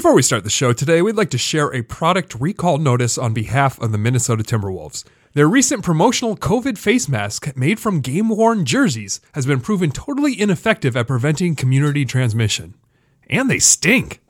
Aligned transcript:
Before 0.00 0.14
we 0.14 0.22
start 0.22 0.44
the 0.44 0.48
show 0.48 0.72
today, 0.72 1.02
we'd 1.02 1.16
like 1.16 1.28
to 1.28 1.36
share 1.36 1.68
a 1.74 1.82
product 1.82 2.34
recall 2.36 2.78
notice 2.78 3.18
on 3.18 3.34
behalf 3.34 3.78
of 3.82 3.92
the 3.92 3.98
Minnesota 3.98 4.42
Timberwolves. 4.42 5.04
Their 5.34 5.46
recent 5.46 5.84
promotional 5.84 6.38
COVID 6.38 6.78
face 6.78 7.06
mask, 7.06 7.54
made 7.54 7.78
from 7.78 8.00
game 8.00 8.30
worn 8.30 8.64
jerseys, 8.64 9.20
has 9.34 9.44
been 9.44 9.60
proven 9.60 9.90
totally 9.90 10.40
ineffective 10.40 10.96
at 10.96 11.06
preventing 11.06 11.54
community 11.54 12.06
transmission. 12.06 12.72
And 13.28 13.50
they 13.50 13.58
stink. 13.58 14.22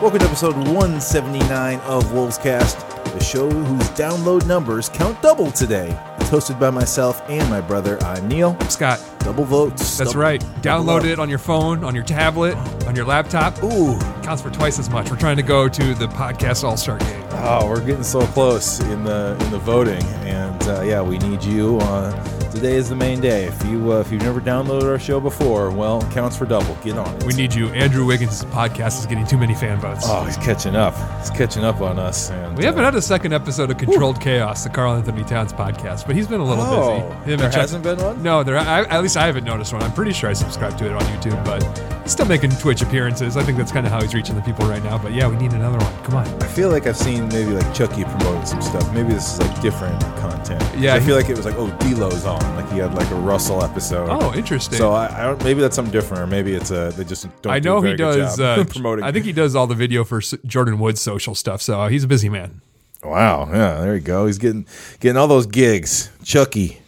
Welcome 0.00 0.18
to 0.18 0.24
episode 0.24 0.56
179 0.56 1.78
of 1.82 2.12
Wolves 2.12 2.38
Cast, 2.38 2.84
the 3.14 3.22
show 3.22 3.48
whose 3.48 3.88
download 3.90 4.46
numbers 4.46 4.88
count 4.88 5.20
double 5.22 5.50
today. 5.52 5.96
It's 6.18 6.30
hosted 6.30 6.58
by 6.58 6.70
myself 6.70 7.22
and 7.28 7.48
my 7.48 7.60
brother. 7.60 8.02
I'm 8.02 8.26
Neil. 8.28 8.58
Scott, 8.68 9.00
Double 9.20 9.44
votes. 9.44 9.96
that's 9.96 10.10
double- 10.10 10.20
right. 10.22 10.40
Download 10.62 11.00
up. 11.00 11.04
it 11.04 11.18
on 11.18 11.28
your 11.30 11.38
phone, 11.38 11.84
on 11.84 11.94
your 11.94 12.04
tablet, 12.04 12.56
on 12.86 12.96
your 12.96 13.04
laptop. 13.04 13.62
Ooh, 13.62 13.98
Counts 14.22 14.42
for 14.42 14.50
twice 14.50 14.78
as 14.78 14.88
much. 14.90 15.10
We're 15.10 15.16
trying 15.18 15.36
to 15.36 15.42
go 15.42 15.68
to 15.68 15.94
the 15.94 16.06
podcast 16.08 16.64
All 16.64 16.76
Star 16.76 16.98
game. 16.98 17.22
oh, 17.32 17.68
we're 17.68 17.84
getting 17.84 18.02
so 18.02 18.20
close 18.28 18.80
in 18.80 19.04
the 19.04 19.36
in 19.40 19.50
the 19.50 19.58
voting, 19.58 20.02
and 20.24 20.62
uh, 20.68 20.82
yeah, 20.82 21.00
we 21.02 21.18
need 21.18 21.42
you. 21.44 21.78
Uh, 21.82 22.10
today 22.54 22.74
is 22.76 22.88
the 22.88 22.96
main 22.96 23.20
day. 23.20 23.44
If 23.44 23.64
you 23.66 23.92
uh, 23.92 24.00
if 24.00 24.10
you've 24.12 24.22
never 24.22 24.40
downloaded 24.40 24.84
our 24.84 24.98
show 24.98 25.20
before, 25.20 25.70
well, 25.70 26.02
it 26.02 26.10
counts 26.10 26.36
for 26.36 26.46
double. 26.46 26.74
Get 26.76 26.96
on 26.96 27.14
it. 27.16 27.24
We 27.24 27.34
need 27.34 27.52
you. 27.54 27.68
Andrew 27.70 28.04
Wiggins' 28.06 28.44
podcast 28.46 28.98
is 29.00 29.06
getting 29.06 29.26
too 29.26 29.36
many 29.38 29.54
fan 29.54 29.78
votes. 29.80 30.04
Oh, 30.06 30.24
he's 30.24 30.36
catching 30.36 30.76
up. 30.76 30.94
He's 31.20 31.30
catching 31.30 31.64
up 31.64 31.80
on 31.80 31.98
us. 31.98 32.30
And, 32.30 32.56
We 32.56 32.64
haven't 32.64 32.80
uh, 32.82 32.84
had 32.86 32.94
a 32.94 33.02
second 33.02 33.32
episode 33.32 33.70
of 33.70 33.78
Controlled 33.78 34.20
Chaos, 34.20 34.64
the 34.64 34.70
Karl-Anthony 34.70 35.24
Towns 35.24 35.52
podcast, 35.52 36.06
but 36.06 36.14
he's 36.16 36.26
been 36.28 36.40
a 36.40 36.44
little 36.44 36.64
Oh, 36.64 37.00
busy. 37.24 37.32
Him 37.32 37.38
there 37.40 37.50
Chuck- 37.50 37.60
hasn't 37.60 37.82
been 37.82 37.98
one? 37.98 38.22
No, 38.22 38.42
there. 38.42 38.56
I, 38.56 38.82
at 38.84 39.02
least 39.02 39.16
I 39.16 39.26
haven't 39.26 39.44
noticed 39.44 39.72
one. 39.72 39.82
I'm 39.82 39.92
pretty 39.92 40.12
sure 40.12 40.30
I 40.30 40.32
subscribed 40.34 40.78
to 40.78 40.86
it 40.86 40.92
on 40.92 41.02
YouTube, 41.02 41.44
but 41.44 41.62
he's 42.02 42.12
still 42.12 42.26
making 42.26 42.50
Twitch 42.52 42.82
appearances. 42.82 43.36
I 43.36 43.42
think 43.42 43.58
that's 43.58 43.72
kind 43.72 43.86
of 43.86 43.92
how 43.92 44.00
he's 44.00 44.14
reaching 44.14 44.36
the 44.36 44.42
people 44.42 44.66
right 44.66 44.82
now. 44.82 44.98
But 44.98 45.12
yeah, 45.12 45.26
we 45.28 45.36
need 45.36 45.52
another 45.52 45.78
one. 45.78 46.02
Come 46.04 46.14
on. 46.16 46.26
I 46.42 46.46
feel 46.46 46.68
like 46.70 46.86
I've 46.86 46.96
seen 46.96 47.28
maybe 47.28 47.50
like 47.52 47.74
Chucky 47.74 48.04
promoting 48.04 48.46
some 48.46 48.62
stuff. 48.62 48.92
Maybe 48.92 49.12
this 49.12 49.34
is 49.34 49.40
like 49.40 49.60
different 49.60 50.00
content. 50.18 50.62
Yeah, 50.78 50.94
I 50.94 51.00
feel 51.00 51.16
like 51.16 51.28
it 51.28 51.36
was 51.36 51.46
like 51.46 51.54
oh 51.56 51.70
D'Lo's 51.78 52.24
on, 52.26 52.40
like 52.56 52.70
he 52.70 52.78
had 52.78 52.94
like 52.94 53.10
a 53.10 53.14
Russell 53.16 53.62
episode. 53.62 54.08
Oh, 54.10 54.34
interesting. 54.34 54.78
So 54.78 54.92
I, 54.92 55.20
I 55.20 55.22
don't. 55.24 55.42
Maybe 55.44 55.60
that's 55.60 55.76
something 55.76 55.92
different, 55.92 56.22
or 56.22 56.26
maybe 56.26 56.54
it's 56.54 56.70
a 56.70 56.92
they 56.96 57.04
just 57.04 57.26
don't. 57.42 57.52
I 57.52 57.58
do 57.58 57.70
know 57.70 57.80
he 57.82 57.94
does. 57.96 58.38
Uh, 58.40 58.64
promoting. 58.68 59.04
I 59.04 59.12
think 59.12 59.24
he 59.24 59.32
does 59.32 59.54
all 59.54 59.66
the 59.66 59.74
video 59.74 60.04
for 60.04 60.20
Jordyn 60.20 60.78
Woods' 60.78 61.00
social 61.00 61.34
stuff. 61.34 61.62
So 61.62 61.86
he's 61.88 62.04
a 62.04 62.08
busy 62.08 62.28
man. 62.28 62.60
Wow. 63.02 63.48
Yeah. 63.52 63.80
There 63.80 63.94
you 63.94 64.00
go. 64.00 64.26
He's 64.26 64.38
getting 64.38 64.66
getting 65.00 65.16
all 65.16 65.28
those 65.28 65.46
gigs. 65.46 66.10
Chucky. 66.24 66.80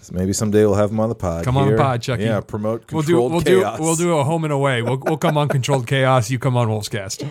So 0.00 0.14
maybe 0.14 0.32
someday 0.32 0.64
we'll 0.64 0.74
have 0.74 0.90
him 0.90 0.98
on 0.98 1.08
the 1.08 1.14
pod. 1.14 1.44
Come 1.44 1.56
on 1.56 1.70
the 1.70 1.76
pod, 1.76 2.02
Chucky. 2.02 2.24
Yeah. 2.24 2.40
Promote 2.40 2.90
We'll 2.92 3.02
do. 3.02 3.20
We'll 3.20 3.40
chaos. 3.40 3.78
do. 3.78 3.82
We'll 3.84 3.96
do 3.96 4.18
a 4.18 4.24
home 4.24 4.44
and 4.44 4.52
away. 4.52 4.82
We'll, 4.82 4.98
we'll 4.98 5.16
come 5.16 5.38
on 5.38 5.48
Controlled 5.48 5.86
Chaos. 5.86 6.30
You 6.30 6.38
come 6.40 6.56
on 6.56 6.68
Wolfscast. 6.68 7.28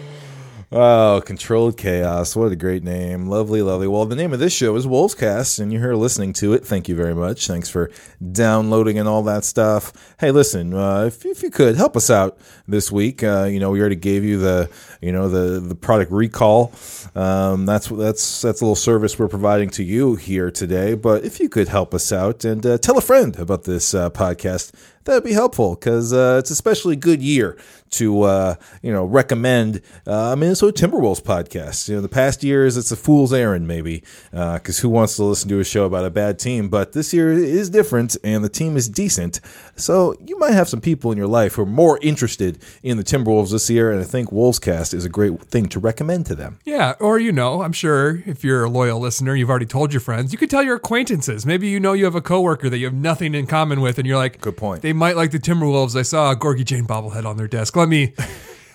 Oh, 0.74 1.22
Controlled 1.26 1.76
Chaos. 1.76 2.34
What 2.34 2.54
a 2.54 2.56
great 2.56 2.82
name. 2.82 3.28
Lovely, 3.28 3.62
lovely. 3.62 3.90
Well, 3.90 4.06
the 4.06 4.16
name 4.16 4.32
of 4.32 4.40
this 4.40 4.54
show 4.54 4.74
is 4.78 4.88
Wolvescast, 4.88 5.60
and 5.60 5.70
you're 5.70 5.82
here 5.82 5.96
listening 5.96 6.32
to 6.36 6.54
it. 6.54 6.66
Thank 6.66 6.88
you 6.88 6.96
very 6.96 7.14
much. 7.14 7.46
Thanks 7.46 7.68
for 7.68 7.92
downloading 8.32 8.98
and 8.98 9.06
all 9.06 9.22
that 9.24 9.44
stuff. 9.44 10.16
Hey, 10.18 10.32
listen, 10.32 10.74
uh, 10.74 11.04
if, 11.08 11.26
if 11.26 11.44
you 11.44 11.50
could 11.50 11.76
help 11.76 11.98
us 11.98 12.10
out 12.10 12.38
this 12.70 12.90
week, 12.90 13.22
uh, 13.22 13.50
you 13.52 13.60
know, 13.60 13.72
we 13.72 13.82
already 13.82 13.98
gave 13.98 14.24
you 14.24 14.38
the, 14.38 14.70
you 15.02 15.12
know, 15.12 15.28
the, 15.28 15.60
the 15.60 15.76
product 15.76 16.10
recall. 16.10 16.72
Um, 17.16 17.66
that's, 17.66 17.88
that's, 17.90 18.42
that's 18.42 18.62
a 18.62 18.64
little 18.64 18.76
service 18.78 19.20
we're 19.20 19.28
providing 19.28 19.72
to 19.72 19.84
you 19.84 20.16
here 20.16 20.50
today. 20.52 20.94
But 20.94 21.26
if 21.26 21.42
you 21.42 21.50
could 21.50 21.68
help 21.68 21.94
us 21.94 22.14
out 22.14 22.46
and 22.46 22.66
uh, 22.66 22.78
tell 22.78 22.98
a 22.98 23.02
friend 23.02 23.38
about 23.38 23.66
this 23.66 23.94
uh, 23.94 24.10
podcast, 24.10 24.72
that'd 25.06 25.24
be 25.24 25.34
helpful 25.34 25.76
because 25.76 26.14
uh, 26.14 26.38
it's 26.40 26.52
especially 26.52 26.94
a 26.94 26.98
good 26.98 27.22
year 27.22 27.58
to 27.92 28.22
uh, 28.22 28.56
you 28.82 28.92
know 28.92 29.04
recommend 29.06 29.82
uh, 30.08 30.36
Minnesota 30.38 30.88
Timberwolves 30.88 31.22
podcast. 31.22 31.90
You 31.90 31.96
know, 31.96 32.02
the 32.02 32.10
past 32.10 32.44
years 32.44 32.78
it's 32.78 32.92
a 32.92 32.96
fool's 32.96 33.34
errand 33.34 33.68
maybe 33.68 34.04
because 34.32 34.80
who 34.80 34.90
wants 34.90 35.16
to 35.18 35.24
listen 35.24 35.50
to 35.50 35.60
a 35.60 35.64
show 35.64 35.86
about 35.86 36.06
a 36.06 36.10
bad 36.10 36.40
team? 36.40 36.70
But 36.70 36.94
this 36.94 37.14
year 37.14 37.32
is 37.32 37.70
different 37.70 38.18
and 38.24 38.44
the 38.44 38.50
team 38.50 38.78
is 38.78 38.88
decent. 38.88 39.40
So 39.76 40.16
you 40.26 40.38
might 40.40 40.54
have 40.54 40.70
some 40.70 40.82
people 40.82 41.12
in 41.12 41.18
your 41.18 41.28
life 41.28 41.56
who 41.56 41.64
are 41.64 41.66
more 41.66 42.00
interested 42.02 42.60
in 42.84 42.98
the 42.98 43.04
Timberwolves 43.04 43.52
this 43.52 43.70
year, 43.70 43.92
and 43.92 44.00
I 44.00 44.04
think 44.04 44.30
Wolvescast 44.30 44.94
is 44.94 45.06
a 45.06 45.10
great 45.10 45.42
thing 45.42 45.68
to 45.70 45.80
recommend 45.80 46.26
to 46.28 46.36
them. 46.36 46.60
Yeah, 46.66 46.94
or 47.00 47.20
you 47.20 47.32
know, 47.32 47.62
I'm 47.62 47.74
sure 47.74 48.22
if 48.26 48.44
you're 48.44 48.64
a 48.64 48.70
loyal 48.70 49.00
listener, 49.00 49.36
you've 49.36 49.50
already 49.50 49.66
told 49.66 49.94
your 49.94 50.00
friends. 50.00 50.32
You 50.32 50.38
could 50.38 50.50
tell 50.50 50.64
your 50.64 50.76
acquaintances. 50.76 51.46
Maybe 51.46 51.68
you 51.68 51.80
know 51.80 51.94
you 51.94 52.06
have 52.06 52.16
a 52.16 52.22
coworker 52.22 52.70
that 52.70 52.78
you 52.78 52.86
have 52.86 52.94
nothing 52.94 53.34
in 53.36 53.48
common 53.48 53.82
with, 53.82 53.98
and 53.98 54.08
you're 54.08 54.18
like, 54.18 54.40
Good 54.40 54.58
point. 54.58 54.82
They 54.92 54.98
might 54.98 55.16
like 55.16 55.32
the 55.32 55.40
Timberwolves. 55.40 55.96
I 55.96 56.02
saw 56.02 56.32
a 56.32 56.36
Gorgui 56.36 56.66
Dieng 56.66 56.86
bobblehead 56.86 57.24
on 57.26 57.38
their 57.38 57.48
desk. 57.48 57.78
Let 57.78 57.88
me. 57.88 58.14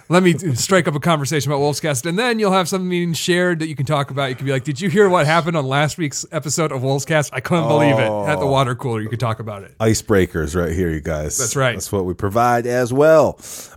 Let 0.08 0.22
me 0.22 0.38
strike 0.54 0.86
up 0.86 0.94
a 0.94 1.00
conversation 1.00 1.50
about 1.50 1.60
Wolfscast, 1.60 2.06
and 2.06 2.16
then 2.16 2.38
you'll 2.38 2.52
have 2.52 2.68
something 2.68 3.12
shared 3.12 3.58
that 3.58 3.66
you 3.66 3.74
can 3.74 3.84
talk 3.86 4.12
about. 4.12 4.30
You 4.30 4.36
can 4.36 4.46
be 4.46 4.52
like, 4.52 4.62
"Did 4.62 4.80
you 4.80 4.88
hear 4.88 5.08
what 5.08 5.26
happened 5.26 5.56
on 5.56 5.66
last 5.66 5.98
week's 5.98 6.24
episode 6.30 6.70
of 6.70 6.80
Wolfscast? 6.82 7.30
I 7.32 7.40
couldn't 7.40 7.66
believe 7.66 7.98
it." 7.98 8.08
At 8.08 8.38
the 8.38 8.46
water 8.46 8.76
cooler, 8.76 9.00
you 9.00 9.08
could 9.08 9.18
talk 9.18 9.40
about 9.40 9.64
it. 9.64 9.76
icebreakers 9.78 10.54
right 10.54 10.72
here, 10.72 10.90
you 10.90 11.00
guys. 11.00 11.36
That's 11.36 11.56
right. 11.56 11.72
That's 11.72 11.90
what 11.90 12.06
we 12.06 12.14
provide 12.14 12.66
as 12.66 12.92
well. 12.92 13.32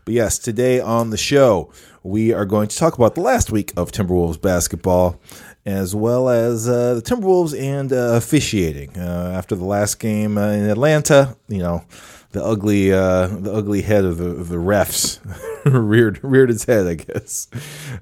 But 0.06 0.14
yes, 0.14 0.38
today 0.38 0.80
on 0.80 1.10
the 1.10 1.18
show, 1.18 1.72
we 2.04 2.32
are 2.32 2.46
going 2.46 2.68
to 2.70 2.78
talk 2.78 2.94
about 2.96 3.16
the 3.16 3.22
last 3.22 3.52
week 3.52 3.74
of 3.76 3.92
Timberwolves 3.92 4.40
basketball, 4.40 5.20
as 5.66 5.96
well 5.96 6.30
as 6.30 6.70
uh, 6.70 6.94
the 6.94 7.02
Timberwolves 7.02 7.60
and 7.60 7.92
uh, 7.92 8.14
officiating. 8.14 8.96
Uh, 8.96 9.34
after 9.36 9.56
the 9.56 9.66
last 9.66 10.00
game 10.00 10.38
uh, 10.38 10.52
in 10.52 10.70
Atlanta, 10.70 11.36
you 11.48 11.58
know, 11.58 11.84
the 12.32 12.44
ugly, 12.44 12.94
uh, 12.94 13.28
the 13.28 13.52
ugly 13.52 13.82
head 13.82 14.06
of 14.06 14.18
the, 14.18 14.30
of 14.30 14.50
the 14.50 14.58
refs 14.58 15.20
reared 15.66 16.24
reared 16.24 16.52
its 16.52 16.66
head, 16.66 16.88
I 16.88 16.96
guess. 16.96 17.48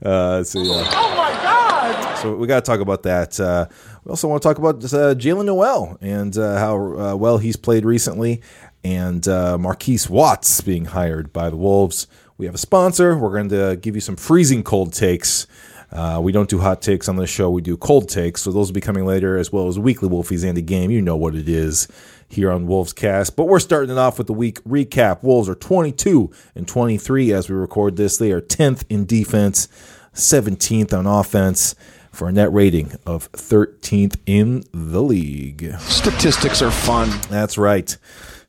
Uh, 0.04 0.44
so 0.44 0.62
yeah. 0.62 0.90
Oh 0.94 1.16
my 1.16 1.32
God! 1.32 2.16
So 2.18 2.36
we 2.36 2.48
got 2.48 2.64
to 2.66 2.70
talk 2.70 2.82
about 2.82 3.04
that. 3.04 3.40
Uh, 3.40 3.68
we 4.04 4.10
also 4.10 4.28
want 4.28 4.42
to 4.42 4.48
talk 4.48 4.58
about 4.58 4.84
uh, 4.84 5.16
Jaylen 5.16 5.46
Nowell 5.46 5.98
and 6.02 6.38
uh, 6.38 6.58
how 6.58 6.76
uh, 6.76 7.16
well 7.16 7.38
he's 7.38 7.56
played 7.56 7.86
recently, 7.86 8.42
and 8.84 9.28
uh, 9.28 9.58
Marquise 9.58 10.10
Watts 10.10 10.62
being 10.62 10.86
hired 10.86 11.32
by 11.32 11.50
the 11.50 11.58
Wolves. 11.58 12.08
We 12.38 12.46
have 12.46 12.56
a 12.56 12.60
sponsor. 12.60 13.18
We're 13.18 13.32
going 13.32 13.50
to 13.50 13.78
give 13.82 13.96
you 13.96 14.02
some 14.02 14.16
freezing 14.16 14.64
cold 14.64 14.94
takes. 14.94 15.48
Uh, 15.92 16.20
we 16.22 16.32
don't 16.32 16.50
do 16.50 16.60
hot 16.60 16.82
takes 16.82 17.08
on 17.08 17.16
this 17.16 17.30
show. 17.30 17.50
We 17.50 17.62
do 17.62 17.78
cold 17.78 18.10
takes. 18.10 18.42
So 18.42 18.52
those 18.52 18.68
will 18.68 18.76
be 18.76 18.82
coming 18.82 19.06
later, 19.06 19.38
as 19.38 19.52
well 19.52 19.68
as 19.68 19.80
weekly 19.80 20.10
Wolfies 20.10 20.48
and 20.48 20.58
a 20.58 20.62
game. 20.62 20.92
You 20.92 21.02
know 21.02 21.16
what 21.16 21.34
it 21.34 21.48
is 21.48 21.88
here 22.28 22.52
on 22.52 22.68
Wolves 22.68 22.94
Cast. 22.94 23.36
But 23.36 23.46
we're 23.46 23.60
starting 23.60 23.92
it 23.92 23.98
off 23.98 24.18
with 24.18 24.28
the 24.28 24.34
week 24.34 24.64
recap. 24.64 25.24
Wolves 25.24 25.50
are 25.50 25.56
22 25.56 26.32
and 26.56 26.68
23 26.68 27.34
as 27.34 27.50
we 27.50 27.56
record 27.56 27.96
this. 27.96 28.18
They 28.18 28.32
are 28.32 28.42
10th 28.42 28.84
in 28.90 29.06
defense, 29.06 29.68
17th 30.14 30.94
on 30.94 31.06
offense 31.06 31.76
for 32.12 32.28
a 32.28 32.32
net 32.32 32.52
rating 32.52 32.94
of 33.06 33.32
13th 33.34 34.18
in 34.26 34.64
the 34.74 35.02
league. 35.02 35.74
Statistics 35.80 36.62
are 36.62 36.72
fun. 36.72 37.10
That's 37.30 37.58
right. 37.58 37.96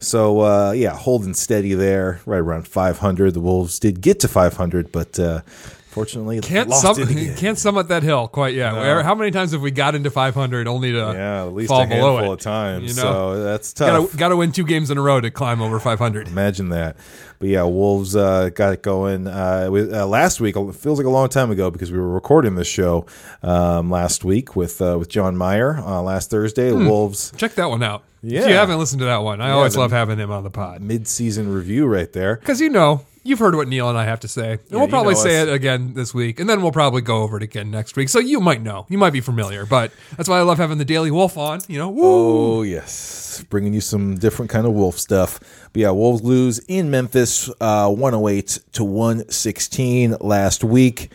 So 0.00 0.40
uh, 0.40 0.72
yeah, 0.72 0.96
holding 0.96 1.34
steady 1.34 1.74
there, 1.74 2.20
right 2.24 2.38
around 2.38 2.66
500. 2.66 3.34
The 3.34 3.40
Wolves 3.40 3.78
did 3.78 4.00
get 4.00 4.20
to 4.20 4.28
500, 4.28 4.92
but 4.92 5.18
uh, 5.18 5.42
fortunately 5.98 6.40
Can't 6.40 6.68
lost 6.68 6.82
sum, 6.82 6.96
can't 7.36 7.58
summit 7.58 7.88
that 7.88 8.02
hill 8.02 8.28
quite 8.28 8.54
yet. 8.54 8.72
Where- 8.74 9.02
How 9.02 9.14
many 9.14 9.30
times 9.30 9.52
have 9.52 9.60
we 9.60 9.70
got 9.70 9.94
into 9.94 10.10
500 10.10 10.68
only 10.68 10.92
to 10.92 10.98
Yeah, 10.98 11.44
at 11.44 11.54
least 11.54 11.68
fall 11.68 11.82
a 11.82 11.86
handful 11.86 12.32
of 12.32 12.40
times. 12.40 12.96
You 12.96 13.02
know? 13.02 13.12
So 13.12 13.42
that's 13.42 13.72
tough. 13.72 13.88
Gotta, 13.88 14.16
gotta 14.16 14.36
win 14.36 14.52
two 14.52 14.64
games 14.64 14.90
in 14.90 14.98
a 14.98 15.02
row 15.02 15.20
to 15.20 15.30
climb 15.30 15.60
over 15.60 15.80
500. 15.80 16.28
Imagine 16.28 16.68
that. 16.70 16.96
But 17.40 17.48
yeah, 17.48 17.64
Wolves 17.64 18.16
uh, 18.16 18.50
got 18.50 18.72
it 18.72 18.82
going. 18.82 19.26
Uh, 19.26 19.68
with, 19.70 19.92
uh, 19.92 20.06
last 20.06 20.40
week 20.40 20.56
it 20.56 20.74
feels 20.74 20.98
like 20.98 21.06
a 21.06 21.10
long 21.10 21.28
time 21.28 21.50
ago 21.50 21.70
because 21.70 21.90
we 21.92 21.98
were 21.98 22.08
recording 22.08 22.54
this 22.54 22.68
show 22.68 23.06
um, 23.42 23.90
last 23.90 24.24
week 24.24 24.56
with 24.56 24.80
uh, 24.80 24.96
with 24.98 25.08
John 25.08 25.36
Meyer 25.36 25.78
uh, 25.78 26.00
last 26.02 26.30
Thursday. 26.30 26.70
Hmm. 26.70 26.86
Wolves 26.86 27.32
Check 27.36 27.54
that 27.54 27.70
one 27.70 27.82
out. 27.82 28.04
Yeah. 28.22 28.42
If 28.42 28.48
you 28.48 28.54
haven't 28.54 28.78
listened 28.78 28.98
to 29.00 29.04
that 29.06 29.18
one, 29.18 29.40
I 29.40 29.50
always 29.50 29.76
love 29.76 29.92
having 29.92 30.18
him 30.18 30.32
on 30.32 30.42
the 30.42 30.50
pod. 30.50 30.80
mid-season 30.80 31.52
review 31.52 31.86
right 31.86 32.12
there. 32.12 32.36
Because 32.36 32.60
you 32.60 32.68
know, 32.68 33.04
you've 33.28 33.38
heard 33.38 33.54
what 33.54 33.68
Neil 33.68 33.88
and 33.88 33.98
I 33.98 34.04
have 34.04 34.20
to 34.20 34.28
say. 34.28 34.52
And 34.52 34.60
we'll 34.70 34.82
you 34.82 34.88
probably 34.88 35.14
know 35.14 35.20
say 35.20 35.40
us. 35.42 35.48
it 35.48 35.52
again 35.52 35.94
this 35.94 36.12
week. 36.14 36.40
And 36.40 36.48
then 36.48 36.62
we'll 36.62 36.72
probably 36.72 37.02
go 37.02 37.22
over 37.22 37.36
it 37.36 37.42
again 37.42 37.70
next 37.70 37.96
week. 37.96 38.08
So 38.08 38.18
you 38.18 38.40
might 38.40 38.62
know. 38.62 38.86
You 38.88 38.98
might 38.98 39.12
be 39.12 39.20
familiar. 39.20 39.66
But 39.66 39.92
that's 40.16 40.28
why 40.28 40.38
I 40.38 40.42
love 40.42 40.58
having 40.58 40.78
the 40.78 40.84
Daily 40.84 41.10
Wolf 41.10 41.36
on. 41.36 41.60
You 41.68 41.78
know, 41.78 41.88
woo. 41.90 42.02
Oh 42.58 42.62
yes, 42.62 43.44
bringing 43.50 43.74
you 43.74 43.80
some 43.80 44.16
different 44.16 44.50
kind 44.50 44.66
of 44.66 44.72
Wolf 44.72 44.98
stuff. 44.98 45.38
But 45.72 45.80
yeah, 45.80 45.90
Wolves 45.90 46.22
lose 46.22 46.58
in 46.60 46.90
Memphis, 46.90 47.50
uh, 47.60 47.92
one 47.92 48.12
hundred 48.12 48.28
eight 48.30 48.58
to 48.72 48.84
one 48.84 49.28
sixteen 49.30 50.16
last 50.20 50.64
week. 50.64 51.10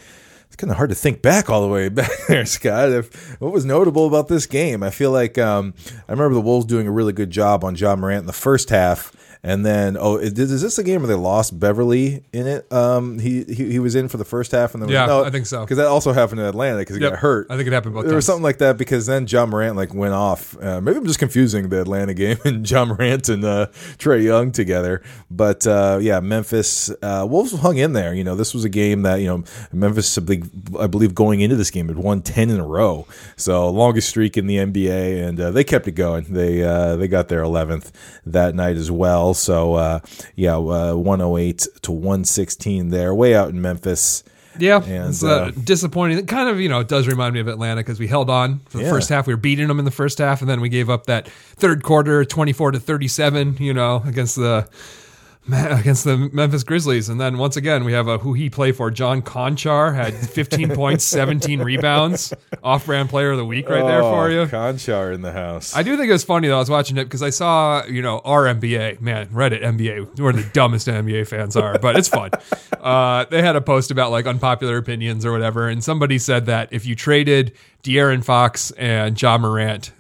it's 0.48 0.56
kind 0.56 0.70
of 0.70 0.78
hard 0.78 0.92
to 0.92 0.96
think 0.96 1.22
back 1.22 1.50
all 1.50 1.62
the 1.62 1.68
way 1.68 1.90
back 1.90 2.12
there, 2.28 2.46
Scott. 2.46 2.90
If 2.92 3.42
what 3.42 3.52
was 3.52 3.66
notable 3.66 4.06
about 4.08 4.28
this 4.28 4.46
game, 4.46 4.84
I 4.84 4.90
feel 4.92 5.12
like 5.12 5.38
um, 5.38 5.74
I 6.08 6.12
remember 6.12 6.36
the 6.36 6.42
Wolves 6.42 6.66
doing 6.66 6.88
a 6.88 6.92
really 6.92 7.14
good 7.14 7.32
job 7.32 7.64
on 7.64 7.76
Ja 7.76 7.96
Morant 7.96 8.22
in 8.22 8.26
the 8.28 8.34
first 8.34 8.70
half. 8.70 9.12
And 9.46 9.66
then, 9.66 9.98
oh, 10.00 10.16
is, 10.16 10.40
is 10.40 10.62
this 10.62 10.78
a 10.78 10.84
game 10.84 11.02
where 11.02 11.10
they 11.10 11.16
lost 11.16 11.60
Beverley 11.60 12.24
in 12.32 12.48
it? 12.48 12.72
Um, 12.72 13.20
he, 13.20 13.44
he 13.44 13.72
he 13.74 13.80
was 13.80 13.94
in 13.94 14.08
for 14.08 14.16
the 14.16 14.24
first 14.24 14.54
half, 14.54 14.74
and 14.74 14.82
then 14.82 14.90
Yeah, 14.90 15.06
no, 15.06 15.26
I 15.26 15.32
think 15.32 15.48
so. 15.48 15.62
because 15.66 15.76
that 15.78 15.88
also 15.88 16.14
happened 16.14 16.40
in 16.40 16.46
Atlanta 16.46 16.78
because 16.78 16.96
he 16.96 17.02
Yep. 17.02 17.12
got 17.12 17.20
hurt. 17.20 17.48
I 17.50 17.58
think 17.58 17.68
it 17.68 17.74
happened 17.74 17.94
both 17.94 18.06
There 18.06 18.16
was 18.16 18.26
something 18.26 18.42
like 18.44 18.60
that 18.60 18.78
because 18.78 19.06
then 19.06 19.28
Ja 19.28 19.46
Morant 19.46 19.76
like 19.76 19.94
went 19.94 20.14
off. 20.14 20.56
Uh, 20.62 20.80
maybe 20.80 20.98
I'm 20.98 21.06
just 21.06 21.20
confusing 21.20 21.68
the 21.68 21.82
Atlanta 21.82 22.14
game 22.14 22.38
and 22.46 22.70
Ja 22.70 22.86
Morant 22.86 23.28
and 23.28 23.44
uh, 23.44 23.68
Trae 23.98 24.24
Young 24.24 24.54
together. 24.54 25.02
But 25.30 25.68
uh, 25.68 26.00
yeah, 26.02 26.22
Memphis 26.22 26.90
uh, 27.02 27.28
Wolves 27.30 27.52
hung 27.60 27.76
in 27.76 27.92
there. 27.92 28.14
You 28.14 28.24
know, 28.24 28.36
this 28.36 28.54
was 28.54 28.64
a 28.64 28.70
game 28.70 29.02
that 29.02 29.18
you 29.18 29.28
know 29.28 29.44
Memphis, 29.74 30.18
I 30.18 30.88
believe, 30.88 31.14
going 31.14 31.42
into 31.42 31.58
this 31.58 31.70
game 31.70 31.90
had 31.90 31.98
won 31.98 32.22
ten 32.22 32.50
in 32.50 32.62
a 32.62 32.66
row, 32.66 33.08
so 33.36 33.70
longest 33.70 34.08
streak 34.08 34.38
in 34.38 34.48
the 34.48 34.56
NBA, 34.56 35.28
and 35.28 35.38
uh, 35.38 35.52
they 35.52 35.66
kept 35.66 35.86
it 35.90 35.96
going. 35.96 36.24
They 36.30 36.64
uh, 36.64 36.96
they 36.96 37.10
got 37.10 37.28
their 37.28 37.42
11th 37.44 37.92
that 38.26 38.56
night 38.56 38.78
as 38.78 38.90
well. 38.90 39.33
So 39.34 39.74
uh, 39.76 40.00
yeah, 40.36 40.56
uh, 40.58 40.94
108 40.96 41.68
to 41.84 41.92
116 41.92 42.90
there, 42.90 43.14
way 43.14 43.36
out 43.36 43.50
in 43.50 43.62
Memphis. 43.62 44.24
Yeah, 44.60 44.84
And, 44.84 45.10
it's 45.10 45.24
uh, 45.24 45.46
uh, 45.46 45.52
disappointing. 45.64 46.20
It 46.20 46.28
kind 46.28 46.48
of, 46.48 46.60
you 46.60 46.70
know, 46.70 46.80
it 46.80 46.88
does 46.88 47.08
remind 47.08 47.34
me 47.34 47.40
of 47.40 47.48
Atlanta 47.48 47.82
because 47.82 48.00
we 48.00 48.06
held 48.06 48.30
on 48.30 48.60
for 48.70 48.78
the 48.78 48.84
Yeah. 48.84 48.92
first 48.92 49.10
half. 49.10 49.26
We 49.26 49.34
were 49.34 49.40
beating 49.40 49.68
them 49.68 49.80
in 49.80 49.86
the 49.86 49.90
first 49.90 50.20
half, 50.20 50.42
and 50.42 50.50
then 50.50 50.62
we 50.62 50.70
gave 50.70 50.92
up 50.92 51.08
that 51.08 51.28
third 51.56 51.82
quarter, 51.82 52.24
twenty-four 52.24 52.70
to 52.72 52.80
thirty-seven. 52.80 53.58
You 53.60 53.74
know, 53.74 54.04
against 54.06 54.36
the 54.36 54.68
against 55.52 56.06
the 56.06 56.30
Memphis 56.32 56.64
Grizzlies, 56.64 57.10
and 57.10 57.20
then 57.20 57.38
once 57.38 57.58
again 57.58 57.84
we 57.84 57.92
have 57.92 58.08
a 58.08 58.18
who 58.18 58.34
he 58.34 58.50
play 58.50 58.72
for. 58.72 58.90
John 58.90 59.22
Konchar 59.22 59.94
had 59.94 60.14
fifteen 60.14 60.70
points, 60.76 61.04
seventeen 61.04 61.62
rebounds, 61.62 62.34
off-brand 62.64 63.10
player 63.10 63.32
of 63.32 63.38
the 63.38 63.46
week 63.46 63.68
right 63.68 63.86
there 63.86 64.02
for 64.02 64.30
you. 64.30 64.42
Oh, 64.42 64.48
Konchar 64.48 65.14
in 65.14 65.22
the 65.22 65.34
house. 65.34 65.76
I 65.76 65.84
do 65.84 65.98
think 65.98 66.10
it 66.10 66.14
was 66.14 66.24
funny 66.24 66.48
though. 66.48 66.56
I 66.56 66.60
was 66.60 66.70
watching 66.70 66.98
it 66.98 67.04
because 67.06 67.22
I 67.22 67.30
saw, 67.30 67.84
you 67.86 68.02
know, 68.02 68.20
our 68.20 68.46
NBA 68.46 69.02
man, 69.02 69.28
Reddit 69.28 69.62
NBA, 69.62 70.20
where 70.20 70.34
the 70.34 70.50
dumbest 70.54 70.88
NBA 70.88 71.28
fans 71.28 71.58
are, 71.58 71.78
but 71.80 71.98
it's 71.98 72.08
fun. 72.08 72.32
Uh, 72.84 73.24
they 73.30 73.42
had 73.42 73.56
a 73.56 73.62
post 73.62 73.92
about 73.92 74.12
like 74.12 74.26
unpopular 74.26 74.76
opinions 74.76 75.26
or 75.26 75.32
whatever, 75.32 75.70
and 75.70 75.82
somebody 75.82 76.18
said 76.20 76.48
that 76.48 76.68
if 76.74 76.86
you 76.86 76.96
traded 76.96 77.54
De'Aaron 77.82 78.22
Fox 78.22 78.72
and 78.72 79.20
Ja 79.22 79.38
Morant, 79.38 79.94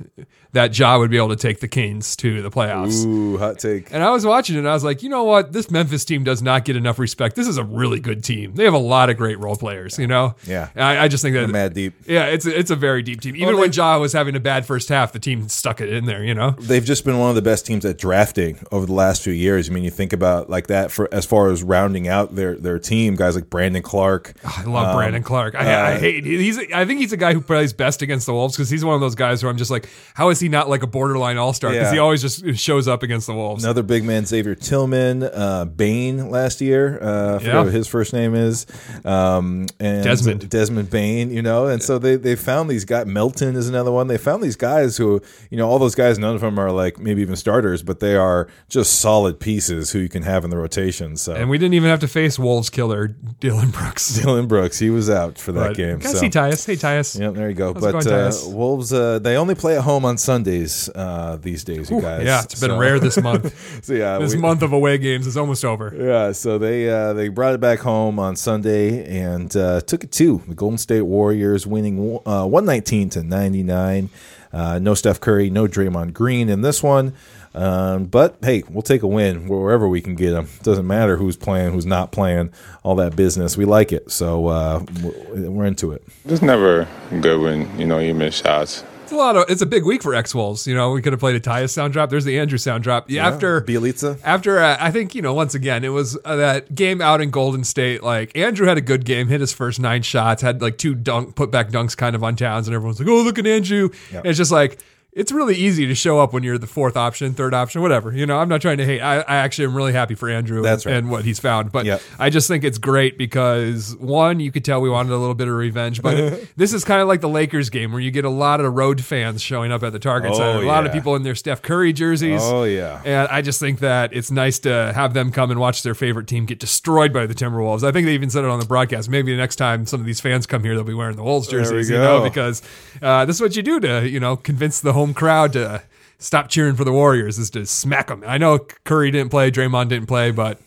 that 0.53 0.77
Ja 0.77 0.97
would 0.97 1.11
be 1.11 1.17
able 1.17 1.29
to 1.29 1.35
take 1.35 1.59
the 1.59 1.67
Kings 1.67 2.15
to 2.17 2.41
the 2.41 2.49
playoffs. 2.49 3.05
Ooh, 3.05 3.37
hot 3.37 3.59
take. 3.59 3.91
And 3.93 4.03
I 4.03 4.09
was 4.11 4.25
watching 4.25 4.55
it 4.55 4.59
and 4.59 4.69
I 4.69 4.73
was 4.73 4.83
like, 4.83 5.03
you 5.03 5.09
know 5.09 5.23
what? 5.23 5.51
This 5.51 5.69
Memphis 5.69 6.05
team 6.05 6.23
does 6.23 6.41
not 6.41 6.63
get 6.65 6.75
enough 6.75 6.99
respect. 6.99 7.35
This 7.35 7.47
is 7.47 7.57
a 7.57 7.63
really 7.63 7.99
good 7.99 8.23
team. 8.23 8.55
They 8.55 8.63
have 8.63 8.73
a 8.73 8.77
lot 8.77 9.09
of 9.09 9.17
great 9.17 9.39
role 9.39 9.55
players, 9.55 9.97
you 9.99 10.07
know? 10.07 10.35
Yeah. 10.47 10.69
I, 10.75 10.99
I 10.99 11.07
just 11.07 11.21
think 11.23 11.35
that 11.35 11.49
Mad 11.49 11.73
deep. 11.73 11.93
yeah, 12.07 12.25
it's 12.25 12.45
a, 12.45 12.57
it's 12.57 12.71
a 12.71 12.75
very 12.75 13.01
deep 13.01 13.21
team. 13.21 13.35
Even 13.35 13.49
Well, 13.49 13.57
when 13.61 13.71
they- 13.71 13.75
Ja 13.77 13.97
was 13.97 14.13
having 14.13 14.35
a 14.35 14.39
bad 14.39 14.65
first 14.65 14.89
half, 14.89 15.11
the 15.11 15.19
team 15.19 15.49
stuck 15.49 15.81
it 15.81 15.91
in 15.91 16.05
there, 16.05 16.23
you 16.23 16.33
know? 16.35 16.51
They've 16.51 16.85
just 16.85 17.03
been 17.03 17.17
one 17.19 17.29
of 17.29 17.35
the 17.35 17.41
best 17.41 17.65
teams 17.65 17.83
at 17.85 17.97
drafting 17.97 18.59
over 18.71 18.85
the 18.85 18.93
last 18.93 19.23
few 19.23 19.33
years. 19.33 19.69
I 19.69 19.73
mean, 19.73 19.83
you 19.83 19.89
think 19.91 20.13
about 20.13 20.49
like 20.49 20.67
that 20.67 20.91
for 20.91 21.11
as 21.13 21.25
far 21.25 21.49
as 21.51 21.63
rounding 21.63 22.07
out 22.07 22.35
their 22.35 22.55
their 22.55 22.77
team, 22.79 23.15
guys 23.15 23.35
like 23.35 23.49
Brandon 23.49 23.81
Clarke. 23.81 24.33
I 24.45 24.63
love 24.63 24.89
Um, 24.89 24.95
Brandon 24.95 25.23
Clarke. 25.23 25.55
I, 25.55 25.59
I 25.65 25.93
uh, 25.95 25.99
hate 25.99 26.25
he's. 26.25 26.59
I 26.73 26.85
think 26.85 26.99
he's 26.99 27.11
a 27.11 27.17
guy 27.17 27.33
who 27.33 27.41
plays 27.41 27.73
best 27.73 28.01
against 28.01 28.25
the 28.27 28.33
Wolves 28.33 28.55
because 28.55 28.69
he's 28.69 28.85
one 28.85 28.93
of 28.95 29.01
those 29.01 29.15
guys 29.15 29.41
where 29.43 29.49
I'm 29.49 29.57
just 29.57 29.71
like, 29.71 29.89
how 30.13 30.29
is 30.29 30.39
he 30.43 30.49
not 30.49 30.69
like 30.69 30.83
a 30.83 30.87
borderline 30.87 31.37
all 31.37 31.53
star? 31.53 31.71
Because 31.71 31.87
Yeah. 31.87 31.93
he 31.93 31.97
always 31.99 32.21
just 32.21 32.55
shows 32.59 32.87
up 32.87 33.01
against 33.01 33.25
the 33.27 33.33
Wolves. 33.33 33.63
Another 33.63 33.81
big 33.81 34.03
man, 34.03 34.25
Xavier 34.25 34.53
Tillman, 34.55 35.23
uh, 35.23 35.65
Bane 35.65 36.29
last 36.29 36.61
year. 36.61 36.99
Uh, 37.01 37.39
I 37.39 37.43
Yeah. 37.43 37.63
what 37.63 37.73
his 37.73 37.87
first 37.87 38.13
name 38.13 38.35
is. 38.35 38.65
Um, 39.05 39.65
and 39.79 40.03
Desmond. 40.03 40.49
Desmond 40.49 40.89
Bane, 40.89 41.31
you 41.31 41.41
know. 41.41 41.67
And 41.67 41.81
so 41.81 41.97
they, 41.97 42.15
they 42.15 42.35
found 42.35 42.69
these 42.69 42.85
guys. 42.85 43.05
Melton 43.07 43.55
is 43.55 43.67
another 43.67 43.91
one. 43.91 44.07
They 44.07 44.17
found 44.17 44.43
these 44.43 44.55
guys 44.55 44.97
who, 44.97 45.21
you 45.49 45.57
know, 45.57 45.67
all 45.67 45.79
those 45.79 45.95
guys, 45.95 46.19
none 46.19 46.35
of 46.35 46.41
them 46.41 46.59
are 46.59 46.71
like 46.71 46.99
maybe 46.99 47.21
even 47.21 47.35
starters, 47.35 47.83
but 47.83 47.99
they 47.99 48.15
are 48.15 48.47
just 48.69 48.99
solid 48.99 49.39
pieces 49.39 49.91
who 49.91 49.99
you 49.99 50.09
can 50.09 50.23
have 50.23 50.43
in 50.43 50.49
the 50.49 50.57
rotation. 50.57 51.15
So 51.17 51.33
and 51.33 51.49
we 51.49 51.57
didn't 51.57 51.73
even 51.73 51.89
have 51.89 51.99
to 52.01 52.07
face 52.07 52.37
Wolves 52.37 52.69
killer 52.69 53.07
Dillon 53.39 53.71
Brooks. 53.71 54.13
Dillon 54.21 54.47
Brooks, 54.47 54.79
he 54.79 54.89
was 54.89 55.09
out 55.09 55.37
for 55.37 55.51
that 55.53 55.69
But 55.69 55.77
game. 55.77 55.99
Can 55.99 56.09
I 56.09 56.13
so. 56.13 56.19
see 56.19 56.29
Tyus? 56.29 56.65
Hey 56.65 56.75
Tyus. 56.75 57.19
Yep, 57.19 57.33
there 57.35 57.49
you 57.49 57.55
go. 57.55 57.73
How's 57.73 57.81
but 57.83 58.03
going, 58.03 58.07
uh, 58.07 58.31
Wolves, 58.47 58.91
uh, 58.93 59.19
they 59.19 59.37
only 59.37 59.55
play 59.55 59.77
at 59.77 59.83
home 59.83 60.05
on 60.05 60.17
Sundays 60.33 60.89
uh, 60.95 61.37
these 61.41 61.63
days, 61.63 61.91
you 61.91 62.01
guys. 62.01 62.25
Yeah, 62.25 62.41
it's 62.43 62.59
been 62.59 62.71
So- 62.71 62.77
rare 62.79 62.99
this 62.99 63.17
month. 63.29 63.83
So 63.85 63.93
yeah, 63.93 64.17
this 64.17 64.33
we- 64.33 64.41
month 64.41 64.61
of 64.63 64.73
away 64.73 64.97
games 64.97 65.27
is 65.27 65.37
almost 65.37 65.63
over. 65.63 65.93
Yeah, 65.95 66.31
so 66.31 66.57
they 66.57 66.89
uh, 66.89 67.13
they 67.13 67.27
brought 67.29 67.53
it 67.53 67.59
back 67.61 67.79
home 67.79 68.17
on 68.19 68.35
Sunday 68.35 69.05
and 69.23 69.55
uh, 69.55 69.81
took 69.81 70.03
it 70.03 70.11
to 70.13 70.41
the 70.47 70.55
Golden 70.55 70.77
State 70.79 71.01
Warriors, 71.03 71.67
winning 71.67 72.19
uh, 72.25 72.45
one 72.47 72.65
nineteen 72.65 73.09
to 73.11 73.21
ninety 73.23 73.61
nine. 73.63 74.09
Uh, 74.51 74.77
no 74.79 74.93
Steph 74.93 75.19
Curry, 75.19 75.49
no 75.49 75.67
Draymond 75.67 76.13
Green 76.13 76.47
in 76.49 76.61
this 76.61 76.83
one. 76.83 77.13
Um, 77.55 78.05
but 78.05 78.37
hey, 78.41 78.63
we'll 78.69 78.81
take 78.81 79.03
a 79.03 79.07
win 79.07 79.47
wherever 79.47 79.87
we 79.87 80.01
can 80.01 80.15
get 80.15 80.31
them. 80.31 80.47
Doesn't 80.63 80.87
matter 80.87 81.17
who's 81.17 81.37
playing, 81.37 81.71
who's 81.73 81.85
not 81.85 82.11
playing, 82.11 82.51
all 82.83 82.95
that 82.95 83.15
business. 83.15 83.55
We 83.57 83.65
like 83.65 83.91
it, 83.91 84.11
so 84.11 84.47
uh, 84.47 84.83
we're 85.03 85.49
we're 85.51 85.65
into 85.65 85.91
it. 85.91 86.01
It's 86.25 86.41
never 86.41 86.87
good 87.21 87.39
when 87.39 87.79
you 87.79 87.85
know 87.85 87.99
you 87.99 88.13
miss 88.15 88.35
shots. 88.41 88.83
A 89.13 89.15
lot 89.15 89.37
of. 89.37 89.45
It's 89.47 89.61
a 89.61 89.67
big 89.67 89.85
week 89.85 90.01
for 90.01 90.15
X 90.15 90.33
Wolves. 90.33 90.65
You 90.65 90.73
know, 90.73 90.91
we 90.91 91.01
could 91.01 91.13
have 91.13 91.19
played 91.19 91.35
a 91.35 91.39
Tyus 91.39 91.69
sound 91.69 91.93
drop. 91.93 92.09
There's 92.09 92.25
the 92.25 92.39
Andrew 92.39 92.57
sound 92.57 92.83
drop. 92.83 93.11
Yeah, 93.11 93.27
after 93.27 93.61
Bielitsa. 93.61 94.19
After 94.23 94.57
uh, 94.59 94.75
I 94.79 94.89
think 94.89 95.13
you 95.13 95.21
know, 95.21 95.35
once 95.35 95.53
again, 95.53 95.83
it 95.83 95.89
was 95.89 96.17
uh, 96.25 96.35
that 96.37 96.73
game 96.73 96.99
out 96.99 97.21
in 97.21 97.29
Golden 97.29 97.63
State. 97.63 98.01
Like 98.01 98.35
Andrew 98.35 98.65
had 98.65 98.79
a 98.79 98.81
good 98.81 99.05
game, 99.05 99.27
hit 99.27 99.39
his 99.39 99.53
first 99.53 99.79
nine 99.79 100.01
shots, 100.01 100.41
had 100.41 100.63
like 100.63 100.79
two 100.79 100.95
dunk 100.95 101.35
put 101.35 101.51
back 101.51 101.69
dunks 101.69 101.95
kind 101.95 102.15
of 102.15 102.23
on 102.23 102.35
Towns, 102.35 102.67
and 102.67 102.73
everyone's 102.73 102.99
like, 102.99 103.07
"Oh, 103.07 103.21
look 103.21 103.37
at 103.37 103.45
Andrew." 103.45 103.89
And 104.11 104.25
it's 104.25 104.37
just 104.37 104.51
like. 104.51 104.79
It's 105.15 105.31
really 105.31 105.55
easy 105.55 105.85
to 105.85 105.93
show 105.95 106.19
up 106.19 106.33
when 106.33 106.41
you're 106.43 106.57
the 106.57 106.65
fourth 106.67 106.97
option, 106.97 107.33
third 107.33 107.53
option, 107.53 107.81
whatever. 107.81 108.11
You 108.11 108.25
know, 108.25 108.39
I'm 108.39 108.49
not 108.49 108.61
trying 108.61 108.77
to 108.77 108.85
hate. 108.85 108.99
I, 109.01 109.17
I 109.21 109.35
actually 109.37 109.65
am 109.65 109.75
really 109.75 109.93
happy 109.93 110.15
for 110.15 110.27
Andrew 110.29 110.61
That's 110.63 110.85
right. 110.85 110.95
and 110.95 111.11
what 111.11 111.23
he's 111.23 111.39
found. 111.39 111.71
But 111.71 111.85
Yep. 111.85 112.01
I 112.17 112.29
just 112.31 112.47
think 112.47 112.63
it's 112.63 112.77
great 112.79 113.17
because 113.17 113.95
one, 113.97 114.39
you 114.39 114.51
could 114.51 114.65
tell 114.65 114.81
we 114.81 114.89
wanted 114.89 115.11
a 115.13 115.17
little 115.17 115.35
bit 115.35 115.47
of 115.47 115.53
revenge. 115.53 116.01
But 116.01 116.43
this 116.57 116.73
is 116.73 116.83
kind 116.83 117.01
of 117.01 117.07
like 117.07 117.21
the 117.21 117.29
Lakers 117.29 117.69
game 117.69 117.91
where 117.91 118.01
you 118.01 118.09
get 118.11 118.25
a 118.25 118.29
lot 118.29 118.59
of 118.59 118.73
road 118.73 119.03
fans 119.03 119.41
showing 119.41 119.71
up 119.71 119.83
at 119.83 119.91
the 119.93 119.99
Target 119.99 120.31
Oh, 120.31 120.37
Center. 120.37 120.63
A 120.63 120.67
lot 120.67 120.85
of 120.85 120.91
people 120.91 121.15
in 121.15 121.23
their 121.23 121.35
Steph 121.35 121.61
Curry 121.61 121.93
jerseys. 121.93 122.41
Oh, 122.43 122.63
yeah. 122.63 123.01
And 123.05 123.27
I 123.29 123.41
just 123.41 123.59
think 123.59 123.79
that 123.79 124.13
it's 124.13 124.31
nice 124.31 124.57
to 124.59 124.93
have 124.95 125.13
them 125.13 125.31
come 125.31 125.51
and 125.51 125.59
watch 125.59 125.83
their 125.83 125.95
favorite 125.95 126.27
team 126.27 126.45
get 126.47 126.59
destroyed 126.59 127.13
by 127.13 127.25
the 127.27 127.35
Timberwolves. 127.35 127.83
I 127.83 127.91
think 127.91 128.05
they 128.07 128.13
even 128.13 128.29
said 128.31 128.43
it 128.43 128.49
on 128.49 128.59
the 128.59 128.65
broadcast. 128.65 129.09
Maybe 129.09 129.31
the 129.31 129.37
next 129.37 129.57
time 129.57 129.85
some 129.85 129.99
of 129.99 130.05
these 130.05 130.21
fans 130.21 130.45
come 130.47 130.63
here, 130.63 130.73
they'll 130.75 130.83
be 130.83 130.93
wearing 130.93 131.17
the 131.17 131.23
Wolves 131.23 131.47
There 131.49 131.59
we 131.59 131.65
jerseys, 131.65 131.89
you 131.91 131.97
know, 131.97 132.19
go. 132.19 132.23
because 132.23 132.61
uh, 133.01 133.25
this 133.25 133.35
is 133.35 133.41
what 133.41 133.55
you 133.55 133.61
do 133.61 133.79
to, 133.81 134.09
you 134.09 134.19
know, 134.19 134.35
convince 134.37 134.79
the 134.79 134.93
home 135.03 135.13
crowd 135.13 135.53
to 135.53 135.83
stop 136.17 136.47
cheering 136.49 136.75
for 136.75 136.85
the 136.85 136.93
Warriors 136.93 137.37
is 137.37 137.49
to 137.51 137.65
smack 137.65 138.07
them. 138.07 138.23
I 138.25 138.37
know 138.37 138.59
Curry 138.85 139.11
didn't 139.11 139.29
play, 139.31 139.51
Draymond 139.51 139.89
didn't 139.89 140.07
play, 140.07 140.31
but 140.31 140.59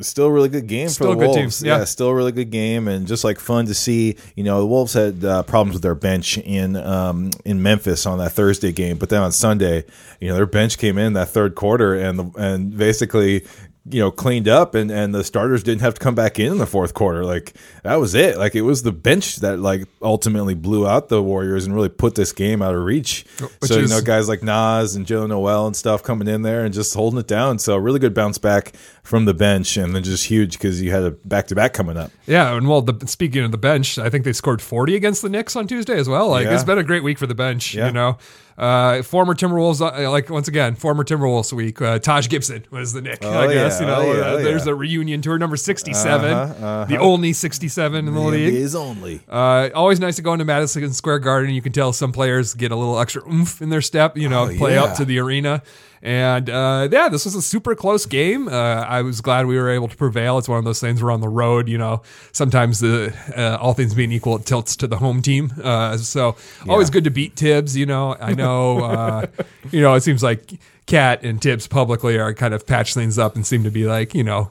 Still 0.00 0.26
a 0.26 0.30
really 0.30 0.50
good 0.50 0.66
game 0.66 0.90
Still 0.90 1.12
for 1.12 1.16
the 1.16 1.22
a 1.22 1.26
good 1.26 1.34
team, 1.34 1.44
Wolves. 1.44 1.62
yeah. 1.62 1.82
still 1.84 2.08
a 2.08 2.14
really 2.14 2.32
good 2.32 2.50
game, 2.50 2.86
and 2.86 3.06
just 3.06 3.24
like 3.24 3.38
fun 3.40 3.64
to 3.64 3.72
see. 3.72 4.16
You 4.34 4.44
know, 4.44 4.60
the 4.60 4.66
Wolves 4.66 4.92
had 4.92 5.24
uh, 5.24 5.42
problems 5.44 5.72
with 5.72 5.82
their 5.82 5.94
bench 5.94 6.36
in 6.36 6.76
um, 6.76 7.30
in 7.46 7.62
Memphis 7.62 8.04
on 8.04 8.18
that 8.18 8.32
Thursday 8.32 8.72
game, 8.72 8.98
but 8.98 9.08
then 9.08 9.22
on 9.22 9.32
Sunday, 9.32 9.84
you 10.20 10.28
know, 10.28 10.34
their 10.34 10.44
bench 10.44 10.76
came 10.76 10.98
in 10.98 11.14
that 11.14 11.28
third 11.28 11.54
quarter 11.54 11.94
and 11.94 12.18
the, 12.18 12.30
and 12.38 12.76
basically. 12.76 13.44
You 13.88 14.00
know, 14.00 14.10
cleaned 14.10 14.48
up, 14.48 14.74
and 14.74 14.90
and 14.90 15.14
the 15.14 15.22
starters 15.22 15.62
didn't 15.62 15.82
have 15.82 15.94
to 15.94 16.00
come 16.00 16.16
back 16.16 16.40
in 16.40 16.50
in 16.50 16.58
the 16.58 16.66
fourth 16.66 16.92
quarter. 16.92 17.24
Like 17.24 17.54
that 17.86 17.96
was 17.96 18.14
it. 18.14 18.36
Like 18.38 18.54
it 18.54 18.62
was 18.62 18.82
the 18.82 18.92
bench 18.92 19.36
that 19.36 19.58
like 19.58 19.84
ultimately 20.02 20.54
blew 20.54 20.86
out 20.86 21.08
the 21.08 21.22
Warriors 21.22 21.66
and 21.66 21.74
really 21.74 21.88
put 21.88 22.14
this 22.14 22.32
game 22.32 22.62
out 22.62 22.74
of 22.74 22.82
reach. 22.84 23.24
Which 23.60 23.70
so 23.70 23.76
you 23.76 23.84
is- 23.84 23.90
know, 23.90 24.00
guys 24.00 24.28
like 24.28 24.42
Naz 24.42 24.96
and 24.96 25.06
Joe 25.06 25.26
Nowell 25.26 25.66
and 25.66 25.74
stuff 25.76 26.02
coming 26.02 26.28
in 26.28 26.42
there 26.42 26.64
and 26.64 26.74
just 26.74 26.94
holding 26.94 27.18
it 27.20 27.26
down. 27.26 27.58
So 27.58 27.76
really 27.76 27.98
good 27.98 28.14
bounce 28.14 28.38
back 28.38 28.72
from 29.02 29.24
the 29.24 29.34
bench, 29.34 29.76
and 29.76 29.94
then 29.94 30.02
just 30.02 30.24
huge 30.24 30.52
because 30.58 30.82
you 30.82 30.90
had 30.90 31.04
a 31.04 31.10
back 31.12 31.46
to 31.46 31.54
back 31.54 31.72
coming 31.72 31.96
up. 31.96 32.10
Yeah, 32.26 32.56
and 32.56 32.68
well, 32.68 32.82
the, 32.82 33.06
speaking 33.06 33.44
of 33.44 33.52
the 33.52 33.58
bench, 33.58 33.98
I 33.98 34.10
think 34.10 34.24
they 34.24 34.32
scored 34.32 34.60
40 34.60 34.96
against 34.96 35.22
the 35.22 35.28
Knicks 35.28 35.54
on 35.54 35.68
Tuesday 35.68 35.96
as 35.96 36.08
well. 36.08 36.28
Like 36.28 36.46
Yeah. 36.46 36.54
it's 36.54 36.64
been 36.64 36.78
a 36.78 36.82
great 36.82 37.04
week 37.04 37.16
for 37.18 37.28
the 37.28 37.34
bench. 37.34 37.72
Yeah. 37.72 37.86
You 37.86 37.92
know, 37.92 38.18
uh, 38.58 39.02
former 39.02 39.32
Timberwolves, 39.34 39.80
uh, 39.80 40.10
like 40.10 40.28
once 40.28 40.48
again, 40.48 40.74
former 40.74 41.04
Timberwolves 41.04 41.52
week. 41.52 41.80
Uh, 41.80 42.00
Taj 42.00 42.28
Gibson 42.28 42.64
was 42.72 42.94
the 42.94 43.00
Knick. 43.02 43.24
I 43.24 43.46
Oh, 43.46 43.52
guess 43.52 43.80
yeah. 43.80 43.80
you 43.80 43.86
know. 43.86 44.00
Oh, 44.00 44.20
uh, 44.20 44.24
Oh, 44.38 44.42
there's 44.42 44.66
a 44.66 44.74
reunion 44.74 45.22
tour 45.22 45.38
number 45.38 45.56
67, 45.56 46.32
Uh-huh, 46.32 46.84
the 46.88 46.96
only 46.98 47.32
67 47.32 47.75
in 47.78 48.04
the 48.06 48.10
league. 48.20 48.54
is 48.54 48.74
only. 48.74 49.20
Uh, 49.28 49.68
always 49.74 50.00
nice 50.00 50.16
to 50.16 50.22
go 50.22 50.32
into 50.32 50.44
Madison 50.44 50.92
Square 50.92 51.20
Garden. 51.20 51.54
You 51.54 51.62
can 51.62 51.72
tell 51.72 51.92
some 51.92 52.12
players 52.12 52.54
get 52.54 52.72
a 52.72 52.76
little 52.76 52.98
extra 52.98 53.22
oomph 53.28 53.60
in 53.62 53.68
their 53.70 53.82
step, 53.82 54.16
you 54.16 54.28
know, 54.28 54.44
Oh, 54.50 54.56
play 54.56 54.74
yeah. 54.74 54.84
up 54.84 54.96
to 54.96 55.04
the 55.04 55.18
arena. 55.18 55.62
And 56.02 56.48
uh, 56.50 56.88
yeah, 56.92 57.08
this 57.08 57.24
was 57.24 57.34
a 57.34 57.42
super 57.42 57.74
close 57.74 58.06
game. 58.06 58.46
Uh, 58.48 58.52
I 58.52 59.02
was 59.02 59.20
glad 59.20 59.46
we 59.46 59.56
were 59.56 59.70
able 59.70 59.88
to 59.88 59.96
prevail. 59.96 60.38
It's 60.38 60.48
one 60.48 60.58
of 60.58 60.64
those 60.64 60.78
things 60.78 61.02
we're 61.02 61.10
on 61.10 61.20
the 61.20 61.28
road, 61.28 61.68
you 61.68 61.78
know, 61.78 62.02
sometimes 62.32 62.78
the 62.80 63.12
uh, 63.36 63.56
all 63.60 63.72
things 63.72 63.94
being 63.94 64.12
equal, 64.12 64.36
it 64.36 64.44
tilts 64.46 64.76
to 64.76 64.86
the 64.86 64.98
home 64.98 65.20
team. 65.22 65.52
Uh, 65.60 65.96
so 65.96 66.36
always 66.68 66.90
good 66.90 67.04
to 67.04 67.10
beat 67.10 67.34
Thibs, 67.34 67.76
you 67.76 67.86
know. 67.86 68.14
I 68.20 68.34
know, 68.34 68.84
uh, 68.84 69.26
you 69.72 69.80
know, 69.80 69.94
it 69.94 70.02
seems 70.02 70.22
like 70.22 70.52
KAT 70.86 71.24
and 71.24 71.40
Thibs 71.40 71.66
publicly 71.66 72.16
are 72.16 72.32
kind 72.32 72.54
of 72.54 72.64
patch 72.66 72.94
things 72.94 73.18
up 73.18 73.34
and 73.34 73.44
seem 73.44 73.64
to 73.64 73.70
be 73.70 73.86
like, 73.86 74.14
you 74.14 74.22
know, 74.22 74.50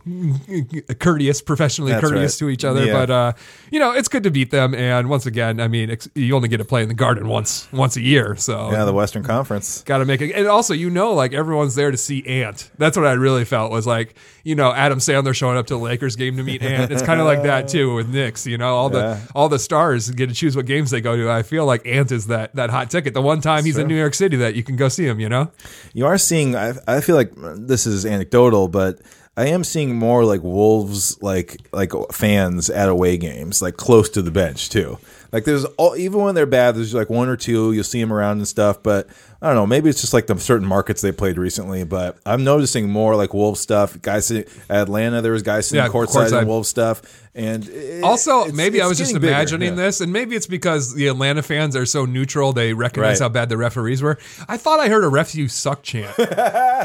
courteous, 1.00 1.42
professionally 1.42 1.92
That's 1.94 2.02
courteous 2.06 2.34
right. 2.42 2.48
to 2.48 2.50
each 2.50 2.66
other. 2.66 2.86
Yeah. 2.86 2.94
But 2.94 3.10
uh, 3.10 3.34
you 3.72 3.80
know, 3.80 3.92
it's 3.92 4.08
good 4.08 4.24
to 4.24 4.32
beat 4.32 4.52
them. 4.52 4.74
And 4.76 5.10
once 5.10 5.26
again, 5.26 5.60
I 5.60 5.68
mean, 5.68 5.92
ex- 5.92 6.10
you 6.14 6.36
only 6.36 6.50
get 6.50 6.58
to 6.58 6.66
play 6.66 6.82
in 6.84 6.88
the 6.90 6.94
Garden 6.94 7.28
once 7.28 7.72
once 7.72 7.96
a 7.96 8.02
year, 8.02 8.36
so 8.36 8.72
Yeah, 8.72 8.86
the 8.86 8.94
Western 8.94 9.24
Conference. 9.24 9.82
got 9.84 10.00
to 10.00 10.06
make 10.06 10.22
it. 10.22 10.34
And 10.34 10.48
also, 10.48 10.74
you 10.74 10.90
know, 10.90 11.14
like 11.14 11.34
everyone's 11.34 11.76
there 11.76 11.92
to 11.92 11.98
see 11.98 12.26
Ant. 12.28 12.70
That's 12.78 12.98
what 12.98 13.06
I 13.06 13.14
really 13.14 13.46
felt 13.46 13.72
was 13.72 13.88
like, 13.88 14.16
you 14.44 14.56
know, 14.56 14.74
Adam 14.74 15.00
Sandler 15.00 15.34
showing 15.34 15.58
up 15.58 15.68
to 15.68 15.74
the 15.76 15.80
Lakers 15.80 16.16
game 16.16 16.38
to 16.38 16.44
meet 16.44 16.62
Ant. 16.62 16.92
It's 16.92 17.02
kind 17.02 17.20
of 17.20 17.26
like 17.26 17.44
that 17.44 17.68
too 17.68 17.96
with 17.96 18.10
Knicks. 18.10 18.46
You 18.46 18.58
know, 18.58 18.76
all 18.76 18.90
the 18.90 19.20
all 19.34 19.50
the 19.50 19.60
stars 19.60 20.10
get 20.12 20.28
to 20.30 20.36
choose 20.36 20.56
what 20.56 20.66
games 20.66 20.92
they 20.92 21.02
go 21.02 21.16
to. 21.16 21.32
I 21.32 21.44
feel 21.44 21.66
like 21.66 21.86
Ant 21.88 22.12
is 22.12 22.28
that 22.28 22.54
that 22.56 22.70
hot 22.70 22.90
ticket. 22.92 23.14
The 23.14 23.22
one 23.22 23.42
time 23.42 23.64
he's 23.66 23.78
in 23.78 23.88
New 23.88 23.96
York 23.98 24.14
City 24.14 24.36
that 24.38 24.56
you 24.56 24.64
can 24.64 24.76
go 24.76 24.90
see 24.90 25.06
him. 25.06 25.20
You 25.20 25.30
know, 25.30 25.52
You 25.94 26.06
are 26.06 26.18
seeing. 26.26 26.56
I, 26.56 26.74
I 26.88 27.02
feel 27.02 27.16
like 27.16 27.32
this 27.36 27.86
is 27.86 28.06
anecdotal, 28.06 28.68
but 28.68 29.00
I 29.38 29.48
am 29.48 29.64
seeing 29.64 29.96
more 29.96 30.24
like 30.24 30.44
Wolves, 30.44 31.22
like 31.22 31.58
like 31.74 31.92
fans 32.12 32.70
at 32.70 32.90
away 32.90 33.18
games, 33.18 33.62
like 33.62 33.76
close 33.78 34.10
to 34.10 34.22
the 34.22 34.32
bench 34.32 34.70
too. 34.70 34.98
Like 35.32 35.44
there's 35.44 35.66
all, 35.66 35.98
even 35.98 36.22
when 36.22 36.36
they're 36.36 36.46
bad, 36.46 36.76
there's 36.76 36.94
like 36.94 37.10
one 37.10 37.28
or 37.28 37.36
two 37.36 37.74
you'll 37.74 37.84
see 37.84 38.00
them 38.00 38.14
around 38.14 38.38
and 38.38 38.48
stuff. 38.48 38.82
But 38.82 39.08
I 39.42 39.48
don't 39.48 39.56
know, 39.56 39.68
maybe 39.68 39.90
it's 39.90 40.02
just 40.02 40.14
like 40.14 40.28
the 40.28 40.38
certain 40.40 40.68
markets 40.68 41.02
they 41.02 41.12
played 41.12 41.38
recently. 41.38 41.84
But 41.84 42.18
I'm 42.26 42.44
noticing 42.44 42.90
more 42.90 43.16
like 43.16 43.34
Wolves 43.34 43.60
stuff. 43.60 44.02
Guys 44.02 44.32
at 44.32 44.48
Atlanta, 44.70 45.22
there 45.22 45.34
was 45.34 45.44
guys 45.44 45.68
sitting 45.68 45.84
Yeah, 45.84 45.90
courtside, 45.92 46.30
courtside. 46.30 46.40
and 46.40 46.48
Wolves 46.48 46.70
stuff. 46.70 47.22
And 47.38 47.68
it- 47.68 48.02
Also, 48.02 48.42
it's- 48.44 48.54
maybe 48.56 48.78
it's 48.78 48.86
I 48.86 48.88
was 48.88 48.98
just 48.98 49.10
getting 49.12 49.22
bigger, 49.22 49.34
imagining 49.34 49.70
yeah. 49.78 49.84
this, 49.84 50.00
and 50.00 50.14
maybe 50.14 50.38
it's 50.38 50.48
because 50.48 50.94
the 50.96 51.08
Atlanta 51.08 51.44
fans 51.44 51.76
are 51.76 51.86
so 51.86 52.06
neutral; 52.06 52.54
they 52.54 52.72
recognize 52.74 53.20
Right. 53.20 53.26
how 53.26 53.30
bad 53.30 53.50
the 53.50 53.58
referees 53.58 54.02
were. 54.02 54.18
I 54.48 54.56
thought 54.56 54.80
I 54.80 54.88
heard 54.88 55.04
a 55.04 55.10
"ref 55.10 55.36
you 55.36 55.50
suck" 55.50 55.84
chant 55.84 56.18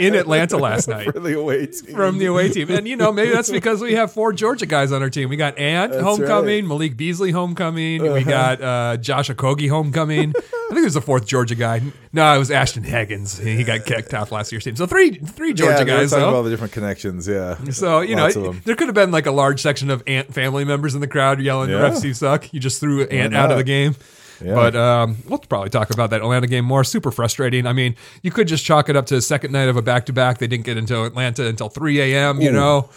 in 0.00 0.16
Atlanta 0.16 0.56
last 0.56 0.88
night. 0.94 1.12
for 1.12 1.20
the 1.20 1.38
away 1.38 1.66
team. 1.66 1.94
from 1.94 2.18
the 2.18 2.26
away 2.26 2.48
team. 2.48 2.68
And 2.70 2.88
you 2.88 2.96
know, 2.96 3.12
maybe 3.12 3.30
that's 3.32 3.48
because 3.50 3.80
we 3.80 3.94
have 3.94 4.10
four 4.10 4.32
Georgia 4.32 4.66
guys 4.66 4.90
on 4.90 5.02
our 5.02 5.10
team. 5.10 5.28
We 5.28 5.36
got 5.36 5.56
Ant 5.56 5.94
homecoming, 5.94 6.66
Malik 6.66 6.96
Beasley 6.96 7.30
homecoming, 7.30 8.12
we 8.12 8.24
got 8.24 8.60
uh, 8.60 8.96
Josh 8.96 9.30
Okogie 9.30 9.68
homecoming. 9.68 10.34
I 10.36 10.72
think 10.72 10.80
there's 10.82 10.96
a 10.96 11.00
fourth 11.00 11.26
Georgia 11.26 11.54
guy. 11.54 11.80
No, 12.12 12.39
was 12.40 12.50
Ashton 12.50 12.82
Higgins. 12.82 13.38
He 13.38 13.62
got 13.62 13.84
kicked 13.84 14.12
off 14.14 14.32
last 14.32 14.50
year's 14.50 14.64
team. 14.64 14.74
So 14.74 14.86
three 14.86 15.12
three 15.12 15.52
Georgia 15.54 15.78
yeah, 15.78 15.84
guys 15.84 16.10
talking 16.10 16.22
though. 16.22 16.28
about 16.28 16.36
all 16.38 16.42
the 16.42 16.50
different 16.50 16.72
connections. 16.72 17.28
Yeah. 17.28 17.56
So 17.70 18.00
you 18.00 18.16
know, 18.16 18.24
Lots 18.28 18.64
there 18.64 18.74
could 18.74 18.88
have 18.88 18.94
been 18.94 19.12
like 19.12 19.26
a 19.26 19.30
large 19.32 19.62
section 19.62 19.90
of 19.90 20.02
Ant 20.08 20.34
family 20.34 20.64
members 20.64 20.94
in 20.96 21.00
the 21.00 21.06
crowd 21.06 21.40
yelling, 21.40 21.70
Yeah. 21.70 21.76
"Refs, 21.90 22.02
you 22.04 22.14
suck!" 22.14 22.52
You 22.52 22.58
just 22.58 22.80
threw 22.80 23.04
Ant 23.04 23.34
out 23.36 23.52
of 23.52 23.58
the 23.58 23.64
game. 23.64 23.94
Yeah. 24.42 24.54
But 24.54 24.74
um, 24.74 25.18
we'll 25.28 25.38
probably 25.38 25.68
talk 25.68 25.90
about 25.90 26.10
that 26.10 26.22
Atlanta 26.22 26.46
game 26.46 26.64
more. 26.64 26.82
Super 26.82 27.10
frustrating. 27.10 27.66
I 27.66 27.74
mean, 27.74 27.94
you 28.22 28.30
could 28.30 28.48
just 28.48 28.64
chalk 28.64 28.88
it 28.88 28.96
up 28.96 29.04
to 29.06 29.14
the 29.14 29.20
second 29.20 29.52
night 29.52 29.68
of 29.68 29.76
a 29.76 29.82
back 29.82 30.06
to 30.06 30.14
back. 30.14 30.38
They 30.38 30.46
didn't 30.46 30.64
get 30.64 30.78
into 30.78 31.04
Atlanta 31.04 31.46
until 31.46 31.68
3 31.68 32.00
a.m. 32.00 32.40
You 32.40 32.50
know, 32.50 32.88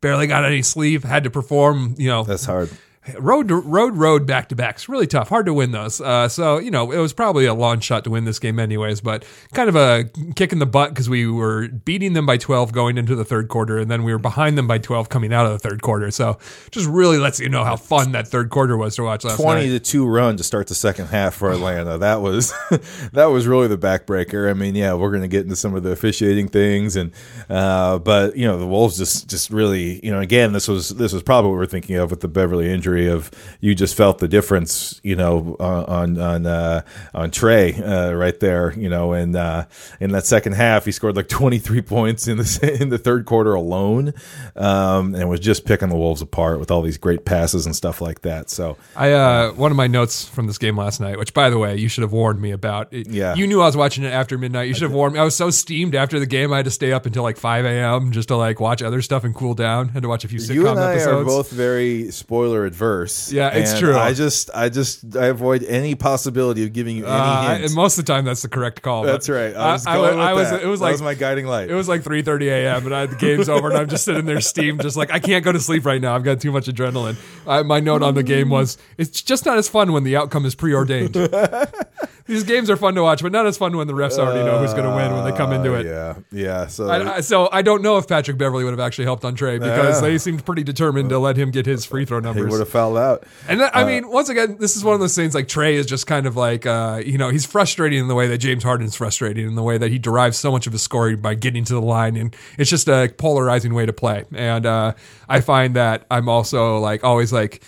barely 0.00 0.28
got 0.28 0.44
any 0.44 0.62
sleep. 0.62 1.02
Had 1.02 1.24
to 1.24 1.30
perform. 1.30 1.96
You 1.98 2.08
know, 2.08 2.22
That's 2.22 2.44
hard. 2.44 2.70
Road 3.18 3.48
to, 3.48 3.56
road 3.56 3.96
road 3.96 4.26
back 4.26 4.48
to 4.50 4.54
backs 4.54 4.88
really 4.88 5.06
tough 5.06 5.28
hard 5.28 5.46
to 5.46 5.54
win 5.54 5.72
those 5.72 6.00
uh, 6.00 6.28
so 6.28 6.58
you 6.58 6.70
know 6.70 6.92
it 6.92 6.98
was 6.98 7.12
probably 7.12 7.46
a 7.46 7.54
long 7.54 7.80
shot 7.80 8.04
to 8.04 8.10
win 8.10 8.24
this 8.24 8.38
game 8.38 8.60
anyways 8.60 9.00
but 9.00 9.24
kind 9.52 9.68
of 9.68 9.74
a 9.74 10.04
kick 10.36 10.52
in 10.52 10.60
the 10.60 10.66
butt 10.66 10.90
because 10.90 11.10
we 11.10 11.26
were 11.26 11.66
beating 11.68 12.12
them 12.12 12.26
by 12.26 12.36
12 12.36 12.70
going 12.70 12.96
into 12.96 13.16
the 13.16 13.24
third 13.24 13.48
quarter 13.48 13.78
and 13.78 13.90
then 13.90 14.04
we 14.04 14.12
were 14.12 14.18
behind 14.18 14.56
them 14.56 14.68
by 14.68 14.78
12 14.78 15.08
coming 15.08 15.32
out 15.32 15.46
of 15.46 15.52
the 15.52 15.58
third 15.58 15.82
quarter 15.82 16.12
so 16.12 16.38
just 16.70 16.86
really 16.86 17.18
lets 17.18 17.40
you 17.40 17.48
know 17.48 17.64
how 17.64 17.74
fun 17.74 18.12
that 18.12 18.28
third 18.28 18.50
quarter 18.50 18.76
was 18.76 18.94
to 18.94 19.02
watch 19.02 19.24
last 19.24 19.40
20 19.40 19.62
night 19.62 19.68
to 19.70 19.80
2 19.80 20.06
run 20.06 20.36
to 20.36 20.44
start 20.44 20.66
the 20.68 20.74
second 20.74 21.06
half 21.06 21.34
for 21.34 21.50
Atlanta. 21.50 21.98
That 21.98 22.20
was 22.20 22.52
that 23.12 23.26
was 23.26 23.46
really 23.46 23.68
the 23.68 23.78
backbreaker. 23.78 24.50
I 24.50 24.54
mean, 24.54 24.74
yeah, 24.74 24.94
we're 24.94 25.10
going 25.10 25.22
to 25.22 25.28
get 25.28 25.44
into 25.44 25.56
some 25.56 25.74
of 25.74 25.82
the 25.82 25.90
officiating 25.90 26.48
things 26.48 26.96
and 26.96 27.12
uh, 27.48 27.98
but 27.98 28.36
you 28.36 28.46
know, 28.46 28.58
the 28.58 28.66
Wolves 28.66 28.98
just 28.98 29.28
just 29.28 29.50
really, 29.50 30.04
you 30.04 30.10
know, 30.10 30.20
again, 30.20 30.52
this 30.52 30.68
was 30.68 30.90
this 30.90 31.12
was 31.12 31.22
probably 31.22 31.50
what 31.50 31.56
we're 31.56 31.66
thinking 31.66 31.96
of 31.96 32.10
with 32.10 32.20
the 32.20 32.28
Beverley 32.28 32.70
injury 32.70 32.91
of 33.08 33.30
you 33.60 33.74
just 33.74 33.96
felt 33.96 34.18
the 34.18 34.28
difference, 34.28 35.00
you 35.02 35.16
know, 35.16 35.56
on 35.60 35.84
on 35.84 36.18
on, 36.20 36.46
uh, 36.46 36.82
on 37.14 37.30
Trae 37.30 37.78
uh, 37.80 38.14
right 38.14 38.38
there, 38.40 38.72
you 38.78 38.88
know, 38.88 39.12
and 39.12 39.34
uh, 39.36 39.64
in 40.00 40.10
that 40.12 40.26
second 40.26 40.52
half 40.54 40.84
he 40.84 40.92
scored 40.92 41.16
like 41.16 41.28
23 41.28 41.82
points 41.82 42.28
in 42.28 42.36
the 42.38 42.76
in 42.80 42.88
the 42.88 42.98
third 42.98 43.24
quarter 43.26 43.54
alone. 43.54 44.12
Um, 44.56 45.14
and 45.14 45.28
was 45.28 45.40
just 45.40 45.64
picking 45.64 45.88
the 45.88 45.96
Wolves 45.96 46.20
apart 46.22 46.58
with 46.60 46.70
all 46.70 46.82
these 46.82 46.98
great 46.98 47.24
passes 47.24 47.66
and 47.66 47.74
stuff 47.74 48.00
like 48.00 48.22
that. 48.22 48.50
So 48.50 48.76
I 48.96 49.12
uh, 49.12 49.52
one 49.52 49.70
of 49.70 49.76
my 49.76 49.86
notes 49.86 50.26
from 50.28 50.46
this 50.46 50.58
game 50.58 50.76
last 50.76 51.00
night, 51.00 51.18
which 51.18 51.32
by 51.34 51.50
the 51.50 51.58
way, 51.58 51.76
you 51.76 51.88
should 51.88 52.02
have 52.02 52.12
warned 52.12 52.40
me 52.40 52.50
about. 52.50 52.92
It- 52.92 53.08
Yeah. 53.08 53.34
you 53.34 53.46
knew 53.46 53.60
I 53.60 53.66
was 53.66 53.76
watching 53.76 54.04
it 54.04 54.12
after 54.12 54.36
midnight. 54.38 54.68
You 54.68 54.74
should 54.74 54.82
have 54.84 54.92
warned 54.92 55.14
me. 55.14 55.20
I 55.20 55.24
was 55.24 55.36
so 55.36 55.50
steamed 55.50 55.94
after 55.94 56.18
the 56.20 56.26
game, 56.26 56.52
I 56.52 56.56
had 56.56 56.64
to 56.66 56.70
stay 56.70 56.92
up 56.92 57.06
until 57.06 57.22
like 57.22 57.36
five 57.36 57.64
a.m. 57.64 58.12
just 58.12 58.28
to 58.28 58.36
like 58.36 58.60
watch 58.60 58.82
other 58.82 59.00
stuff 59.02 59.24
and 59.24 59.34
cool 59.34 59.54
down. 59.54 59.88
Had 59.90 60.02
to 60.02 60.08
watch 60.08 60.24
a 60.24 60.28
few 60.28 60.38
sitcom 60.38 60.54
you 60.54 60.68
and 60.68 60.78
I 60.80 60.92
episodes. 60.94 61.22
are 61.22 61.24
both 61.24 61.50
very 61.50 62.10
spoiler 62.10 62.64
adverse. 62.64 62.81
Yeah, 63.32 63.48
it's 63.50 63.78
true. 63.78 63.96
I 63.96 64.12
just, 64.12 64.50
I 64.54 64.68
just, 64.68 65.16
I 65.16 65.26
avoid 65.26 65.62
any 65.64 65.94
possibility 65.94 66.64
of 66.64 66.72
giving 66.72 66.96
you 66.96 67.04
any 67.04 67.12
Uh, 67.14 67.48
hints. 67.54 67.66
and 67.68 67.74
most 67.76 67.98
of 67.98 68.04
the 68.04 68.12
time, 68.12 68.24
that's 68.24 68.42
the 68.42 68.48
correct 68.48 68.82
call. 68.82 69.04
That's 69.04 69.28
right. 69.28 69.54
I 69.54 69.72
was, 69.72 69.86
I, 69.86 69.96
I, 69.96 70.30
I 70.30 70.32
was. 70.32 70.50
that. 70.50 70.62
It 70.62 70.66
was 70.66 70.80
That 70.80 70.86
like 70.86 70.92
was 70.92 71.02
my 71.02 71.14
guiding 71.14 71.46
light. 71.46 71.70
It 71.70 71.74
was 71.74 71.88
like 71.88 72.02
3:30 72.02 72.42
a.m. 72.50 72.86
and 72.86 72.94
I, 72.94 73.06
the 73.06 73.16
game's 73.16 73.48
over, 73.48 73.68
and 73.70 73.78
I'm 73.78 73.88
just 73.88 74.04
sitting 74.04 74.24
there 74.26 74.40
steamed, 74.40 74.82
just 74.82 74.96
like 74.96 75.10
I 75.12 75.18
can't 75.18 75.44
go 75.44 75.52
to 75.52 75.60
sleep 75.60 75.84
right 75.86 76.00
now. 76.00 76.14
I've 76.14 76.24
got 76.24 76.40
too 76.40 76.50
much 76.52 76.66
adrenaline. 76.66 77.16
I, 77.46 77.62
my 77.62 77.80
note 77.80 78.02
on 78.02 78.14
the 78.14 78.22
game 78.22 78.48
was, 78.50 78.78
"It's 78.98 79.22
just 79.22 79.46
not 79.46 79.58
as 79.58 79.68
fun 79.68 79.92
when 79.92 80.04
the 80.04 80.16
outcome 80.16 80.44
is 80.44 80.54
preordained." 80.54 81.16
These 82.26 82.44
games 82.44 82.70
are 82.70 82.76
fun 82.76 82.94
to 82.94 83.02
watch, 83.02 83.22
but 83.22 83.32
not 83.32 83.46
as 83.46 83.56
fun 83.58 83.76
when 83.76 83.86
the 83.86 83.92
refs 83.94 84.18
already 84.18 84.44
know 84.44 84.58
who's 84.58 84.72
going 84.72 84.84
to 84.88 84.94
win 84.94 85.12
when 85.12 85.24
they 85.24 85.36
come 85.36 85.52
into 85.52 85.74
Uh, 85.74 85.78
it. 85.80 85.86
Yeah, 85.86 86.14
yeah. 86.30 86.66
So 86.68 86.88
I, 86.88 87.16
I, 87.16 87.20
so 87.20 87.48
I 87.50 87.62
don't 87.62 87.82
know 87.82 87.98
if 87.98 88.06
Patrick 88.06 88.38
Beverley 88.38 88.62
would 88.64 88.70
have 88.72 88.80
actually 88.80 89.04
helped 89.04 89.24
on 89.24 89.36
Trae 89.36 89.58
because 89.58 89.96
Yeah. 90.02 90.08
they 90.08 90.18
seemed 90.18 90.44
pretty 90.44 90.62
determined 90.62 91.08
to 91.10 91.18
let 91.18 91.36
him 91.36 91.50
get 91.50 91.66
his 91.66 91.84
free 91.84 92.04
throw 92.04 92.20
numbers. 92.20 92.44
he 92.46 92.50
would 92.50 92.60
have 92.60 92.68
fouled 92.68 92.96
out. 92.98 93.24
And 93.48 93.60
that, 93.60 93.76
I 93.76 93.84
mean, 93.84 94.08
once 94.08 94.28
again, 94.28 94.56
this 94.60 94.76
is 94.76 94.84
one 94.84 94.94
of 94.94 95.00
those 95.00 95.16
things 95.16 95.34
like 95.34 95.48
Trae 95.48 95.72
is 95.74 95.86
just 95.86 96.06
kind 96.06 96.26
of 96.26 96.36
like, 96.36 96.64
uh, 96.66 97.02
you 97.04 97.18
know, 97.18 97.28
he's 97.30 97.44
frustrating 97.44 97.98
in 97.98 98.08
the 98.08 98.14
way 98.14 98.26
that 98.28 98.38
James 98.38 98.62
Harden's 98.62 98.94
frustrating 98.94 99.46
in 99.46 99.54
the 99.54 99.62
way 99.62 99.78
that 99.78 99.90
he 99.90 99.98
derives 99.98 100.38
so 100.38 100.52
much 100.52 100.66
of 100.66 100.72
his 100.72 100.82
scoring 100.82 101.20
by 101.20 101.34
getting 101.34 101.64
to 101.64 101.74
the 101.74 101.82
line. 101.82 102.16
And 102.16 102.34
it's 102.58 102.70
just 102.70 102.88
a 102.88 103.12
polarizing 103.18 103.74
way 103.74 103.86
to 103.86 103.92
play. 103.92 104.24
And 104.32 104.64
uh, 104.66 104.92
I 105.28 105.40
find 105.40 105.74
that 105.76 106.06
I'm 106.10 106.28
also 106.28 106.78
like 106.78 107.02
always 107.04 107.32
like, 107.32 107.62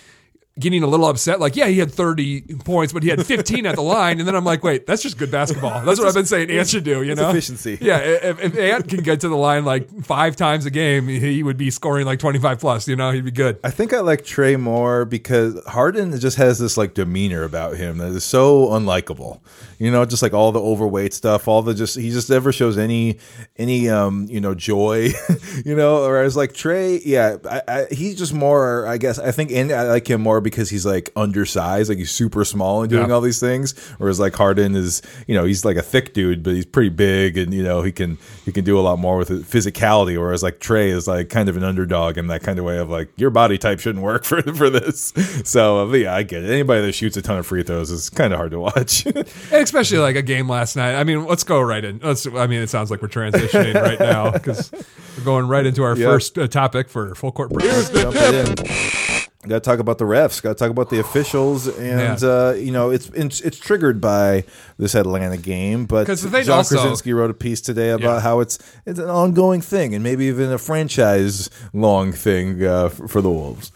Getting 0.56 0.84
a 0.84 0.87
little 0.87 1.06
upset, 1.06 1.40
like, 1.40 1.56
yeah, 1.56 1.66
he 1.66 1.80
had 1.80 1.90
30 1.90 2.42
points, 2.64 2.92
but 2.92 3.02
he 3.02 3.08
had 3.08 3.26
15 3.26 3.66
at 3.66 3.75
the 3.75 3.82
line. 3.82 4.20
And 4.20 4.28
then 4.28 4.37
I'm 4.37 4.44
like, 4.44 4.62
wait, 4.62 4.87
that's 4.87 5.02
just 5.02 5.18
good 5.18 5.30
basketball. 5.30 5.84
That's 5.84 5.99
what 5.99 6.06
I've 6.06 6.14
been 6.14 6.26
saying 6.26 6.49
Ant 6.50 6.68
should 6.68 6.84
do, 6.84 7.02
you 7.02 7.16
know? 7.16 7.28
efficiency. 7.28 7.76
Yeah, 7.80 7.99
if, 7.99 8.40
if 8.40 8.56
Ant 8.56 8.88
can 8.88 9.02
get 9.02 9.20
to 9.23 9.28
the 9.28 9.37
line 9.37 9.64
like 9.64 9.88
five 10.04 10.37
times 10.37 10.64
a 10.64 10.70
game, 10.70 11.08
he 11.08 11.42
would 11.42 11.56
be 11.56 11.70
scoring 11.70 12.06
like 12.06 12.20
25 12.20 12.61
plus, 12.61 12.87
you 12.87 12.94
know? 12.94 13.11
He'd 13.11 13.25
be 13.25 13.32
good. 13.32 13.58
I 13.64 13.70
think 13.70 13.92
I 13.92 14.00
like 14.00 14.23
Trae 14.23 14.58
more 14.58 15.04
because 15.04 15.61
Harden 15.66 16.18
just 16.20 16.37
has 16.37 16.58
this 16.61 16.76
like 16.76 16.94
demeanor 16.94 17.42
about 17.42 17.76
him 17.76 17.99
that 17.99 18.12
is 18.12 18.25
so 18.25 18.68
unlikable. 18.68 19.40
You 19.78 19.90
know, 19.90 20.04
just 20.04 20.23
like 20.23 20.32
all 20.32 20.52
the 20.52 20.61
overweight 20.61 21.12
stuff, 21.12 21.49
all 21.49 21.62
the 21.62 21.75
just 21.75 21.96
he 21.96 22.11
just 22.11 22.30
never 22.30 22.52
shows 22.52 22.78
any 22.78 23.18
any 23.56 23.88
um 23.88 24.26
you 24.30 24.40
know 24.40 24.54
joy. 24.54 25.11
you 25.64 25.75
know, 25.75 26.02
whereas 26.02 26.37
like 26.37 26.52
Trae, 26.52 27.00
yeah, 27.04 27.37
I, 27.50 27.62
I, 27.66 27.87
he's 27.90 28.16
just 28.16 28.32
more. 28.32 28.87
I 28.87 28.99
guess 28.99 29.18
I 29.18 29.32
think 29.32 29.50
and 29.50 29.73
I 29.73 29.82
like 29.82 30.08
him 30.08 30.20
more 30.20 30.40
because 30.44 30.70
he's 30.70 30.86
like 30.86 31.10
undersized, 31.16 31.88
like 31.88 31.98
he's 31.98 32.12
super 32.12 32.44
small 32.44 32.82
and 32.82 32.90
doing 32.90 33.08
Yeah. 33.08 33.14
all 33.14 33.20
these 33.20 33.40
things. 33.40 33.76
Whereas 33.98 34.20
like 34.20 34.34
Harden 34.36 34.76
is, 34.76 35.02
you 35.26 35.34
know, 35.34 35.44
he's 35.44 35.64
like 35.64 35.76
a 35.76 35.82
thick 35.82 36.14
dude, 36.14 36.44
but 36.44 36.52
he's 36.54 36.66
pretty 36.66 36.90
big 36.90 37.36
and 37.36 37.52
you 37.52 37.62
know 37.64 37.82
he 37.82 37.90
can 37.90 38.18
he 38.44 38.52
can 38.52 38.64
do 38.64 38.78
a 38.78 38.82
lot 38.82 38.98
more 39.00 39.16
with 39.16 39.28
his 39.28 39.42
physicality. 39.42 40.16
Whereas 40.18 40.42
like 40.44 40.60
Trae 40.60 40.88
is 40.90 41.08
like 41.08 41.30
kind 41.30 41.48
of 41.48 41.56
an 41.56 41.64
underdog 41.64 42.16
in 42.18 42.28
that 42.28 42.42
kind 42.44 42.58
of 42.60 42.64
way 42.64 42.78
of 42.78 42.88
like 42.90 43.08
your 43.16 43.30
body 43.30 43.58
type 43.58 43.80
shouldn't 43.80 44.04
work 44.04 44.24
for 44.26 44.40
for 44.42 44.70
this. 44.70 45.12
So 45.44 45.78
uh, 45.78 45.86
but 45.86 46.00
yeah, 46.00 46.14
I 46.14 46.22
get 46.22 46.44
it. 46.44 46.50
Anybody 46.50 46.82
that 46.86 46.92
shoots 46.92 47.16
a 47.16 47.22
ton 47.22 47.38
of 47.38 47.46
free 47.46 47.62
throws 47.64 47.90
is 47.90 48.10
kind 48.10 48.32
of 48.32 48.38
hard 48.38 48.52
to 48.52 48.60
watch. 48.60 49.06
Especially 49.50 49.98
like 49.98 50.16
a 50.16 50.22
game 50.22 50.48
last 50.48 50.76
night. 50.76 50.94
I 50.94 51.04
mean, 51.04 51.24
let's 51.26 51.44
go 51.44 51.60
right 51.60 51.84
in. 51.84 51.98
Let's. 52.02 52.26
I 52.26 52.46
mean, 52.46 52.60
it 52.60 52.68
sounds 52.70 52.90
like 52.90 53.00
we're 53.02 53.08
transitioning 53.08 53.74
right 53.80 53.98
now 53.98 54.30
because 54.30 54.70
we're 55.16 55.24
going 55.24 55.48
right 55.48 55.64
into 55.64 55.82
our 55.82 55.96
Yep. 55.96 56.08
first 56.10 56.38
uh, 56.38 56.46
topic 56.48 56.88
for 56.88 57.14
full 57.14 57.32
court 57.32 57.52
press. 57.52 57.88
Jump 57.90 58.14
it 58.18 58.60
in. 58.60 59.13
Got 59.48 59.54
to 59.56 59.60
talk 59.60 59.78
about 59.78 59.98
the 59.98 60.04
refs. 60.04 60.42
Got 60.42 60.50
to 60.50 60.54
talk 60.54 60.70
about 60.70 60.90
the 60.90 61.00
officials, 61.00 61.66
and 61.78 62.20
Yeah. 62.20 62.28
uh, 62.28 62.52
you 62.52 62.70
know 62.72 62.90
it's, 62.90 63.08
it's 63.10 63.40
it's 63.40 63.58
triggered 63.58 64.00
by 64.00 64.44
this 64.78 64.94
Atlanta 64.94 65.36
game. 65.36 65.86
But 65.86 66.06
John 66.06 66.50
also- 66.50 66.76
Krasinski 66.76 67.12
wrote 67.12 67.30
a 67.30 67.34
piece 67.34 67.60
today 67.60 67.90
about 67.90 68.14
Yeah. 68.16 68.20
how 68.20 68.40
it's 68.40 68.58
it's 68.86 68.98
an 68.98 69.08
ongoing 69.10 69.60
thing, 69.60 69.94
and 69.94 70.02
maybe 70.02 70.26
even 70.26 70.50
a 70.52 70.58
franchise 70.58 71.50
long 71.72 72.12
thing 72.12 72.64
uh, 72.64 72.88
for, 72.88 73.08
for 73.08 73.20
the 73.22 73.30
Wolves. 73.30 73.70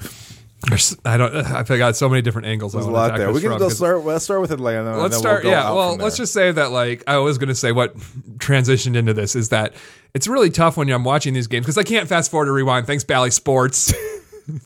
There's- 0.68 0.96
I 1.04 1.16
don't. 1.16 1.34
I've 1.36 1.68
got 1.68 1.94
so 1.96 2.08
many 2.08 2.20
different 2.20 2.48
angles. 2.48 2.72
There's 2.72 2.86
I 2.86 2.88
a 2.88 2.92
lot 2.92 3.16
there. 3.16 3.30
We 3.32 3.40
can 3.40 3.70
start. 3.70 4.04
Let's 4.04 4.24
start 4.24 4.40
with 4.40 4.50
Atlanta. 4.50 4.96
Let's 4.98 5.16
start. 5.16 5.44
We'll 5.44 5.52
yeah. 5.52 5.70
Well, 5.72 5.96
let's 5.96 6.16
just 6.16 6.32
say 6.32 6.50
that 6.50 6.72
like 6.72 7.04
I 7.06 7.18
was 7.18 7.38
going 7.38 7.48
to 7.48 7.54
say 7.54 7.70
what 7.72 7.96
transitioned 8.38 8.96
into 8.96 9.14
this 9.14 9.36
is 9.36 9.50
that 9.50 9.74
it's 10.14 10.26
really 10.26 10.50
tough 10.50 10.76
when 10.76 10.90
I'm 10.90 11.04
watching 11.04 11.32
these 11.34 11.46
games 11.46 11.64
because 11.64 11.78
I 11.78 11.84
can't 11.84 12.08
fast 12.08 12.30
forward 12.30 12.48
or 12.48 12.54
rewind. 12.54 12.86
Thanks, 12.86 13.04
Bally 13.04 13.30
Sports. 13.30 13.94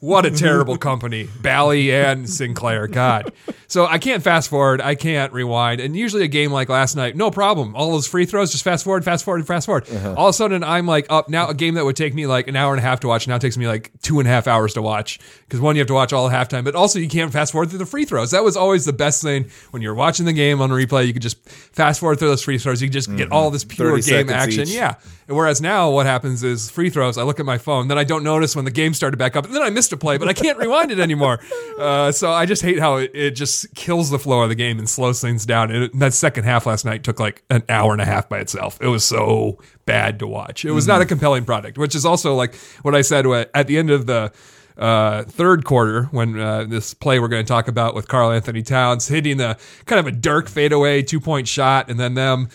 what 0.00 0.24
a 0.24 0.30
terrible 0.30 0.76
company, 0.76 1.28
Bally 1.40 1.92
and 1.92 2.28
Sinclair. 2.28 2.86
God. 2.86 3.32
So 3.72 3.86
I 3.86 3.96
can't 3.96 4.22
fast 4.22 4.50
forward. 4.50 4.82
I 4.82 4.94
can't 4.94 5.32
rewind. 5.32 5.80
And 5.80 5.96
usually 5.96 6.24
a 6.24 6.28
game 6.28 6.52
like 6.52 6.68
last 6.68 6.94
night, 6.94 7.16
no 7.16 7.30
problem. 7.30 7.74
All 7.74 7.90
those 7.92 8.06
free 8.06 8.26
throws, 8.26 8.52
just 8.52 8.64
fast 8.64 8.84
forward, 8.84 9.02
fast 9.02 9.24
forward, 9.24 9.46
fast 9.46 9.64
forward. 9.64 9.88
All 10.14 10.26
of 10.26 10.30
a 10.30 10.32
sudden, 10.34 10.62
I'm 10.62 10.86
like 10.86 11.06
up 11.08 11.30
now. 11.30 11.48
A 11.48 11.54
game 11.54 11.72
that 11.76 11.84
would 11.86 11.96
take 11.96 12.12
me 12.12 12.26
like 12.26 12.48
an 12.48 12.54
hour 12.54 12.74
and 12.74 12.78
a 12.78 12.82
half 12.82 13.00
to 13.00 13.08
watch 13.08 13.26
now 13.26 13.38
takes 13.38 13.56
me 13.56 13.66
like 13.66 13.90
two 14.02 14.18
and 14.18 14.28
a 14.28 14.30
half 14.30 14.46
hours 14.46 14.74
to 14.74 14.82
watch 14.82 15.20
because 15.48 15.58
one, 15.58 15.74
you 15.74 15.80
have 15.80 15.88
to 15.88 15.94
watch 15.94 16.12
all 16.12 16.28
halftime, 16.28 16.64
but 16.64 16.74
also 16.74 16.98
you 16.98 17.08
can't 17.08 17.32
fast 17.32 17.52
forward 17.52 17.70
through 17.70 17.78
the 17.78 17.86
free 17.86 18.04
throws. 18.04 18.32
That 18.32 18.44
was 18.44 18.58
always 18.58 18.84
the 18.84 18.92
best 18.92 19.22
thing 19.22 19.46
when 19.70 19.80
you're 19.80 19.94
watching 19.94 20.26
the 20.26 20.34
game 20.34 20.60
on 20.60 20.68
replay. 20.68 21.06
You 21.06 21.14
could 21.14 21.22
just 21.22 21.42
fast 21.48 21.98
forward 21.98 22.18
through 22.18 22.28
those 22.28 22.42
free 22.42 22.58
throws. 22.58 22.82
You 22.82 22.88
could 22.88 22.92
just 22.92 23.16
get 23.16 23.32
all 23.32 23.50
this 23.50 23.64
pure 23.64 23.98
game 24.00 24.28
action. 24.28 24.64
each. 24.64 24.74
Yeah. 24.74 24.96
Whereas 25.28 25.62
now 25.62 25.90
what 25.90 26.04
happens 26.04 26.42
is 26.42 26.70
free 26.70 26.90
throws, 26.90 27.16
I 27.16 27.22
look 27.22 27.40
at 27.40 27.46
my 27.46 27.56
phone, 27.56 27.88
then 27.88 27.96
I 27.96 28.04
don't 28.04 28.24
notice 28.24 28.54
when 28.54 28.64
the 28.66 28.70
game 28.70 28.92
started 28.92 29.16
back 29.16 29.34
up, 29.34 29.46
and 29.46 29.54
then 29.54 29.62
I 29.62 29.70
missed 29.70 29.92
a 29.92 29.96
play, 29.96 30.18
but 30.18 30.28
I 30.28 30.34
can't 30.34 30.58
rewind 30.58 30.90
it 30.90 30.98
anymore. 30.98 31.40
Uh, 31.78 32.12
so 32.12 32.30
I 32.30 32.46
just 32.46 32.62
hate 32.62 32.78
how 32.78 32.96
it, 32.96 33.10
it 33.14 33.30
just 33.32 33.61
kills 33.74 34.10
the 34.10 34.18
flow 34.18 34.42
of 34.42 34.48
the 34.48 34.54
game 34.54 34.78
and 34.78 34.88
slows 34.88 35.20
things 35.20 35.46
down. 35.46 35.70
And 35.70 36.00
that 36.00 36.12
second 36.14 36.44
half 36.44 36.66
last 36.66 36.84
night 36.84 37.04
took 37.04 37.20
like 37.20 37.42
an 37.50 37.62
hour 37.68 37.92
and 37.92 38.00
a 38.00 38.04
half 38.04 38.28
by 38.28 38.38
itself. 38.38 38.78
It 38.80 38.88
was 38.88 39.04
so 39.04 39.58
bad 39.86 40.18
to 40.20 40.26
watch. 40.26 40.64
It 40.64 40.72
was 40.72 40.86
not 40.86 41.00
a 41.00 41.06
compelling 41.06 41.44
product, 41.44 41.78
which 41.78 41.94
is 41.94 42.04
also 42.04 42.34
like 42.34 42.54
what 42.82 42.94
I 42.94 43.02
said 43.02 43.26
at 43.54 43.66
the 43.66 43.78
end 43.78 43.90
of 43.90 44.06
the 44.06 44.32
uh, 44.76 45.24
third 45.24 45.64
quarter 45.64 46.04
when 46.04 46.38
uh, 46.38 46.64
this 46.64 46.94
play 46.94 47.20
we're 47.20 47.28
going 47.28 47.44
to 47.44 47.48
talk 47.48 47.68
about 47.68 47.94
with 47.94 48.08
Karl-Anthony 48.08 48.62
Towns 48.62 49.08
hitting 49.08 49.36
the 49.36 49.58
kind 49.86 50.00
of 50.00 50.06
a 50.06 50.12
Dirk 50.12 50.48
fadeaway 50.48 51.02
two 51.02 51.20
point 51.20 51.46
shot, 51.46 51.90
and 51.90 52.00
then 52.00 52.14
them 52.14 52.48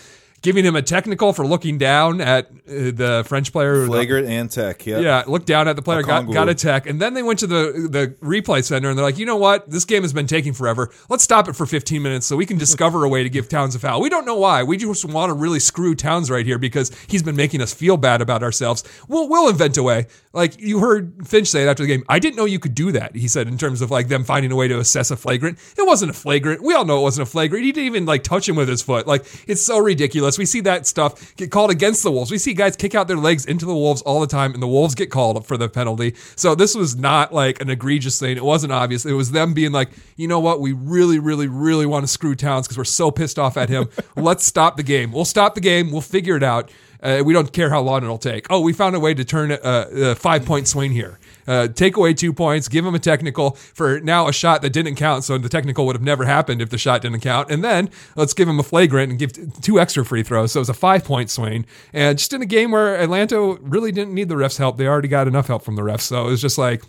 giving 0.47 0.63
him 0.63 0.77
a 0.77 0.81
technical 0.81 1.33
for 1.33 1.45
looking 1.45 1.77
down 1.77 2.21
at 2.21 2.45
uh, 2.45 2.55
the 2.67 3.25
French 3.27 3.51
player. 3.51 3.85
Flagrant 3.85 4.29
and 4.29 4.49
tech. 4.49 4.85
Yep. 4.85 5.03
Yeah, 5.03 5.25
looked 5.27 5.45
down 5.45 5.67
at 5.67 5.75
the 5.75 5.81
player, 5.81 6.01
got, 6.03 6.31
got 6.31 6.47
a 6.47 6.55
tech, 6.55 6.87
and 6.87 7.01
then 7.01 7.15
they 7.15 7.21
went 7.21 7.39
to 7.39 7.47
the 7.47 7.89
the 7.91 8.15
replay 8.25 8.63
center 8.63 8.87
and 8.87 8.97
they're 8.97 9.03
like, 9.03 9.17
you 9.17 9.25
know 9.25 9.35
what? 9.35 9.69
This 9.69 9.83
game 9.83 10.03
has 10.03 10.13
been 10.13 10.25
taking 10.25 10.53
forever. 10.53 10.89
Let's 11.09 11.25
stop 11.25 11.49
it 11.49 11.57
for 11.57 11.65
15 11.65 12.01
minutes 12.01 12.25
so 12.25 12.37
we 12.37 12.45
can 12.45 12.57
discover 12.57 13.03
a 13.03 13.09
way 13.09 13.23
to 13.23 13.29
give 13.29 13.49
Towns 13.49 13.75
a 13.75 13.79
foul. 13.79 13.99
We 13.99 14.07
don't 14.07 14.25
know 14.25 14.37
why. 14.37 14.63
We 14.63 14.77
just 14.77 15.03
want 15.03 15.31
to 15.31 15.33
really 15.33 15.59
screw 15.59 15.95
Towns 15.95 16.31
right 16.31 16.45
here 16.45 16.57
because 16.57 16.95
he's 17.07 17.23
been 17.23 17.35
making 17.35 17.61
us 17.61 17.73
feel 17.73 17.97
bad 17.97 18.21
about 18.21 18.41
ourselves. 18.41 18.85
We'll 19.09 19.27
we'll 19.27 19.49
invent 19.49 19.75
a 19.75 19.83
way. 19.83 20.07
Like 20.31 20.57
you 20.61 20.79
heard 20.79 21.27
Finch 21.27 21.49
say 21.49 21.63
it 21.63 21.67
after 21.67 21.83
the 21.83 21.87
game. 21.87 22.05
I 22.07 22.19
didn't 22.19 22.37
know 22.37 22.45
you 22.45 22.59
could 22.59 22.75
do 22.75 22.93
that. 22.93 23.17
He 23.17 23.27
said 23.27 23.49
in 23.49 23.57
terms 23.57 23.81
of 23.81 23.91
like 23.91 24.07
them 24.07 24.23
finding 24.23 24.53
a 24.53 24.55
way 24.55 24.69
to 24.69 24.79
assess 24.79 25.11
a 25.11 25.17
flagrant. 25.17 25.59
It 25.77 25.85
wasn't 25.85 26.11
a 26.11 26.13
flagrant. 26.13 26.61
We 26.61 26.73
all 26.73 26.85
know 26.85 26.99
it 26.99 27.01
wasn't 27.01 27.27
a 27.27 27.31
flagrant. 27.31 27.65
He 27.65 27.73
didn't 27.73 27.87
even 27.87 28.05
like 28.05 28.23
touch 28.23 28.47
him 28.47 28.55
with 28.55 28.69
his 28.69 28.81
foot. 28.81 29.07
Like 29.07 29.25
it's 29.45 29.61
so 29.61 29.79
ridiculous. 29.79 30.36
We 30.37 30.45
see 30.45 30.61
that 30.61 30.87
stuff 30.87 31.35
get 31.35 31.51
called 31.51 31.71
against 31.71 32.03
the 32.03 32.11
Wolves. 32.11 32.31
We 32.31 32.37
see 32.37 32.53
guys 32.53 32.75
kick 32.75 32.95
out 32.95 33.07
their 33.07 33.17
legs 33.17 33.45
into 33.45 33.65
the 33.65 33.73
Wolves 33.73 34.01
all 34.03 34.19
the 34.21 34.27
time, 34.27 34.53
and 34.53 34.61
the 34.61 34.67
Wolves 34.67 34.95
get 34.95 35.11
called 35.11 35.45
for 35.45 35.57
the 35.57 35.69
penalty. 35.69 36.15
So 36.35 36.55
this 36.55 36.75
was 36.75 36.95
not 36.95 37.33
like 37.33 37.61
an 37.61 37.69
egregious 37.69 38.19
thing. 38.19 38.37
It 38.37 38.43
wasn't 38.43 38.73
obvious. 38.73 39.05
It 39.05 39.13
was 39.13 39.31
them 39.31 39.53
being 39.53 39.71
like, 39.71 39.89
you 40.15 40.27
know 40.27 40.39
what? 40.39 40.61
We 40.61 40.73
really, 40.73 41.19
really, 41.19 41.47
really 41.47 41.85
want 41.85 42.03
to 42.03 42.07
screw 42.07 42.35
Towns 42.35 42.67
because 42.67 42.77
we're 42.77 42.83
so 42.85 43.11
pissed 43.11 43.39
off 43.39 43.57
at 43.57 43.69
him. 43.69 43.89
Let's 44.15 44.45
stop 44.45 44.77
the 44.77 44.83
game. 44.83 45.11
We'll 45.11 45.25
stop 45.25 45.55
the 45.55 45.61
game. 45.61 45.91
We'll 45.91 46.01
figure 46.01 46.35
it 46.35 46.43
out. 46.43 46.71
Uh, 47.01 47.21
we 47.23 47.33
don't 47.33 47.53
care 47.53 47.69
how 47.69 47.81
long 47.81 48.03
it'll 48.03 48.17
take. 48.17 48.47
Oh, 48.49 48.61
we 48.61 48.73
found 48.73 48.95
a 48.95 48.99
way 48.99 49.13
to 49.13 49.23
turn 49.23 49.51
a, 49.51 49.59
a 49.63 50.15
five 50.15 50.45
point 50.45 50.67
swing 50.67 50.91
here. 50.91 51.19
Uh, 51.47 51.67
take 51.67 51.95
away 51.95 52.13
two 52.13 52.33
points, 52.33 52.67
give 52.67 52.85
him 52.85 52.93
a 52.93 52.99
technical 52.99 53.51
for 53.51 53.99
now 54.01 54.27
a 54.27 54.33
shot 54.33 54.61
that 54.61 54.71
didn't 54.71 54.95
count. 54.95 55.23
So 55.23 55.37
the 55.37 55.47
technical 55.47 55.85
would 55.85 55.95
have 55.95 56.03
never 56.03 56.25
happened 56.25 56.61
if 56.61 56.69
the 56.69 56.77
shot 56.77 57.01
didn't 57.01 57.21
count. 57.21 57.49
And 57.49 57.63
then 57.63 57.89
let's 58.15 58.33
give 58.33 58.49
him 58.49 58.59
a 58.59 58.63
flagrant 58.63 59.11
and 59.11 59.19
give 59.19 59.33
t- 59.33 59.45
two 59.61 59.79
extra 59.79 60.03
free 60.03 60.23
throws. 60.23 60.51
So 60.51 60.59
it 60.59 60.61
was 60.61 60.69
a 60.69 60.73
five 60.73 61.05
point 61.05 61.29
swing. 61.29 61.65
And 61.93 62.17
just 62.17 62.33
in 62.33 62.41
a 62.41 62.45
game 62.45 62.71
where 62.71 62.99
Atlanta 62.99 63.57
really 63.61 63.91
didn't 63.91 64.13
need 64.13 64.27
the 64.27 64.35
refs' 64.35 64.57
help, 64.57 64.77
they 64.77 64.87
already 64.87 65.07
got 65.07 65.27
enough 65.27 65.47
help 65.47 65.63
from 65.63 65.75
the 65.75 65.83
refs. 65.83 66.01
So 66.01 66.27
it 66.27 66.29
was 66.31 66.41
just 66.41 66.57
like, 66.57 66.83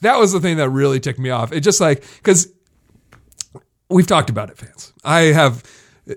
that 0.00 0.18
was 0.18 0.32
the 0.32 0.40
thing 0.40 0.56
that 0.56 0.70
really 0.70 0.98
ticked 0.98 1.20
me 1.20 1.30
off. 1.30 1.52
It 1.52 1.60
just 1.60 1.80
like, 1.80 2.04
because 2.16 2.52
we've 3.88 4.06
talked 4.06 4.30
about 4.30 4.50
it, 4.50 4.58
fans. 4.58 4.92
I 5.04 5.20
have 5.20 5.62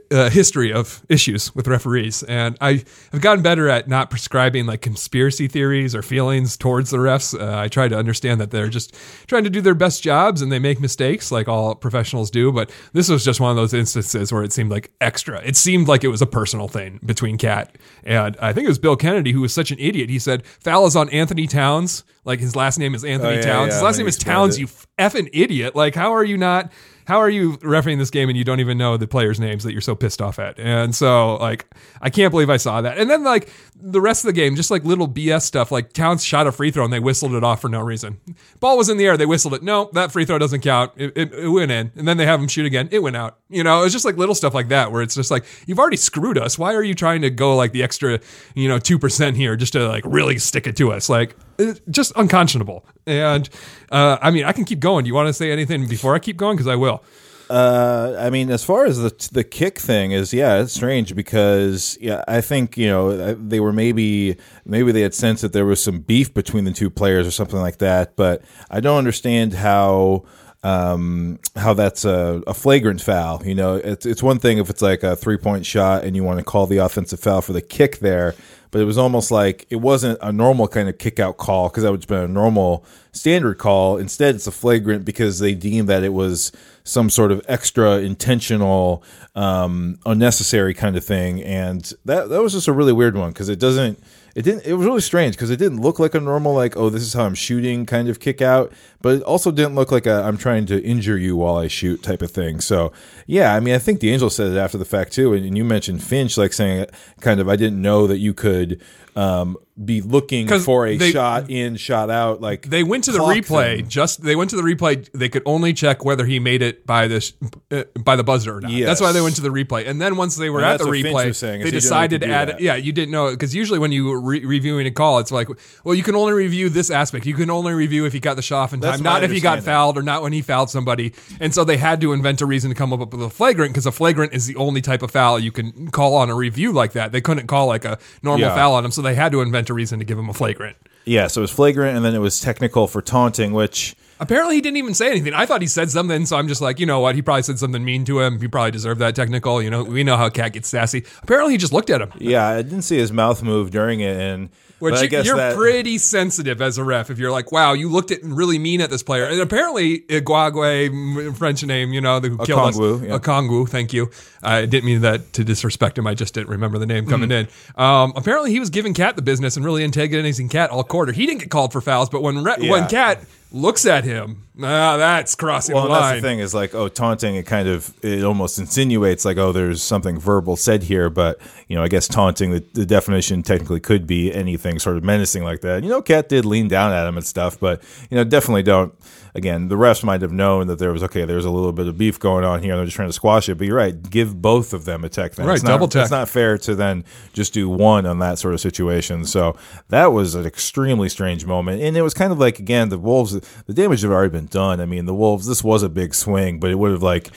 a 0.09 0.31
history 0.31 0.73
of 0.73 1.05
issues 1.09 1.53
with 1.53 1.67
referees, 1.67 2.23
and 2.23 2.57
I 2.59 2.83
have 3.11 3.21
gotten 3.21 3.43
better 3.43 3.69
at 3.69 3.87
not 3.87 4.09
prescribing 4.09 4.65
like 4.65 4.81
conspiracy 4.81 5.47
theories 5.47 5.93
or 5.93 6.01
feelings 6.01 6.57
towards 6.57 6.89
the 6.89 6.97
refs. 6.97 7.39
Uh, 7.39 7.59
I 7.59 7.67
try 7.67 7.87
to 7.87 7.95
understand 7.95 8.41
that 8.41 8.49
they're 8.49 8.67
just 8.67 8.95
trying 9.27 9.43
to 9.43 9.49
do 9.51 9.61
their 9.61 9.75
best 9.75 10.01
jobs 10.01 10.41
and 10.41 10.51
they 10.51 10.57
make 10.57 10.79
mistakes 10.81 11.31
like 11.31 11.47
all 11.47 11.75
professionals 11.75 12.31
do. 12.31 12.51
But 12.51 12.71
this 12.93 13.09
was 13.09 13.23
just 13.23 13.39
one 13.39 13.51
of 13.51 13.57
those 13.57 13.75
instances 13.75 14.33
where 14.33 14.43
it 14.43 14.51
seemed 14.51 14.71
like 14.71 14.91
extra. 15.01 15.39
It 15.43 15.55
seemed 15.55 15.87
like 15.87 16.03
it 16.03 16.07
was 16.09 16.21
a 16.21 16.27
personal 16.27 16.67
thing 16.67 16.99
between 17.05 17.37
KAT 17.37 17.77
and 18.03 18.35
I 18.41 18.53
think 18.53 18.65
it 18.65 18.69
was 18.69 18.79
Bill 18.79 18.95
Kennedy 18.95 19.33
who 19.33 19.41
was 19.41 19.53
such 19.53 19.69
an 19.69 19.77
idiot. 19.79 20.09
He 20.09 20.17
said 20.17 20.45
foul 20.47 20.87
is 20.87 20.95
on 20.95 21.09
Anthony 21.09 21.45
Towns. 21.45 22.03
Like 22.23 22.39
his 22.39 22.55
last 22.55 22.79
name 22.79 22.95
is 22.95 23.05
Anthony 23.05 23.33
Oh, 23.33 23.35
yeah, 23.35 23.41
Towns. 23.41 23.67
yeah, 23.69 23.73
His 23.75 23.83
last 23.83 23.97
name 23.99 24.07
is 24.07 24.17
Towns. 24.17 24.55
it. 24.57 24.61
You 24.61 24.67
effing 24.97 25.29
idiot. 25.31 25.75
Like, 25.75 25.93
how 25.93 26.11
are 26.15 26.23
you 26.23 26.37
not? 26.37 26.71
How 27.05 27.19
are 27.19 27.29
you 27.29 27.57
refereeing 27.61 27.99
this 27.99 28.09
game 28.09 28.29
and 28.29 28.37
you 28.37 28.43
don't 28.43 28.59
even 28.59 28.77
know 28.77 28.97
the 28.97 29.07
players' 29.07 29.39
names 29.39 29.63
that 29.63 29.71
you're 29.71 29.81
so 29.81 29.95
pissed 29.95 30.21
off 30.21 30.39
at? 30.39 30.59
And 30.59 30.93
so, 30.93 31.35
like, 31.35 31.67
I 32.01 32.09
can't 32.09 32.31
believe 32.31 32.49
I 32.49 32.57
saw 32.57 32.81
that. 32.81 32.97
And 32.97 33.09
then, 33.09 33.23
like, 33.23 33.49
the 33.75 34.01
rest 34.01 34.23
of 34.23 34.27
the 34.27 34.33
game, 34.33 34.55
just 34.55 34.71
like 34.71 34.83
little 34.83 35.07
BS 35.07 35.43
stuff, 35.43 35.71
like 35.71 35.93
Towns 35.93 36.23
shot 36.23 36.47
a 36.47 36.51
free 36.51 36.71
throw 36.71 36.83
and 36.83 36.93
they 36.93 36.99
whistled 36.99 37.33
it 37.33 37.43
off 37.43 37.61
for 37.61 37.69
no 37.69 37.81
reason. 37.81 38.19
Ball 38.59 38.77
was 38.77 38.89
in 38.89 38.97
the 38.97 39.05
air, 39.05 39.17
they 39.17 39.25
whistled 39.25 39.53
it. 39.53 39.63
No, 39.63 39.89
that 39.93 40.11
free 40.11 40.25
throw 40.25 40.39
doesn't 40.39 40.61
count. 40.61 40.93
It, 40.95 41.13
it, 41.15 41.33
it 41.33 41.49
went 41.49 41.71
in. 41.71 41.91
And 41.95 42.07
then 42.07 42.17
they 42.17 42.25
have 42.25 42.39
him 42.39 42.47
shoot 42.47 42.65
again. 42.65 42.89
It 42.91 42.99
went 42.99 43.15
out. 43.15 43.37
You 43.49 43.63
know, 43.63 43.83
it's 43.83 43.93
just 43.93 44.05
like 44.05 44.17
little 44.17 44.35
stuff 44.35 44.53
like 44.53 44.69
that 44.69 44.91
where 44.91 45.01
it's 45.01 45.15
just 45.15 45.29
like, 45.29 45.45
you've 45.67 45.79
already 45.79 45.97
screwed 45.97 46.37
us. 46.37 46.57
Why 46.57 46.73
are 46.73 46.83
you 46.83 46.95
trying 46.95 47.21
to 47.21 47.29
go 47.29 47.55
like 47.55 47.71
the 47.71 47.83
extra, 47.83 48.19
you 48.55 48.67
know, 48.67 48.79
2% 48.79 49.35
here 49.35 49.55
just 49.55 49.73
to 49.73 49.87
like 49.87 50.03
really 50.05 50.39
stick 50.39 50.67
it 50.67 50.75
to 50.77 50.91
us? 50.91 51.09
Like, 51.09 51.35
it- 51.57 51.81
just 51.89 52.11
unconscionable. 52.15 52.85
And 53.05 53.49
uh, 53.91 54.17
I 54.21 54.31
mean, 54.31 54.45
I 54.45 54.51
can 54.51 54.65
keep 54.65 54.79
going. 54.79 55.03
Do 55.03 55.07
you 55.09 55.13
want 55.13 55.27
to 55.27 55.33
say 55.33 55.51
anything 55.51 55.87
before 55.87 56.15
I 56.15 56.19
keep 56.19 56.37
going? 56.37 56.55
Because 56.57 56.67
I 56.67 56.75
will. 56.75 57.03
Uh, 57.47 58.15
I 58.19 58.31
mean, 58.31 58.49
as 58.49 58.63
far 58.63 58.85
as 58.85 58.97
the 58.97 59.13
the 59.31 59.43
kick 59.43 59.77
thing 59.77 60.11
is, 60.11 60.33
yeah, 60.33 60.61
it's 60.61 60.73
strange 60.73 61.15
because 61.15 61.95
yeah, 62.01 62.23
I 62.27 62.41
think 62.41 62.75
you 62.75 62.87
know 62.87 63.35
they 63.35 63.59
were 63.59 63.71
maybe 63.71 64.37
maybe 64.65 64.91
they 64.91 65.01
had 65.01 65.13
sensed 65.13 65.43
that 65.43 65.53
there 65.53 65.65
was 65.65 65.81
some 65.83 65.99
beef 65.99 66.33
between 66.33 66.65
the 66.65 66.71
two 66.71 66.89
players 66.89 67.27
or 67.27 67.31
something 67.31 67.59
like 67.59 67.77
that, 67.77 68.15
but 68.15 68.41
I 68.71 68.79
don't 68.79 68.97
understand 68.97 69.53
how 69.53 70.25
um, 70.63 71.37
how 71.55 71.75
that's 71.75 72.03
a, 72.05 72.41
a 72.47 72.53
flagrant 72.55 72.99
foul. 73.01 73.43
You 73.45 73.53
know, 73.53 73.75
it's 73.75 74.07
it's 74.07 74.23
one 74.23 74.39
thing 74.39 74.57
if 74.57 74.71
it's 74.71 74.81
like 74.81 75.03
a 75.03 75.15
three 75.15 75.37
point 75.37 75.67
shot 75.67 76.03
and 76.03 76.15
you 76.15 76.23
want 76.23 76.39
to 76.39 76.43
call 76.43 76.65
the 76.65 76.77
offensive 76.77 77.19
foul 77.19 77.41
for 77.41 77.53
the 77.53 77.61
kick 77.61 77.99
there, 77.99 78.33
but 78.75 78.81
it 78.81 78.85
was 78.85 78.97
almost 78.97 79.31
like 79.31 79.65
it 79.69 79.77
wasn't 79.77 80.19
a 80.21 80.33
normal 80.33 80.67
kind 80.67 80.89
of 80.89 80.97
kick 80.97 81.17
out 81.17 81.37
call 81.37 81.69
because 81.69 81.83
that 81.83 81.91
would 81.91 82.01
have 82.01 82.09
been 82.09 82.23
a 82.23 82.27
normal 82.27 82.83
standard 83.13 83.57
call. 83.57 83.95
Instead, 83.95 84.35
it's 84.35 84.47
a 84.47 84.51
flagrant 84.51 85.05
because 85.05 85.39
they 85.39 85.55
deemed 85.55 85.87
that 85.87 86.03
it 86.03 86.11
was 86.11 86.51
some 86.83 87.09
sort 87.09 87.31
of 87.31 87.41
extra 87.47 87.99
intentional, 87.99 89.01
um, 89.33 89.97
unnecessary 90.05 90.73
kind 90.73 90.97
of 90.97 91.05
thing, 91.05 91.41
and 91.41 91.93
that 92.03 92.27
that 92.27 92.41
was 92.41 92.51
just 92.51 92.67
a 92.67 92.73
really 92.73 92.91
weird 92.91 93.15
one 93.15 93.29
because 93.29 93.47
it 93.47 93.59
doesn't. 93.59 93.97
It 94.35 94.43
didn't. 94.43 94.65
It 94.65 94.73
was 94.73 94.85
really 94.85 94.99
strange 94.99 95.35
because 95.35 95.49
it 95.49 95.55
didn't 95.55 95.79
look 95.79 95.97
like 95.97 96.13
a 96.13 96.19
normal, 96.19 96.53
like, 96.53 96.75
oh, 96.75 96.89
this 96.89 97.03
is 97.03 97.13
how 97.13 97.23
I'm 97.23 97.35
shooting 97.35 97.85
kind 97.85 98.09
of 98.09 98.19
kick 98.19 98.41
out, 98.41 98.73
but 99.01 99.15
it 99.15 99.23
also 99.23 99.49
didn't 99.49 99.75
look 99.75 99.93
like 99.93 100.05
a 100.05 100.23
I'm 100.23 100.37
trying 100.37 100.65
to 100.65 100.83
injure 100.83 101.17
you 101.17 101.37
while 101.37 101.55
I 101.55 101.69
shoot 101.69 102.03
type 102.03 102.21
of 102.21 102.31
thing. 102.31 102.59
So, 102.59 102.91
yeah, 103.27 103.55
I 103.55 103.61
mean, 103.61 103.73
I 103.73 103.79
think 103.79 104.01
the 104.01 104.11
Angel 104.11 104.29
said 104.29 104.51
it 104.51 104.57
after 104.57 104.77
the 104.77 104.83
fact 104.83 105.13
too, 105.13 105.33
and, 105.33 105.45
and 105.45 105.57
you 105.57 105.63
mentioned 105.63 106.03
Finch 106.03 106.37
like 106.37 106.51
saying, 106.51 106.87
kind 107.21 107.39
of, 107.39 107.47
I 107.47 107.55
didn't 107.55 107.81
know 107.81 108.07
that 108.07 108.17
you 108.17 108.33
could 108.33 108.81
um, 109.15 109.57
be 109.83 110.01
looking 110.01 110.47
for 110.59 110.87
a 110.87 110.95
they- 110.97 111.11
shot 111.11 111.49
in, 111.49 111.75
shot 111.75 112.09
out. 112.09 112.39
Like 112.41 112.69
They 112.69 112.83
went 112.83 113.05
to 113.05 113.11
the 113.11 113.19
replay. 113.19 113.77
thing. 113.77 113.87
Just 113.89 114.21
they 114.23 114.35
went 114.35 114.49
to 114.51 114.55
the 114.55 114.61
replay. 114.61 115.09
They 115.13 115.27
could 115.29 115.43
only 115.45 115.73
check 115.73 116.03
whether 116.05 116.25
he 116.25 116.39
made 116.39 116.61
it 116.61 116.85
by 116.85 117.07
the 117.07 117.33
uh, 117.71 117.83
by 117.99 118.15
the 118.15 118.23
buzzer 118.23 118.55
or 118.57 118.61
not. 118.61 118.71
Yes. 118.71 118.87
That's 118.87 119.01
why 119.01 119.11
they 119.11 119.21
went 119.21 119.35
to 119.35 119.41
the 119.41 119.49
replay. 119.49 119.87
And 119.87 120.01
then 120.01 120.15
once 120.15 120.35
they 120.37 120.49
were 120.49 120.59
And 120.59 120.67
at 120.67 120.79
the 120.79 120.85
replay, 120.85 121.37
they 121.39 121.47
he 121.57 121.63
didn't 121.63 121.63
know 121.65 121.71
decided 121.71 122.21
to 122.21 122.27
add. 122.29 122.47
that. 122.49 122.61
Yeah, 122.61 122.75
you 122.75 122.91
didn't 122.93 123.11
know 123.11 123.31
because 123.31 123.53
usually 123.55 123.79
when 123.79 123.91
you 123.91 124.05
were 124.05 124.19
re- 124.21 124.45
reviewing 124.45 124.87
a 124.87 124.91
call, 124.91 125.19
it's 125.19 125.31
like, 125.31 125.49
well, 125.83 125.95
you 125.95 126.03
can 126.03 126.15
only 126.15 126.33
review 126.33 126.69
this 126.69 126.89
aspect. 126.89 127.25
You 127.25 127.33
can 127.35 127.49
only 127.49 127.73
review 127.73 128.05
if 128.05 128.13
he 128.13 128.19
got 128.21 128.35
the 128.35 128.41
shot 128.41 128.63
off 128.63 128.73
in 128.73 128.79
That's 128.79 128.97
time, 128.97 129.03
not 129.03 129.23
if 129.23 129.31
he 129.31 129.39
got 129.41 129.61
fouled 129.63 129.97
or 129.97 130.03
not 130.03 130.21
when 130.21 130.31
he 130.33 130.41
fouled 130.41 130.69
somebody. 130.69 131.13
And 131.41 131.53
so 131.53 131.63
they 131.65 131.77
had 131.77 131.99
to 132.01 132.13
invent 132.13 132.41
a 132.41 132.45
reason 132.45 132.69
to 132.69 132.75
come 132.75 132.93
up 132.93 133.11
with 133.13 133.21
a 133.21 133.29
flagrant 133.29 133.73
because 133.73 133.85
a 133.85 133.91
flagrant 133.91 134.33
is 134.33 134.45
the 134.47 134.55
only 134.55 134.81
type 134.81 135.01
of 135.01 135.11
foul 135.11 135.37
you 135.39 135.51
can 135.51 135.89
call 135.91 136.15
on 136.15 136.29
a 136.29 136.35
review 136.35 136.71
like 136.71 136.93
that. 136.93 137.11
They 137.11 137.21
couldn't 137.21 137.47
call 137.47 137.67
like 137.67 137.83
a 137.83 137.97
normal 138.23 138.47
Yeah. 138.47 138.55
foul 138.55 138.73
on 138.75 138.85
him, 138.85 138.91
so 138.91 139.01
they 139.05 139.15
had 139.15 139.31
to 139.31 139.41
invent 139.41 139.69
a 139.69 139.73
reason 139.73 139.99
to 139.99 140.05
give 140.05 140.17
him 140.19 140.29
a 140.29 140.33
flagrant. 140.33 140.75
Yeah, 141.05 141.27
so 141.27 141.41
it 141.41 141.43
was 141.43 141.51
flagrant, 141.51 141.95
and 141.95 142.03
then 142.03 142.15
it 142.15 142.19
was 142.19 142.39
technical 142.39 142.87
for 142.87 143.01
taunting, 143.01 143.53
which 143.53 143.95
Apparently, 144.19 144.55
he 144.55 144.61
didn't 144.61 144.77
even 144.77 144.93
say 144.93 145.11
anything. 145.11 145.33
I 145.33 145.45
thought 145.45 145.61
he 145.61 145.67
said 145.67 145.91
something, 145.91 146.25
so 146.25 146.37
I'm 146.37 146.47
just 146.47 146.61
like, 146.61 146.79
you 146.79 146.85
know 146.85 147.01
what? 147.01 147.15
He 147.15 147.21
probably 147.21 147.43
said 147.43 147.59
something 147.59 147.83
mean 147.83 148.05
to 148.05 148.21
him. 148.21 148.39
He 148.39 148.47
probably 148.47 148.71
deserved 148.71 149.01
that 149.01 149.13
technical. 149.13 149.61
You 149.61 149.69
know, 149.69 149.83
we 149.83 150.03
know 150.05 150.15
how 150.15 150.29
KAT 150.29 150.53
gets 150.53 150.69
sassy. 150.69 151.03
Apparently, 151.21 151.53
he 151.53 151.57
just 151.57 151.73
looked 151.73 151.89
at 151.89 152.01
him. 152.01 152.13
yeah, 152.17 152.47
I 152.47 152.61
didn't 152.61 152.83
see 152.83 152.97
his 152.97 153.11
mouth 153.11 153.43
move 153.43 153.71
during 153.71 153.99
it, 153.99 154.15
and 154.15 154.49
Which 154.79 155.01
you, 155.01 155.21
you're 155.21 155.37
that, 155.37 155.55
pretty 155.55 155.97
sensitive 155.97 156.61
as 156.61 156.77
a 156.77 156.83
ref 156.83 157.09
if 157.09 157.17
you're 157.17 157.31
like, 157.31 157.51
wow, 157.51 157.71
you 157.73 157.89
looked 157.89 158.11
at 158.11 158.19
really 158.23 158.59
mean 158.59 158.81
at 158.81 158.89
this 158.89 159.03
player. 159.03 159.23
And 159.25 159.39
apparently, 159.39 159.99
Iguagwe, 160.01 160.87
m- 161.27 161.33
French 161.33 161.63
name, 161.63 161.93
you 161.93 162.01
know, 162.01 162.19
who 162.19 162.37
killed 162.39 162.59
us. 162.59 162.77
Okongwu, 162.77 163.07
yeah. 163.07 163.17
Okongwu, 163.17 163.69
thank 163.69 163.93
you. 163.93 164.09
I 164.43 164.65
didn't 164.65 164.85
mean 164.85 165.01
that 165.01 165.31
to 165.33 165.43
disrespect 165.45 165.97
him. 165.97 166.05
I 166.07 166.13
just 166.13 166.33
didn't 166.33 166.49
remember 166.49 166.77
the 166.77 166.85
name 166.85 167.05
Mm. 167.05 167.09
coming 167.09 167.31
in. 167.31 167.47
Um, 167.75 168.11
apparently, 168.15 168.51
he 168.51 168.59
was 168.59 168.69
giving 168.69 168.93
KAT 168.93 169.15
the 169.15 169.21
business 169.21 169.55
and 169.55 169.63
really 169.65 169.83
antagonizing 169.83 170.49
KAT 170.49 170.69
all 170.71 170.83
quarter. 170.83 171.11
He 171.13 171.25
didn't 171.25 171.39
get 171.39 171.49
called 171.49 171.71
for 171.71 171.79
fouls, 171.81 172.09
but 172.09 172.21
when 172.21 172.43
re- 172.43 172.55
Yeah. 172.59 172.71
when 172.71 172.87
KAT 172.87 173.23
looks 173.51 173.85
at 173.85 174.03
him. 174.03 174.43
Ah, 174.61 174.95
that's 174.97 175.35
crossing 175.35 175.75
Well, 175.75 175.83
the 175.85 175.89
line. 175.89 176.01
that's 176.01 176.21
the 176.21 176.27
thing 176.27 176.39
is 176.39 176.53
like, 176.53 176.73
oh, 176.73 176.87
taunting. 176.87 177.35
It 177.35 177.45
kind 177.45 177.67
of 177.67 177.93
it 178.03 178.23
almost 178.23 178.57
insinuates 178.59 179.25
like, 179.25 179.37
oh, 179.37 179.51
there's 179.51 179.83
something 179.83 180.17
verbal 180.19 180.55
said 180.55 180.83
here, 180.83 181.09
but 181.09 181.39
you 181.67 181.75
know, 181.75 181.83
I 181.83 181.87
guess 181.89 182.07
taunting 182.07 182.51
the, 182.51 182.63
the 182.73 182.85
definition 182.85 183.43
technically 183.43 183.79
could 183.81 184.07
be 184.07 184.33
anything 184.33 184.79
sort 184.79 184.97
of 184.97 185.03
menacing 185.03 185.43
like 185.43 185.61
that. 185.61 185.83
You 185.83 185.89
know, 185.89 186.01
KAT 186.01 186.29
did 186.29 186.45
lean 186.45 186.67
down 186.69 186.93
at 186.93 187.05
him 187.07 187.17
and 187.17 187.25
stuff, 187.25 187.59
but 187.59 187.83
you 188.09 188.15
know, 188.17 188.23
definitely 188.23 188.63
don't. 188.63 188.93
Again, 189.35 189.67
the 189.67 189.75
refs 189.75 190.01
might 190.01 190.21
have 190.21 190.31
known 190.31 190.67
that 190.67 190.79
there 190.79 190.93
was 190.93 191.03
okay. 191.03 191.25
There's 191.25 191.43
a 191.43 191.49
little 191.51 191.73
bit 191.73 191.87
of 191.87 191.97
beef 191.97 192.17
going 192.17 192.45
on 192.45 192.63
here. 192.63 192.71
and 192.71 192.79
They're 192.79 192.85
just 192.85 192.95
trying 192.95 193.09
to 193.09 193.13
squash 193.13 193.49
it. 193.49 193.57
But 193.57 193.67
you're 193.67 193.75
right. 193.75 194.01
Give 194.09 194.41
both 194.41 194.73
of 194.73 194.85
them 194.85 195.03
a 195.03 195.09
tech. 195.09 195.35
Then. 195.35 195.45
Right, 195.45 195.55
It's 195.55 195.63
not, 195.63 195.71
double 195.71 195.89
tech. 195.89 196.03
It's 196.03 196.11
not 196.11 196.29
fair 196.29 196.57
to 196.59 196.73
then 196.73 197.03
just 197.33 197.53
do 197.53 197.67
one 197.67 198.05
on 198.05 198.19
that 198.19 198.39
sort 198.39 198.53
of 198.53 198.61
situation. 198.61 199.25
So 199.25 199.57
that 199.89 200.13
was 200.13 200.35
an 200.35 200.45
extremely 200.45 201.09
strange 201.09 201.45
moment, 201.45 201.81
and 201.81 201.97
it 201.97 202.01
was 202.01 202.13
kind 202.13 202.31
of 202.31 202.39
like 202.39 202.59
again 202.59 202.87
the 202.87 202.97
Wolves. 202.97 203.33
The 203.65 203.73
damage 203.73 204.01
had 204.03 204.11
already 204.11 204.31
been 204.31 204.45
done. 204.47 204.79
I 204.79 204.85
mean, 204.85 205.05
the 205.05 205.13
Wolves. 205.13 205.47
This 205.47 205.63
was 205.63 205.83
a 205.83 205.89
big 205.89 206.15
swing, 206.15 206.59
but 206.61 206.71
it 206.71 206.75
would 206.75 206.91
have 206.91 207.03
like 207.03 207.29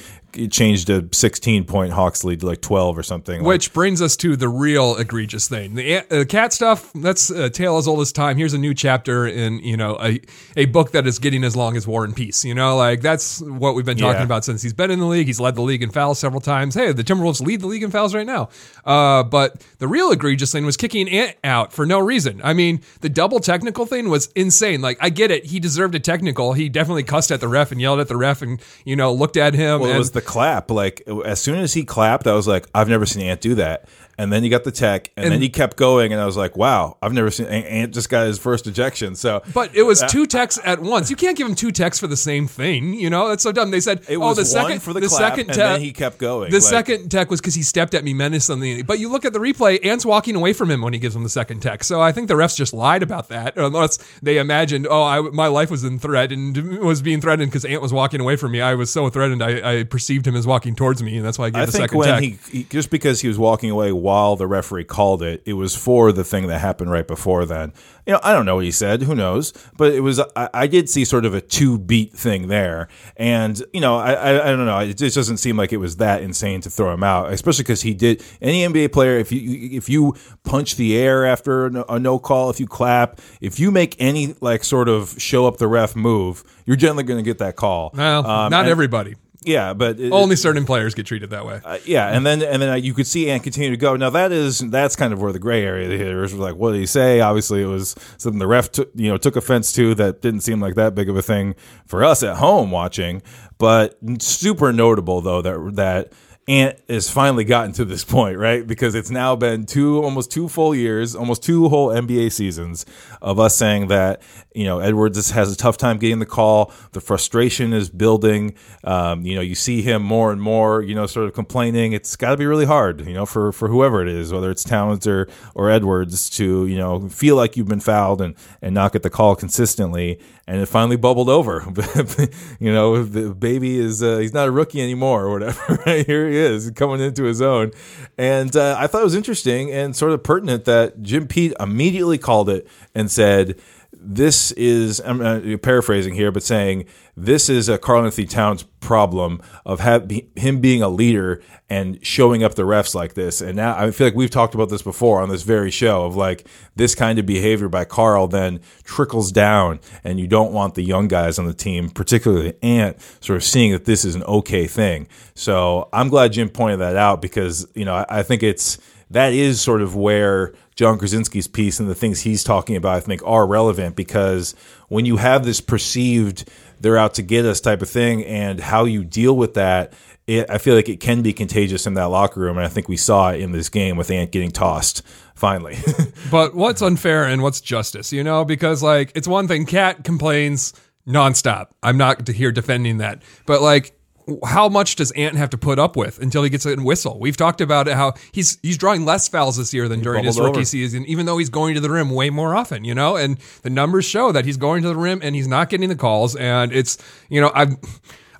changed 0.50 0.90
a 0.90 1.04
16 1.12 1.64
point 1.64 1.92
Hawks 1.92 2.22
lead 2.24 2.40
to 2.40 2.46
like 2.46 2.60
12 2.60 2.98
or 2.98 3.02
something. 3.02 3.40
like- 3.40 3.46
Which 3.46 3.72
brings 3.72 4.02
us 4.02 4.16
to 4.18 4.36
the 4.36 4.48
real 4.48 4.96
egregious 4.96 5.48
thing. 5.48 5.74
The 5.74 5.98
uh, 5.98 6.24
KAT 6.24 6.52
stuff, 6.52 6.92
that's 6.94 7.30
a 7.30 7.48
tale 7.50 7.76
as 7.78 7.88
old 7.88 8.00
as 8.00 8.12
time. 8.12 8.36
Here's 8.36 8.54
a 8.54 8.58
new 8.58 8.74
chapter 8.74 9.26
in, 9.26 9.58
you 9.60 9.76
know, 9.76 9.98
a, 10.00 10.20
a 10.56 10.66
book 10.66 10.92
that 10.92 11.06
is 11.06 11.18
getting 11.18 11.44
as 11.44 11.56
long 11.56 11.76
as 11.76 11.86
War 11.86 12.04
and 12.04 12.14
Peace. 12.14 12.44
You 12.44 12.54
know, 12.54 12.76
like 12.76 13.00
that's 13.00 13.40
what 13.40 13.74
we've 13.74 13.86
been 13.86 13.96
talking 13.98 14.20
Yeah. 14.20 14.24
about 14.24 14.44
since 14.44 14.62
he's 14.62 14.72
been 14.74 14.90
in 14.90 14.98
the 14.98 15.06
league. 15.06 15.26
He's 15.26 15.40
led 15.40 15.54
the 15.54 15.62
league 15.62 15.82
in 15.82 15.90
fouls 15.90 16.18
several 16.18 16.40
times. 16.40 16.74
Hey, 16.74 16.92
the 16.92 17.04
Timberwolves 17.04 17.40
lead 17.44 17.60
the 17.60 17.66
league 17.66 17.82
in 17.82 17.90
fouls 17.90 18.14
right 18.14 18.26
now. 18.26 18.50
Uh, 18.84 19.22
but 19.22 19.64
the 19.78 19.88
real 19.88 20.10
egregious 20.10 20.52
thing 20.52 20.64
was 20.66 20.76
kicking 20.76 21.08
Ant 21.08 21.36
out 21.42 21.72
for 21.72 21.86
no 21.86 21.98
reason. 21.98 22.40
I 22.44 22.52
mean, 22.52 22.80
the 23.00 23.08
double 23.08 23.40
technical 23.40 23.86
thing 23.86 24.08
was 24.08 24.26
insane. 24.36 24.80
Like, 24.80 24.98
I 25.00 25.10
get 25.10 25.30
it. 25.30 25.46
He 25.46 25.58
deserved 25.60 25.94
a 25.94 26.00
technical. 26.00 26.52
He 26.52 26.68
definitely 26.68 27.02
cussed 27.02 27.30
at 27.32 27.40
the 27.40 27.48
ref 27.48 27.72
and 27.72 27.80
yelled 27.80 28.00
at 28.00 28.08
the 28.08 28.16
ref 28.16 28.42
and, 28.42 28.60
you 28.84 28.94
know, 28.96 29.12
looked 29.12 29.36
at 29.36 29.54
him. 29.54 29.80
Well, 29.80 29.90
and 29.90 29.98
the 30.18 30.26
clap. 30.26 30.70
Like 30.70 31.02
as 31.24 31.40
soon 31.40 31.58
as 31.58 31.74
he 31.74 31.84
clapped, 31.84 32.26
I 32.26 32.34
was 32.34 32.48
like, 32.48 32.66
I've 32.74 32.88
never 32.88 33.06
seen 33.06 33.22
Ant 33.26 33.40
do 33.40 33.54
that. 33.56 33.88
And 34.18 34.32
then 34.32 34.42
he 34.42 34.48
got 34.48 34.64
the 34.64 34.72
tech, 34.72 35.10
and, 35.16 35.26
then 35.26 35.32
And- 35.34 35.42
he 35.42 35.48
kept 35.48 35.76
going, 35.76 36.12
and 36.12 36.20
I 36.20 36.26
was 36.26 36.36
like, 36.36 36.56
wow, 36.56 36.96
I've 37.00 37.12
never 37.12 37.30
seen 37.30 37.46
Ant, 37.46 37.94
just 37.94 38.08
got 38.10 38.26
his 38.26 38.36
first 38.38 38.66
ejection. 38.66 39.14
So, 39.14 39.42
But 39.54 39.74
it 39.76 39.84
was 39.84 40.02
two 40.08 40.26
texts 40.26 40.60
at 40.64 40.80
once. 40.82 41.08
You 41.08 41.14
can't 41.16 41.36
give 41.36 41.46
him 41.46 41.54
two 41.54 41.70
texts 41.70 42.00
for 42.00 42.08
the 42.08 42.16
same 42.16 42.48
thing. 42.48 42.94
You 42.94 43.10
know, 43.10 43.28
that's 43.28 43.44
so 43.44 43.52
dumb. 43.52 43.70
They 43.70 43.78
said, 43.80 44.00
It 44.08 44.16
"Oh, 44.16 44.20
was 44.20 44.36
the 44.38 44.44
second 44.44 44.82
for 44.82 44.92
the 44.92 44.98
the 45.00 45.06
clap, 45.06 45.20
second 45.20 45.40
and 45.50 45.56
tech." 45.56 45.56
then 45.74 45.80
he 45.80 45.92
kept 45.92 46.18
going, 46.18 46.50
The 46.50 46.56
like- 46.58 46.62
second 46.64 47.10
tech 47.10 47.30
was 47.30 47.40
because 47.40 47.54
he 47.54 47.62
stepped 47.62 47.94
at 47.94 48.02
me 48.02 48.12
menacingly. 48.12 48.82
But 48.82 48.98
you 48.98 49.08
look 49.08 49.24
at 49.24 49.32
the 49.32 49.38
replay, 49.38 49.84
Ant's 49.86 50.04
walking 50.04 50.34
away 50.34 50.52
from 50.52 50.70
him 50.70 50.82
when 50.82 50.92
he 50.92 50.98
gives 50.98 51.14
him 51.14 51.22
the 51.22 51.28
second 51.28 51.60
tech. 51.60 51.84
So 51.84 52.00
I 52.00 52.10
think 52.10 52.26
the 52.28 52.34
refs 52.34 52.56
just 52.56 52.74
lied 52.74 53.04
about 53.04 53.28
that, 53.28 53.56
unless 53.56 53.98
they 54.20 54.38
imagined, 54.38 54.88
"Oh, 54.90 55.02
I, 55.04 55.20
my 55.20 55.46
life 55.46 55.70
was 55.70 55.84
in 55.84 56.00
threat 56.00 56.32
and 56.32 56.80
was 56.80 57.02
being 57.02 57.20
threatened 57.20 57.50
because 57.52 57.64
Ant 57.64 57.82
was 57.82 57.92
walking 57.92 58.20
away 58.20 58.34
from 58.34 58.50
me. 58.52 58.60
I 58.60 58.74
was 58.74 58.90
so 58.90 59.08
threatened, 59.10 59.42
I, 59.44 59.78
I 59.78 59.82
perceived 59.84 60.26
him 60.26 60.34
as 60.34 60.44
walking 60.46 60.74
towards 60.74 61.04
me, 61.04 61.16
and 61.18 61.24
that's 61.24 61.38
why 61.38 61.46
I 61.46 61.50
gave 61.50 61.62
I 61.62 61.66
the 61.66 61.72
second 61.72 62.02
tech." 62.02 62.20
he, 62.22 62.38
he 62.50 62.64
just 62.64 62.90
because 62.90 63.20
he 63.20 63.28
was 63.28 63.38
walking 63.38 63.70
away 63.70 63.92
while 64.08 64.36
the 64.36 64.46
referee 64.46 64.84
called 64.84 65.22
it, 65.22 65.42
it 65.44 65.52
was 65.52 65.76
for 65.76 66.12
the 66.12 66.24
thing 66.24 66.46
that 66.48 66.58
happened 66.60 66.90
right 66.90 67.06
before 67.06 67.44
then. 67.44 67.72
You 68.06 68.14
know, 68.14 68.20
I 68.22 68.32
don't 68.32 68.46
know 68.46 68.54
what 68.56 68.64
he 68.64 68.70
said. 68.70 69.02
Who 69.02 69.14
knows? 69.14 69.52
But 69.76 69.92
it 69.92 70.00
was. 70.00 70.18
I, 70.34 70.48
I 70.54 70.66
did 70.66 70.88
see 70.88 71.04
sort 71.04 71.26
of 71.26 71.34
a 71.34 71.42
two 71.42 71.78
beat 71.78 72.14
thing 72.14 72.48
there, 72.48 72.88
and 73.16 73.62
you 73.74 73.80
know, 73.82 73.96
I, 73.98 74.12
I 74.12 74.30
I 74.46 74.48
don't 74.56 74.64
know. 74.64 74.78
It 74.78 74.96
just 74.96 75.14
doesn't 75.14 75.36
seem 75.36 75.56
like 75.58 75.72
it 75.74 75.76
was 75.76 75.96
that 75.96 76.22
insane 76.22 76.62
to 76.62 76.70
throw 76.70 76.92
him 76.94 77.04
out, 77.04 77.32
especially 77.32 77.64
because 77.64 77.82
he 77.82 77.92
did. 77.92 78.22
Any 78.40 78.66
NBA 78.66 78.92
player, 78.92 79.18
if 79.18 79.30
you 79.30 79.76
if 79.76 79.88
you 79.90 80.14
punch 80.44 80.76
the 80.76 80.96
air 80.96 81.26
after 81.26 81.66
a 81.66 81.98
no, 81.98 82.18
call, 82.18 82.48
if 82.48 82.58
you 82.60 82.66
clap, 82.66 83.20
if 83.42 83.60
you 83.60 83.70
make 83.70 83.94
any 83.98 84.34
like 84.40 84.64
sort 84.64 84.88
of 84.88 85.14
show 85.18 85.46
up 85.46 85.58
the 85.58 85.68
ref 85.68 85.94
move, 85.94 86.42
you're 86.64 86.76
generally 86.76 87.04
going 87.04 87.22
to 87.22 87.28
get 87.30 87.38
that 87.38 87.56
call. 87.56 87.90
well, 87.94 88.20
Um, 88.26 88.50
not 88.50 88.62
and- 88.62 88.70
everybody. 88.70 89.16
Yeah, 89.42 89.72
but 89.72 90.00
it- 90.00 90.12
Only 90.12 90.34
certain 90.34 90.64
players 90.64 90.94
get 90.94 91.06
treated 91.06 91.30
that 91.30 91.46
way. 91.46 91.60
uh, 91.64 91.78
yeah, 91.84 92.08
and 92.08 92.26
then 92.26 92.42
and 92.42 92.60
then 92.60 92.68
uh, 92.70 92.74
you 92.74 92.92
could 92.92 93.06
see 93.06 93.30
Ant 93.30 93.42
continue 93.44 93.70
to 93.70 93.76
go. 93.76 93.94
Now 93.96 94.10
that 94.10 94.32
is 94.32 94.58
that's 94.58 94.96
kind 94.96 95.12
of 95.12 95.20
where 95.22 95.32
the 95.32 95.38
gray 95.38 95.62
area 95.64 95.96
here 95.96 96.24
is. 96.24 96.34
Like, 96.34 96.56
what 96.56 96.72
did 96.72 96.80
he 96.80 96.86
say? 96.86 97.20
Obviously, 97.20 97.62
it 97.62 97.66
was 97.66 97.94
something 98.16 98.40
the 98.40 98.48
ref 98.48 98.72
took 98.72 98.90
you 98.96 99.08
know 99.08 99.16
took 99.16 99.36
offense 99.36 99.70
to 99.74 99.94
that 99.94 100.22
didn't 100.22 100.40
seem 100.40 100.60
like 100.60 100.74
that 100.74 100.94
big 100.96 101.08
of 101.08 101.16
a 101.16 101.22
thing 101.22 101.54
for 101.86 102.04
us 102.04 102.22
at 102.24 102.38
home 102.38 102.70
watching. 102.72 103.22
But 103.58 103.96
super 104.18 104.72
notable 104.72 105.20
though 105.20 105.40
that 105.42 105.74
that 105.76 106.12
Ant 106.48 106.80
has 106.88 107.10
finally 107.10 107.44
gotten 107.44 107.72
to 107.72 107.84
this 107.84 108.04
point, 108.04 108.38
right? 108.38 108.66
Because 108.66 108.94
it's 108.94 109.10
now 109.10 109.36
been 109.36 109.66
two 109.66 110.02
almost 110.02 110.30
two 110.30 110.48
full 110.48 110.74
years, 110.74 111.14
almost 111.14 111.42
two 111.42 111.68
whole 111.68 111.88
NBA 111.88 112.32
seasons 112.32 112.86
of 113.20 113.38
us 113.38 113.54
saying 113.54 113.88
that 113.88 114.22
you 114.54 114.64
know 114.64 114.78
Edwards 114.78 115.30
has 115.30 115.52
a 115.52 115.56
tough 115.56 115.76
time 115.76 115.98
getting 115.98 116.20
the 116.20 116.26
call. 116.26 116.72
The 116.92 117.02
frustration 117.02 117.74
is 117.74 117.90
building. 117.90 118.54
Um, 118.82 119.26
you 119.26 119.34
know, 119.34 119.42
you 119.42 119.54
see 119.54 119.82
him 119.82 120.02
more 120.02 120.32
and 120.32 120.40
more. 120.40 120.80
You 120.80 120.94
know, 120.94 121.04
sort 121.04 121.26
of 121.26 121.34
complaining. 121.34 121.92
It's 121.92 122.16
got 122.16 122.30
to 122.30 122.38
be 122.38 122.46
really 122.46 122.64
hard. 122.64 123.06
You 123.06 123.12
know, 123.12 123.26
for 123.26 123.52
for 123.52 123.68
whoever 123.68 124.00
it 124.00 124.08
is, 124.08 124.32
whether 124.32 124.50
it's 124.50 124.64
Towns 124.64 125.06
or 125.06 125.28
or 125.54 125.68
Edwards, 125.68 126.30
to 126.30 126.66
you 126.66 126.78
know 126.78 127.10
feel 127.10 127.36
like 127.36 127.58
you've 127.58 127.68
been 127.68 127.78
fouled 127.78 128.22
and 128.22 128.34
and 128.62 128.74
not 128.74 128.94
get 128.94 129.02
the 129.02 129.10
call 129.10 129.36
consistently. 129.36 130.18
And 130.48 130.62
it 130.62 130.66
finally 130.66 130.96
bubbled 130.96 131.28
over. 131.28 131.62
you 132.58 132.72
know, 132.72 133.04
the 133.04 133.34
baby 133.34 133.78
is 133.78 134.02
uh, 134.02 134.16
he's 134.16 134.32
not 134.32 134.48
a 134.48 134.50
rookie 134.50 134.80
anymore 134.80 135.26
or 135.26 135.30
whatever. 135.30 135.76
Here 135.84 136.26
he 136.26 136.36
is 136.36 136.70
coming 136.70 137.02
into 137.02 137.24
his 137.24 137.42
own. 137.42 137.72
And 138.16 138.56
uh, 138.56 138.74
I 138.78 138.86
thought 138.86 139.02
it 139.02 139.04
was 139.04 139.14
interesting 139.14 139.70
and 139.70 139.94
sort 139.94 140.12
of 140.12 140.22
pertinent 140.22 140.64
that 140.64 141.02
Jim 141.02 141.28
Pete 141.28 141.52
immediately 141.60 142.16
called 142.16 142.48
it 142.48 142.66
and 142.94 143.10
said 143.10 143.60
this 144.10 144.52
is 144.52 145.00
I'm 145.04 145.20
uh, 145.20 145.58
paraphrasing 145.58 146.14
here, 146.14 146.32
but 146.32 146.42
saying 146.42 146.86
this 147.14 147.50
is 147.50 147.68
a 147.68 147.76
Karl-Anthony 147.76 148.26
Towns 148.26 148.62
problem 148.80 149.42
of 149.66 149.80
have, 149.80 150.08
be, 150.08 150.30
him 150.34 150.60
being 150.60 150.82
a 150.82 150.88
leader 150.88 151.42
and 151.68 152.04
showing 152.04 152.42
up 152.42 152.54
the 152.54 152.62
refs 152.62 152.94
like 152.94 153.12
this. 153.12 153.42
And 153.42 153.54
now 153.54 153.76
I 153.76 153.90
feel 153.90 154.06
like 154.06 154.14
we've 154.14 154.30
talked 154.30 154.54
about 154.54 154.70
this 154.70 154.80
before 154.80 155.20
on 155.20 155.28
this 155.28 155.42
very 155.42 155.70
show 155.70 156.06
of 156.06 156.16
like 156.16 156.46
this 156.74 156.94
kind 156.94 157.18
of 157.18 157.26
behavior 157.26 157.68
by 157.68 157.84
Karl 157.84 158.28
then 158.28 158.60
trickles 158.82 159.30
down, 159.30 159.78
and 160.02 160.18
you 160.18 160.26
don't 160.26 160.54
want 160.54 160.74
the 160.74 160.82
young 160.82 161.06
guys 161.06 161.38
on 161.38 161.44
the 161.44 161.52
team, 161.52 161.90
particularly 161.90 162.54
Ant, 162.62 162.98
sort 163.20 163.36
of 163.36 163.44
seeing 163.44 163.72
that 163.72 163.84
this 163.84 164.06
is 164.06 164.14
an 164.14 164.22
okay 164.22 164.66
thing. 164.66 165.06
So 165.34 165.90
I'm 165.92 166.08
glad 166.08 166.32
Jim 166.32 166.48
pointed 166.48 166.80
that 166.80 166.96
out 166.96 167.20
because 167.20 167.68
you 167.74 167.84
know 167.84 167.94
I, 167.94 168.06
I 168.08 168.22
think 168.22 168.42
it's 168.42 168.78
that 169.10 169.32
is 169.32 169.60
sort 169.60 169.82
of 169.82 169.96
where 169.96 170.54
Jon 170.76 170.98
Krawczynski's 170.98 171.48
piece 171.48 171.80
and 171.80 171.88
the 171.88 171.94
things 171.94 172.20
he's 172.20 172.44
talking 172.44 172.76
about, 172.76 172.96
I 172.96 173.00
think, 173.00 173.22
are 173.24 173.46
relevant 173.46 173.96
because 173.96 174.54
when 174.88 175.04
you 175.04 175.16
have 175.16 175.44
this 175.44 175.60
perceived 175.60 176.48
they're 176.80 176.98
out 176.98 177.14
to 177.14 177.22
get 177.22 177.44
us 177.44 177.60
type 177.60 177.82
of 177.82 177.90
thing 177.90 178.24
and 178.24 178.60
how 178.60 178.84
you 178.84 179.04
deal 179.04 179.36
with 179.36 179.54
that, 179.54 179.92
it, 180.26 180.48
I 180.50 180.58
feel 180.58 180.74
like 180.74 180.88
it 180.88 181.00
can 181.00 181.22
be 181.22 181.32
contagious 181.32 181.86
in 181.86 181.94
that 181.94 182.06
locker 182.06 182.40
room. 182.40 182.56
And 182.56 182.66
I 182.66 182.68
think 182.68 182.88
we 182.88 182.96
saw 182.96 183.30
it 183.30 183.40
in 183.40 183.52
this 183.52 183.68
game 183.68 183.96
with 183.96 184.10
Ant 184.10 184.30
getting 184.30 184.50
tossed 184.50 185.02
finally. 185.34 185.76
But 186.30 186.54
what's 186.54 186.82
unfair 186.82 187.24
and 187.24 187.42
what's 187.42 187.60
justice, 187.60 188.12
you 188.12 188.22
know? 188.22 188.44
Because 188.44 188.82
like 188.82 189.12
it's 189.14 189.26
one 189.26 189.48
thing, 189.48 189.64
KAT 189.64 190.04
complains 190.04 190.74
nonstop. 191.06 191.68
I'm 191.82 191.96
not 191.96 192.28
here 192.28 192.52
defending 192.52 192.98
that, 192.98 193.22
but 193.46 193.62
like. 193.62 193.97
How 194.44 194.68
much 194.68 194.96
does 194.96 195.10
Ant 195.12 195.36
have 195.36 195.50
to 195.50 195.58
put 195.58 195.78
up 195.78 195.96
with 195.96 196.18
until 196.20 196.42
he 196.42 196.50
gets 196.50 196.66
a 196.66 196.76
whistle? 196.76 197.18
We've 197.18 197.36
talked 197.36 197.60
about 197.60 197.86
how 197.88 198.14
he's 198.32 198.58
he's 198.62 198.76
drawing 198.76 199.04
less 199.04 199.28
fouls 199.28 199.56
this 199.56 199.72
year 199.72 199.88
than 199.88 200.00
during 200.00 200.24
his 200.24 200.38
rookie 200.38 200.58
over. 200.58 200.64
season, 200.64 201.04
even 201.06 201.26
though 201.26 201.38
he's 201.38 201.50
going 201.50 201.74
to 201.74 201.80
the 201.80 201.90
rim 201.90 202.10
way 202.10 202.30
more 202.30 202.54
often, 202.54 202.84
you 202.84 202.94
know. 202.94 203.16
And 203.16 203.38
the 203.62 203.70
numbers 203.70 204.04
show 204.04 204.32
that 204.32 204.44
he's 204.44 204.56
going 204.56 204.82
to 204.82 204.88
the 204.88 204.96
rim 204.96 205.20
and 205.22 205.34
he's 205.34 205.48
not 205.48 205.70
getting 205.70 205.88
the 205.88 205.96
calls. 205.96 206.36
And 206.36 206.72
it's 206.72 206.98
you 207.28 207.40
know 207.40 207.50
I've 207.54 207.76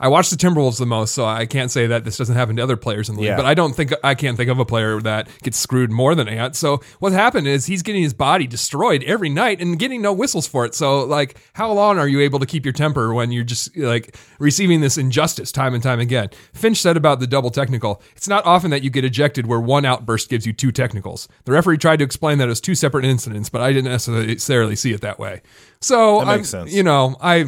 I 0.00 0.08
watch 0.08 0.30
the 0.30 0.36
Timberwolves 0.36 0.78
the 0.78 0.86
most, 0.86 1.14
so 1.14 1.24
I 1.24 1.46
can't 1.46 1.70
say 1.70 1.86
that 1.88 2.04
this 2.04 2.16
doesn't 2.16 2.36
happen 2.36 2.56
to 2.56 2.62
other 2.62 2.76
players 2.76 3.08
in 3.08 3.16
the 3.16 3.22
league. 3.22 3.28
Yeah. 3.28 3.36
But 3.36 3.46
I 3.46 3.54
don't 3.54 3.74
think 3.74 3.92
I 4.04 4.14
can't 4.14 4.36
think 4.36 4.50
of 4.50 4.58
a 4.58 4.64
player 4.64 5.00
that 5.00 5.28
gets 5.42 5.58
screwed 5.58 5.90
more 5.90 6.14
than 6.14 6.28
Ant. 6.28 6.54
So 6.56 6.80
what 7.00 7.12
happened 7.12 7.46
is 7.48 7.66
he's 7.66 7.82
getting 7.82 8.02
his 8.02 8.14
body 8.14 8.46
destroyed 8.46 9.02
every 9.04 9.28
night 9.28 9.60
and 9.60 9.78
getting 9.78 10.00
no 10.02 10.12
whistles 10.12 10.46
for 10.46 10.64
it. 10.64 10.74
So 10.74 11.04
like, 11.04 11.36
how 11.54 11.72
long 11.72 11.98
are 11.98 12.06
you 12.08 12.20
able 12.20 12.38
to 12.38 12.46
keep 12.46 12.64
your 12.64 12.72
temper 12.72 13.12
when 13.12 13.32
you're 13.32 13.44
just 13.44 13.76
like 13.76 14.16
receiving 14.38 14.80
this 14.80 14.98
injustice 14.98 15.50
time 15.52 15.74
and 15.74 15.82
time 15.82 16.00
again? 16.00 16.30
Finch 16.52 16.80
said 16.80 16.96
about 16.96 17.20
the 17.20 17.26
double 17.26 17.50
technical, 17.50 18.00
it's 18.14 18.28
not 18.28 18.44
often 18.46 18.70
that 18.70 18.82
you 18.82 18.90
get 18.90 19.04
ejected 19.04 19.46
where 19.46 19.60
one 19.60 19.84
outburst 19.84 20.28
gives 20.28 20.46
you 20.46 20.52
two 20.52 20.70
technicals. 20.72 21.28
The 21.44 21.52
referee 21.52 21.78
tried 21.78 21.98
to 21.98 22.04
explain 22.04 22.38
that 22.38 22.44
it 22.44 22.48
was 22.48 22.60
two 22.60 22.74
separate 22.74 23.04
incidents, 23.04 23.48
but 23.48 23.60
I 23.60 23.72
didn't 23.72 23.90
necessarily 23.90 24.76
see 24.76 24.92
it 24.92 25.00
that 25.00 25.18
way. 25.18 25.42
So 25.80 26.20
That 26.20 26.26
makes 26.26 26.54
I'm, 26.54 26.62
sense. 26.66 26.72
you 26.74 26.82
know, 26.82 27.16
I 27.20 27.46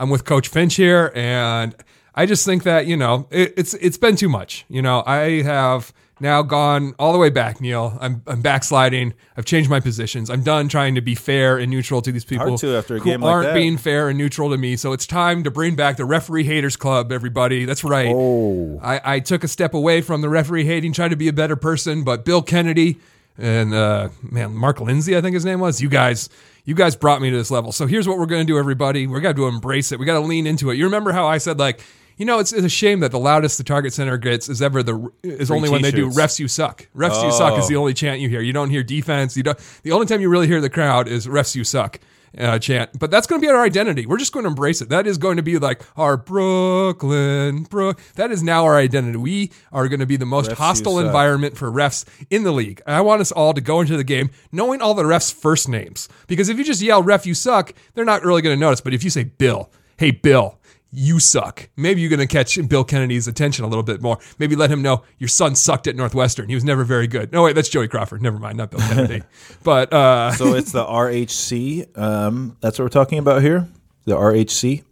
I'm 0.00 0.08
with 0.08 0.24
Coach 0.24 0.48
Finch 0.48 0.76
here, 0.76 1.12
and 1.14 1.74
I 2.14 2.24
just 2.24 2.44
think 2.46 2.62
that 2.64 2.86
you 2.86 2.96
know 2.96 3.28
it, 3.30 3.52
it's 3.56 3.74
it's 3.74 3.98
been 3.98 4.16
too 4.16 4.30
much. 4.30 4.64
You 4.68 4.80
know, 4.80 5.02
I 5.06 5.42
have 5.42 5.92
now 6.20 6.40
gone 6.42 6.94
all 6.98 7.12
the 7.12 7.18
way 7.18 7.28
back, 7.28 7.60
Neil. 7.60 7.98
I'm 8.00 8.22
I'm 8.26 8.40
backsliding. 8.40 9.12
I've 9.36 9.44
changed 9.44 9.68
my 9.68 9.78
positions. 9.78 10.30
I'm 10.30 10.42
done 10.42 10.68
trying 10.68 10.94
to 10.94 11.02
be 11.02 11.14
fair 11.14 11.58
and 11.58 11.70
neutral 11.70 12.00
to 12.00 12.12
these 12.12 12.24
people 12.24 12.56
to 12.58 12.76
after 12.76 12.96
a 12.96 12.98
who 12.98 13.04
game 13.04 13.20
like 13.20 13.30
aren't 13.30 13.46
that. 13.48 13.54
being 13.54 13.76
fair 13.76 14.08
and 14.08 14.16
neutral 14.16 14.48
to 14.50 14.56
me. 14.56 14.76
So 14.76 14.94
it's 14.94 15.06
time 15.06 15.44
to 15.44 15.50
bring 15.50 15.76
back 15.76 15.98
the 15.98 16.06
referee 16.06 16.44
haters 16.44 16.76
club. 16.76 17.12
Everybody, 17.12 17.66
that's 17.66 17.84
right. 17.84 18.12
Oh. 18.14 18.80
I, 18.82 19.16
I 19.16 19.20
took 19.20 19.44
a 19.44 19.48
step 19.48 19.74
away 19.74 20.00
from 20.00 20.22
the 20.22 20.30
referee 20.30 20.64
hating, 20.64 20.94
tried 20.94 21.08
to 21.08 21.16
be 21.16 21.28
a 21.28 21.32
better 21.32 21.56
person, 21.56 22.04
but 22.04 22.24
Bill 22.24 22.42
Kennedy. 22.42 22.98
and 23.38 23.72
uh, 23.72 24.08
man, 24.22 24.54
Mark 24.54 24.80
Lindsay, 24.80 25.16
I 25.16 25.20
think 25.20 25.34
his 25.34 25.44
name 25.44 25.60
was. 25.60 25.80
You 25.80 25.88
guys, 25.88 26.28
you 26.70 26.76
guys 26.76 26.94
brought 26.94 27.20
me 27.20 27.30
to 27.30 27.36
this 27.36 27.50
level. 27.50 27.72
So 27.72 27.88
here's 27.88 28.06
what 28.06 28.16
we're 28.16 28.26
going 28.26 28.46
to 28.46 28.46
do, 28.46 28.56
everybody. 28.56 29.08
We 29.08 29.20
got 29.20 29.34
to 29.34 29.48
embrace 29.48 29.90
it. 29.90 29.98
We 29.98 30.06
got 30.06 30.14
to 30.14 30.20
lean 30.20 30.46
into 30.46 30.70
it. 30.70 30.76
You 30.76 30.84
remember 30.84 31.10
how 31.10 31.26
I 31.26 31.38
said 31.38 31.58
like. 31.58 31.82
You 32.16 32.26
know, 32.26 32.38
it's, 32.38 32.52
it's 32.52 32.66
a 32.66 32.68
shame 32.68 33.00
that 33.00 33.12
the 33.12 33.18
loudest 33.18 33.56
the 33.56 33.64
Target 33.64 33.94
Center 33.94 34.18
gets 34.18 34.50
is 34.50 34.60
ever 34.60 34.82
the 34.82 35.10
is 35.22 35.50
only 35.50 35.70
when 35.70 35.80
they 35.80 35.90
do 35.90 36.10
refs 36.10 36.38
you 36.38 36.48
suck. 36.48 36.86
Refs 36.94 37.24
you 37.24 37.32
suck 37.32 37.58
is 37.58 37.66
the 37.66 37.76
oh. 37.76 37.80
only 37.80 37.94
chant 37.94 38.20
you 38.20 38.28
hear. 38.28 38.42
You 38.42 38.52
don't 38.52 38.68
hear 38.68 38.82
defense. 38.82 39.38
You 39.38 39.42
don't. 39.42 39.58
The 39.84 39.92
only 39.92 40.04
time 40.04 40.20
you 40.20 40.28
really 40.28 40.46
hear 40.46 40.60
the 40.60 40.68
crowd 40.68 41.08
is 41.08 41.26
refs 41.26 41.56
you 41.56 41.64
suck 41.64 41.98
uh, 42.38 42.58
chant. 42.58 42.98
But 42.98 43.10
that's 43.10 43.26
going 43.26 43.40
to 43.40 43.46
be 43.46 43.50
our 43.50 43.62
identity. 43.62 44.06
We're 44.06 44.18
just 44.18 44.32
going 44.32 44.44
to 44.44 44.48
embrace 44.48 44.80
it. 44.80 44.88
That 44.88 45.06
is 45.06 45.18
going 45.18 45.36
to 45.36 45.42
be 45.42 45.58
like 45.58 45.82
our 45.96 46.16
Brooklyn, 46.16 47.64
Brook. 47.64 48.00
That 48.14 48.30
is 48.30 48.42
now 48.42 48.64
our 48.64 48.76
identity. 48.76 49.16
We 49.16 49.50
are 49.72 49.88
going 49.88 50.00
to 50.00 50.06
be 50.06 50.16
the 50.16 50.26
most 50.26 50.50
Refs 50.50 50.56
hostile 50.56 50.98
environment 50.98 51.56
for 51.56 51.70
refs 51.70 52.04
in 52.30 52.42
the 52.42 52.52
league. 52.52 52.82
I 52.86 53.00
want 53.00 53.20
us 53.20 53.32
all 53.32 53.54
to 53.54 53.60
go 53.60 53.80
into 53.80 53.96
the 53.96 54.04
game 54.04 54.30
knowing 54.52 54.80
all 54.80 54.94
the 54.94 55.02
refs' 55.02 55.32
first 55.32 55.68
names. 55.68 56.08
Because 56.26 56.48
if 56.48 56.58
you 56.58 56.64
just 56.64 56.82
yell 56.82 57.02
"ref, 57.02 57.26
you 57.26 57.34
suck," 57.34 57.72
they're 57.94 58.04
not 58.04 58.24
really 58.24 58.42
going 58.42 58.56
to 58.56 58.60
notice. 58.60 58.80
But 58.80 58.94
if 58.94 59.02
you 59.02 59.10
say 59.10 59.24
Bill, 59.24 59.70
hey 59.96 60.10
Bill. 60.10 60.59
You 60.92 61.20
suck. 61.20 61.68
Maybe 61.76 62.00
you're 62.00 62.10
going 62.10 62.18
to 62.20 62.26
catch 62.26 62.58
Bill 62.68 62.82
Kennedy's 62.82 63.28
attention 63.28 63.64
a 63.64 63.68
little 63.68 63.84
bit 63.84 64.02
more. 64.02 64.18
Maybe 64.38 64.56
let 64.56 64.70
him 64.70 64.82
know 64.82 65.04
your 65.18 65.28
son 65.28 65.54
sucked 65.54 65.86
at 65.86 65.94
Northwestern. 65.94 66.48
He 66.48 66.54
was 66.54 66.64
never 66.64 66.82
very 66.82 67.06
good. 67.06 67.32
No, 67.32 67.44
wait, 67.44 67.54
that's 67.54 67.68
Joey 67.68 67.86
Crawford. 67.88 68.22
Never 68.22 68.38
mind, 68.38 68.58
not 68.58 68.70
Bill 68.72 68.80
Kennedy. 68.80 69.22
but 69.62 69.92
uh, 69.92 70.32
So 70.32 70.54
it's 70.54 70.72
the 70.72 70.84
RHC. 70.84 71.96
Um, 71.96 72.56
that's 72.60 72.78
what 72.78 72.84
we're 72.86 72.88
talking 72.88 73.18
about 73.18 73.42
here. 73.42 73.68
The 74.04 74.16
RHC. 74.16 74.82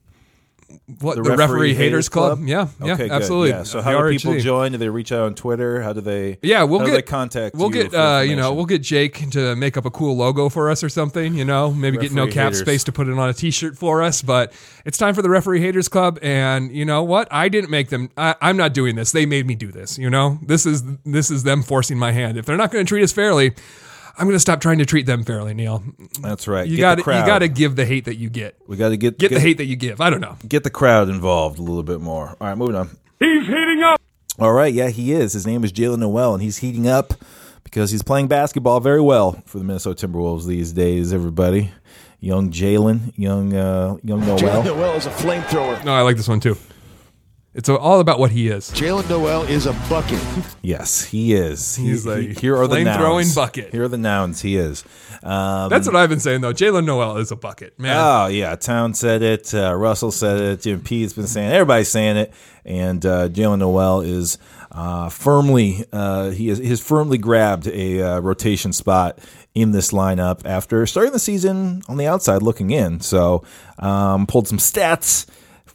What 1.00 1.16
the, 1.16 1.22
referee, 1.22 1.74
haters 1.74 2.08
club? 2.08 2.40
Yeah, 2.44 2.68
yeah, 2.82 2.94
Okay, 2.94 3.08
absolutely. 3.08 3.50
Yeah. 3.50 3.62
So 3.62 3.78
The 3.78 3.84
how 3.84 4.02
do 4.02 4.10
people 4.10 4.38
join? 4.38 4.72
Do 4.72 4.78
they 4.78 4.88
reach 4.88 5.12
out 5.12 5.22
on 5.22 5.34
Twitter? 5.34 5.82
How 5.82 5.92
do 5.92 6.00
they? 6.00 6.38
Yeah, 6.42 6.64
we'll 6.64 6.84
get 6.84 7.06
contact. 7.06 7.54
We'll 7.54 7.74
you 7.74 7.84
get 7.84 7.94
uh, 7.94 8.20
you 8.20 8.36
know 8.36 8.52
we'll 8.54 8.66
get 8.66 8.82
Jake 8.82 9.30
to 9.30 9.56
make 9.56 9.76
up 9.76 9.84
a 9.84 9.90
cool 9.90 10.16
logo 10.16 10.48
for 10.48 10.70
us 10.70 10.82
or 10.82 10.88
something. 10.88 11.34
You 11.34 11.44
know, 11.44 11.72
maybe 11.72 11.96
get 11.98 12.12
no 12.12 12.26
cap 12.26 12.52
haters. 12.52 12.60
space 12.60 12.84
to 12.84 12.92
put 12.92 13.08
it 13.08 13.18
on 13.18 13.28
a 13.28 13.32
T-shirt 13.34 13.76
for 13.76 14.02
us. 14.02 14.22
But 14.22 14.52
it's 14.84 14.98
time 14.98 15.14
for 15.14 15.22
the 15.22 15.30
referee 15.30 15.60
haters 15.60 15.88
club, 15.88 16.18
and 16.22 16.70
you 16.70 16.84
know 16.84 17.02
what? 17.02 17.28
I 17.30 17.48
didn't 17.48 17.70
make 17.70 17.88
them. 17.88 18.10
I, 18.16 18.34
I'm 18.40 18.56
not 18.56 18.74
doing 18.74 18.96
this. 18.96 19.12
They 19.12 19.26
made 19.26 19.46
me 19.46 19.54
do 19.54 19.72
this. 19.72 19.98
You 19.98 20.10
know, 20.10 20.38
this 20.42 20.66
is 20.66 20.82
this 21.04 21.30
is 21.30 21.44
them 21.44 21.62
forcing 21.62 21.98
my 21.98 22.12
hand. 22.12 22.36
If 22.36 22.46
they're 22.46 22.56
not 22.56 22.70
going 22.72 22.84
to 22.84 22.88
treat 22.88 23.02
us 23.02 23.12
fairly. 23.12 23.54
I'm 24.18 24.26
going 24.26 24.34
to 24.34 24.40
stop 24.40 24.60
trying 24.60 24.78
to 24.78 24.86
treat 24.86 25.06
them 25.06 25.22
fairly, 25.22 25.54
Neil. 25.54 25.82
That's 26.20 26.48
right. 26.48 26.66
You 26.66 26.76
got 26.76 26.96
to 26.96 27.00
you 27.00 27.26
got 27.26 27.38
to 27.38 27.48
give 27.48 27.76
the 27.76 27.84
hate 27.84 28.06
that 28.06 28.16
you 28.16 28.28
get. 28.28 28.56
We 28.66 28.76
got 28.76 28.88
to 28.88 28.96
get 28.96 29.16
Get 29.18 29.30
the 29.30 29.40
hate 29.40 29.58
that 29.58 29.66
you 29.66 29.76
give. 29.76 30.00
I 30.00 30.10
don't 30.10 30.20
know. 30.20 30.36
Get 30.46 30.64
the 30.64 30.70
crowd 30.70 31.08
involved 31.08 31.58
a 31.58 31.62
little 31.62 31.84
bit 31.84 32.00
more. 32.00 32.36
All 32.40 32.48
right, 32.48 32.58
moving 32.58 32.74
on. 32.74 32.90
He's 33.20 33.46
heating 33.46 33.82
up. 33.82 34.00
All 34.38 34.52
right, 34.52 34.72
yeah, 34.72 34.88
he 34.88 35.12
is. 35.12 35.32
His 35.32 35.46
name 35.46 35.64
is 35.64 35.72
Jaylen 35.72 35.98
Nowell, 35.98 36.34
and 36.34 36.42
he's 36.42 36.58
heating 36.58 36.86
up 36.88 37.14
because 37.64 37.90
he's 37.90 38.02
playing 38.02 38.28
basketball 38.28 38.80
very 38.80 39.00
well 39.00 39.42
for 39.46 39.58
the 39.58 39.64
Minnesota 39.64 40.06
Timberwolves 40.06 40.46
these 40.46 40.72
days. 40.72 41.12
Everybody, 41.12 41.72
young 42.20 42.50
Jaylen, 42.50 43.12
young 43.16 43.54
uh, 43.54 43.96
young 44.02 44.22
Jaylen 44.22 44.42
Nowell. 44.42 44.62
Nowell 44.64 44.94
is 44.94 45.06
a 45.06 45.10
flamethrower. 45.10 45.84
No, 45.84 45.94
I 45.94 46.02
like 46.02 46.16
this 46.16 46.28
one 46.28 46.40
too. 46.40 46.56
It's 47.58 47.68
all 47.68 47.98
about 47.98 48.20
what 48.20 48.30
he 48.30 48.46
is. 48.46 48.70
Jaylen 48.70 49.10
Nowell 49.10 49.42
is 49.42 49.66
a 49.66 49.72
bucket. 49.90 50.22
Yes, 50.62 51.02
he 51.02 51.34
is. 51.34 51.74
He- 51.74 51.86
He's 51.88 52.06
a 52.06 52.20
he- 52.20 52.32
here 52.34 52.56
are 52.56 52.68
the 52.68 52.76
flame-throwing 52.76 53.24
nouns. 53.26 53.34
bucket. 53.34 53.72
Here 53.72 53.82
are 53.82 53.88
the 53.88 53.98
nouns. 53.98 54.40
He 54.42 54.56
is. 54.56 54.84
Um, 55.24 55.68
That's 55.68 55.88
what 55.88 55.96
I've 55.96 56.08
been 56.08 56.20
saying 56.20 56.40
though. 56.42 56.52
Jaylen 56.52 56.84
Nowell 56.84 57.16
is 57.16 57.32
a 57.32 57.36
bucket, 57.36 57.76
man. 57.76 57.96
Oh 57.98 58.26
yeah, 58.28 58.54
Town 58.54 58.94
said 58.94 59.22
it. 59.22 59.52
Uh, 59.52 59.74
Russell 59.74 60.12
said 60.12 60.40
it. 60.40 60.62
Jim 60.62 60.80
P's 60.82 61.12
been 61.14 61.26
saying. 61.26 61.50
it. 61.50 61.54
Everybody's 61.54 61.88
saying 61.88 62.16
it. 62.16 62.32
And 62.64 63.04
uh, 63.04 63.28
Jaylen 63.28 63.58
Nowell 63.58 64.02
is 64.02 64.38
uh, 64.70 65.08
firmly. 65.08 65.84
Uh, 65.92 66.30
he 66.30 66.46
has, 66.48 66.58
he 66.58 66.68
has 66.68 66.80
firmly 66.80 67.18
grabbed 67.18 67.66
a 67.66 68.00
uh, 68.00 68.20
rotation 68.20 68.72
spot 68.72 69.18
in 69.56 69.72
this 69.72 69.90
lineup 69.90 70.42
after 70.44 70.86
starting 70.86 71.12
the 71.12 71.18
season 71.18 71.82
on 71.88 71.96
the 71.96 72.06
outside 72.06 72.40
looking 72.40 72.70
in. 72.70 73.00
So 73.00 73.42
um, 73.80 74.28
pulled 74.28 74.46
some 74.46 74.58
stats 74.58 75.26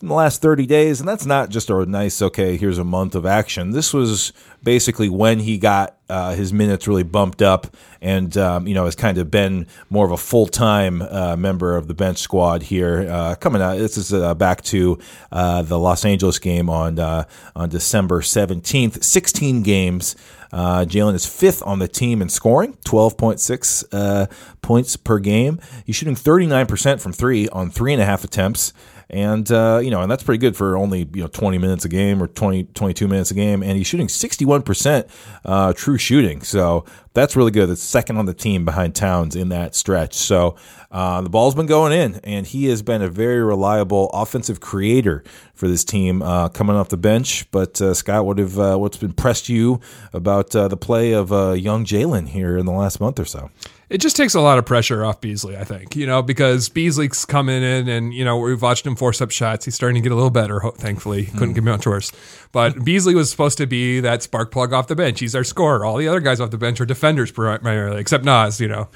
from 0.03 0.09
the 0.09 0.15
last 0.15 0.41
30 0.41 0.65
days, 0.65 0.99
and 0.99 1.07
that's 1.07 1.25
not 1.25 1.47
just 1.47 1.69
a 1.69 1.85
nice, 1.85 2.21
okay, 2.21 2.57
here's 2.57 2.77
a 2.77 2.83
month 2.83 3.15
of 3.15 3.25
action. 3.25 3.71
This 3.71 3.93
was 3.93 4.33
basically 4.61 5.07
when 5.07 5.39
he 5.39 5.57
got 5.57 5.95
uh, 6.09 6.35
his 6.35 6.51
minutes 6.51 6.89
really 6.89 7.03
bumped 7.03 7.41
up 7.41 7.73
and, 8.01 8.35
um, 8.35 8.67
you 8.67 8.73
know, 8.73 8.83
has 8.83 8.95
kind 8.95 9.17
of 9.17 9.31
been 9.31 9.65
more 9.89 10.05
of 10.05 10.11
a 10.11 10.17
full 10.17 10.47
time 10.47 11.01
uh, 11.03 11.37
member 11.37 11.77
of 11.77 11.87
the 11.87 11.93
bench 11.93 12.17
squad 12.17 12.63
here. 12.63 13.07
Uh, 13.09 13.35
coming 13.35 13.61
out, 13.61 13.77
this 13.77 13.95
is 13.95 14.11
uh, 14.11 14.33
back 14.33 14.61
to 14.63 14.99
uh, 15.31 15.61
the 15.61 15.79
Los 15.79 16.03
Angeles 16.03 16.37
game 16.37 16.69
on, 16.69 16.99
uh, 16.99 17.23
on 17.55 17.69
December 17.69 18.19
17th, 18.19 19.01
16 19.01 19.63
games. 19.63 20.17
Uh, 20.51 20.85
Jaylen 20.85 21.15
is 21.15 21.25
fifth 21.25 21.63
on 21.65 21.79
the 21.79 21.87
team 21.87 22.21
in 22.21 22.27
scoring, 22.27 22.77
12.6 22.85 23.85
uh, 23.91 24.27
points 24.61 24.97
per 24.97 25.17
game. 25.17 25.59
He's 25.85 25.95
shooting 25.95 26.13
39% 26.13 27.01
from 27.01 27.11
three 27.11 27.47
on 27.49 27.71
three 27.71 27.93
and 27.93 28.01
a 28.01 28.05
half 28.05 28.23
attempts. 28.23 28.73
And, 29.13 29.49
uh, 29.51 29.79
you 29.83 29.91
know, 29.91 30.01
and 30.01 30.09
that's 30.09 30.23
pretty 30.23 30.39
good 30.39 30.57
for 30.57 30.75
only, 30.75 31.07
you 31.13 31.21
know, 31.21 31.27
20 31.27 31.59
minutes 31.59 31.85
a 31.85 31.89
game 31.89 32.21
or 32.21 32.25
20, 32.27 32.63
22 32.63 33.07
minutes 33.07 33.29
a 33.29 33.35
game. 33.35 33.61
And 33.61 33.77
he's 33.77 33.85
shooting 33.85 34.07
61% 34.07 35.07
uh, 35.45 35.73
true 35.73 35.99
shooting. 35.99 36.41
So 36.41 36.83
that's 37.13 37.35
really 37.35 37.51
good. 37.51 37.69
That's 37.69 37.81
second 37.81 38.17
on 38.17 38.25
the 38.25 38.33
team 38.33 38.65
behind 38.65 38.95
Towns 38.95 39.35
in 39.35 39.49
that 39.49 39.75
stretch. 39.75 40.15
So 40.15 40.55
uh, 40.91 41.21
the 41.21 41.29
ball's 41.29 41.55
been 41.55 41.65
going 41.65 41.93
in, 41.93 42.19
and 42.23 42.45
he 42.45 42.65
has 42.65 42.81
been 42.81 43.01
a 43.01 43.09
very 43.09 43.43
reliable 43.43 44.09
offensive 44.11 44.59
creator 44.59 45.23
for 45.53 45.67
this 45.67 45.83
team 45.83 46.21
uh, 46.21 46.49
coming 46.49 46.75
off 46.75 46.89
the 46.89 46.97
bench. 46.97 47.49
But 47.51 47.81
uh, 47.81 47.93
Scott, 47.93 48.25
what 48.25 48.37
have 48.37 48.59
uh, 48.59 48.77
what's 48.77 49.01
impressed 49.01 49.49
you 49.49 49.79
about 50.11 50.55
uh, 50.55 50.67
the 50.67 50.77
play 50.77 51.13
of 51.13 51.31
uh, 51.31 51.51
young 51.51 51.85
Jaylen 51.85 52.27
here 52.29 52.57
in 52.57 52.65
the 52.65 52.71
last 52.71 52.99
month 52.99 53.19
or 53.19 53.25
so? 53.25 53.49
It 53.89 54.01
just 54.01 54.17
takes 54.17 54.33
a 54.33 54.41
lot 54.41 54.57
of 54.57 54.65
pressure 54.65 55.05
off 55.05 55.21
Beasley, 55.21 55.55
I 55.55 55.65
think, 55.65 55.95
you 55.95 56.07
know, 56.07 56.23
because 56.23 56.67
Beasley's 56.67 57.25
coming 57.25 57.61
in 57.61 57.87
and, 57.87 58.11
you 58.11 58.25
know, 58.25 58.37
we've 58.37 58.59
watched 58.59 58.87
him 58.87 58.95
force 58.95 59.21
up 59.21 59.29
shots. 59.29 59.65
He's 59.65 59.75
starting 59.75 60.01
to 60.01 60.01
get 60.01 60.11
a 60.11 60.15
little 60.15 60.31
better, 60.31 60.61
thankfully. 60.77 61.25
Couldn't 61.25 61.53
get 61.53 61.63
me 61.63 61.71
much 61.71 61.85
worse. 61.85 62.11
But 62.53 62.85
Beasley 62.85 63.15
was 63.15 63.31
supposed 63.31 63.57
to 63.57 63.65
be 63.65 63.99
that 63.99 64.21
spark 64.23 64.51
plug 64.51 64.73
off 64.73 64.87
the 64.87 64.95
bench. 64.95 65.19
He's 65.19 65.35
our 65.35 65.43
scorer. 65.43 65.83
All 65.83 65.97
the 65.97 66.07
other 66.07 66.19
guys 66.19 66.39
off 66.39 66.51
the 66.51 66.57
bench 66.57 66.79
are 66.79 66.85
defenders 66.85 67.31
primarily, 67.31 67.99
except 67.99 68.23
Naz, 68.23 68.61
you 68.61 68.67
know. 68.67 68.87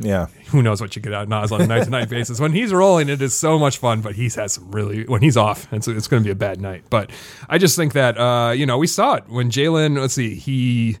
Yeah, 0.00 0.26
Who 0.46 0.62
knows 0.62 0.80
what 0.80 0.96
you 0.96 1.02
get 1.02 1.12
out 1.12 1.24
of 1.24 1.28
Naz 1.28 1.52
on 1.52 1.60
a 1.60 1.66
night 1.66 1.84
to 1.84 1.90
night 1.90 2.08
basis. 2.08 2.40
When 2.40 2.52
he's 2.52 2.72
rolling, 2.72 3.10
it 3.10 3.20
is 3.20 3.34
so 3.34 3.58
much 3.58 3.76
fun, 3.76 4.00
but 4.00 4.14
he's 4.14 4.34
had 4.34 4.50
some 4.50 4.72
really, 4.72 5.04
when 5.04 5.20
he's 5.20 5.36
off, 5.36 5.70
it's, 5.70 5.86
it's 5.86 6.08
going 6.08 6.22
to 6.22 6.26
be 6.26 6.32
a 6.32 6.34
bad 6.34 6.62
night. 6.62 6.84
But 6.88 7.10
I 7.46 7.58
just 7.58 7.76
think 7.76 7.92
that, 7.92 8.16
uh, 8.18 8.52
you 8.52 8.64
know, 8.64 8.78
we 8.78 8.86
saw 8.86 9.14
it 9.16 9.24
when 9.28 9.50
Jaylen, 9.50 10.00
let's 10.00 10.14
see, 10.14 10.34
he. 10.34 10.96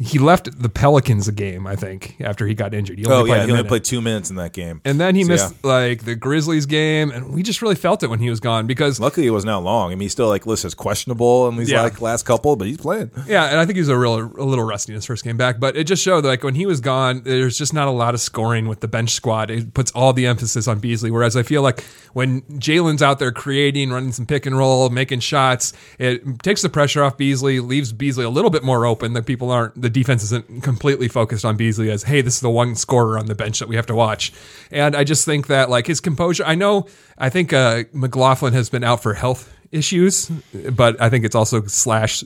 He 0.00 0.20
left 0.20 0.62
the 0.62 0.68
Pelicans 0.68 1.26
a 1.26 1.32
game, 1.32 1.66
I 1.66 1.74
think, 1.74 2.16
after 2.20 2.46
he 2.46 2.54
got 2.54 2.72
injured. 2.72 2.98
He 3.00 3.04
Oh 3.06 3.24
played 3.24 3.36
yeah, 3.38 3.46
he 3.46 3.50
only 3.50 3.64
played 3.64 3.82
two 3.82 4.00
minutes 4.00 4.30
in 4.30 4.36
that 4.36 4.52
game, 4.52 4.80
And 4.84 5.00
then 5.00 5.16
he 5.16 5.24
So, 5.24 5.28
missed 5.28 5.54
yeah. 5.64 5.68
like 5.70 6.04
the 6.04 6.14
Grizzlies 6.14 6.66
game, 6.66 7.10
and 7.10 7.34
we 7.34 7.42
just 7.42 7.62
really 7.62 7.74
felt 7.74 8.04
it 8.04 8.06
when 8.08 8.20
he 8.20 8.30
was 8.30 8.38
gone 8.38 8.68
because 8.68 9.00
Luckily, 9.00 9.26
it 9.26 9.30
wasn't 9.30 9.52
long. 9.64 9.88
I 9.90 9.94
mean, 9.96 10.02
he's 10.02 10.12
still 10.12 10.28
like 10.28 10.46
listed 10.46 10.66
as 10.68 10.74
questionable 10.74 11.48
in 11.48 11.56
these 11.56 11.68
Yeah. 11.70 11.82
like 11.82 12.00
last 12.00 12.24
couple, 12.24 12.54
but 12.54 12.68
he's 12.68 12.76
playing. 12.76 13.10
yeah, 13.26 13.46
and 13.46 13.58
I 13.58 13.64
think 13.66 13.74
he 13.74 13.80
was 13.80 13.88
a 13.88 13.98
real 13.98 14.14
a 14.20 14.44
little 14.44 14.64
rusty 14.64 14.92
in 14.92 14.94
his 14.94 15.04
first 15.04 15.24
game 15.24 15.36
back, 15.36 15.58
but 15.58 15.76
it 15.76 15.84
just 15.84 16.00
showed 16.02 16.24
like 16.24 16.44
when 16.44 16.54
he 16.54 16.64
was 16.64 16.80
gone, 16.80 17.22
there's 17.24 17.58
just 17.58 17.74
not 17.74 17.88
a 17.88 17.90
lot 17.90 18.14
of 18.14 18.20
scoring 18.20 18.68
with 18.68 18.78
the 18.78 18.88
bench 18.88 19.10
squad. 19.10 19.50
It 19.50 19.74
puts 19.74 19.90
all 19.92 20.12
the 20.12 20.26
emphasis 20.26 20.68
on 20.68 20.78
Beasley, 20.78 21.10
whereas 21.10 21.36
I 21.36 21.42
feel 21.42 21.62
like 21.62 21.82
when 22.12 22.42
Jaylen's 22.42 23.02
out 23.02 23.18
there 23.18 23.32
creating, 23.32 23.90
running 23.90 24.12
some 24.12 24.26
pick 24.26 24.46
and 24.46 24.56
roll, 24.56 24.88
making 24.90 25.20
shots, 25.20 25.72
it 25.98 26.40
takes 26.44 26.62
the 26.62 26.68
pressure 26.68 27.02
off 27.02 27.16
Beasley, 27.16 27.58
leaves 27.58 27.92
Beasley 27.92 28.24
a 28.24 28.30
little 28.30 28.50
bit 28.50 28.62
more 28.62 28.86
open. 28.86 29.14
That 29.14 29.26
people 29.26 29.50
aren't 29.50 29.87
the 29.88 30.00
defense 30.00 30.22
isn't 30.24 30.62
completely 30.62 31.08
focused 31.08 31.46
on 31.46 31.56
Beasley 31.56 31.90
as 31.90 32.02
hey, 32.02 32.20
this 32.20 32.34
is 32.34 32.40
the 32.40 32.50
one 32.50 32.74
scorer 32.74 33.18
on 33.18 33.26
the 33.26 33.34
bench 33.34 33.58
that 33.58 33.68
we 33.68 33.76
have 33.76 33.86
to 33.86 33.94
watch. 33.94 34.32
And 34.70 34.94
I 34.94 35.04
just 35.04 35.24
think 35.24 35.46
that 35.46 35.70
like 35.70 35.86
his 35.86 36.00
composure. 36.00 36.44
I 36.44 36.54
know 36.54 36.86
I 37.16 37.30
think 37.30 37.52
uh, 37.52 37.84
McLaughlin 37.92 38.52
has 38.52 38.68
been 38.68 38.84
out 38.84 39.02
for 39.02 39.14
health 39.14 39.50
issues, 39.72 40.30
but 40.70 41.00
I 41.00 41.10
think 41.10 41.24
it's 41.24 41.34
also 41.34 41.64
slash 41.66 42.24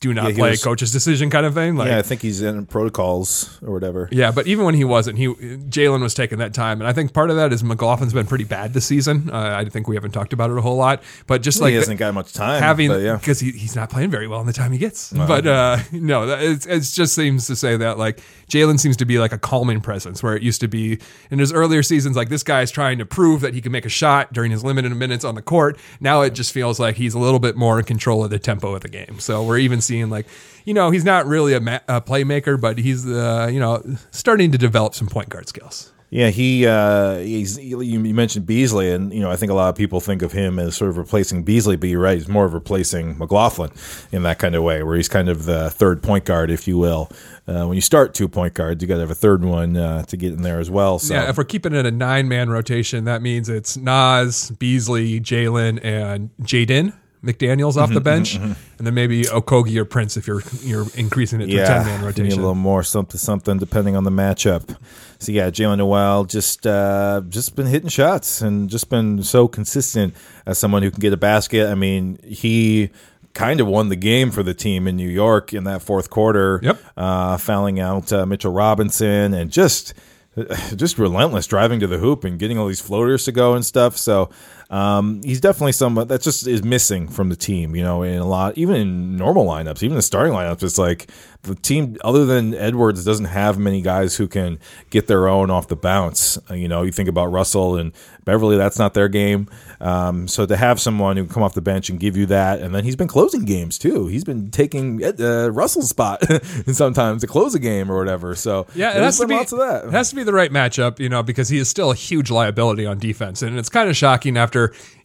do 0.00 0.14
not 0.14 0.30
Yeah, 0.30 0.36
play 0.36 0.50
was- 0.50 0.64
coach's 0.64 0.92
decision 0.92 1.30
kind 1.30 1.46
of 1.46 1.54
thing. 1.54 1.76
Like, 1.76 1.88
yeah, 1.88 1.98
I 1.98 2.02
think 2.02 2.22
he's 2.22 2.42
in 2.42 2.66
protocols 2.66 3.58
or 3.62 3.72
whatever. 3.72 4.08
yeah, 4.12 4.30
but 4.30 4.46
even 4.46 4.64
when 4.64 4.74
he 4.74 4.84
wasn't, 4.84 5.18
he 5.18 5.26
Jaylen 5.28 6.02
was 6.02 6.14
taking 6.14 6.38
that 6.38 6.54
time, 6.54 6.80
and 6.80 6.88
I 6.88 6.92
think 6.92 7.12
part 7.12 7.30
of 7.30 7.36
that 7.36 7.52
is 7.52 7.62
McLaughlin's 7.62 8.12
been 8.12 8.26
pretty 8.26 8.44
bad 8.44 8.72
this 8.72 8.84
season. 8.86 9.30
Uh, 9.30 9.56
I 9.56 9.68
think 9.68 9.88
we 9.88 9.96
haven't 9.96 10.12
talked 10.12 10.32
about 10.32 10.50
it 10.50 10.58
a 10.58 10.60
whole 10.60 10.76
lot, 10.76 11.02
but 11.26 11.42
just 11.42 11.60
like 11.60 11.70
he 11.70 11.76
hasn't 11.76 11.98
got 11.98 12.14
much 12.14 12.32
time. 12.32 12.62
having 12.62 12.88
but 12.88 13.00
yeah. 13.00 13.16
because 13.16 13.40
he, 13.40 13.52
he's 13.52 13.74
not 13.74 13.90
playing 13.90 14.10
very 14.10 14.28
well 14.28 14.40
in 14.40 14.46
the 14.46 14.52
time 14.52 14.72
he 14.72 14.78
gets. 14.78 15.12
But 15.12 15.46
uh, 15.46 15.78
no, 15.92 16.28
it 16.28 16.60
just 16.66 17.14
seems 17.14 17.46
to 17.46 17.56
say 17.56 17.76
that 17.76 17.98
like 17.98 18.20
Jaylen 18.48 18.78
seems 18.78 18.96
to 18.98 19.04
be 19.04 19.18
like 19.18 19.32
a 19.32 19.38
calming 19.38 19.80
presence 19.80 20.22
where 20.22 20.36
it 20.36 20.42
used 20.42 20.60
to 20.60 20.68
be 20.68 20.98
in 21.30 21.38
his 21.38 21.52
earlier 21.52 21.82
seasons. 21.82 22.16
Like 22.16 22.28
this 22.28 22.42
guy's 22.42 22.70
trying 22.70 22.98
to 22.98 23.06
prove 23.06 23.40
that 23.40 23.54
he 23.54 23.60
can 23.60 23.72
make 23.72 23.84
a 23.86 23.90
shot 23.90 24.32
during 24.32 24.50
his 24.50 24.62
limited 24.62 24.94
minutes 24.94 25.24
on 25.24 25.34
the 25.34 25.42
court. 25.42 25.78
Now 26.00 26.22
it 26.22 26.30
just 26.34 26.52
feels 26.52 26.75
like 26.78 26.96
he's 26.96 27.14
a 27.14 27.18
little 27.18 27.38
bit 27.38 27.56
more 27.56 27.78
in 27.78 27.84
control 27.84 28.24
of 28.24 28.30
the 28.30 28.38
tempo 28.38 28.74
of 28.74 28.82
the 28.82 28.88
game. 28.88 29.18
So 29.18 29.42
we're 29.42 29.58
even 29.58 29.80
seeing 29.80 30.10
like 30.10 30.26
you 30.64 30.74
know 30.74 30.90
he's 30.90 31.04
not 31.04 31.26
really 31.26 31.54
a, 31.54 31.60
ma- 31.60 31.80
a 31.88 32.00
playmaker, 32.00 32.60
but 32.60 32.78
he's 32.78 33.06
uh, 33.06 33.48
you 33.52 33.60
know 33.60 33.82
starting 34.10 34.52
to 34.52 34.58
develop 34.58 34.94
some 34.94 35.08
point 35.08 35.28
guard 35.28 35.48
skills. 35.48 35.92
Yeah, 36.10 36.30
he 36.30 36.66
uh, 36.66 37.18
he's 37.18 37.58
you 37.58 37.98
mentioned 37.98 38.46
Beasley, 38.46 38.92
and 38.92 39.12
you 39.12 39.20
know 39.20 39.30
I 39.30 39.36
think 39.36 39.50
a 39.50 39.54
lot 39.54 39.68
of 39.68 39.74
people 39.74 40.00
think 40.00 40.22
of 40.22 40.30
him 40.30 40.58
as 40.58 40.76
sort 40.76 40.88
of 40.88 40.98
replacing 40.98 41.42
Beasley, 41.42 41.76
but 41.76 41.88
you're 41.88 42.00
right, 42.00 42.16
he's 42.16 42.28
more 42.28 42.44
of 42.44 42.54
replacing 42.54 43.18
McLaughlin 43.18 43.72
in 44.12 44.22
that 44.22 44.38
kind 44.38 44.54
of 44.54 44.62
way, 44.62 44.82
where 44.84 44.96
he's 44.96 45.08
kind 45.08 45.28
of 45.28 45.46
the 45.46 45.68
third 45.70 46.02
point 46.02 46.24
guard, 46.24 46.50
if 46.50 46.68
you 46.68 46.78
will. 46.78 47.10
Uh, 47.48 47.66
when 47.66 47.74
you 47.74 47.80
start 47.80 48.14
two 48.14 48.28
point 48.28 48.54
guards, 48.54 48.80
you 48.82 48.88
got 48.88 48.94
to 48.94 49.00
have 49.00 49.10
a 49.10 49.16
third 49.16 49.44
one 49.44 49.76
uh, 49.76 50.02
to 50.04 50.16
get 50.16 50.32
in 50.32 50.42
there 50.42 50.60
as 50.60 50.70
well. 50.70 51.00
So 51.00 51.14
Yeah, 51.14 51.28
if 51.28 51.36
we're 51.36 51.44
keeping 51.44 51.74
it 51.74 51.86
a 51.86 51.90
nine 51.90 52.28
man 52.28 52.50
rotation, 52.50 53.04
that 53.04 53.20
means 53.20 53.48
it's 53.48 53.76
Naz, 53.76 54.52
Beasley, 54.52 55.20
Jaylen, 55.20 55.84
and 55.84 56.30
Jaden 56.42 56.92
McDaniels 57.26 57.76
off 57.76 57.92
the 57.92 58.00
bench, 58.00 58.36
and 58.36 58.56
then 58.78 58.94
maybe 58.94 59.22
Okogie 59.22 59.76
or 59.76 59.84
Prince 59.84 60.16
if 60.16 60.26
you're 60.26 60.42
you're 60.60 60.86
increasing 60.94 61.40
it 61.40 61.46
to 61.48 61.56
a 61.56 61.66
ten 61.66 61.86
man 61.86 62.12
give 62.12 62.24
me 62.24 62.32
a 62.32 62.36
little 62.36 62.54
more 62.54 62.82
something 62.82 63.18
something 63.18 63.58
depending 63.58 63.96
on 63.96 64.04
the 64.04 64.10
matchup. 64.10 64.76
So 65.18 65.32
yeah, 65.32 65.50
Jaylen 65.50 65.78
Nowell 65.78 66.24
just 66.24 66.66
uh, 66.66 67.22
just 67.28 67.56
been 67.56 67.66
hitting 67.66 67.88
shots 67.88 68.40
and 68.42 68.68
just 68.68 68.90
been 68.90 69.22
so 69.22 69.48
consistent 69.48 70.14
as 70.44 70.58
someone 70.58 70.82
who 70.82 70.90
can 70.90 71.00
get 71.00 71.12
a 71.12 71.16
basket. 71.16 71.68
I 71.68 71.74
mean, 71.74 72.18
he 72.22 72.90
kind 73.32 73.60
of 73.60 73.66
won 73.66 73.88
the 73.88 73.96
game 73.96 74.30
for 74.30 74.42
the 74.42 74.54
team 74.54 74.86
in 74.86 74.96
New 74.96 75.08
York 75.08 75.52
in 75.52 75.64
that 75.64 75.82
fourth 75.82 76.10
quarter. 76.10 76.60
Yep. 76.62 76.80
uh, 76.96 77.36
fouling 77.36 77.80
out 77.80 78.12
uh, 78.12 78.24
Mitchell 78.26 78.52
Robinson 78.52 79.34
and 79.34 79.50
just 79.50 79.94
just 80.76 80.98
relentless 80.98 81.46
driving 81.46 81.80
to 81.80 81.86
the 81.86 81.98
hoop 81.98 82.24
and 82.24 82.38
getting 82.38 82.58
all 82.58 82.66
these 82.66 82.80
floaters 82.80 83.24
to 83.24 83.32
go 83.32 83.54
and 83.54 83.64
stuff. 83.64 83.96
So 83.96 84.30
um, 84.70 85.20
he's 85.22 85.40
definitely 85.40 85.72
someone 85.72 86.08
that 86.08 86.22
just 86.22 86.46
is 86.46 86.62
missing 86.64 87.08
from 87.08 87.28
the 87.28 87.36
team. 87.36 87.76
You 87.76 87.82
know, 87.84 88.02
in 88.02 88.18
a 88.18 88.26
lot, 88.26 88.56
even 88.58 88.76
in 88.76 89.16
normal 89.16 89.46
lineups, 89.46 89.82
even 89.82 89.96
the 89.96 90.02
starting 90.02 90.32
lineups, 90.32 90.62
it's 90.62 90.78
like 90.78 91.10
the 91.42 91.54
team 91.54 91.96
other 92.02 92.24
than 92.26 92.54
Edwards 92.54 93.04
doesn't 93.04 93.26
have 93.26 93.58
many 93.58 93.80
guys 93.80 94.16
who 94.16 94.26
can 94.26 94.58
get 94.90 95.06
their 95.06 95.28
own 95.28 95.50
off 95.50 95.68
the 95.68 95.76
bounce. 95.76 96.38
Uh, 96.50 96.54
You 96.54 96.66
know, 96.68 96.82
you 96.82 96.90
think 96.90 97.08
about 97.08 97.26
Russell 97.26 97.76
and 97.76 97.92
Beverley, 98.24 98.56
that's 98.56 98.78
not 98.78 98.94
their 98.94 99.06
game. 99.08 99.48
Um, 99.80 100.26
so 100.26 100.46
to 100.46 100.56
have 100.56 100.80
someone 100.80 101.16
who 101.16 101.24
can 101.26 101.32
come 101.34 101.42
off 101.44 101.54
the 101.54 101.60
bench 101.60 101.88
and 101.90 102.00
give 102.00 102.16
you 102.16 102.26
that, 102.26 102.60
and 102.60 102.74
then 102.74 102.82
he's 102.82 102.96
been 102.96 103.06
closing 103.06 103.44
games 103.44 103.78
too. 103.78 104.08
He's 104.08 104.24
been 104.24 104.50
taking 104.50 105.04
uh, 105.04 105.50
Russell's 105.52 105.90
spot 105.90 106.24
sometimes 106.72 107.20
to 107.20 107.28
close 107.28 107.54
a 107.54 107.58
game 107.60 107.92
or 107.92 107.98
whatever. 107.98 108.34
So 108.34 108.66
Yeah, 108.74 108.96
it 108.96 109.02
has 109.02 109.18
to 109.18 109.26
be. 109.28 109.34
lots 109.34 109.52
of 109.52 109.58
that. 109.58 109.84
It 109.84 109.90
has 109.92 110.10
to 110.10 110.16
be 110.16 110.24
the 110.24 110.32
right 110.32 110.50
matchup, 110.50 110.98
you 110.98 111.08
know, 111.08 111.22
because 111.22 111.48
he 111.48 111.58
is 111.58 111.68
still 111.68 111.92
a 111.92 111.94
huge 111.94 112.30
liability 112.30 112.86
on 112.86 112.98
defense, 112.98 113.42
and 113.42 113.56
it's 113.58 113.68
kind 113.68 113.88
of 113.88 113.96
shocking 113.96 114.36
after, 114.36 114.55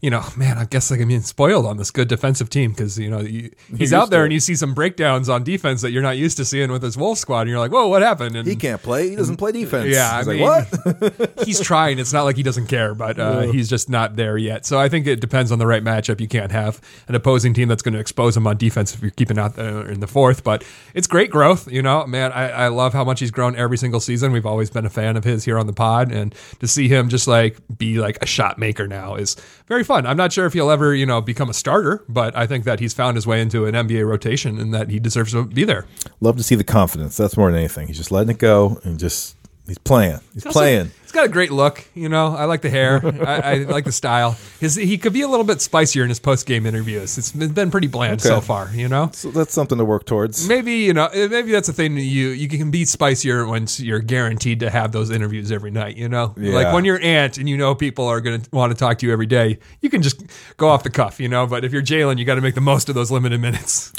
you 0.01 0.09
know, 0.09 0.23
man, 0.35 0.57
I 0.57 0.65
guess 0.65 0.89
like 0.89 0.99
I'm 0.99 1.07
being 1.07 1.21
spoiled 1.21 1.67
on 1.67 1.77
this 1.77 1.91
good 1.91 2.07
defensive 2.07 2.49
team 2.49 2.71
because 2.71 2.97
you 2.97 3.09
know 3.09 3.19
you, 3.19 3.51
he's 3.77 3.93
out 3.93 4.09
there 4.09 4.21
to 4.21 4.23
and 4.25 4.33
you 4.33 4.39
see 4.39 4.55
some 4.55 4.73
breakdowns 4.73 5.29
on 5.29 5.43
defense 5.43 5.81
that 5.81 5.91
you're 5.91 6.01
not 6.01 6.17
used 6.17 6.37
to 6.37 6.45
seeing 6.45 6.71
with 6.71 6.81
his 6.81 6.97
Wolf 6.97 7.19
squad, 7.19 7.41
and 7.41 7.49
you're 7.49 7.59
like, 7.59 7.71
whoa, 7.71 7.87
what 7.87 8.01
happened? 8.01 8.35
And 8.35 8.47
he 8.47 8.55
can't 8.55 8.81
play. 8.81 9.09
He 9.09 9.15
doesn't 9.15 9.37
play 9.37 9.51
defense. 9.51 9.89
Yeah, 9.89 10.17
He's 10.17 10.27
I 10.27 10.31
like, 10.31 10.39
mean, 10.39 11.11
what? 11.11 11.39
he's 11.45 11.59
trying. 11.59 11.99
It's 11.99 12.13
not 12.13 12.23
like 12.23 12.35
he 12.35 12.43
doesn't 12.43 12.67
care, 12.67 12.95
but 12.95 13.19
uh, 13.19 13.41
he's 13.41 13.69
just 13.69 13.89
not 13.89 14.15
there 14.15 14.37
yet. 14.37 14.65
So 14.65 14.79
I 14.79 14.89
think 14.89 15.05
it 15.05 15.21
depends 15.21 15.51
on 15.51 15.59
the 15.59 15.67
right 15.67 15.83
matchup. 15.83 16.19
You 16.19 16.27
can't 16.27 16.51
have 16.51 16.81
an 17.07 17.13
opposing 17.13 17.53
team 17.53 17.67
that's 17.67 17.83
going 17.83 17.93
to 17.93 17.99
expose 17.99 18.35
him 18.35 18.47
on 18.47 18.57
defense 18.57 18.95
if 18.95 19.01
you're 19.01 19.11
keeping 19.11 19.37
out 19.37 19.55
there 19.55 19.87
in 19.89 19.99
the 19.99 20.07
fourth. 20.07 20.43
But 20.43 20.63
it's 20.95 21.07
great 21.07 21.29
growth. 21.29 21.71
You 21.71 21.83
know, 21.83 22.07
man, 22.07 22.31
I, 22.31 22.49
I 22.49 22.67
love 22.69 22.93
how 22.93 23.03
much 23.03 23.19
he's 23.19 23.31
grown 23.31 23.55
every 23.55 23.77
single 23.77 23.99
season. 23.99 24.31
We've 24.31 24.45
always 24.47 24.71
been 24.71 24.85
a 24.85 24.89
fan 24.89 25.15
of 25.15 25.23
his 25.23 25.45
here 25.45 25.59
on 25.59 25.67
the 25.67 25.73
pod, 25.73 26.11
and 26.11 26.33
to 26.59 26.67
see 26.67 26.87
him 26.87 27.09
just 27.09 27.27
like 27.27 27.57
be 27.77 27.99
like 27.99 28.17
a 28.21 28.25
shot 28.25 28.57
maker 28.57 28.87
now 28.87 29.15
is 29.15 29.35
very 29.67 29.83
fun. 29.83 30.05
I'm 30.05 30.17
not 30.17 30.33
sure 30.33 30.45
if 30.45 30.53
he'll 30.53 30.71
ever 30.71 30.93
you 30.93 31.05
know 31.05 31.21
become 31.21 31.49
a 31.49 31.53
starter, 31.53 32.03
but 32.07 32.35
I 32.35 32.47
think 32.47 32.65
that 32.65 32.79
he's 32.79 32.93
found 32.93 33.17
his 33.17 33.25
way 33.25 33.41
into 33.41 33.65
an 33.65 33.75
NBA 33.75 34.07
rotation 34.07 34.59
and 34.59 34.73
that 34.73 34.89
he 34.89 34.99
deserves 34.99 35.31
to 35.31 35.45
be 35.45 35.63
there. 35.63 35.85
Love 36.19 36.37
to 36.37 36.43
see 36.43 36.55
the 36.55 36.63
confidence. 36.63 37.17
That's 37.17 37.37
more 37.37 37.49
than 37.49 37.59
anything. 37.59 37.87
He's 37.87 37.97
just 37.97 38.11
letting 38.11 38.29
it 38.29 38.39
go 38.39 38.79
and 38.83 38.99
just 38.99 39.35
he's 39.71 39.77
playing. 39.77 40.19
He's 40.33 40.45
Also, 40.45 40.59
playing. 40.59 40.91
He's 41.01 41.11
got 41.13 41.25
a 41.25 41.29
great 41.29 41.51
look. 41.51 41.85
You 41.93 42.07
know, 42.09 42.35
I 42.35 42.45
like 42.45 42.61
the 42.61 42.69
hair. 42.69 43.01
I, 43.25 43.35
I 43.35 43.53
like 43.63 43.83
the 43.85 43.91
style. 43.91 44.37
His 44.59 44.75
he 44.75 44.97
could 44.97 45.13
be 45.13 45.21
a 45.21 45.27
little 45.27 45.45
bit 45.45 45.59
spicier 45.61 46.03
in 46.03 46.09
his 46.09 46.19
post 46.19 46.45
game 46.45 46.65
interviews. 46.65 47.17
It's 47.17 47.31
been, 47.31 47.69
pretty 47.71 47.87
bland 47.87 48.21
so 48.21 48.39
far. 48.39 48.69
You 48.73 48.87
know. 48.87 49.09
So 49.13 49.29
that's 49.31 49.53
something 49.53 49.77
to 49.77 49.83
work 49.85 50.05
towards. 50.05 50.47
Maybe 50.47 50.73
you 50.73 50.93
know. 50.93 51.07
eh, 51.07 51.27
Maybe 51.27 51.51
that's 51.51 51.69
a 51.69 51.73
thing 51.73 51.95
that 51.95 52.01
you 52.01 52.29
you 52.29 52.47
can 52.47 52.71
be 52.71 52.85
spicier 52.85 53.45
once 53.45 53.79
you're 53.79 53.99
guaranteed 53.99 54.59
to 54.61 54.69
have 54.69 54.91
those 54.91 55.09
interviews 55.09 55.51
every 55.51 55.71
night. 55.71 55.97
You 55.97 56.09
know, 56.09 56.33
like 56.37 56.73
when 56.73 56.85
you're 56.85 57.01
Ant 57.01 57.37
and 57.37 57.47
you 57.49 57.57
know 57.57 57.75
people 57.75 58.05
are 58.07 58.21
going 58.21 58.41
to 58.41 58.49
want 58.51 58.71
to 58.71 58.77
talk 58.77 58.97
to 58.99 59.05
you 59.05 59.11
every 59.13 59.25
day, 59.27 59.59
you 59.81 59.89
can 59.89 60.01
just 60.01 60.23
go 60.57 60.69
off 60.69 60.83
the 60.83 60.89
cuff. 60.89 61.19
You 61.19 61.27
know, 61.29 61.45
but 61.47 61.65
if 61.65 61.73
you're 61.73 61.81
Jaylen, 61.83 62.17
you 62.19 62.25
got 62.25 62.35
to 62.35 62.41
make 62.41 62.55
the 62.55 62.61
most 62.61 62.89
of 62.89 62.95
those 62.95 63.11
limited 63.11 63.39
minutes. 63.41 63.91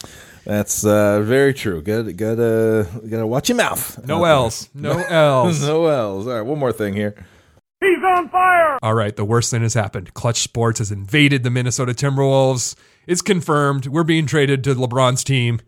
That's 0.44 0.84
uh, 0.84 1.20
very 1.22 1.54
true. 1.54 1.82
Got 1.82 2.16
gotta 2.16 2.86
gotta 3.08 3.26
watch 3.26 3.48
your 3.48 3.56
mouth. 3.56 4.04
No 4.06 4.24
L's, 4.24 4.68
no 4.74 4.98
L's. 5.08 5.62
no 5.66 5.86
L's. 5.86 6.26
All 6.26 6.32
right, 6.34 6.42
one 6.42 6.58
more 6.58 6.72
thing 6.72 6.94
here. 6.94 7.14
He's 7.80 8.02
on 8.04 8.28
fire. 8.28 8.78
All 8.82 8.94
right, 8.94 9.14
the 9.14 9.24
worst 9.24 9.50
thing 9.50 9.62
has 9.62 9.74
happened. 9.74 10.14
Clutch 10.14 10.40
Sports 10.40 10.78
has 10.78 10.92
invaded 10.92 11.42
the 11.42 11.50
Minnesota 11.50 11.92
Timberwolves. 11.92 12.76
It's 13.06 13.22
confirmed. 13.22 13.86
We're 13.86 14.04
being 14.04 14.26
traded 14.26 14.62
to 14.64 14.74
LeBron's 14.74 15.24
team. 15.24 15.60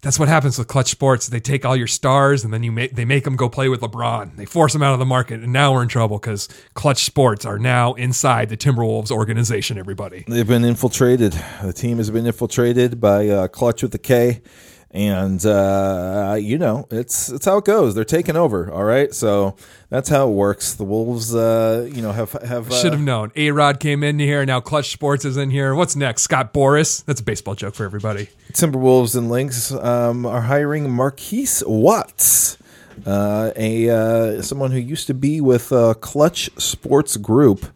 That's 0.00 0.18
what 0.18 0.28
happens 0.28 0.58
with 0.58 0.68
Clutch 0.68 0.90
Sports. 0.90 1.26
They 1.26 1.40
take 1.40 1.64
all 1.64 1.74
your 1.74 1.88
stars 1.88 2.44
and 2.44 2.52
then 2.52 2.62
you 2.62 2.70
make 2.70 2.94
they 2.94 3.04
make 3.04 3.24
them 3.24 3.34
go 3.34 3.48
play 3.48 3.68
with 3.68 3.80
LeBron. 3.80 4.36
They 4.36 4.44
force 4.44 4.72
them 4.72 4.82
out 4.82 4.92
of 4.92 5.00
the 5.00 5.04
market, 5.04 5.42
and 5.42 5.52
now 5.52 5.72
we're 5.72 5.82
in 5.82 5.88
trouble 5.88 6.18
because 6.18 6.48
Clutch 6.74 7.04
Sports 7.04 7.44
are 7.44 7.58
now 7.58 7.94
inside 7.94 8.48
the 8.48 8.56
Timberwolves 8.56 9.10
organization. 9.10 9.76
Everybody, 9.76 10.24
They've 10.28 10.46
been 10.46 10.64
infiltrated. 10.64 11.32
The 11.62 11.72
team 11.72 11.96
has 11.98 12.10
been 12.10 12.26
infiltrated 12.26 13.00
by 13.00 13.28
uh, 13.28 13.48
Clutch 13.48 13.82
with 13.82 13.90
the 13.92 13.98
K, 13.98 14.40
and 14.90 15.44
uh, 15.44 16.36
you 16.40 16.58
know 16.58 16.86
it's 16.90 17.28
it's 17.28 17.44
how 17.44 17.58
it 17.58 17.64
goes. 17.64 17.94
They're 17.94 18.04
taking 18.04 18.36
over. 18.36 18.72
All 18.72 18.84
right, 18.84 19.14
so 19.14 19.56
that's 19.90 20.08
how 20.08 20.28
it 20.28 20.32
works. 20.32 20.74
The 20.74 20.84
Wolves, 20.84 21.34
uh, 21.34 21.88
you 21.92 22.02
know, 22.02 22.12
have 22.12 22.32
have 22.32 22.70
uh, 22.70 22.74
should 22.74 22.92
have 22.92 23.02
known. 23.02 23.30
A 23.36 23.50
Rod 23.50 23.80
came 23.80 24.02
in 24.02 24.18
here. 24.18 24.44
Now 24.46 24.60
Clutch 24.60 24.90
Sports 24.90 25.24
is 25.24 25.36
in 25.36 25.50
here. 25.50 25.74
What's 25.74 25.96
next? 25.96 26.22
Scott 26.22 26.54
Boras. 26.54 27.04
That's 27.04 27.20
a 27.20 27.24
baseball 27.24 27.54
joke 27.54 27.74
for 27.74 27.84
everybody. 27.84 28.28
Timberwolves 28.52 29.16
and 29.16 29.30
Lynx 29.30 29.72
um, 29.72 30.24
are 30.24 30.42
hiring 30.42 30.90
Marquise 30.90 31.62
Watts, 31.66 32.56
uh, 33.06 33.52
a 33.56 33.90
uh, 33.90 34.42
someone 34.42 34.70
who 34.70 34.78
used 34.78 35.06
to 35.08 35.14
be 35.14 35.40
with 35.40 35.70
uh, 35.70 35.94
Clutch 35.94 36.50
Sports 36.58 37.18
Group, 37.18 37.66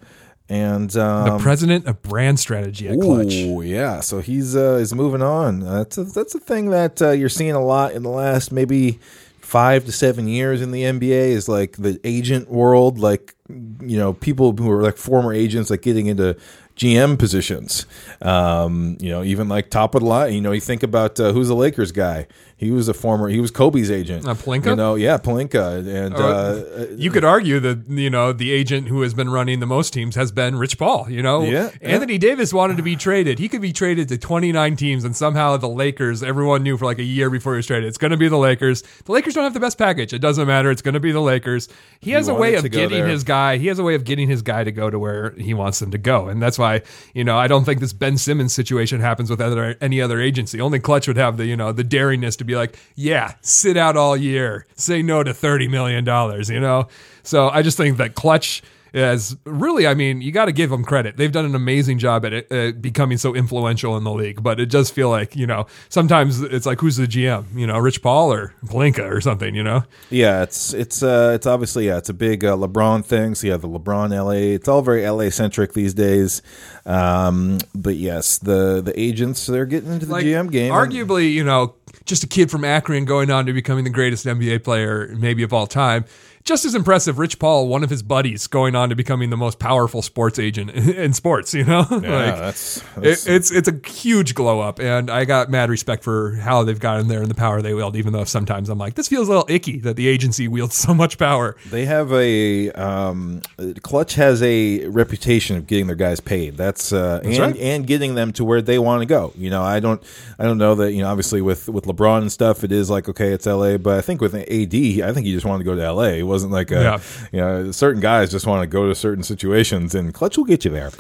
and 0.52 0.90
The 0.90 1.02
um, 1.02 1.40
president 1.40 1.86
of 1.86 2.02
brand 2.02 2.38
strategy 2.38 2.86
at 2.86 3.00
Clutch. 3.00 3.32
Ooh, 3.32 3.62
yeah. 3.62 4.00
So 4.00 4.20
he's 4.20 4.54
uh, 4.54 4.76
he's 4.76 4.94
moving 4.94 5.22
on. 5.22 5.60
That's 5.60 5.96
a, 5.96 6.04
that's 6.04 6.34
a 6.34 6.38
thing 6.38 6.68
that 6.70 7.00
uh, 7.00 7.10
you're 7.12 7.30
seeing 7.30 7.52
a 7.52 7.64
lot 7.64 7.92
in 7.92 8.02
the 8.02 8.10
last 8.10 8.52
maybe 8.52 8.98
five 9.40 9.86
to 9.86 9.92
seven 9.92 10.28
years 10.28 10.60
in 10.60 10.70
the 10.70 10.82
NBA 10.82 11.28
is 11.30 11.48
like 11.48 11.78
the 11.78 11.98
agent 12.04 12.50
world, 12.50 12.98
like 12.98 13.34
you 13.48 13.98
know 13.98 14.12
people 14.12 14.52
who 14.52 14.70
are 14.70 14.82
like 14.82 14.98
former 14.98 15.32
agents, 15.32 15.70
like 15.70 15.80
getting 15.80 16.06
into 16.06 16.36
GM 16.76 17.18
positions. 17.18 17.86
Um, 18.20 18.98
you 19.00 19.08
know, 19.08 19.22
even 19.22 19.48
like 19.48 19.70
top 19.70 19.94
of 19.94 20.02
the 20.02 20.06
line. 20.06 20.34
You 20.34 20.42
know, 20.42 20.52
you 20.52 20.60
think 20.60 20.82
about 20.82 21.18
uh, 21.18 21.32
who's 21.32 21.48
the 21.48 21.56
Lakers 21.56 21.92
guy. 21.92 22.26
He 22.62 22.70
was 22.70 22.87
a 22.87 22.94
former. 22.94 23.29
He 23.29 23.40
was 23.40 23.51
Kobe's 23.51 23.90
agent. 23.90 24.25
Uh, 24.25 24.35
Pelinka? 24.35 24.66
You 24.66 24.77
know, 24.77 24.94
yeah, 24.94 25.18
Pelinka, 25.18 25.85
and 25.85 26.14
Uh, 26.14 26.18
uh, 26.18 26.87
you 26.96 27.11
could 27.11 27.25
argue 27.25 27.59
that 27.59 27.88
you 27.88 28.09
know 28.09 28.33
the 28.33 28.53
agent 28.53 28.87
who 28.87 29.03
has 29.03 29.14
been 29.14 29.29
running 29.29 29.59
the 29.59 29.66
most 29.66 29.92
teams 29.92 30.14
has 30.14 30.31
been 30.31 30.57
Rich 30.57 30.79
Paul. 30.79 31.11
You 31.11 31.22
know, 31.22 31.42
Yeah, 31.42 31.70
Anthony 31.81 32.18
Davis 32.18 32.53
wanted 32.53 32.77
to 32.77 32.85
be 32.85 32.94
traded. 32.94 33.40
He 33.40 33.48
could 33.48 33.61
be 33.61 33.72
traded 33.72 34.09
to 34.11 34.16
29 34.16 34.77
teams, 34.77 35.03
and 35.05 35.16
somehow 35.16 35.57
the 35.57 35.68
Lakers. 35.68 36.22
Everyone 36.22 36.62
knew 36.62 36.77
for 36.77 36.85
like 36.85 37.01
a 37.01 37.03
year 37.03 37.31
before 37.31 37.55
he 37.55 37.57
was 37.57 37.66
traded, 37.66 37.88
it's 37.88 37.98
going 37.98 38.12
to 38.12 38.16
be 38.16 38.29
the 38.29 38.38
Lakers. 38.38 38.83
The 39.07 39.12
Lakers 39.12 39.35
don't 39.35 39.42
have 39.42 39.55
the 39.55 39.61
best 39.61 39.77
package. 39.77 40.12
It 40.12 40.20
doesn't 40.20 40.46
matter. 40.46 40.70
It's 40.70 40.83
going 40.83 40.94
to 40.94 41.01
be 41.01 41.11
the 41.11 41.20
Lakers. 41.20 41.68
He 42.01 42.12
has 42.12 42.29
a 42.29 42.35
way 42.35 42.55
of 42.55 42.70
getting 42.70 42.90
there. 42.90 43.09
his 43.09 43.25
guy. 43.25 43.57
He 43.59 43.66
has 43.66 43.81
a 43.81 43.83
way 43.83 43.96
of 43.96 44.05
getting 44.05 44.29
his 44.29 44.40
guy 44.42 44.62
to 44.62 44.70
go 44.70 44.88
to 44.88 45.01
where 45.01 45.31
he 45.33 45.53
wants 45.53 45.81
them 45.81 45.90
to 45.90 45.98
go, 45.98 46.29
and 46.29 46.40
that's 46.40 46.61
why 46.61 46.83
you 47.12 47.25
know 47.25 47.37
I 47.37 47.48
don't 47.48 47.64
think 47.64 47.81
this 47.81 47.92
Ben 47.92 48.16
Simmons 48.18 48.53
situation 48.53 49.01
happens 49.01 49.31
with 49.31 49.40
other 49.40 49.77
any 49.81 50.01
other 50.01 50.20
agency. 50.20 50.61
Only 50.61 50.79
Clutch 50.79 51.09
would 51.09 51.16
have 51.16 51.38
the 51.38 51.46
you 51.46 51.57
know 51.57 51.72
the 51.72 51.85
daringness 51.85 52.38
to 52.38 52.44
be 52.44 52.51
like, 52.56 52.78
yeah, 52.94 53.34
sit 53.42 53.76
out 53.76 53.96
all 53.96 54.16
year, 54.16 54.66
say 54.76 55.02
no 55.02 55.22
to 55.22 55.32
thirty 55.34 55.68
million 55.68 56.04
dollars. 56.04 56.50
You 56.50 56.60
know, 56.60 56.88
so 57.22 57.48
I 57.48 57.62
just 57.62 57.76
think 57.76 57.98
that 57.98 58.14
Clutch. 58.14 58.62
Is 58.92 59.37
really, 59.44 59.87
I 59.87 59.94
mean, 59.94 60.20
you 60.20 60.33
got 60.33 60.46
to 60.46 60.52
give 60.52 60.68
them 60.70 60.85
credit. 60.85 61.16
They've 61.16 61.33
done 61.33 61.46
an 61.46 61.55
amazing 61.55 61.98
job 61.98 62.26
at 62.26 62.33
it, 62.33 62.52
uh, 62.52 62.72
becoming 62.72 63.16
so 63.16 63.35
influential 63.35 63.96
in 63.96 64.05
the 64.05 64.12
league. 64.12 64.42
But 64.42 64.61
it 64.61 64.68
does 64.68 64.90
feel 64.90 65.09
like, 65.09 65.35
you 65.35 65.46
know, 65.46 65.66
sometimes 65.88 66.42
it's 66.42 66.66
like, 66.66 66.81
who's 66.81 66.96
the 66.96 67.07
GM? 67.07 67.46
You 67.55 67.66
know, 67.66 67.78
Rich 67.78 68.02
Paul 68.02 68.33
or 68.33 68.55
Pelinka 68.66 69.11
or 69.11 69.20
something. 69.20 69.55
You 69.55 69.62
know, 69.62 69.85
Yeah, 70.11 70.42
it's 70.42 70.74
it's 70.74 71.02
uh 71.02 71.33
it's 71.35 71.46
obviously 71.46 71.87
yeah, 71.87 71.98
it's 71.98 72.09
a 72.09 72.14
big 72.14 72.44
uh, 72.44 72.57
LeBron 72.57 73.05
thing. 73.05 73.35
So 73.35 73.46
yeah, 73.46 73.57
the 73.57 73.68
LeBron 73.68 74.11
LA. 74.11 74.55
It's 74.55 74.68
all 74.68 74.83
very 74.83 75.09
LA 75.09 75.31
centric 75.31 75.72
these 75.72 75.94
days. 75.94 76.42
Um, 76.85 77.59
but 77.74 77.96
yes, 77.96 78.38
the 78.38 78.83
the 78.83 78.98
agents 78.98 79.46
they're 79.46 79.66
getting 79.66 79.92
into 79.92 80.07
the 80.07 80.12
like 80.12 80.24
GM 80.24 80.50
game. 80.50 80.72
Arguably, 80.72 81.33
you 81.33 81.44
know, 81.44 81.74
just 82.05 82.24
a 82.24 82.26
kid 82.26 82.50
from 82.50 82.64
Akron 82.64 83.05
going 83.05 83.31
on 83.31 83.46
to 83.46 83.52
becoming 83.52 83.85
the 83.85 83.90
greatest 83.90 84.26
NBA 84.26 84.64
player 84.64 85.14
maybe 85.16 85.42
of 85.42 85.52
all 85.52 85.66
time. 85.66 86.05
Just 86.44 86.64
as 86.64 86.74
impressive, 86.74 87.18
Rich 87.18 87.38
Paul, 87.38 87.68
one 87.68 87.85
of 87.85 87.90
his 87.90 88.02
buddies, 88.02 88.46
going 88.48 88.74
on 88.74 88.88
to 88.88 88.96
becoming 88.96 89.31
the 89.31 89.37
most 89.37 89.59
powerful 89.59 90.02
sports 90.02 90.38
agent 90.38 90.70
in 90.70 91.12
sports. 91.12 91.55
You 91.55 91.64
know, 91.64 91.87
Yeah, 91.90 91.96
like, 91.96 92.37
that's, 92.37 92.81
that's 92.96 93.26
it, 93.26 93.33
it's 93.33 93.50
it's 93.52 93.68
a 93.68 93.88
huge 93.88 94.35
glow 94.35 94.61
up, 94.61 94.81
and 94.81 95.11
I 95.11 95.24
got 95.24 95.50
mad 95.50 95.70
respect 95.70 96.02
for 96.02 96.33
how 96.37 96.64
they've 96.64 96.78
gotten 96.78 97.09
there 97.09 97.20
and 97.20 97.31
the 97.31 97.35
power 97.35 97.62
they 97.62 97.74
wield. 97.74 97.96
Even 97.96 98.12
though 98.12 98.24
sometimes 98.24 98.68
I'm 98.68 98.78
like, 98.78 98.94
this 98.94 99.09
feels 99.09 99.28
a 99.28 99.31
little 99.31 99.46
icky 99.48 99.78
that 99.81 99.96
the 99.96 100.09
agency 100.09 100.48
wields 100.48 100.74
so 100.74 100.92
much 100.92 101.16
power. 101.16 101.57
They 101.70 101.85
have 101.85 102.12
a 102.12 102.70
um, 102.72 103.42
Clutch 103.83 104.14
has 104.14 104.42
a 104.42 104.87
reputation 104.87 105.57
of 105.57 105.66
getting 105.66 105.87
their 105.87 105.96
guys 105.96 106.18
paid. 106.18 106.57
That's, 106.57 106.92
uh, 106.92 107.20
and 107.22 107.38
right. 107.38 107.57
and 107.57 107.87
getting 107.87 108.16
them 108.16 108.33
to 108.33 108.45
where 108.45 108.61
they 108.62 108.78
want 108.78 109.03
to 109.03 109.07
go. 109.07 109.32
You 109.36 109.51
know, 109.51 109.62
I 109.62 109.78
don't 109.78 110.03
I 110.38 110.45
don't 110.45 110.59
know 110.59 110.74
that 110.76 110.93
you 110.93 111.03
know. 111.03 111.09
Obviously, 111.09 111.40
with 111.40 111.68
with 111.68 111.84
LeBron 111.84 112.22
and 112.22 112.32
stuff, 112.32 112.64
it 112.64 112.72
is 112.72 112.90
like 112.90 113.09
okay, 113.09 113.32
it's 113.32 113.47
L.A. 113.47 113.78
But 113.78 113.99
I 113.99 114.01
think 114.01 114.20
with 114.20 114.34
AD, 114.34 114.45
I 114.45 115.12
think 115.12 115.26
he 115.26 115.32
just 115.32 115.47
wanted 115.47 115.64
to 115.64 115.70
go 115.70 115.76
to 115.76 115.82
L.A. 115.82 116.22
Wasn't 116.33 116.51
like 116.53 116.70
a, 116.70 116.80
Yeah. 116.83 116.99
you 117.30 117.41
know 117.41 117.70
certain 117.72 118.01
guys 118.01 118.30
just 118.30 118.47
want 118.47 118.62
to 118.62 118.66
go 118.66 118.89
to 118.89 118.95
certain 118.95 119.22
situations, 119.22 119.95
and 119.95 120.12
Clutch 120.14 120.37
will 120.39 120.45
get 120.45 120.64
you 120.64 120.70
there. 120.70 120.91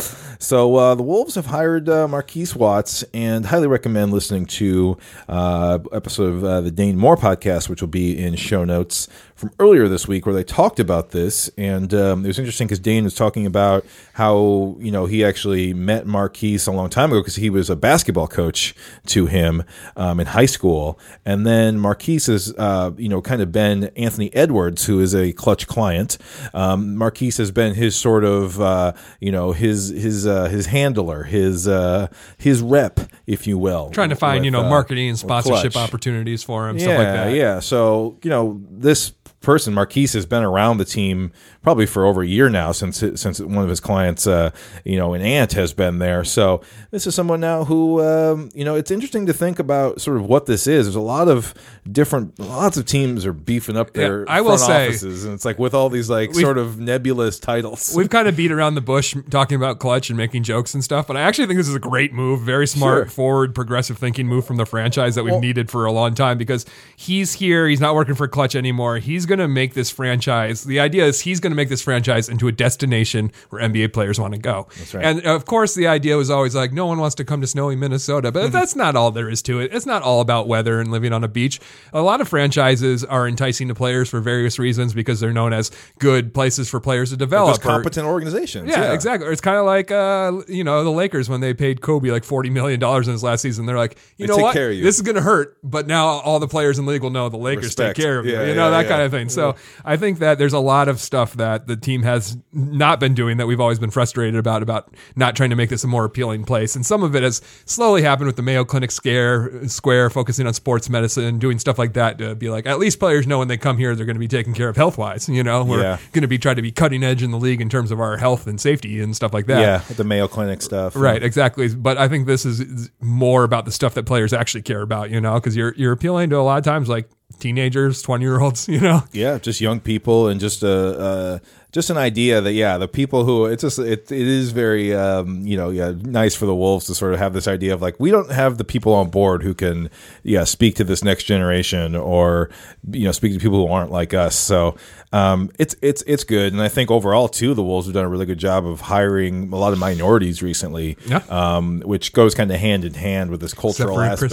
So 0.42 0.74
uh, 0.74 0.96
the 0.96 1.04
Wolves 1.04 1.36
have 1.36 1.46
hired 1.46 1.88
uh, 1.88 2.08
Marquise 2.08 2.56
Watts, 2.56 3.04
and 3.14 3.46
highly 3.46 3.68
recommend 3.68 4.12
listening 4.12 4.46
to 4.46 4.98
uh, 5.28 5.78
episode 5.92 6.34
of 6.34 6.44
uh, 6.44 6.60
the 6.62 6.72
Dane 6.72 6.98
Moore 6.98 7.16
podcast, 7.16 7.68
which 7.68 7.80
will 7.80 7.86
be 7.86 8.18
in 8.18 8.34
show 8.34 8.64
notes 8.64 9.06
from 9.36 9.52
earlier 9.60 9.86
this 9.86 10.08
week, 10.08 10.26
where 10.26 10.34
they 10.34 10.42
talked 10.42 10.80
about 10.80 11.10
this. 11.10 11.48
And 11.56 11.94
um, 11.94 12.24
it 12.24 12.28
was 12.28 12.40
interesting 12.40 12.66
because 12.66 12.80
Dane 12.80 13.04
was 13.04 13.14
talking 13.14 13.46
about 13.46 13.86
how 14.14 14.76
you 14.80 14.90
know 14.90 15.06
he 15.06 15.24
actually 15.24 15.74
met 15.74 16.08
Marquise 16.08 16.66
a 16.66 16.72
long 16.72 16.90
time 16.90 17.12
ago 17.12 17.20
because 17.20 17.36
he 17.36 17.48
was 17.48 17.70
a 17.70 17.76
basketball 17.76 18.26
coach 18.26 18.74
to 19.06 19.26
him 19.26 19.62
um, 19.96 20.18
in 20.18 20.26
high 20.26 20.46
school, 20.46 20.98
and 21.24 21.46
then 21.46 21.78
Marquise 21.78 22.26
has 22.26 22.52
uh, 22.58 22.90
you 22.96 23.08
know 23.08 23.22
kind 23.22 23.42
of 23.42 23.52
been 23.52 23.92
Anthony 23.96 24.34
Edwards, 24.34 24.86
who 24.86 24.98
is 24.98 25.14
a 25.14 25.32
Clutch 25.34 25.68
client. 25.68 26.18
Um, 26.52 26.96
Marquise 26.96 27.36
has 27.36 27.52
been 27.52 27.76
his 27.76 27.94
sort 27.94 28.24
of 28.24 28.60
uh, 28.60 28.92
you 29.20 29.30
know 29.30 29.52
his 29.52 29.90
his 29.90 30.31
uh, 30.32 30.48
his 30.48 30.66
handler, 30.66 31.22
his 31.24 31.68
uh, 31.68 32.06
his 32.38 32.62
rep, 32.62 32.98
if 33.26 33.46
you 33.46 33.58
will, 33.58 33.90
Trying 33.90 34.08
to 34.10 34.16
find 34.16 34.38
with, 34.40 34.44
you 34.46 34.50
know 34.50 34.64
uh, 34.64 34.68
marketing 34.70 35.08
and 35.10 35.18
sponsorship 35.18 35.76
opportunities 35.76 36.42
for 36.42 36.68
him, 36.68 36.76
Yeah, 36.78 36.82
stuff 36.84 36.98
like 36.98 37.06
that. 37.08 37.34
yeah. 37.34 37.60
So 37.60 38.18
you 38.22 38.30
know 38.30 38.60
this 38.70 39.12
person 39.42 39.74
Marquise 39.74 40.12
has 40.14 40.24
been 40.26 40.42
around 40.42 40.78
the 40.78 40.84
team 40.84 41.32
probably 41.62 41.86
for 41.86 42.04
over 42.04 42.22
a 42.22 42.26
year 42.26 42.48
now 42.48 42.72
since 42.72 42.98
since 43.16 43.40
one 43.40 43.62
of 43.62 43.68
his 43.68 43.80
clients 43.80 44.26
uh, 44.26 44.50
you 44.84 44.96
know 44.96 45.14
an 45.14 45.22
aunt 45.22 45.52
has 45.52 45.72
been 45.72 45.98
there 45.98 46.24
so 46.24 46.60
this 46.90 47.06
is 47.06 47.14
someone 47.14 47.40
now 47.40 47.64
who 47.64 48.00
um, 48.02 48.48
you 48.54 48.64
know 48.64 48.74
it's 48.74 48.90
interesting 48.90 49.26
to 49.26 49.32
think 49.32 49.58
about 49.58 50.00
sort 50.00 50.16
of 50.16 50.26
what 50.26 50.46
this 50.46 50.66
is 50.66 50.86
there's 50.86 50.94
a 50.96 51.00
lot 51.00 51.28
of 51.28 51.54
different 51.90 52.38
lots 52.38 52.76
of 52.76 52.86
teams 52.86 53.26
are 53.26 53.32
beefing 53.32 53.76
up 53.76 53.92
their 53.92 54.20
Yeah, 54.20 54.26
I 54.28 54.40
will 54.40 54.58
say- 54.58 54.86
offices 54.88 55.24
and 55.24 55.34
it's 55.34 55.44
like 55.44 55.58
with 55.58 55.74
all 55.74 55.88
these 55.90 56.08
like 56.10 56.34
sort 56.34 56.58
of 56.58 56.78
nebulous 56.80 57.38
titles 57.38 57.92
We've 57.96 58.08
kind 58.18 58.28
of 58.28 58.36
beat 58.36 58.52
around 58.52 58.74
the 58.76 58.80
bush 58.80 59.14
talking 59.30 59.56
about 59.56 59.78
clutch 59.78 60.08
and 60.10 60.16
making 60.16 60.42
jokes 60.44 60.74
and 60.74 60.82
stuff, 60.84 61.06
but 61.06 61.16
I 61.16 61.20
actually 61.22 61.46
think 61.46 61.58
this 61.58 61.68
is 61.68 61.74
a 61.74 61.80
great 61.80 62.12
move, 62.12 62.40
very 62.42 62.66
smart, 62.66 63.06
Sure. 63.06 63.10
forward, 63.10 63.54
progressive 63.54 63.98
thinking 63.98 64.26
move 64.26 64.44
from 64.46 64.56
the 64.56 64.66
franchise 64.66 65.14
that 65.14 65.24
we've 65.24 65.40
needed 65.40 65.70
for 65.70 65.84
a 65.84 65.92
long 65.92 66.14
time 66.14 66.38
because 66.38 66.64
he's 66.96 67.32
here, 67.34 67.66
he's 67.68 67.80
not 67.80 67.94
working 67.94 68.14
for 68.14 68.28
clutch 68.28 68.54
anymore. 68.54 68.98
He's 68.98 69.26
going 69.36 69.48
to 69.48 69.48
make 69.48 69.74
this 69.74 69.90
franchise. 69.90 70.64
The 70.64 70.80
idea 70.80 71.04
is 71.06 71.20
he's 71.20 71.40
going 71.40 71.50
to 71.52 71.56
make 71.56 71.68
this 71.68 71.82
franchise 71.82 72.28
into 72.28 72.48
a 72.48 72.52
destination 72.52 73.32
where 73.50 73.62
NBA 73.62 73.92
players 73.92 74.20
want 74.20 74.34
to 74.34 74.38
go. 74.40 74.68
That's 74.78 74.94
right. 74.94 75.04
And 75.04 75.26
of 75.26 75.44
course, 75.46 75.74
the 75.74 75.86
idea 75.86 76.16
was 76.16 76.30
always 76.30 76.54
like, 76.54 76.72
no 76.72 76.86
one 76.86 76.98
wants 76.98 77.14
to 77.16 77.24
come 77.24 77.40
to 77.40 77.46
snowy 77.46 77.76
Minnesota, 77.76 78.30
but 78.30 78.42
Mm-hmm. 78.42 78.52
that's 78.52 78.76
not 78.76 78.96
all 78.96 79.10
there 79.10 79.28
is 79.30 79.40
to 79.42 79.60
it. 79.60 79.72
It's 79.74 79.86
not 79.86 80.02
all 80.02 80.20
about 80.20 80.48
weather 80.48 80.80
and 80.80 80.90
living 80.90 81.12
on 81.12 81.22
a 81.24 81.28
beach. 81.28 81.60
A 81.92 82.02
lot 82.02 82.20
of 82.20 82.28
franchises 82.28 83.04
are 83.04 83.26
enticing 83.26 83.68
to 83.68 83.74
players 83.74 84.08
for 84.10 84.20
various 84.20 84.58
reasons 84.58 84.92
because 84.94 85.20
they're 85.20 85.32
known 85.32 85.52
as 85.52 85.70
good 85.98 86.34
places 86.34 86.68
for 86.68 86.80
players 86.80 87.10
to 87.10 87.16
develop. 87.16 87.58
Or- 87.58 87.60
competent 87.62 88.06
organizations 88.06 88.68
yeah, 88.68 88.92
exactly. 88.92 89.28
It's 89.30 89.40
kind 89.40 89.56
of 89.58 89.64
like 89.64 89.90
uh, 89.90 90.42
you 90.48 90.64
know 90.64 90.82
the 90.84 90.90
Lakers 90.90 91.28
when 91.28 91.40
they 91.40 91.54
paid 91.54 91.80
Kobe 91.80 92.10
like 92.10 92.24
forty 92.24 92.50
million 92.50 92.78
dollars 92.80 93.06
in 93.08 93.12
his 93.12 93.22
last 93.22 93.40
season. 93.42 93.66
They're 93.66 93.76
like, 93.76 93.96
you 94.18 94.26
They 94.26 94.36
know 94.36 94.42
what, 94.42 94.54
you. 94.56 94.82
this 94.82 94.96
is 94.96 95.02
going 95.02 95.14
to 95.16 95.22
hurt, 95.22 95.56
but 95.62 95.86
now 95.86 96.06
all 96.06 96.38
the 96.40 96.48
players 96.48 96.78
in 96.78 96.84
the 96.84 96.90
league 96.92 97.02
will 97.02 97.10
know 97.10 97.28
the 97.28 97.36
Lakers 97.36 97.66
Respect. 97.66 97.96
take 97.96 98.04
care 98.04 98.18
of 98.18 98.26
you. 98.26 98.32
Yeah, 98.32 98.46
you 98.46 98.54
know 98.54 98.64
yeah, 98.64 98.70
that 98.70 98.82
yeah. 98.82 98.88
kind 98.88 99.02
of 99.02 99.10
thing. 99.10 99.21
So 99.28 99.54
I 99.84 99.96
think 99.96 100.18
that 100.20 100.38
there's 100.38 100.52
a 100.52 100.58
lot 100.58 100.88
of 100.88 101.00
stuff 101.00 101.34
that 101.34 101.66
the 101.66 101.76
team 101.76 102.02
has 102.02 102.36
not 102.52 103.00
been 103.00 103.14
doing 103.14 103.36
that 103.38 103.46
we've 103.46 103.60
always 103.60 103.78
been 103.78 103.90
frustrated 103.90 104.36
about 104.36 104.62
about 104.62 104.94
not 105.16 105.36
trying 105.36 105.50
to 105.50 105.56
make 105.56 105.70
this 105.70 105.84
a 105.84 105.86
more 105.86 106.04
appealing 106.04 106.44
place. 106.44 106.74
And 106.76 106.84
some 106.86 107.02
of 107.02 107.14
it 107.16 107.22
has 107.22 107.40
slowly 107.64 108.02
happened 108.02 108.26
with 108.26 108.36
the 108.36 108.42
Mayo 108.42 108.64
Clinic 108.64 108.90
scare 108.90 109.66
square, 109.68 110.10
focusing 110.10 110.46
on 110.46 110.54
sports 110.54 110.88
medicine, 110.88 111.38
doing 111.38 111.58
stuff 111.58 111.78
like 111.78 111.92
that 111.94 112.18
to 112.18 112.34
be 112.34 112.48
like 112.50 112.66
at 112.66 112.78
least 112.78 112.98
players 112.98 113.26
know 113.26 113.38
when 113.38 113.48
they 113.48 113.56
come 113.56 113.78
here 113.78 113.94
they're 113.94 114.06
going 114.06 114.16
to 114.16 114.20
be 114.20 114.28
taken 114.28 114.54
care 114.54 114.68
of 114.68 114.76
health 114.76 114.98
wise. 114.98 115.28
You 115.28 115.42
know, 115.42 115.64
we're 115.64 115.82
Yeah. 115.82 115.98
going 116.12 116.22
to 116.22 116.28
be 116.28 116.38
trying 116.38 116.56
to 116.56 116.62
be 116.62 116.70
cutting 116.72 117.02
edge 117.02 117.22
in 117.22 117.30
the 117.30 117.38
league 117.38 117.60
in 117.60 117.68
terms 117.68 117.90
of 117.90 118.00
our 118.00 118.16
health 118.16 118.46
and 118.46 118.60
safety 118.60 119.00
and 119.00 119.14
stuff 119.16 119.32
like 119.34 119.46
that. 119.46 119.60
yeah 119.60 119.94
the 119.96 120.04
Mayo 120.04 120.28
Clinic 120.28 120.62
stuff 120.62 120.94
Right, 120.96 121.22
exactly. 121.22 121.68
But 121.74 121.98
I 121.98 122.08
think 122.08 122.26
this 122.26 122.44
is 122.46 122.60
is 122.60 122.90
more 123.00 123.44
about 123.44 123.64
the 123.64 123.72
stuff 123.72 123.94
that 123.94 124.04
players 124.04 124.32
actually 124.32 124.62
care 124.62 124.82
about, 124.82 125.10
you 125.10 125.20
know, 125.20 125.34
because 125.34 125.56
you're 125.56 125.74
you're 125.76 125.92
appealing 125.92 126.30
to 126.30 126.36
a 126.36 126.42
lot 126.42 126.58
of 126.58 126.64
times 126.64 126.88
like 126.88 127.08
teenagers, 127.38 128.02
twenty 128.02 128.24
year 128.24 128.40
olds, 128.40 128.68
you 128.74 128.80
know. 128.80 129.04
Yeah, 129.12 129.38
just 129.38 129.60
young 129.60 129.80
people 129.80 130.28
and 130.28 130.40
just 130.40 130.62
a 130.62 130.98
uh, 130.98 131.38
just 131.72 131.88
an 131.88 131.96
idea 131.96 132.40
that 132.42 132.52
yeah, 132.52 132.76
the 132.78 132.86
people 132.86 133.24
who 133.24 133.46
it's 133.46 133.62
just 133.62 133.78
it, 133.78 134.12
it 134.12 134.28
is 134.28 134.52
very 134.52 134.94
um, 134.94 135.46
you 135.46 135.56
know 135.56 135.70
yeah 135.70 135.92
nice 136.02 136.34
for 136.34 136.46
the 136.46 136.54
Wolves 136.54 136.86
to 136.86 136.94
sort 136.94 137.14
of 137.14 137.18
have 137.18 137.32
this 137.32 137.48
idea 137.48 137.72
of 137.74 137.80
like 137.82 137.98
we 137.98 138.10
don't 138.10 138.30
have 138.30 138.58
the 138.58 138.64
people 138.64 138.92
on 138.92 139.08
board 139.10 139.42
who 139.42 139.54
can 139.54 139.88
yeah 140.22 140.44
speak 140.44 140.76
to 140.76 140.84
this 140.84 141.02
next 141.02 141.24
generation 141.24 141.96
or 141.96 142.50
you 142.90 143.04
know 143.04 143.12
speak 143.12 143.32
to 143.32 143.38
people 143.38 143.66
who 143.66 143.72
aren't 143.72 143.90
like 143.90 144.12
us. 144.14 144.36
So 144.36 144.76
um, 145.14 145.50
it's 145.58 145.74
it's 145.82 146.02
it's 146.06 146.24
good, 146.24 146.52
and 146.52 146.60
I 146.62 146.68
think 146.68 146.90
overall 146.90 147.28
too 147.28 147.54
the 147.54 147.62
Wolves 147.62 147.86
have 147.86 147.94
done 147.94 148.04
a 148.04 148.08
really 148.08 148.26
good 148.26 148.38
job 148.38 148.66
of 148.66 148.80
hiring 148.82 149.52
a 149.52 149.56
lot 149.56 149.72
of 149.72 149.78
minorities 149.78 150.42
recently, 150.42 150.96
Yeah. 151.06 151.22
um, 151.28 151.80
which 151.84 152.12
goes 152.12 152.34
kind 152.34 152.50
of 152.50 152.58
hand 152.58 152.84
in 152.84 152.94
hand 152.94 153.30
with 153.30 153.40
this 153.40 153.54
cultural 153.54 153.98
aspect 154.00 154.32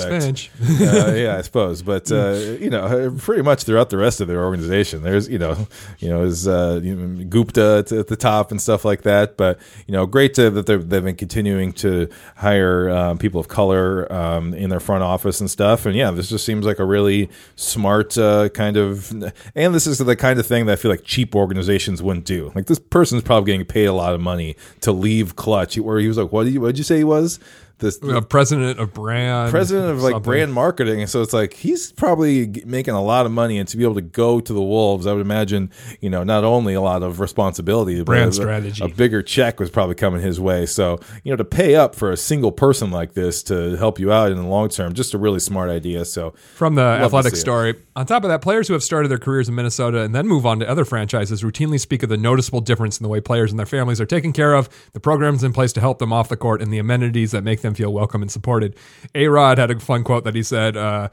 uh, 0.82 1.14
yeah, 1.16 1.38
I 1.38 1.42
suppose, 1.42 1.82
but 1.82 2.12
uh, 2.12 2.32
you 2.60 2.70
know, 2.70 3.14
pretty 3.18 3.42
much 3.44 3.64
throughout 3.64 3.90
the 3.90 3.98
rest 3.98 4.22
of 4.22 4.28
their 4.28 4.44
organization, 4.44 5.04
there's 5.04 5.28
you 5.30 5.40
know, 5.40 5.68
you 6.00 6.10
know, 6.10 6.24
is 6.24 6.48
uh, 6.48 6.80
you 6.84 6.96
know, 6.96 7.26
Gupta 7.30 7.86
at, 7.90 8.08
the 8.08 8.16
top 8.16 8.52
and 8.52 8.62
stuff 8.62 8.86
like 8.86 9.04
that. 9.04 9.38
But 9.38 9.60
you 9.88 9.94
know, 9.94 10.06
great 10.06 10.34
to, 10.36 10.50
that 10.50 10.66
they've, 10.66 10.88
they've 10.88 11.04
been 11.04 11.16
continuing 11.16 11.74
to 11.74 12.10
hire 12.36 12.90
um, 12.90 13.18
people 13.18 13.40
of 13.40 13.48
color 13.48 14.12
um, 14.12 14.54
in 14.54 14.70
their 14.70 14.80
front 14.80 15.04
office 15.04 15.40
and 15.40 15.50
stuff. 15.50 15.86
And 15.86 15.96
yeah, 15.96 16.12
this 16.12 16.30
just 16.30 16.46
seems 16.46 16.66
like 16.66 16.80
a 16.80 16.86
really 16.86 17.30
smart 17.56 18.18
uh, 18.18 18.50
kind 18.50 18.78
of, 18.78 19.12
and 19.56 19.76
this 19.76 19.88
is 19.88 19.98
the 20.00 20.16
kind 20.16 20.40
of 20.40 20.46
thing 20.46 20.66
that 20.66 20.74
I 20.74 20.76
feel 20.76 20.92
like 20.92 21.04
cheap 21.04 21.36
organizations 21.36 22.02
wouldn't 22.02 22.26
do. 22.26 22.52
Like 22.56 22.66
this 22.66 22.80
person's 22.80 23.24
probably 23.24 23.52
getting 23.52 23.66
paid 23.66 23.86
a 23.86 23.94
lot 23.94 24.14
of 24.14 24.22
money 24.22 24.56
to 24.82 24.92
leave 24.92 25.36
Clutch, 25.36 25.78
where 25.78 26.00
he 26.00 26.08
was 26.08 26.18
like, 26.18 26.32
what 26.32 26.46
did 26.46 26.54
you, 26.54 26.62
what 26.62 26.68
did 26.68 26.78
you 26.78 26.84
say 26.84 26.98
he 26.98 27.04
was? 27.04 27.40
This 27.80 27.98
Uh, 28.04 28.20
president 28.22 28.78
of 28.80 28.94
brand, 28.94 29.52
president 29.52 29.90
of 29.90 30.02
like 30.04 30.12
something. 30.14 30.30
brand 30.30 30.54
marketing 30.54 31.00
and 31.02 31.10
so 31.10 31.22
it's 31.22 31.34
like 31.34 31.54
he's 31.54 31.92
probably 31.94 32.62
making 32.66 32.94
a 32.94 33.02
lot 33.02 33.26
of 33.26 33.32
money 33.32 33.58
and 33.58 33.68
to 33.70 33.78
be 33.78 33.84
able 33.84 33.96
to 33.96 34.02
go 34.02 34.40
to 34.42 34.52
the 34.54 34.62
wolves 34.62 35.08
i 35.08 35.14
would 35.14 35.22
imagine 35.22 35.70
you 36.02 36.10
know 36.10 36.24
not 36.24 36.44
only 36.44 36.74
a 36.74 36.82
lot 36.82 37.04
of 37.04 37.20
responsibility 37.20 38.02
Brand 38.04 38.32
a- 38.32 38.34
strategy. 38.34 38.84
a 38.84 38.88
bigger 38.90 39.22
check 39.22 39.60
was 39.60 39.70
probably 39.70 39.96
coming 39.96 40.22
his 40.22 40.40
way 40.40 40.66
so 40.66 41.00
you 41.24 41.32
know 41.32 41.38
to 41.38 41.46
pay 41.46 41.76
up 41.76 41.96
for 41.96 42.12
a 42.12 42.18
single 42.18 42.52
person 42.52 42.92
like 42.92 43.14
this 43.14 43.42
to 43.44 43.76
help 43.78 43.98
you 44.00 44.12
out 44.12 44.32
in 44.32 44.38
the 44.38 44.44
long 44.48 44.68
term 44.70 44.94
just 44.94 45.14
a 45.14 45.18
really 45.18 45.40
smart 45.40 45.70
idea 45.70 46.04
so 46.06 46.34
From 46.56 46.76
the 46.76 46.82
athletic 46.82 47.34
see 47.36 47.38
it. 47.38 47.42
story. 47.42 47.76
On 47.96 48.06
top 48.06 48.24
of 48.24 48.30
that, 48.30 48.42
players 48.42 48.68
who 48.68 48.74
have 48.74 48.84
started 48.84 49.10
their 49.10 49.18
careers 49.18 49.50
in 49.50 49.56
Minnesota 49.56 50.02
and 50.02 50.16
then 50.16 50.26
move 50.28 50.46
on 50.46 50.60
to 50.60 50.70
other 50.70 50.86
franchises 50.86 51.44
routinely 51.44 51.78
speak 51.80 52.02
of 52.04 52.08
the 52.10 52.16
noticeable 52.18 52.62
difference 52.62 52.98
in 52.98 53.04
the 53.04 53.10
way 53.10 53.20
players 53.20 53.52
and 53.52 53.60
their 53.60 53.66
families 53.66 54.00
are 54.00 54.06
taken 54.06 54.32
care 54.32 54.54
of, 54.54 54.70
the 54.94 55.00
programs 55.02 55.44
in 55.44 55.52
place 55.52 55.74
to 55.74 55.82
help 55.82 56.00
them 56.00 56.14
off 56.14 56.30
the 56.30 56.38
court, 56.38 56.62
and 56.62 56.72
the 56.72 56.78
amenities 56.80 57.32
that 57.32 57.44
make 57.44 57.62
them 57.62 57.69
feel 57.76 57.94
welcome 57.94 58.22
and 58.22 58.32
supported. 58.32 58.76
A 59.16 59.28
Rod 59.28 59.58
had 59.58 59.72
a 59.72 59.80
fun 59.80 60.04
quote 60.04 60.24
that 60.24 60.36
he 60.36 60.44
said, 60.44 60.78
uh, 60.78 61.10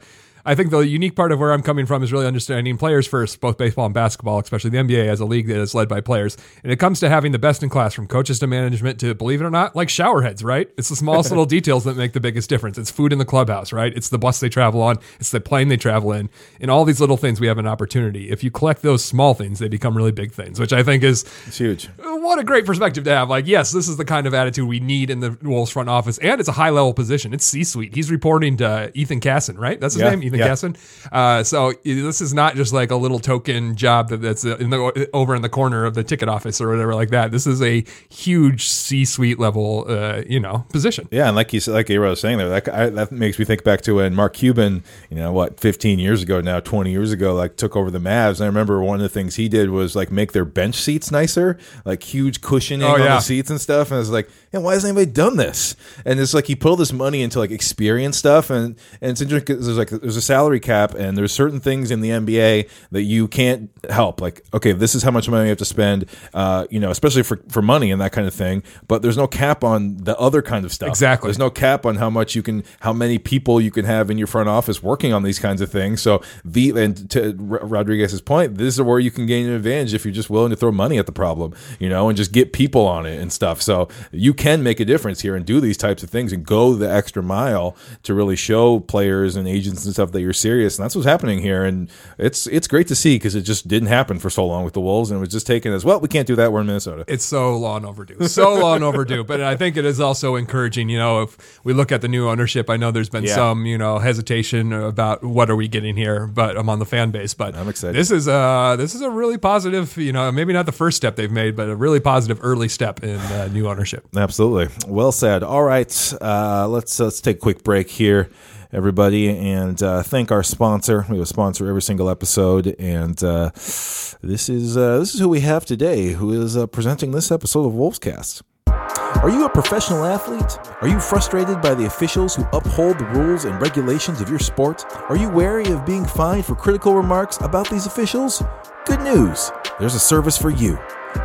I 0.47 0.55
think 0.55 0.69
the 0.69 0.79
unique 0.79 1.13
part 1.13 1.33
of 1.33 1.39
where 1.39 1.51
I'm 1.51 1.61
coming 1.61 1.85
from 1.85 2.03
is 2.03 2.13
really 2.13 2.25
understanding 2.25 2.77
players 2.77 3.05
first, 3.05 3.41
both 3.41 3.57
baseball 3.57 3.83
and 3.85 3.93
basketball, 3.93 4.39
especially 4.39 4.69
the 4.69 4.77
NBA 4.77 5.09
as 5.09 5.19
a 5.19 5.25
league 5.25 5.47
that 5.47 5.57
is 5.57 5.75
led 5.75 5.89
by 5.89 5.99
players. 5.99 6.37
And 6.63 6.71
it 6.71 6.77
comes 6.77 7.01
to 7.01 7.09
having 7.09 7.33
the 7.33 7.37
best 7.37 7.63
in 7.63 7.69
class 7.69 7.93
from 7.93 8.07
coaches 8.07 8.39
to 8.39 8.47
management 8.47 8.97
to, 9.01 9.13
believe 9.13 9.41
it 9.41 9.43
or 9.43 9.49
not, 9.49 9.75
like 9.75 9.89
showerheads, 9.89 10.45
right? 10.45 10.69
It's 10.77 10.87
the 10.87 10.95
smallest 10.95 11.29
little 11.31 11.45
details 11.45 11.83
that 11.83 11.97
make 11.97 12.13
the 12.13 12.21
biggest 12.21 12.49
difference. 12.49 12.77
It's 12.77 12.89
food 12.89 13.11
in 13.11 13.19
the 13.19 13.25
clubhouse, 13.25 13.73
right? 13.73 13.93
It's 13.93 14.07
the 14.07 14.17
bus 14.17 14.39
they 14.39 14.47
travel 14.47 14.81
on, 14.81 14.99
it's 15.19 15.31
the 15.31 15.41
plane 15.41 15.67
they 15.67 15.75
travel 15.75 16.13
in. 16.13 16.29
In 16.61 16.69
all 16.69 16.85
these 16.85 17.01
little 17.01 17.17
things, 17.17 17.41
we 17.41 17.47
have 17.47 17.57
an 17.57 17.67
opportunity. 17.67 18.29
If 18.31 18.41
you 18.41 18.49
collect 18.49 18.83
those 18.83 19.03
small 19.03 19.33
things, 19.33 19.59
they 19.59 19.67
become 19.67 19.97
really 19.97 20.13
big 20.13 20.31
things, 20.31 20.61
which 20.61 20.71
I 20.71 20.81
think 20.81 21.03
is 21.03 21.25
it's 21.45 21.57
huge 21.57 21.89
what 22.27 22.39
a 22.39 22.43
great 22.43 22.65
perspective 22.65 23.05
to 23.05 23.09
have. 23.09 23.29
Like, 23.29 23.47
yes, 23.47 23.71
this 23.71 23.87
is 23.87 23.97
the 23.97 24.05
kind 24.05 24.27
of 24.27 24.33
attitude 24.33 24.67
we 24.67 24.79
need 24.79 25.09
in 25.09 25.21
the 25.21 25.37
Wolves 25.41 25.71
front 25.71 25.89
office, 25.89 26.17
and 26.17 26.39
it's 26.39 26.49
a 26.49 26.53
high 26.53 26.69
level 26.69 26.93
position. 26.93 27.33
It's 27.33 27.45
C 27.45 27.63
suite. 27.63 27.95
He's 27.95 28.11
reporting 28.11 28.57
to 28.57 28.91
Ethan 28.93 29.21
Casson, 29.21 29.57
right? 29.57 29.79
That's 29.79 29.93
his 29.93 30.01
Yeah, 30.01 30.09
name, 30.11 30.23
Ethan 30.23 30.36
Yeah. 30.37 30.47
guessing. 30.47 30.75
Uh, 31.11 31.43
so 31.43 31.73
this 31.83 32.21
is 32.21 32.33
not 32.33 32.55
just 32.55 32.73
like 32.73 32.91
a 32.91 32.95
little 32.95 33.19
token 33.19 33.75
job 33.75 34.09
that, 34.09 34.21
that's 34.21 34.43
in 34.43 34.69
the 34.69 35.09
over 35.13 35.35
in 35.35 35.41
the 35.41 35.49
corner 35.49 35.85
of 35.85 35.93
the 35.93 36.03
ticket 36.03 36.29
office 36.29 36.59
or 36.61 36.69
whatever 36.69 36.93
like 36.95 37.09
that. 37.09 37.31
This 37.31 37.47
is 37.47 37.61
a 37.61 37.83
huge 38.09 38.67
C-suite 38.67 39.39
level, 39.39 39.85
uh, 39.87 40.23
you 40.27 40.39
know, 40.39 40.65
position. 40.69 41.07
Yeah, 41.11 41.27
and 41.27 41.35
like 41.35 41.53
you 41.53 41.59
said, 41.59 41.73
like 41.73 41.89
Aaron 41.89 42.09
was 42.11 42.21
saying 42.21 42.37
there, 42.37 42.49
that 42.49 42.67
I, 42.73 42.89
that 42.89 43.11
makes 43.11 43.39
me 43.39 43.45
think 43.45 43.63
back 43.63 43.81
to 43.81 43.93
when 43.95 44.13
Mark 44.15 44.33
Cuban, 44.33 44.83
you 45.09 45.17
know, 45.17 45.31
what, 45.31 45.59
15 45.59 45.99
years 45.99 46.23
ago 46.23 46.41
now, 46.41 46.59
20 46.59 46.91
years 46.91 47.11
ago, 47.11 47.35
like 47.35 47.57
took 47.57 47.75
over 47.75 47.91
the 47.91 47.99
Mavs. 47.99 48.35
And 48.35 48.43
I 48.43 48.45
remember 48.47 48.81
one 48.81 48.95
of 48.97 49.01
the 49.01 49.09
things 49.09 49.35
he 49.35 49.47
did 49.49 49.69
was 49.69 49.95
like 49.95 50.11
make 50.11 50.31
their 50.33 50.45
bench 50.45 50.75
seats 50.75 51.11
nicer, 51.11 51.57
like 51.85 52.03
huge 52.03 52.41
cushioning 52.41 52.87
Oh, 52.87 52.93
on 52.93 52.99
the 52.99 53.19
seats 53.19 53.49
and 53.49 53.59
stuff. 53.59 53.89
And 53.89 53.95
I 53.95 53.99
was 53.99 54.09
like, 54.09 54.29
hey, 54.51 54.57
why 54.59 54.73
hasn't 54.73 54.95
anybody 54.95 55.11
done 55.11 55.37
this? 55.37 55.75
And 56.05 56.19
it's 56.19 56.33
like 56.33 56.45
he 56.45 56.55
put 56.55 56.69
all 56.69 56.75
this 56.75 56.93
money 56.93 57.21
into 57.21 57.39
like 57.39 57.51
experience 57.51 58.17
stuff, 58.17 58.49
and 58.49 58.75
and 59.01 59.11
it's 59.11 59.21
interesting 59.21 59.55
because 59.55 59.65
there's 59.65 59.77
like 59.77 59.89
there's 59.89 60.17
a 60.17 60.21
salary 60.27 60.59
cap, 60.59 60.93
and 60.93 61.17
there's 61.17 61.31
certain 61.31 61.59
things 61.59 61.91
in 61.91 62.01
the 62.01 62.09
NBA 62.09 62.69
that 62.91 63.03
you 63.03 63.27
can't 63.27 63.71
help. 63.89 64.21
Like, 64.21 64.43
okay, 64.53 64.73
this 64.73 64.93
is 64.93 65.03
how 65.03 65.11
much 65.11 65.29
money 65.29 65.45
you 65.45 65.49
have 65.49 65.57
to 65.57 65.65
spend, 65.65 66.05
uh, 66.33 66.67
you 66.69 66.79
know, 66.79 66.91
especially 66.91 67.23
for 67.23 67.39
for 67.49 67.61
money 67.61 67.91
and 67.91 67.99
that 68.01 68.11
kind 68.11 68.27
of 68.27 68.33
thing. 68.33 68.63
But 68.87 69.01
there's 69.01 69.17
no 69.17 69.27
cap 69.27 69.63
on 69.63 69.97
the 69.97 70.17
other 70.17 70.41
kind 70.41 70.65
of 70.65 70.73
stuff. 70.73 70.89
Exactly. 70.89 71.27
There's 71.27 71.39
no 71.39 71.49
cap 71.49 71.85
on 71.85 71.95
how 71.95 72.09
much 72.09 72.35
you 72.35 72.43
can, 72.43 72.63
how 72.81 72.93
many 72.93 73.17
people 73.17 73.59
you 73.59 73.71
can 73.71 73.85
have 73.85 74.11
in 74.11 74.17
your 74.17 74.27
front 74.27 74.49
office 74.49 74.83
working 74.83 75.13
on 75.13 75.23
these 75.23 75.39
kinds 75.39 75.61
of 75.61 75.71
things. 75.71 76.01
So 76.01 76.21
the 76.45 76.69
and 76.77 77.09
to 77.11 77.33
Rodriguez's 77.37 78.21
point, 78.21 78.55
this 78.57 78.75
is 78.75 78.81
where 78.81 78.99
you 78.99 79.11
can 79.11 79.25
gain 79.25 79.47
an 79.47 79.53
advantage 79.53 79.93
if 79.93 80.05
you're 80.05 80.13
just 80.13 80.29
willing 80.29 80.51
to 80.51 80.55
throw 80.55 80.71
money 80.71 80.97
at 80.97 81.05
the 81.05 81.11
problem, 81.11 81.53
you 81.79 81.89
know, 81.89 82.09
and 82.09 82.17
just 82.17 82.31
get 82.31 82.53
people 82.53 82.85
on 82.85 83.05
it 83.05 83.19
and 83.19 83.31
stuff. 83.31 83.61
So 83.61 83.87
you 84.11 84.33
can 84.33 84.63
make 84.63 84.79
a 84.79 84.85
difference 84.85 85.21
here 85.21 85.35
and 85.35 85.45
do 85.45 85.59
these 85.59 85.77
types 85.77 86.03
of 86.03 86.09
things 86.09 86.31
and 86.33 86.45
go 86.45 86.73
the 86.73 86.91
extra 86.91 87.23
mile 87.23 87.75
to 88.03 88.13
really 88.13 88.35
show 88.35 88.79
players 88.79 89.35
and 89.35 89.47
agents 89.47 89.85
and 89.85 89.93
stuff 89.93 90.11
that 90.17 90.23
you're 90.23 90.33
serious. 90.33 90.77
And 90.77 90.83
that's 90.83 90.95
what's 90.95 91.05
happening 91.07 91.39
here. 91.39 91.63
And 91.63 91.89
it's 92.17 92.47
it's 92.47 92.67
great 92.67 92.87
to 92.87 92.95
see 92.95 93.15
because 93.15 93.35
it 93.35 93.41
just 93.43 93.67
didn't 93.67 93.89
happen 93.89 94.17
for 94.19 94.29
so 94.29 94.45
long 94.45 94.63
with 94.65 94.73
the 94.73 94.81
Wolves, 94.81 95.11
and 95.11 95.17
it 95.17 95.21
was 95.21 95.29
just 95.29 95.45
taken 95.47 95.71
as 95.71 95.85
well. 95.85 95.99
We 95.99 96.07
can't 96.07 96.27
do 96.27 96.35
that. 96.35 96.51
We're 96.51 96.61
in 96.61 96.67
Minnesota. 96.67 97.05
It's 97.07 97.23
so 97.25 97.55
long 97.55 97.85
overdue, 97.85 98.27
so 98.27 98.55
long 98.55 98.81
overdue. 98.83 99.23
But 99.23 99.41
I 99.41 99.55
think 99.55 99.77
it 99.77 99.85
is 99.85 99.99
also 99.99 100.35
encouraging. 100.35 100.89
You 100.89 100.97
know, 100.97 101.21
if 101.21 101.63
we 101.63 101.73
look 101.73 101.91
at 101.91 102.01
the 102.01 102.07
new 102.07 102.27
ownership, 102.27 102.69
I 102.69 102.77
know 102.77 102.91
there's 102.91 103.09
been 103.09 103.23
Yeah. 103.23 103.35
some, 103.35 103.65
you 103.65 103.77
know, 103.77 103.99
hesitation 103.99 104.73
about 104.73 105.23
what 105.23 105.49
are 105.49 105.55
we 105.55 105.67
getting 105.67 105.95
here, 105.95 106.27
but 106.27 106.57
among 106.57 106.79
the 106.79 106.85
fan 106.85 107.11
base. 107.11 107.33
But 107.33 107.55
I'm 107.55 107.69
excited. 107.69 107.95
This 107.95 108.11
is 108.11 108.27
a 108.27 108.75
this 108.77 108.95
is 108.95 109.01
a 109.01 109.09
really 109.09 109.37
positive. 109.37 109.95
You 109.97 110.13
know, 110.13 110.31
maybe 110.31 110.53
not 110.53 110.65
the 110.65 110.71
first 110.71 110.97
step 110.97 111.15
they've 111.15 111.31
made, 111.31 111.55
but 111.55 111.69
a 111.69 111.75
really 111.75 111.99
positive 111.99 112.39
early 112.41 112.67
step 112.67 113.03
in 113.03 113.17
uh, 113.19 113.49
new 113.51 113.67
ownership. 113.67 114.05
Absolutely. 114.15 114.73
Well 114.87 115.11
said. 115.11 115.43
All 115.43 115.63
right, 115.63 116.13
uh, 116.21 116.67
let's 116.67 116.99
let's 116.99 117.21
take 117.21 117.37
a 117.37 117.39
quick 117.39 117.63
break 117.63 117.89
here, 117.89 118.29
everybody, 118.77 119.35
and 119.35 119.81
uh, 119.81 120.03
thank 120.03 120.31
our 120.31 120.43
sponsor. 120.43 121.03
We 121.09 121.17
have 121.17 121.23
a 121.23 121.25
sponsor 121.25 121.67
every 121.67 121.81
single 121.81 122.11
episode, 122.11 122.75
and 122.77 123.21
uh, 123.23 123.49
this 123.55 124.49
is 124.49 124.77
uh, 124.77 124.99
this 124.99 125.15
is 125.15 125.19
who 125.19 125.27
we 125.27 125.39
have 125.39 125.65
today, 125.65 126.09
who 126.09 126.31
is 126.43 126.55
uh, 126.55 126.67
presenting 126.67 127.09
this 127.09 127.31
episode 127.31 127.65
of 127.65 127.73
Wolvescast. 127.73 128.43
Are 128.67 129.31
you 129.31 129.45
a 129.45 129.49
professional 129.49 130.05
athlete? 130.05 130.59
Are 130.81 130.87
you 130.87 130.99
frustrated 130.99 131.59
by 131.59 131.73
the 131.73 131.87
officials 131.87 132.35
who 132.35 132.43
uphold 132.53 132.99
the 132.99 133.05
rules 133.05 133.45
and 133.45 133.59
regulations 133.59 134.21
of 134.21 134.29
your 134.29 134.37
sport? 134.37 134.85
Are 135.09 135.17
you 135.17 135.27
wary 135.27 135.65
of 135.71 135.83
being 135.83 136.05
fined 136.05 136.45
for 136.45 136.53
critical 136.53 136.93
remarks 136.93 137.37
about 137.41 137.67
these 137.71 137.87
officials? 137.87 138.43
Good 138.85 139.01
news! 139.01 139.51
There's 139.79 139.95
a 139.95 139.99
service 139.99 140.37
for 140.37 140.51
you. 140.51 140.77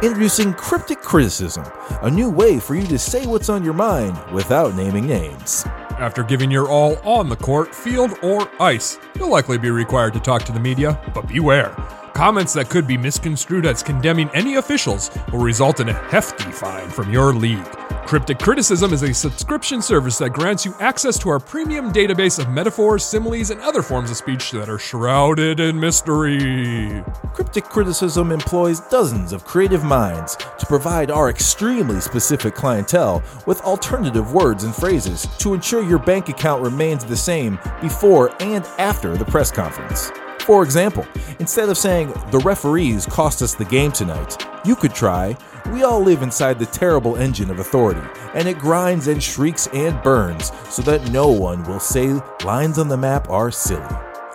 Introducing 0.03 0.55
Cryptic 0.55 1.03
Criticism, 1.03 1.67
a 2.01 2.11
new 2.11 2.31
way 2.31 2.59
for 2.59 2.75
you 2.75 2.87
to 2.87 2.99
say 2.99 3.27
what's 3.27 3.51
on 3.51 3.63
your 3.63 3.75
mind 3.75 4.19
without 4.33 4.75
naming 4.75 5.07
names. 5.07 5.67
After 6.03 6.25
giving 6.25 6.51
your 6.51 6.69
all 6.69 6.99
on 7.09 7.29
the 7.29 7.37
court, 7.37 7.73
field, 7.73 8.19
or 8.25 8.51
ice, 8.61 8.99
you'll 9.15 9.31
likely 9.31 9.57
be 9.57 9.71
required 9.71 10.15
to 10.15 10.19
talk 10.19 10.43
to 10.43 10.51
the 10.53 10.59
media, 10.59 11.01
but 11.15 11.29
beware. 11.29 11.69
Comments 12.13 12.53
that 12.55 12.71
could 12.71 12.89
be 12.89 12.97
misconstrued 12.97 13.67
as 13.67 13.85
condemning 13.85 14.29
any 14.35 14.57
officials 14.57 15.13
will 15.31 15.39
result 15.39 15.79
in 15.79 15.89
a 15.89 15.93
hefty 15.93 16.51
fine 16.51 16.91
from 16.91 17.13
your 17.13 17.33
league. 17.33 17.82
Cryptic 18.05 18.39
Criticism 18.41 18.93
is 18.93 19.03
a 19.03 19.15
subscription 19.15 19.81
service 19.81 20.19
that 20.19 20.31
grants 20.31 20.67
you 20.67 20.75
access 20.81 21.19
to 21.19 21.31
our 21.31 21.39
premium 21.39 21.91
database 21.93 22.39
of 22.39 22.51
metaphors, 22.51 23.05
similes, 23.05 23.51
and 23.51 23.61
other 23.63 23.81
forms 23.81 24.11
of 24.11 24.17
speech 24.19 24.51
that 24.51 24.69
are 24.69 24.79
shrouded 24.79 25.61
in 25.61 25.81
mystery. 25.81 27.03
Cryptic 27.33 27.65
Criticism 27.65 28.31
employs 28.31 28.81
dozens 28.81 29.33
of 29.33 29.47
creative 29.47 29.83
minds 29.83 30.37
to 30.37 30.67
provide 30.67 31.11
our 31.11 31.31
extremely 31.31 32.01
specific 32.01 32.55
clientele 32.55 33.23
with 33.47 33.63
alternative 33.63 34.35
words 34.35 34.65
and 34.65 34.75
phrases 34.75 35.27
to 35.39 35.55
ensure 35.55 35.83
your 35.83 35.99
bank 35.99 36.29
account 36.29 36.63
remains 36.63 37.07
the 37.07 37.17
same 37.17 37.59
before 37.81 38.31
and 38.43 38.65
after 38.79 39.17
the 39.17 39.25
press 39.25 39.51
conference. 39.51 40.11
For 40.45 40.65
example, 40.65 41.07
instead 41.39 41.69
of 41.69 41.79
saying, 41.79 42.13
the 42.33 42.41
referees 42.41 43.07
cost 43.07 43.43
us 43.43 43.55
the 43.55 43.65
game 43.65 43.93
tonight, 43.93 44.45
you 44.65 44.75
could 44.75 44.93
try, 44.93 45.37
we 45.71 45.85
all 45.85 46.01
live 46.01 46.23
inside 46.23 46.59
the 46.59 46.67
terrible 46.67 47.17
engine 47.17 47.49
of 47.49 47.61
authority, 47.61 48.03
and 48.35 48.49
it 48.49 48.59
grinds 48.59 49.07
and 49.07 49.23
shrieks 49.23 49.69
and 49.69 50.03
burns 50.03 50.51
so 50.69 50.83
that 50.83 51.13
no 51.13 51.29
one 51.29 51.63
will 51.63 51.79
say 51.79 52.21
lines 52.45 52.79
on 52.79 52.89
the 52.89 52.97
map 52.97 53.31
are 53.31 53.53
silly. 53.53 53.87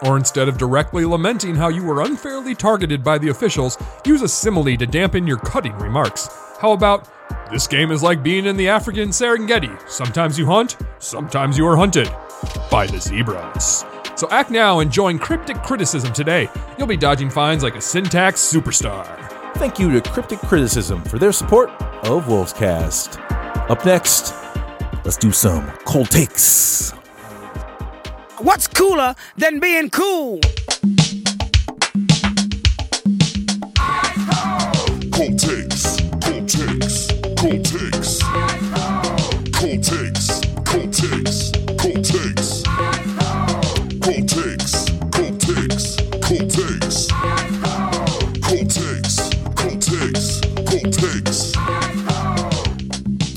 Or 0.04 0.16
instead 0.16 0.48
of 0.48 0.58
directly 0.58 1.04
lamenting 1.04 1.56
how 1.56 1.68
you 1.68 1.84
were 1.84 2.02
unfairly 2.02 2.56
targeted 2.56 3.04
by 3.04 3.18
the 3.18 3.28
officials, 3.28 3.78
use 4.06 4.22
a 4.22 4.30
simile 4.30 4.78
to 4.78 4.88
dampen 4.88 5.28
your 5.28 5.40
cutting 5.40 5.78
remarks. 5.78 6.30
How 6.62 6.72
about, 6.72 7.10
this 7.52 7.68
game 7.68 7.92
is 7.92 8.02
like 8.02 8.24
being 8.24 8.46
in 8.46 8.56
the 8.56 8.70
African 8.70 9.10
Serengeti. 9.10 9.78
Sometimes 9.90 10.40
you 10.40 10.46
hunt, 10.46 10.78
sometimes 11.00 11.58
you 11.58 11.68
are 11.68 11.76
hunted 11.76 12.10
by 12.72 12.88
the 12.88 13.00
zebras. 13.00 13.84
So 14.18 14.28
act 14.32 14.50
now 14.50 14.80
and 14.80 14.92
join 14.92 15.20
Cryptic 15.20 15.62
Criticism 15.62 16.12
today. 16.12 16.50
You'll 16.80 16.88
be 16.88 16.98
dodging 16.98 17.30
fines 17.30 17.62
like 17.62 17.76
a 17.76 17.82
syntax 17.82 18.42
superstar. 18.42 19.06
Thank 19.58 19.78
you 19.78 19.92
to 19.92 20.10
Cryptic 20.10 20.40
Criticism 20.40 21.04
for 21.04 21.20
their 21.20 21.32
support 21.32 21.70
of 22.04 22.26
Wolvescast. 22.26 23.20
Up 23.70 23.86
next, 23.86 24.34
let's 25.06 25.18
do 25.18 25.32
some 25.32 25.68
cold 25.86 26.10
takes. 26.10 26.90
What's 28.40 28.68
cooler 28.68 29.14
than 29.36 29.60
being 29.60 29.92
cool? 29.92 30.40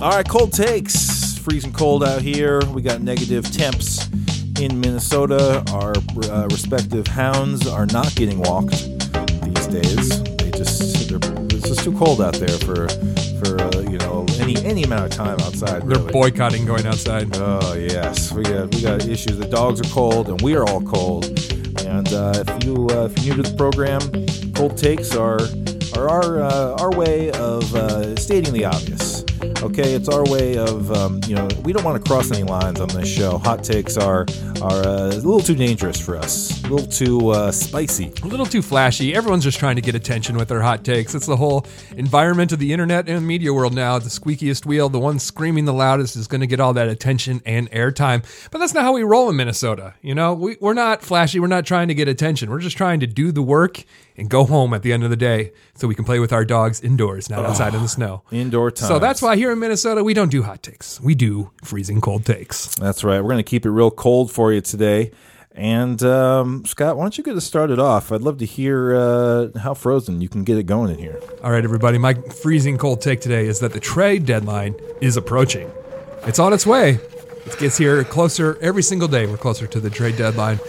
All 0.03 0.13
right, 0.13 0.27
cold 0.27 0.51
takes. 0.55 1.37
Freezing 1.37 1.75
cold 1.75 2.03
out 2.03 2.23
here. 2.23 2.65
We 2.73 2.81
got 2.81 3.03
negative 3.03 3.45
temps 3.53 4.09
in 4.59 4.81
Minnesota. 4.81 5.63
Our 5.75 5.93
uh, 6.31 6.49
respective 6.51 7.07
hounds 7.07 7.67
are 7.67 7.85
not 7.85 8.15
getting 8.15 8.39
walked 8.39 8.89
these 9.43 9.67
days. 9.67 10.23
They 10.23 10.53
just 10.53 11.11
it's 11.13 11.69
just 11.69 11.85
too 11.85 11.93
cold 11.99 12.23
out 12.23 12.33
there 12.33 12.57
for 12.61 12.89
for 13.45 13.61
uh, 13.61 13.81
you 13.91 13.99
know 13.99 14.25
any 14.39 14.57
any 14.65 14.85
amount 14.85 15.05
of 15.05 15.11
time 15.11 15.39
outside. 15.41 15.87
They're 15.87 15.99
boycotting 16.11 16.65
going 16.65 16.87
outside. 16.87 17.37
Oh 17.37 17.75
yes, 17.75 18.33
we 18.33 18.43
got 18.45 18.75
we 18.75 18.81
got 18.81 19.07
issues. 19.07 19.37
The 19.37 19.49
dogs 19.49 19.83
are 19.83 19.93
cold, 19.93 20.31
and 20.31 20.41
we 20.41 20.57
are 20.57 20.67
all 20.67 20.81
cold. 20.81 21.27
And 21.85 22.11
uh, 22.15 22.43
if 22.47 22.65
you 22.65 22.87
uh, 22.93 23.05
if 23.05 23.23
you're 23.23 23.37
new 23.37 23.43
to 23.43 23.51
the 23.51 23.55
program, 23.55 24.01
cold 24.55 24.79
takes 24.79 25.15
are 25.15 25.41
are 25.95 26.09
our 26.09 26.41
uh, 26.43 26.83
our 26.83 26.91
way 26.91 27.31
of 27.33 27.75
uh, 27.75 28.17
stating 28.17 28.55
the 28.55 28.65
obvious. 28.65 29.10
Okay, 29.43 29.95
it's 29.95 30.09
our 30.09 30.25
way 30.25 30.59
of 30.59 30.93
um, 30.93 31.21
you 31.27 31.35
know 31.35 31.49
we 31.63 31.73
don't 31.73 31.83
want 31.83 32.03
to 32.03 32.07
cross 32.07 32.31
any 32.31 32.43
lines 32.43 32.79
on 32.79 32.89
this 32.89 33.09
show. 33.09 33.39
Hot 33.39 33.65
takes 33.65 33.97
are 33.97 34.27
are 34.61 34.87
uh, 34.87 35.07
a 35.07 35.17
little 35.17 35.41
too 35.41 35.55
dangerous 35.55 35.99
for 35.99 36.17
us, 36.17 36.63
a 36.65 36.69
little 36.69 36.87
too 36.87 37.31
uh, 37.31 37.51
spicy. 37.51 38.13
A 38.23 38.27
little 38.27 38.45
too 38.45 38.61
flashy. 38.61 39.15
Everyone's 39.15 39.45
just 39.45 39.59
trying 39.59 39.77
to 39.77 39.83
get 39.83 39.95
attention 39.95 40.37
with 40.37 40.49
their 40.49 40.61
hot 40.61 40.85
takes. 40.85 41.15
It's 41.15 41.25
the 41.25 41.37
whole 41.37 41.65
environment 41.97 42.53
of 42.53 42.59
the 42.59 42.71
internet 42.73 43.09
and 43.09 43.27
media 43.27 43.55
world 43.55 43.73
now. 43.73 43.99
The 43.99 44.11
squeakiest 44.11 44.67
wheel, 44.67 44.91
the 44.91 45.01
one 45.01 45.19
screaming 45.19 45.65
the 45.65 45.73
loudest, 45.73 46.17
is 46.17 46.27
going 46.27 46.43
to 46.43 46.47
get 46.47 46.61
all 46.61 46.75
that 46.75 46.89
attention 46.89 47.41
and 47.47 47.71
airtime. 47.71 48.23
But 48.51 48.59
that's 48.59 48.75
not 48.75 48.83
how 48.83 48.93
we 48.93 49.03
roll 49.05 49.31
in 49.31 49.37
Minnesota. 49.37 49.95
You 50.03 50.15
know, 50.15 50.35
we, 50.35 50.59
we're 50.61 50.75
not 50.75 51.03
flashy. 51.03 51.41
We're 51.41 51.47
not 51.47 51.65
trying 51.65 51.89
to 51.89 51.95
get 51.95 52.09
attention. 52.09 52.51
We're 52.51 52.61
just 52.61 52.77
trying 52.77 53.01
to 53.01 53.07
do 53.07 53.33
the 53.33 53.43
work 53.43 53.85
and 54.21 54.29
go 54.29 54.45
home 54.45 54.75
at 54.75 54.83
the 54.83 54.93
end 54.93 55.03
of 55.03 55.11
the 55.11 55.17
day 55.17 55.53
so 55.75 55.89
we 55.89 55.95
can 55.95 56.05
play 56.05 56.21
with 56.21 56.33
our 56.33 56.45
dogs 56.45 56.81
indoors, 56.81 57.29
not 57.31 57.45
outside 57.45 57.75
in 57.75 57.83
the 57.83 57.89
snow. 57.89 58.23
Indoor 58.31 58.71
time. 58.71 58.89
So 58.89 58.99
that's 58.99 59.23
why 59.23 59.37
here 59.37 59.51
in 59.51 59.59
Minnesota, 59.59 60.05
we 60.05 60.15
don't 60.15 60.31
do 60.31 60.43
hot 60.43 60.63
takes. 60.63 61.01
We 61.01 61.15
do 61.15 61.51
freezing 61.65 62.01
cold 62.01 62.25
takes. 62.27 62.75
That's 62.77 63.03
right. 63.03 63.21
We're 63.21 63.31
going 63.31 63.39
to 63.39 63.43
keep 63.43 63.65
it 63.67 63.71
real 63.71 63.91
cold 63.91 64.31
for 64.31 64.53
you 64.53 64.61
today. 64.61 65.11
And 65.53 66.01
um, 66.05 66.65
Scott, 66.65 66.97
why 66.97 67.05
don't 67.05 67.19
you 67.19 67.25
get 67.25 67.35
us 67.35 67.45
started 67.45 67.79
off? 67.81 68.13
I'd 68.13 68.21
love 68.21 68.39
to 68.39 68.47
hear 68.47 68.95
uh, 68.95 69.59
how 69.59 69.75
frozen 69.75 70.21
you 70.21 70.29
can 70.29 70.45
get 70.45 70.59
it 70.59 70.65
going 70.65 70.93
in 70.93 70.99
here. 70.99 71.21
All 71.43 71.51
right, 71.51 71.65
everybody. 71.65 71.99
My 71.99 72.15
freezing 72.15 72.79
cold 72.79 73.01
take 73.01 73.21
today 73.21 73.47
is 73.47 73.59
that 73.61 73.73
the 73.73 73.81
trade 73.81 74.27
deadline 74.27 74.77
is 75.01 75.17
approaching. 75.17 75.71
It's 76.25 76.39
on 76.39 76.53
its 76.53 76.67
way. 76.67 77.01
It 77.47 77.59
gets 77.59 77.79
here 77.79 78.05
closer 78.05 78.59
every 78.61 78.83
single 78.83 79.09
day. 79.09 79.27
We're 79.27 79.39
closer 79.39 79.67
to 79.67 79.81
the 79.81 79.91
trade 79.91 80.17
deadline. 80.17 80.61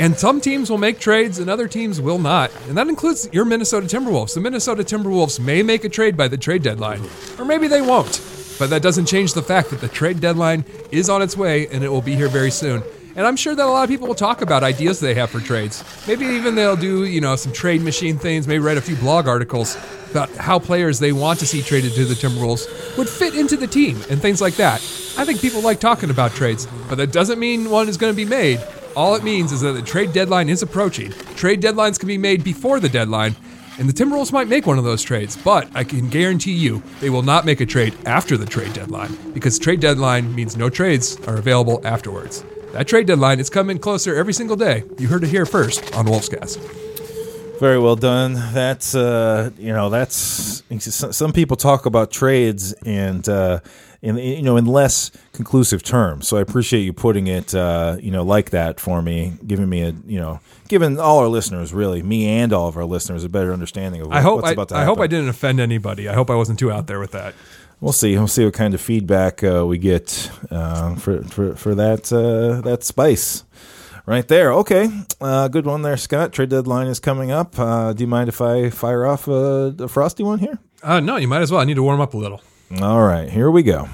And 0.00 0.18
some 0.18 0.40
teams 0.40 0.70
will 0.70 0.78
make 0.78 0.98
trades 0.98 1.40
and 1.40 1.50
other 1.50 1.68
teams 1.68 2.00
will 2.00 2.18
not. 2.18 2.50
And 2.68 2.78
that 2.78 2.88
includes 2.88 3.28
your 3.34 3.44
Minnesota 3.44 3.86
Timberwolves. 3.86 4.32
The 4.32 4.40
Minnesota 4.40 4.82
Timberwolves 4.82 5.38
may 5.38 5.62
make 5.62 5.84
a 5.84 5.90
trade 5.90 6.16
by 6.16 6.26
the 6.26 6.38
trade 6.38 6.62
deadline, 6.62 7.02
or 7.38 7.44
maybe 7.44 7.68
they 7.68 7.82
won't. 7.82 8.22
But 8.58 8.70
that 8.70 8.80
doesn't 8.80 9.04
change 9.04 9.34
the 9.34 9.42
fact 9.42 9.68
that 9.68 9.82
the 9.82 9.88
trade 9.88 10.18
deadline 10.18 10.64
is 10.90 11.10
on 11.10 11.20
its 11.20 11.36
way 11.36 11.66
and 11.66 11.84
it 11.84 11.90
will 11.90 12.00
be 12.00 12.16
here 12.16 12.28
very 12.28 12.50
soon. 12.50 12.82
And 13.14 13.26
I'm 13.26 13.36
sure 13.36 13.54
that 13.54 13.62
a 13.62 13.68
lot 13.68 13.84
of 13.84 13.90
people 13.90 14.08
will 14.08 14.14
talk 14.14 14.40
about 14.40 14.62
ideas 14.62 15.00
they 15.00 15.12
have 15.16 15.28
for 15.28 15.38
trades. 15.38 15.84
Maybe 16.08 16.24
even 16.24 16.54
they'll 16.54 16.76
do, 16.76 17.04
you 17.04 17.20
know, 17.20 17.36
some 17.36 17.52
trade 17.52 17.82
machine 17.82 18.16
things, 18.16 18.48
maybe 18.48 18.60
write 18.60 18.78
a 18.78 18.80
few 18.80 18.96
blog 18.96 19.28
articles 19.28 19.76
about 20.10 20.30
how 20.30 20.58
players 20.58 20.98
they 20.98 21.12
want 21.12 21.40
to 21.40 21.46
see 21.46 21.60
traded 21.60 21.92
to 21.92 22.06
the 22.06 22.14
Timberwolves 22.14 22.96
would 22.96 23.08
fit 23.08 23.34
into 23.34 23.54
the 23.54 23.66
team 23.66 24.00
and 24.08 24.22
things 24.22 24.40
like 24.40 24.54
that. 24.54 24.76
I 25.18 25.26
think 25.26 25.42
people 25.42 25.60
like 25.60 25.78
talking 25.78 26.08
about 26.08 26.30
trades, 26.30 26.66
but 26.88 26.94
that 26.94 27.12
doesn't 27.12 27.38
mean 27.38 27.68
one 27.68 27.86
is 27.86 27.98
going 27.98 28.14
to 28.14 28.16
be 28.16 28.24
made. 28.24 28.60
All 28.96 29.14
it 29.14 29.22
means 29.22 29.52
is 29.52 29.60
that 29.60 29.72
the 29.72 29.82
trade 29.82 30.12
deadline 30.12 30.48
is 30.48 30.62
approaching. 30.62 31.12
Trade 31.36 31.62
deadlines 31.62 31.98
can 31.98 32.08
be 32.08 32.18
made 32.18 32.42
before 32.42 32.80
the 32.80 32.88
deadline, 32.88 33.36
and 33.78 33.88
the 33.88 33.92
Timberwolves 33.92 34.32
might 34.32 34.48
make 34.48 34.66
one 34.66 34.78
of 34.78 34.84
those 34.84 35.02
trades, 35.02 35.36
but 35.36 35.68
I 35.74 35.84
can 35.84 36.08
guarantee 36.08 36.52
you 36.52 36.82
they 37.00 37.08
will 37.08 37.22
not 37.22 37.44
make 37.46 37.60
a 37.60 37.66
trade 37.66 37.94
after 38.04 38.36
the 38.36 38.46
trade 38.46 38.72
deadline 38.72 39.16
because 39.32 39.58
trade 39.58 39.80
deadline 39.80 40.34
means 40.34 40.56
no 40.56 40.68
trades 40.68 41.16
are 41.28 41.36
available 41.36 41.80
afterwards. 41.84 42.44
That 42.72 42.88
trade 42.88 43.06
deadline 43.06 43.40
is 43.40 43.48
coming 43.48 43.78
closer 43.78 44.14
every 44.16 44.32
single 44.32 44.56
day. 44.56 44.84
You 44.98 45.08
heard 45.08 45.24
it 45.24 45.30
here 45.30 45.46
first 45.46 45.94
on 45.94 46.06
Wolvescast. 46.06 46.58
Very 47.60 47.78
well 47.78 47.96
done. 47.96 48.34
That's 48.34 48.94
uh, 48.94 49.50
you 49.58 49.72
know 49.72 49.88
that's 49.90 50.62
some 50.90 51.32
people 51.32 51.56
talk 51.56 51.86
about 51.86 52.10
trades 52.10 52.72
and 52.86 53.28
uh, 53.28 53.60
in 54.02 54.16
you 54.16 54.42
know 54.42 54.56
in 54.56 54.66
less 54.66 55.10
conclusive 55.32 55.82
terms. 55.82 56.26
So 56.28 56.36
I 56.36 56.40
appreciate 56.40 56.80
you 56.80 56.92
putting 56.92 57.26
it 57.26 57.54
uh, 57.54 57.96
you 58.00 58.10
know 58.10 58.22
like 58.22 58.50
that 58.50 58.80
for 58.80 59.02
me, 59.02 59.34
giving 59.46 59.68
me 59.68 59.82
a 59.82 59.94
you 60.06 60.18
know 60.18 60.40
giving 60.68 60.98
all 60.98 61.18
our 61.18 61.28
listeners 61.28 61.72
really 61.72 62.02
me 62.02 62.26
and 62.26 62.52
all 62.52 62.68
of 62.68 62.76
our 62.76 62.84
listeners 62.84 63.24
a 63.24 63.28
better 63.28 63.52
understanding 63.52 64.00
of 64.00 64.08
what, 64.08 64.16
I 64.16 64.20
hope 64.20 64.36
what's 64.36 64.48
I, 64.48 64.52
about 64.52 64.68
to 64.70 64.74
I 64.74 64.78
happen. 64.78 64.90
I 64.90 64.94
hope 64.94 65.00
I 65.00 65.06
didn't 65.06 65.28
offend 65.28 65.60
anybody. 65.60 66.08
I 66.08 66.14
hope 66.14 66.30
I 66.30 66.34
wasn't 66.34 66.58
too 66.58 66.70
out 66.70 66.86
there 66.86 66.98
with 67.00 67.12
that. 67.12 67.34
We'll 67.80 67.92
see. 67.92 68.16
We'll 68.16 68.28
see 68.28 68.44
what 68.44 68.54
kind 68.54 68.74
of 68.74 68.80
feedback 68.80 69.42
uh, 69.42 69.64
we 69.66 69.78
get 69.78 70.30
uh, 70.50 70.96
for 70.96 71.22
for 71.24 71.54
for 71.56 71.74
that 71.74 72.12
uh, 72.12 72.60
that 72.62 72.84
spice. 72.84 73.44
Right 74.06 74.26
there. 74.26 74.52
Okay. 74.54 74.88
Uh, 75.20 75.46
good 75.48 75.66
one 75.66 75.82
there, 75.82 75.96
Scott. 75.96 76.32
Trade 76.32 76.48
deadline 76.48 76.88
is 76.88 76.98
coming 76.98 77.30
up. 77.30 77.56
Uh, 77.58 77.92
do 77.92 78.02
you 78.02 78.08
mind 78.08 78.28
if 78.28 78.40
I 78.40 78.70
fire 78.70 79.06
off 79.06 79.28
a, 79.28 79.74
a 79.78 79.88
frosty 79.88 80.24
one 80.24 80.40
here? 80.40 80.58
Uh, 80.82 80.98
no, 80.98 81.16
you 81.16 81.28
might 81.28 81.42
as 81.42 81.52
well. 81.52 81.60
I 81.60 81.64
need 81.64 81.74
to 81.74 81.82
warm 81.82 82.00
up 82.00 82.14
a 82.14 82.16
little. 82.16 82.40
All 82.78 83.02
right. 83.02 83.28
Here 83.28 83.50
we 83.50 83.64
go. 83.64 83.88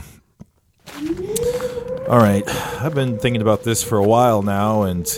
All 2.08 2.18
right. 2.18 2.44
I've 2.46 2.94
been 2.94 3.18
thinking 3.18 3.40
about 3.40 3.64
this 3.64 3.82
for 3.82 3.96
a 3.96 4.04
while 4.04 4.42
now, 4.42 4.82
and, 4.82 5.08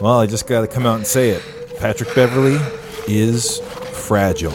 well, 0.00 0.20
I 0.20 0.26
just 0.26 0.46
got 0.46 0.60
to 0.60 0.68
come 0.68 0.86
out 0.86 0.98
and 0.98 1.06
say 1.06 1.30
it. 1.30 1.42
Patrick 1.78 2.14
Beverley 2.14 2.58
is 3.08 3.58
fragile. 4.06 4.54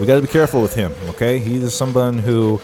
We 0.00 0.06
got 0.06 0.16
to 0.16 0.22
be 0.22 0.28
careful 0.28 0.62
with 0.62 0.74
him, 0.74 0.94
okay? 1.10 1.38
He 1.38 1.56
is 1.56 1.74
someone 1.74 2.18
who, 2.18 2.58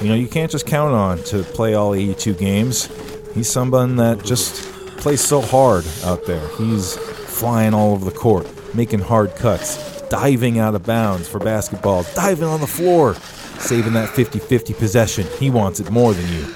you 0.00 0.08
know, 0.08 0.14
you 0.14 0.28
can't 0.28 0.52
just 0.52 0.66
count 0.66 0.94
on 0.94 1.18
to 1.24 1.42
play 1.42 1.74
all 1.74 1.92
82 1.92 2.34
games. 2.34 2.88
He's 3.34 3.50
someone 3.50 3.96
that 3.96 4.24
just 4.24 4.62
plays 4.98 5.20
so 5.20 5.40
hard 5.40 5.84
out 6.04 6.26
there. 6.26 6.46
He's 6.58 6.96
flying 6.96 7.74
all 7.74 7.92
over 7.92 8.04
the 8.04 8.16
court, 8.16 8.46
making 8.72 9.00
hard 9.00 9.34
cuts, 9.34 10.00
diving 10.02 10.60
out 10.60 10.76
of 10.76 10.84
bounds 10.84 11.28
for 11.28 11.40
basketball, 11.40 12.04
diving 12.14 12.44
on 12.44 12.60
the 12.60 12.68
floor, 12.68 13.16
saving 13.60 13.92
that 13.92 14.08
50 14.08 14.38
50 14.38 14.74
possession. 14.74 15.26
He 15.38 15.50
wants 15.50 15.80
it 15.80 15.90
more 15.90 16.14
than 16.14 16.32
you. 16.32 16.46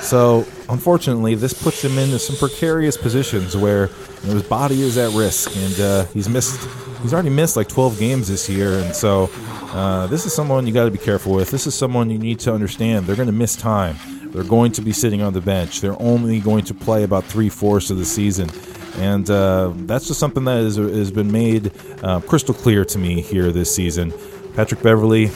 So, 0.00 0.44
unfortunately, 0.68 1.34
this 1.36 1.52
puts 1.52 1.82
him 1.82 1.96
into 1.96 2.18
some 2.18 2.36
precarious 2.36 2.96
positions 2.96 3.56
where 3.56 3.88
you 4.22 4.28
know, 4.28 4.34
his 4.34 4.42
body 4.42 4.82
is 4.82 4.98
at 4.98 5.12
risk, 5.12 5.54
and 5.56 5.80
uh, 5.80 6.04
he's 6.06 6.28
missed. 6.28 6.68
He's 7.02 7.12
already 7.12 7.30
missed 7.30 7.56
like 7.56 7.68
12 7.68 7.98
games 7.98 8.28
this 8.28 8.48
year, 8.48 8.78
and 8.78 8.94
so 8.94 9.30
uh, 9.72 10.06
this 10.08 10.26
is 10.26 10.32
someone 10.32 10.66
you 10.66 10.72
got 10.72 10.84
to 10.84 10.90
be 10.90 10.98
careful 10.98 11.32
with. 11.32 11.50
This 11.50 11.66
is 11.66 11.74
someone 11.74 12.10
you 12.10 12.18
need 12.18 12.40
to 12.40 12.52
understand. 12.52 13.06
They're 13.06 13.16
going 13.16 13.26
to 13.26 13.32
miss 13.32 13.56
time. 13.56 13.96
They're 14.32 14.44
going 14.44 14.72
to 14.72 14.82
be 14.82 14.92
sitting 14.92 15.20
on 15.22 15.32
the 15.32 15.40
bench. 15.40 15.80
They're 15.80 16.00
only 16.00 16.40
going 16.40 16.64
to 16.64 16.74
play 16.74 17.02
about 17.04 17.24
three 17.24 17.48
fourths 17.48 17.90
of 17.90 17.98
the 17.98 18.04
season, 18.04 18.50
and 18.96 19.28
uh, 19.30 19.72
that's 19.74 20.08
just 20.08 20.18
something 20.18 20.44
that 20.44 20.58
is, 20.58 20.76
has 20.76 21.12
been 21.12 21.30
made 21.30 21.72
uh, 22.02 22.20
crystal 22.20 22.54
clear 22.54 22.84
to 22.86 22.98
me 22.98 23.20
here 23.20 23.52
this 23.52 23.72
season. 23.74 24.12
Patrick 24.54 24.82
Beverley 24.82 25.30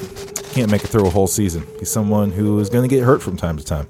can't 0.56 0.70
make 0.70 0.84
it 0.84 0.86
through 0.86 1.06
a 1.06 1.10
whole 1.10 1.26
season. 1.26 1.66
He's 1.78 1.90
someone 1.90 2.30
who 2.30 2.58
is 2.60 2.70
going 2.70 2.88
to 2.88 2.88
get 2.88 3.04
hurt 3.04 3.22
from 3.22 3.36
time 3.36 3.58
to 3.58 3.64
time. 3.64 3.88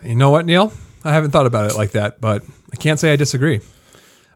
You 0.00 0.14
know 0.14 0.30
what, 0.30 0.46
Neil? 0.46 0.72
I 1.02 1.12
haven't 1.12 1.32
thought 1.32 1.46
about 1.46 1.68
it 1.68 1.76
like 1.76 1.90
that, 1.90 2.20
but 2.20 2.44
I 2.72 2.76
can't 2.76 3.00
say 3.00 3.12
I 3.12 3.16
disagree. 3.16 3.60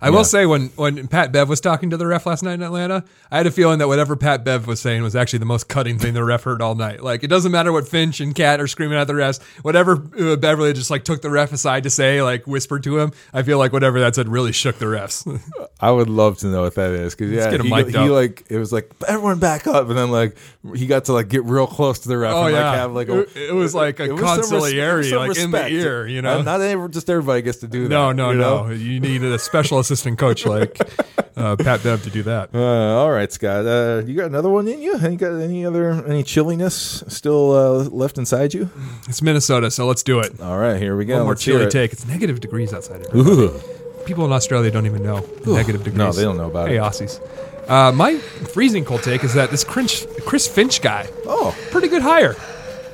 I 0.01 0.11
will 0.11 0.25
say 0.25 0.47
when 0.47 0.69
when 0.77 1.09
Pat 1.09 1.33
Bev 1.33 1.49
was 1.49 1.61
talking 1.61 1.91
to 1.91 1.97
the 1.97 2.07
ref 2.07 2.27
last 2.27 2.43
night 2.43 2.55
in 2.55 2.63
Atlanta, 2.63 3.03
I 3.31 3.39
had 3.39 3.47
a 3.47 3.51
feeling 3.51 3.79
that 3.79 3.89
whatever 3.89 4.15
Pat 4.15 4.45
Bev 4.45 4.67
was 4.67 4.79
saying 4.81 5.03
was 5.03 5.17
actually 5.17 5.39
the 5.41 5.47
most 5.47 5.69
cutting 5.69 5.99
thing 5.99 6.15
the 6.15 6.23
ref 6.23 6.43
heard 6.45 6.61
all 6.61 6.75
night. 6.75 7.03
Like 7.03 7.25
it 7.25 7.29
doesn't 7.29 7.51
matter 7.51 7.73
what 7.73 7.89
Finch 7.89 8.21
and 8.21 8.35
KAT 8.35 8.61
are 8.61 8.67
screaming 8.67 8.99
at 8.99 9.07
the 9.07 9.15
refs, 9.15 9.43
whatever 9.63 9.93
uh, 10.19 10.37
Beverley 10.37 10.73
just 10.75 10.91
like 10.91 11.05
took 11.05 11.23
the 11.23 11.31
ref 11.31 11.53
aside 11.53 11.85
to 11.85 11.91
say, 11.91 12.23
like 12.23 12.47
whispered 12.47 12.83
to 12.85 12.99
him. 12.99 13.13
I 13.33 13.43
feel 13.43 13.59
like 13.59 13.73
whatever 13.73 13.99
that 14.01 14.15
said 14.15 14.29
really 14.29 14.53
shook 14.53 14.79
the 14.79 14.87
refs. 14.87 15.27
I 15.81 15.91
would 15.91 16.09
love 16.09 16.39
to 16.39 16.47
know 16.49 16.63
what 16.63 16.75
that 16.77 16.91
is 16.93 17.15
because 17.15 17.33
yeah, 17.33 17.51
he, 17.51 17.69
he 17.69 18.11
like 18.11 18.45
it 18.51 18.59
was 18.59 18.73
like 18.73 18.91
everyone 19.09 19.39
back 19.39 19.67
up, 19.67 19.89
and 19.89 19.97
then 19.99 20.11
like 20.11 20.37
he 20.75 20.87
got 20.87 21.07
to 21.07 21.13
like 21.15 21.29
get 21.29 21.45
real 21.45 21.67
close 21.67 22.01
to 22.01 22.09
the 22.09 22.19
ref. 22.19 22.35
Oh, 22.35 22.45
and, 22.45 22.55
yeah. 22.55 22.71
like, 22.71 22.79
have, 22.79 22.93
like 22.93 23.09
a, 23.09 23.21
It- 23.21 23.37
it 23.51 23.55
was 23.55 23.75
like 23.75 23.99
a 24.01 24.13
res- 24.13 24.21
conciliary, 24.21 25.05
some 25.11 25.19
like, 25.29 25.39
in 25.39 25.51
the 25.51 25.69
ear, 25.69 26.07
you 26.07 26.21
know? 26.23 26.37
not, 26.43 26.45
not 26.45 26.61
every- 26.61 26.89
just 26.91 27.09
everybody 27.09 27.43
gets 27.43 27.59
to 27.59 27.69
do 27.69 27.85
that. 27.85 27.89
no, 27.89 28.13
no, 28.13 28.31
you 28.31 28.39
know? 28.39 28.67
no. 28.67 28.73
You 28.73 29.01
needed 29.01 29.33
a 29.33 29.39
special 29.39 29.79
assistant 29.79 29.96
coach 30.17 30.47
like 30.47 30.79
uh, 31.37 31.57
Pat 31.57 31.83
Bev 31.83 32.03
to 32.05 32.11
do 32.11 32.23
that. 32.25 32.55
Uh, 32.55 32.99
all 32.99 33.11
right, 33.11 33.33
Scott. 33.33 33.67
Uh, 33.67 34.03
you 34.07 34.15
got 34.15 34.27
another 34.27 34.49
one 34.49 34.69
in 34.69 34.81
you? 34.81 34.99
You 34.99 35.17
got 35.17 35.33
any 35.41 35.65
other 35.65 36.05
any 36.07 36.23
chilliness 36.23 37.03
still 37.09 37.53
uh, 37.53 37.89
left 37.89 38.19
inside 38.19 38.55
you? 38.55 38.71
It's 39.09 39.23
Minnesota, 39.23 39.71
so 39.71 39.87
let's 39.87 40.03
do 40.03 40.21
it. 40.21 40.41
All 40.41 40.59
right, 40.59 40.81
here 40.81 40.97
we 40.97 41.05
go. 41.05 41.17
One 41.17 41.23
more 41.25 41.33
Let's 41.33 41.43
chilly 41.43 41.65
it. 41.65 41.71
take. 41.71 41.93
It's 41.93 42.07
negative 42.07 42.41
degrees 42.41 42.73
outside. 42.73 43.07
Ooh. 43.15 43.59
People 44.05 44.25
in 44.25 44.33
Australia 44.33 44.71
don't 44.71 44.87
even 44.87 45.03
know 45.03 45.27
negative 45.47 45.83
degrees. 45.83 45.99
No, 45.99 46.13
they 46.13 46.23
don't 46.23 46.37
know 46.37 46.47
about 46.51 46.69
hey, 46.69 46.77
it. 46.77 46.81
Aussies. 46.81 47.21
Uh, 47.69 47.91
my 47.91 48.17
freezing 48.19 48.85
cold 48.85 49.03
take 49.03 49.25
is 49.25 49.35
that 49.35 49.51
this 49.51 49.65
Chris 49.65 50.47
Finch 50.47 50.81
guy, 50.81 51.09
Oh, 51.27 51.57
pretty 51.73 51.89
good 51.89 52.03
hire. 52.03 52.37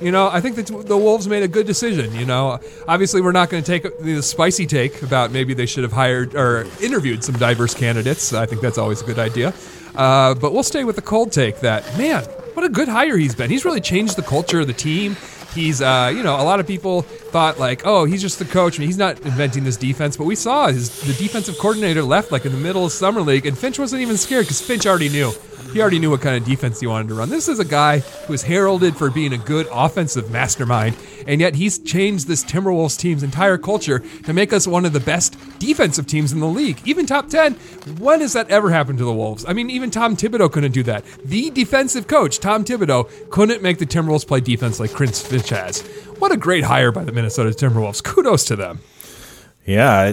You 0.02 0.10
know, 0.10 0.28
I 0.28 0.40
think 0.40 0.56
that 0.56 0.66
the 0.66 0.96
Wolves 0.96 1.28
made 1.28 1.44
a 1.44 1.48
good 1.48 1.66
decision. 1.66 2.12
You 2.14 2.26
know, 2.26 2.58
obviously 2.88 3.20
we're 3.20 3.32
not 3.32 3.50
going 3.50 3.62
to 3.62 3.66
take 3.66 3.98
the 4.00 4.20
spicy 4.22 4.66
take 4.66 5.02
about 5.02 5.30
maybe 5.30 5.54
they 5.54 5.66
should 5.66 5.84
have 5.84 5.92
hired 5.92 6.34
or 6.34 6.66
interviewed 6.80 7.22
some 7.22 7.36
diverse 7.36 7.72
candidates. 7.72 8.32
I 8.32 8.46
think 8.46 8.60
that's 8.60 8.78
always 8.78 9.00
a 9.00 9.04
good 9.04 9.18
idea. 9.18 9.54
Uh, 9.94 10.34
but 10.34 10.52
we'll 10.52 10.62
stay 10.62 10.84
with 10.84 10.96
the 10.96 11.02
cold 11.02 11.30
take 11.30 11.60
that 11.60 11.84
man, 11.96 12.24
what 12.54 12.64
a 12.64 12.68
good 12.68 12.88
hire 12.88 13.16
he's 13.16 13.34
been. 13.34 13.50
He's 13.50 13.64
really 13.64 13.80
changed 13.80 14.16
the 14.16 14.22
culture 14.22 14.60
of 14.60 14.66
the 14.66 14.72
team. 14.72 15.16
He's, 15.54 15.82
uh, 15.82 16.12
you 16.14 16.22
know, 16.22 16.34
a 16.34 16.42
lot 16.44 16.60
of 16.60 16.66
people 16.66 17.02
thought 17.32 17.58
like, 17.58 17.82
oh, 17.84 18.04
he's 18.04 18.20
just 18.20 18.38
the 18.38 18.44
coach 18.44 18.76
and 18.76 18.84
he's 18.84 18.98
not 18.98 19.18
inventing 19.22 19.64
this 19.64 19.76
defense. 19.76 20.16
But 20.16 20.24
we 20.24 20.36
saw 20.36 20.68
his 20.68 21.00
the 21.00 21.14
defensive 21.14 21.58
coordinator 21.58 22.02
left 22.02 22.30
like 22.30 22.44
in 22.44 22.52
the 22.52 22.58
middle 22.58 22.84
of 22.84 22.92
summer 22.92 23.22
league, 23.22 23.46
and 23.46 23.58
Finch 23.58 23.78
wasn't 23.78 24.02
even 24.02 24.16
scared 24.16 24.44
because 24.44 24.60
Finch 24.60 24.86
already 24.86 25.08
knew. 25.08 25.32
He 25.72 25.80
already 25.80 25.98
knew 25.98 26.10
what 26.10 26.20
kind 26.20 26.36
of 26.36 26.44
defense 26.44 26.80
he 26.80 26.86
wanted 26.86 27.08
to 27.08 27.14
run. 27.14 27.30
This 27.30 27.48
is 27.48 27.58
a 27.58 27.64
guy 27.64 28.00
who 28.00 28.34
is 28.34 28.42
heralded 28.42 28.94
for 28.94 29.10
being 29.10 29.32
a 29.32 29.38
good 29.38 29.66
offensive 29.72 30.30
mastermind, 30.30 30.96
and 31.26 31.40
yet 31.40 31.54
he's 31.54 31.78
changed 31.78 32.28
this 32.28 32.44
Timberwolves 32.44 32.98
team's 32.98 33.22
entire 33.22 33.56
culture 33.56 34.00
to 34.24 34.32
make 34.34 34.52
us 34.52 34.66
one 34.66 34.84
of 34.84 34.92
the 34.92 35.00
best 35.00 35.34
defensive 35.58 36.06
teams 36.06 36.30
in 36.32 36.40
the 36.40 36.46
league, 36.46 36.78
even 36.84 37.06
top 37.06 37.30
10. 37.30 37.54
When 37.98 38.20
has 38.20 38.34
that 38.34 38.50
ever 38.50 38.70
happened 38.70 38.98
to 38.98 39.04
the 39.04 39.14
Wolves? 39.14 39.46
I 39.48 39.54
mean, 39.54 39.70
even 39.70 39.90
Tom 39.90 40.14
Thibodeau 40.14 40.52
couldn't 40.52 40.72
do 40.72 40.82
that. 40.82 41.04
The 41.24 41.48
defensive 41.48 42.06
coach, 42.06 42.38
Tom 42.38 42.66
Thibodeau, 42.66 43.30
couldn't 43.30 43.62
make 43.62 43.78
the 43.78 43.86
Timberwolves 43.86 44.26
play 44.26 44.40
defense 44.40 44.78
like 44.78 44.92
Chris 44.92 45.26
Finch 45.26 45.48
has. 45.48 45.82
What 46.22 46.30
a 46.30 46.36
great 46.36 46.62
hire 46.62 46.92
by 46.92 47.02
the 47.02 47.10
Minnesota 47.10 47.50
Timberwolves. 47.50 48.00
Kudos 48.00 48.44
to 48.44 48.54
them. 48.54 48.78
Yeah, 49.66 49.90
I, 49.92 50.12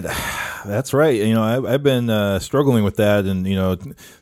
that's 0.66 0.92
right. 0.92 1.14
You 1.14 1.34
know, 1.34 1.44
I, 1.44 1.74
I've 1.74 1.84
been 1.84 2.10
uh, 2.10 2.40
struggling 2.40 2.82
with 2.82 2.96
that, 2.96 3.26
and 3.26 3.46
you 3.46 3.54
know, 3.54 3.76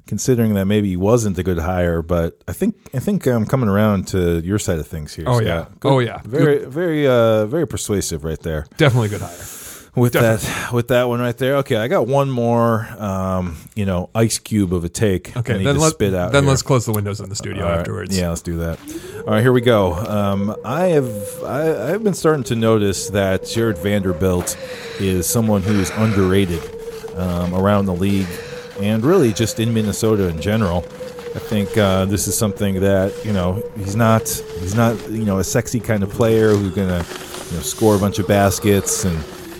considering 0.07 0.53
that 0.53 0.66
maybe 0.66 0.91
he 0.91 0.99
wasn't 0.99 1.39
a 1.39 1.43
good 1.43 1.59
hire, 1.59 2.03
but 2.03 2.43
I 2.47 2.53
think 2.53 2.76
I 2.93 2.99
think 2.99 3.26
I'm 3.26 3.47
coming 3.47 3.70
around 3.70 4.07
to 4.09 4.41
your 4.41 4.59
side 4.59 4.78
of 4.78 4.86
things 4.86 5.14
here. 5.14 5.24
Oh, 5.26 5.36
Scott. 5.41 5.45
yeah. 5.47 5.64
Good- 5.80 5.89
Oh, 5.91 5.99
yeah. 6.01 6.20
very 6.26 6.66
very 6.66 7.07
uh, 7.07 7.47
very 7.47 7.66
persuasive 7.66 8.22
right 8.22 8.41
there 8.41 8.66
Definitely 8.76 9.09
good 9.09 9.22
hire. 9.22 9.58
With 9.99 10.12
that 10.14 10.70
with 10.72 10.88
that 10.88 11.09
one 11.09 11.20
right 11.20 11.36
there. 11.36 11.57
Okay, 11.59 11.76
I 11.76 11.88
got 11.88 12.07
one 12.07 12.30
more, 12.30 12.86
um, 12.99 13.57
you 13.74 13.84
know, 13.86 14.11
ice 14.14 14.38
cube 14.38 14.72
of 14.72 14.84
a 14.84 14.88
take. 14.88 15.36
I 15.36 15.40
Okay, 15.40 15.59
need 15.59 15.64
then, 15.66 15.74
to 15.76 15.80
let, 15.80 15.92
spit 15.92 16.14
out. 16.14 16.32
then 16.32 16.44
here. 16.44 16.51
let's 16.51 16.62
close 16.62 16.86
the 16.86 16.92
windows 16.92 17.20
in 17.20 17.28
the 17.28 17.36
studio 17.36 17.64
right. 17.64 17.78
afterwards. 17.78 18.16
Yeah, 18.16 18.28
let's 18.30 18.42
do 18.42 18.59
that. 18.59 18.78
All 19.26 19.34
right, 19.34 19.40
here 19.42 19.53
we 19.53 19.61
go. 19.61 19.94
Um, 19.94 20.57
I 20.64 20.86
have 20.86 21.42
I, 21.44 21.92
I've 21.92 22.03
been 22.05 22.14
starting 22.14 22.44
to 22.44 22.55
notice 22.57 23.09
that 23.11 23.44
Jarred 23.46 23.78
Vanderbilt 23.78 24.57
is 25.01 25.26
someone 25.26 25.62
who 25.62 25.78
is 25.80 25.90
underrated 25.90 26.62
um, 27.16 27.55
around 27.55 27.86
the 27.86 27.94
league, 27.94 28.28
and 28.80 29.05
really 29.05 29.32
just 29.32 29.61
in 29.61 29.74
Minnesota 29.74 30.28
in 30.28 30.40
general. 30.40 30.84
I 31.34 31.40
think 31.40 31.76
uh, 31.76 32.07
this 32.07 32.26
is 32.26 32.36
something 32.36 32.80
that 32.80 33.12
you 33.24 33.32
know 33.32 33.62
he's 33.76 33.94
not 33.94 34.28
he's 34.61 34.74
not 34.74 35.11
you 35.11 35.24
know 35.24 35.38
a 35.38 35.44
sexy 35.44 35.78
kind 35.78 36.03
of 36.03 36.11
player 36.11 36.51
who's 36.51 36.74
gonna 36.74 37.05
you 37.51 37.57
know 37.57 37.62
score 37.62 37.94
a 37.96 37.99
bunch 37.99 38.18
of 38.18 38.26
baskets 38.26 39.05
and 39.05 39.16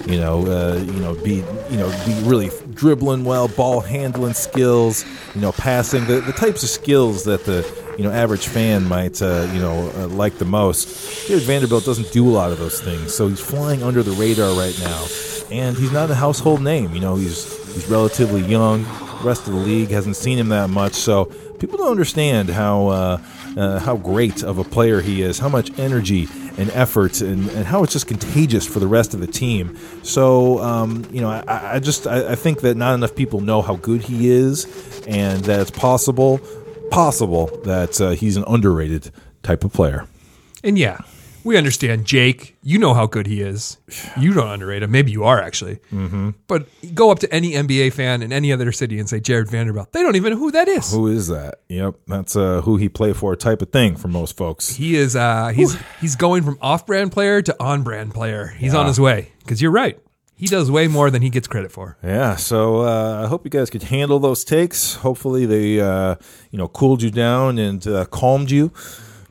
you 0.09 0.19
know, 0.19 0.47
uh, 0.47 0.77
you 0.79 1.01
know, 1.01 1.15
be 1.15 1.45
you 1.71 1.77
know, 1.77 1.91
be 2.07 2.15
really 2.23 2.51
dribbling 2.73 3.25
well, 3.25 3.47
ball 3.47 3.81
handling 3.81 4.33
skills, 4.33 5.05
you 5.35 5.43
know, 5.43 5.53
passing 5.53 6.07
the, 6.07 6.23
the 6.23 6.33
types 6.33 6.63
of 6.63 6.71
skills 6.71 7.25
that 7.25 7.45
the 7.45 7.67
you 7.99 8.05
know 8.05 8.11
average 8.11 8.47
fan 8.47 8.89
might 8.89 9.21
uh, 9.21 9.47
you 9.53 9.61
know 9.61 9.91
uh, 9.97 10.09
like 10.09 10.39
the 10.39 10.47
most. 10.47 11.29
Jarred 11.29 11.43
Vanderbilt 11.43 11.85
doesn't 11.85 12.11
do 12.11 12.27
a 12.27 12.33
lot 12.33 12.53
of 12.53 12.59
those 12.59 12.81
things, 12.81 13.15
so 13.15 13.29
he's 13.29 13.41
flying 13.41 13.83
under 13.83 14.03
the 14.03 14.13
radar 14.13 14.57
right 14.59 14.79
now, 14.81 15.07
and 15.51 15.77
he's 15.77 15.93
not 15.93 16.11
a 16.11 16.15
household 16.15 16.63
name. 16.63 16.95
You 16.95 17.01
know, 17.01 17.17
he's 17.17 17.45
he's 17.75 17.87
relatively 17.89 18.43
young. 18.43 18.85
The 18.85 19.25
rest 19.25 19.47
of 19.47 19.53
the 19.53 19.61
league 19.61 19.91
hasn't 19.91 20.17
seen 20.17 20.39
him 20.39 20.49
that 20.49 20.71
much, 20.71 20.95
so 20.95 21.27
people 21.59 21.77
don't 21.77 21.91
understand 21.91 22.49
how 22.49 23.21
uh, 23.57 23.79
how 23.79 23.97
great 23.97 24.43
of 24.43 24.59
a 24.59 24.65
player 24.65 25.01
he 25.01 25.23
is, 25.23 25.39
how 25.39 25.49
much 25.49 25.77
energy 25.79 26.29
and 26.57 26.71
effort, 26.71 27.21
and, 27.21 27.49
and 27.51 27.67
how 27.67 27.83
it's 27.83 27.93
just 27.93 28.07
contagious 28.07 28.67
for 28.67 28.81
the 28.81 28.87
rest 28.87 29.15
of 29.15 29.21
the 29.21 29.27
team. 29.27 29.79
So, 30.03 30.59
um, 30.61 31.05
you 31.11 31.21
know, 31.21 31.31
I, 31.31 31.77
I 31.77 31.79
just 31.79 32.07
I, 32.07 32.33
I 32.33 32.35
think 32.35 32.61
that 32.61 32.77
not 32.77 32.95
enough 32.95 33.15
people 33.15 33.41
know 33.41 33.63
how 33.63 33.77
good 33.77 34.03
he 34.03 34.31
is, 34.31 34.67
and 35.07 35.45
that 35.45 35.61
it's 35.61 35.71
possible 35.71 36.41
possible 36.91 37.47
that 37.65 38.01
uh, 38.01 38.11
he's 38.11 38.37
an 38.37 38.45
underrated 38.47 39.11
type 39.43 39.65
of 39.65 39.73
player. 39.73 40.07
And 40.65 40.79
yeah, 40.79 40.99
we 41.45 41.57
understand 41.57 42.05
Jake. 42.05 42.57
You 42.63 42.79
know 42.79 42.95
how 42.95 43.07
good 43.07 43.27
he 43.27 43.41
is. 43.41 43.79
You 44.19 44.33
don't 44.35 44.49
underrate 44.49 44.83
him. 44.83 44.91
Maybe 44.91 45.13
you 45.13 45.25
are 45.25 45.41
actually. 45.41 45.77
Mm-hmm. 45.93 46.31
But 46.47 46.69
go 46.95 47.11
up 47.11 47.19
to 47.21 47.33
any 47.33 47.53
NBA 47.53 47.93
fan 47.93 48.23
in 48.23 48.33
any 48.33 48.53
other 48.53 48.73
city 48.73 48.99
and 48.99 49.09
say 49.09 49.21
Jarred 49.21 49.51
Vanderbilt. 49.51 49.93
They 49.93 50.03
don't 50.03 50.17
even 50.17 50.33
know 50.33 50.39
who 50.39 50.51
that 50.53 50.69
is. 50.69 50.93
Who 50.93 51.07
is 51.07 51.29
that? 51.29 51.61
Yep, 51.69 51.95
that's 52.07 52.37
uh, 52.37 52.63
who 52.63 52.77
he 52.77 52.89
played 52.89 53.17
for 53.17 53.35
type 53.37 53.63
of 53.63 53.71
thing 53.71 53.97
for 53.97 54.09
most 54.09 54.37
folks. 54.37 54.77
He 54.77 54.97
is. 54.97 55.17
Uh, 55.17 55.49
he's 55.49 55.77
he's 56.01 56.17
going 56.17 56.43
from 56.43 56.59
off-brand 56.61 57.13
player 57.13 57.43
to 57.43 57.57
on-brand 57.63 58.15
player. 58.15 58.49
He's 58.49 58.75
on 58.75 58.87
his 58.87 59.01
way. 59.01 59.33
Because 59.41 59.63
you're 59.63 59.71
right. 59.71 59.99
He 60.39 60.47
does 60.47 60.71
way 60.71 60.87
more 60.87 61.11
than 61.11 61.21
he 61.21 61.31
gets 61.31 61.49
credit 61.49 61.73
for. 61.73 61.97
Yeah, 62.01 62.37
so 62.37 62.83
uh, 62.83 63.25
I 63.25 63.29
hope 63.29 63.45
you 63.45 63.51
guys 63.51 63.71
could 63.71 63.83
handle 63.83 64.21
those 64.21 64.45
takes. 64.45 64.95
Hopefully, 64.95 65.47
they 65.47 65.81
uh, 65.81 66.15
you 66.53 66.59
know 66.59 66.69
cooled 66.69 67.03
you 67.03 67.11
down 67.11 67.59
and 67.59 67.85
uh, 67.85 68.05
calmed 68.05 68.49
you, 68.53 68.73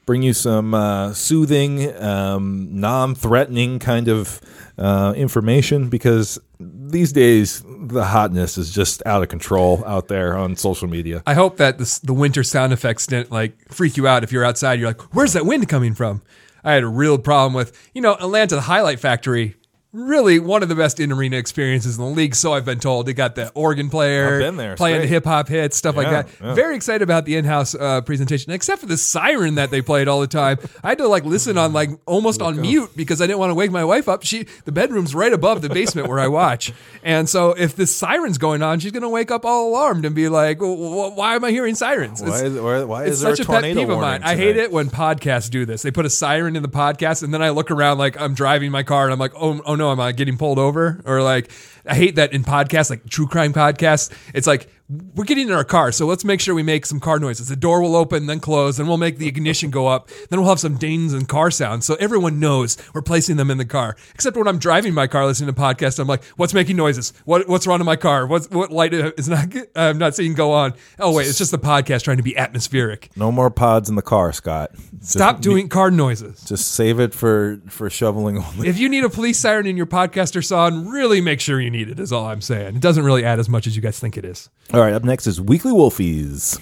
bring 0.07 0.23
you 0.23 0.33
some 0.33 0.73
uh, 0.73 1.13
soothing, 1.13 1.95
um, 2.01 2.69
non-threatening 2.71 3.77
kind 3.77 4.07
of 4.07 4.41
uh, 4.79 5.13
information. 5.15 5.89
Because 5.89 6.39
these 6.59 7.13
days, 7.13 7.63
the 7.67 8.05
hotness 8.05 8.57
is 8.57 8.71
just 8.71 9.03
out 9.05 9.21
of 9.21 9.29
control 9.29 9.83
out 9.85 10.07
there 10.07 10.35
on 10.35 10.55
social 10.55 10.87
media. 10.87 11.21
I 11.27 11.35
hope 11.35 11.57
that 11.57 11.77
this, 11.77 11.99
the 11.99 12.13
winter 12.13 12.43
sound 12.43 12.73
effects 12.73 13.05
didn't 13.05 13.31
like 13.31 13.71
freak 13.71 13.97
you 13.97 14.07
out 14.07 14.23
if 14.23 14.31
you're 14.31 14.45
outside. 14.45 14.79
You're 14.79 14.89
like, 14.89 15.01
where's 15.13 15.33
that 15.33 15.45
wind 15.45 15.69
coming 15.69 15.93
from? 15.93 16.23
I 16.63 16.73
had 16.73 16.83
a 16.83 16.87
real 16.87 17.19
problem 17.19 17.53
with, 17.53 17.77
you 17.93 18.01
know, 18.01 18.15
Atlanta, 18.15 18.55
the 18.55 18.61
Highlight 18.61 18.99
Factory. 18.99 19.55
Really, 19.93 20.37
one 20.39 20.63
of 20.63 20.69
the 20.69 20.75
best 20.75 20.99
in 20.99 21.13
arena 21.13 21.37
experiences 21.37 21.97
in 21.97 22.03
the 22.03 22.09
league. 22.09 22.35
So 22.35 22.53
I've 22.53 22.65
been 22.65 22.79
told. 22.79 23.05
They 23.05 23.13
got 23.13 23.35
the 23.35 23.49
organ 23.51 23.89
player, 23.89 24.35
I've 24.35 24.41
been 24.41 24.57
there. 24.57 24.75
Playing 24.75 25.01
the 25.01 25.07
hip 25.07 25.23
hop 25.23 25.47
hits, 25.47 25.77
stuff 25.77 25.95
like 25.95 26.09
that. 26.09 26.27
yeah. 26.41 26.53
Very 26.53 26.75
excited 26.75 27.01
about 27.01 27.23
the 27.25 27.37
in 27.37 27.45
house 27.45 27.73
uh, 27.73 28.01
presentation, 28.01 28.51
except 28.51 28.81
for 28.81 28.85
the 28.85 28.97
siren 28.97 29.55
that 29.55 29.71
they 29.71 29.81
played 29.81 30.09
all 30.09 30.19
the 30.19 30.27
time. 30.27 30.59
I 30.83 30.89
had 30.89 30.97
to 30.97 31.07
like 31.07 31.23
listen 31.23 31.57
on 31.57 31.71
like 31.71 31.89
almost 32.05 32.41
on 32.41 32.59
mute 32.59 32.91
because 32.97 33.21
I 33.21 33.27
didn't 33.27 33.39
want 33.39 33.51
to 33.51 33.55
wake 33.55 33.71
my 33.71 33.85
wife 33.85 34.09
up. 34.09 34.23
She 34.23 34.45
the 34.65 34.73
bedroom's 34.73 35.15
right 35.15 35.31
above 35.31 35.61
the 35.61 35.69
basement 35.69 36.09
where 36.09 36.19
I 36.19 36.27
watch, 36.27 36.73
and 37.01 37.29
so 37.29 37.51
if 37.51 37.75
this 37.75 37.95
siren's 37.95 38.37
going 38.37 38.61
on, 38.61 38.79
she's 38.79 38.91
gonna 38.91 39.09
wake 39.09 39.31
up 39.31 39.45
all 39.45 39.69
alarmed 39.69 40.03
and 40.03 40.13
be 40.13 40.27
like, 40.27 40.59
well, 40.59 41.15
"Why 41.15 41.35
am 41.35 41.45
I 41.45 41.51
hearing 41.51 41.75
sirens?" 41.75 42.21
Why 42.21 42.43
is, 42.43 42.59
why, 42.59 42.83
why 42.83 43.03
it's 43.05 43.13
is 43.13 43.21
there 43.21 43.35
such 43.37 43.45
a 43.45 43.47
pet 43.47 43.61
tornado 43.61 43.79
peeve 43.79 43.89
of 43.89 43.99
mine. 44.01 44.21
I 44.23 44.35
hate 44.35 44.57
it 44.57 44.69
when 44.69 44.89
podcasts 44.89 45.49
do 45.49 45.65
this. 45.65 45.81
They 45.81 45.91
put 45.91 46.05
a 46.05 46.09
siren 46.09 46.57
in 46.57 46.61
the 46.61 46.69
podcast, 46.69 47.23
and 47.23 47.33
then 47.33 47.41
I 47.41 47.51
look 47.51 47.71
around 47.71 47.99
like 47.99 48.19
I'm 48.19 48.33
driving 48.33 48.69
my 48.69 48.83
car, 48.83 49.05
and 49.05 49.13
I'm 49.13 49.19
like, 49.19 49.33
oh, 49.35 49.61
oh 49.65 49.76
no, 49.77 49.91
am 49.91 49.99
I 49.99 50.11
getting 50.11 50.37
pulled 50.37 50.59
over? 50.59 51.01
Or 51.05 51.21
like, 51.21 51.51
I 51.85 51.95
hate 51.95 52.15
that 52.15 52.33
in 52.33 52.43
podcasts, 52.43 52.89
like 52.89 53.07
true 53.09 53.27
crime 53.27 53.53
podcasts. 53.53 54.11
It's 54.33 54.47
like 54.47 54.69
we're 54.89 55.25
getting 55.25 55.47
in 55.49 55.53
our 55.53 55.65
car, 55.65 55.91
so 55.91 56.05
let's 56.05 56.23
make 56.23 56.39
sure 56.39 56.55
we 56.55 56.63
make 56.63 56.85
some 56.85 57.01
car 57.01 57.19
noises. 57.19 57.49
The 57.49 57.57
door 57.57 57.81
will 57.81 57.95
open, 57.95 58.25
then 58.25 58.39
close, 58.39 58.77
then 58.77 58.87
we'll 58.87 58.95
make 58.97 59.17
the 59.17 59.27
ignition 59.27 59.69
go 59.69 59.87
up, 59.87 60.09
then 60.29 60.39
we'll 60.39 60.47
have 60.49 60.61
some 60.61 60.77
dings 60.77 61.11
and 61.13 61.27
car 61.27 61.51
sounds, 61.51 61.85
so 61.85 61.95
everyone 61.95 62.39
knows 62.39 62.77
we're 62.93 63.01
placing 63.01 63.35
them 63.35 63.51
in 63.51 63.57
the 63.57 63.65
car. 63.65 63.97
Except 64.13 64.37
when 64.37 64.47
I'm 64.47 64.59
driving 64.59 64.93
my 64.93 65.05
car, 65.07 65.25
listening 65.25 65.53
to 65.53 65.59
podcasts, 65.61 65.99
I'm 65.99 66.07
like, 66.07 66.23
what's 66.37 66.53
making 66.53 66.77
noises? 66.77 67.11
What 67.25 67.49
what's 67.49 67.67
wrong 67.67 67.81
in 67.81 67.85
my 67.85 67.97
car? 67.97 68.25
What's 68.27 68.49
what 68.49 68.71
light 68.71 68.93
is 68.93 69.27
not? 69.27 69.53
I'm 69.75 69.97
not 69.97 70.15
seeing 70.15 70.33
go 70.33 70.53
on. 70.53 70.73
Oh 70.99 71.11
wait, 71.13 71.27
it's 71.27 71.37
just 71.37 71.51
the 71.51 71.59
podcast 71.59 72.03
trying 72.03 72.17
to 72.17 72.23
be 72.23 72.37
atmospheric. 72.37 73.09
No 73.17 73.29
more 73.31 73.49
pods 73.49 73.89
in 73.89 73.95
the 73.95 74.01
car, 74.01 74.31
Scott. 74.31 74.71
Just- 74.99 75.11
Stop 75.17 75.41
doing 75.41 75.67
car 75.67 75.91
noises. 75.91 76.41
Just 76.45 76.71
save 76.75 76.99
it 77.01 77.13
for 77.13 77.59
for 77.67 77.89
shoveling 77.89 78.37
only. 78.37 78.69
If 78.69 78.77
you 78.79 78.87
need 78.87 79.03
a 79.03 79.09
police 79.09 79.37
siren 79.37 79.67
in 79.67 79.75
your 79.75 79.85
podcast 79.85 80.35
or 80.35 80.41
song, 80.41 80.87
really 80.87 81.19
make 81.19 81.41
sure 81.41 81.59
you 81.59 81.69
need 81.69 81.89
it, 81.89 81.99
is 81.99 82.13
all 82.13 82.25
I'm 82.27 82.39
saying. 82.41 82.77
It 82.77 82.81
doesn't 82.81 83.03
really 83.03 83.25
add 83.25 83.39
as 83.39 83.49
much 83.49 83.67
as 83.67 83.75
you 83.75 83.81
guys 83.81 83.99
think 83.99 84.15
it 84.17 84.23
is. 84.23 84.49
All 84.77 84.83
right, 84.83 84.93
up 84.93 85.03
next 85.03 85.25
is 85.25 85.41
Weekly 85.41 85.71
Wolfies. 85.71 86.59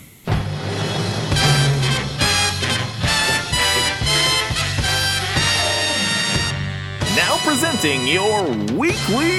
Now 7.14 7.38
presenting 7.44 8.08
your 8.08 8.46
weekly 8.78 9.34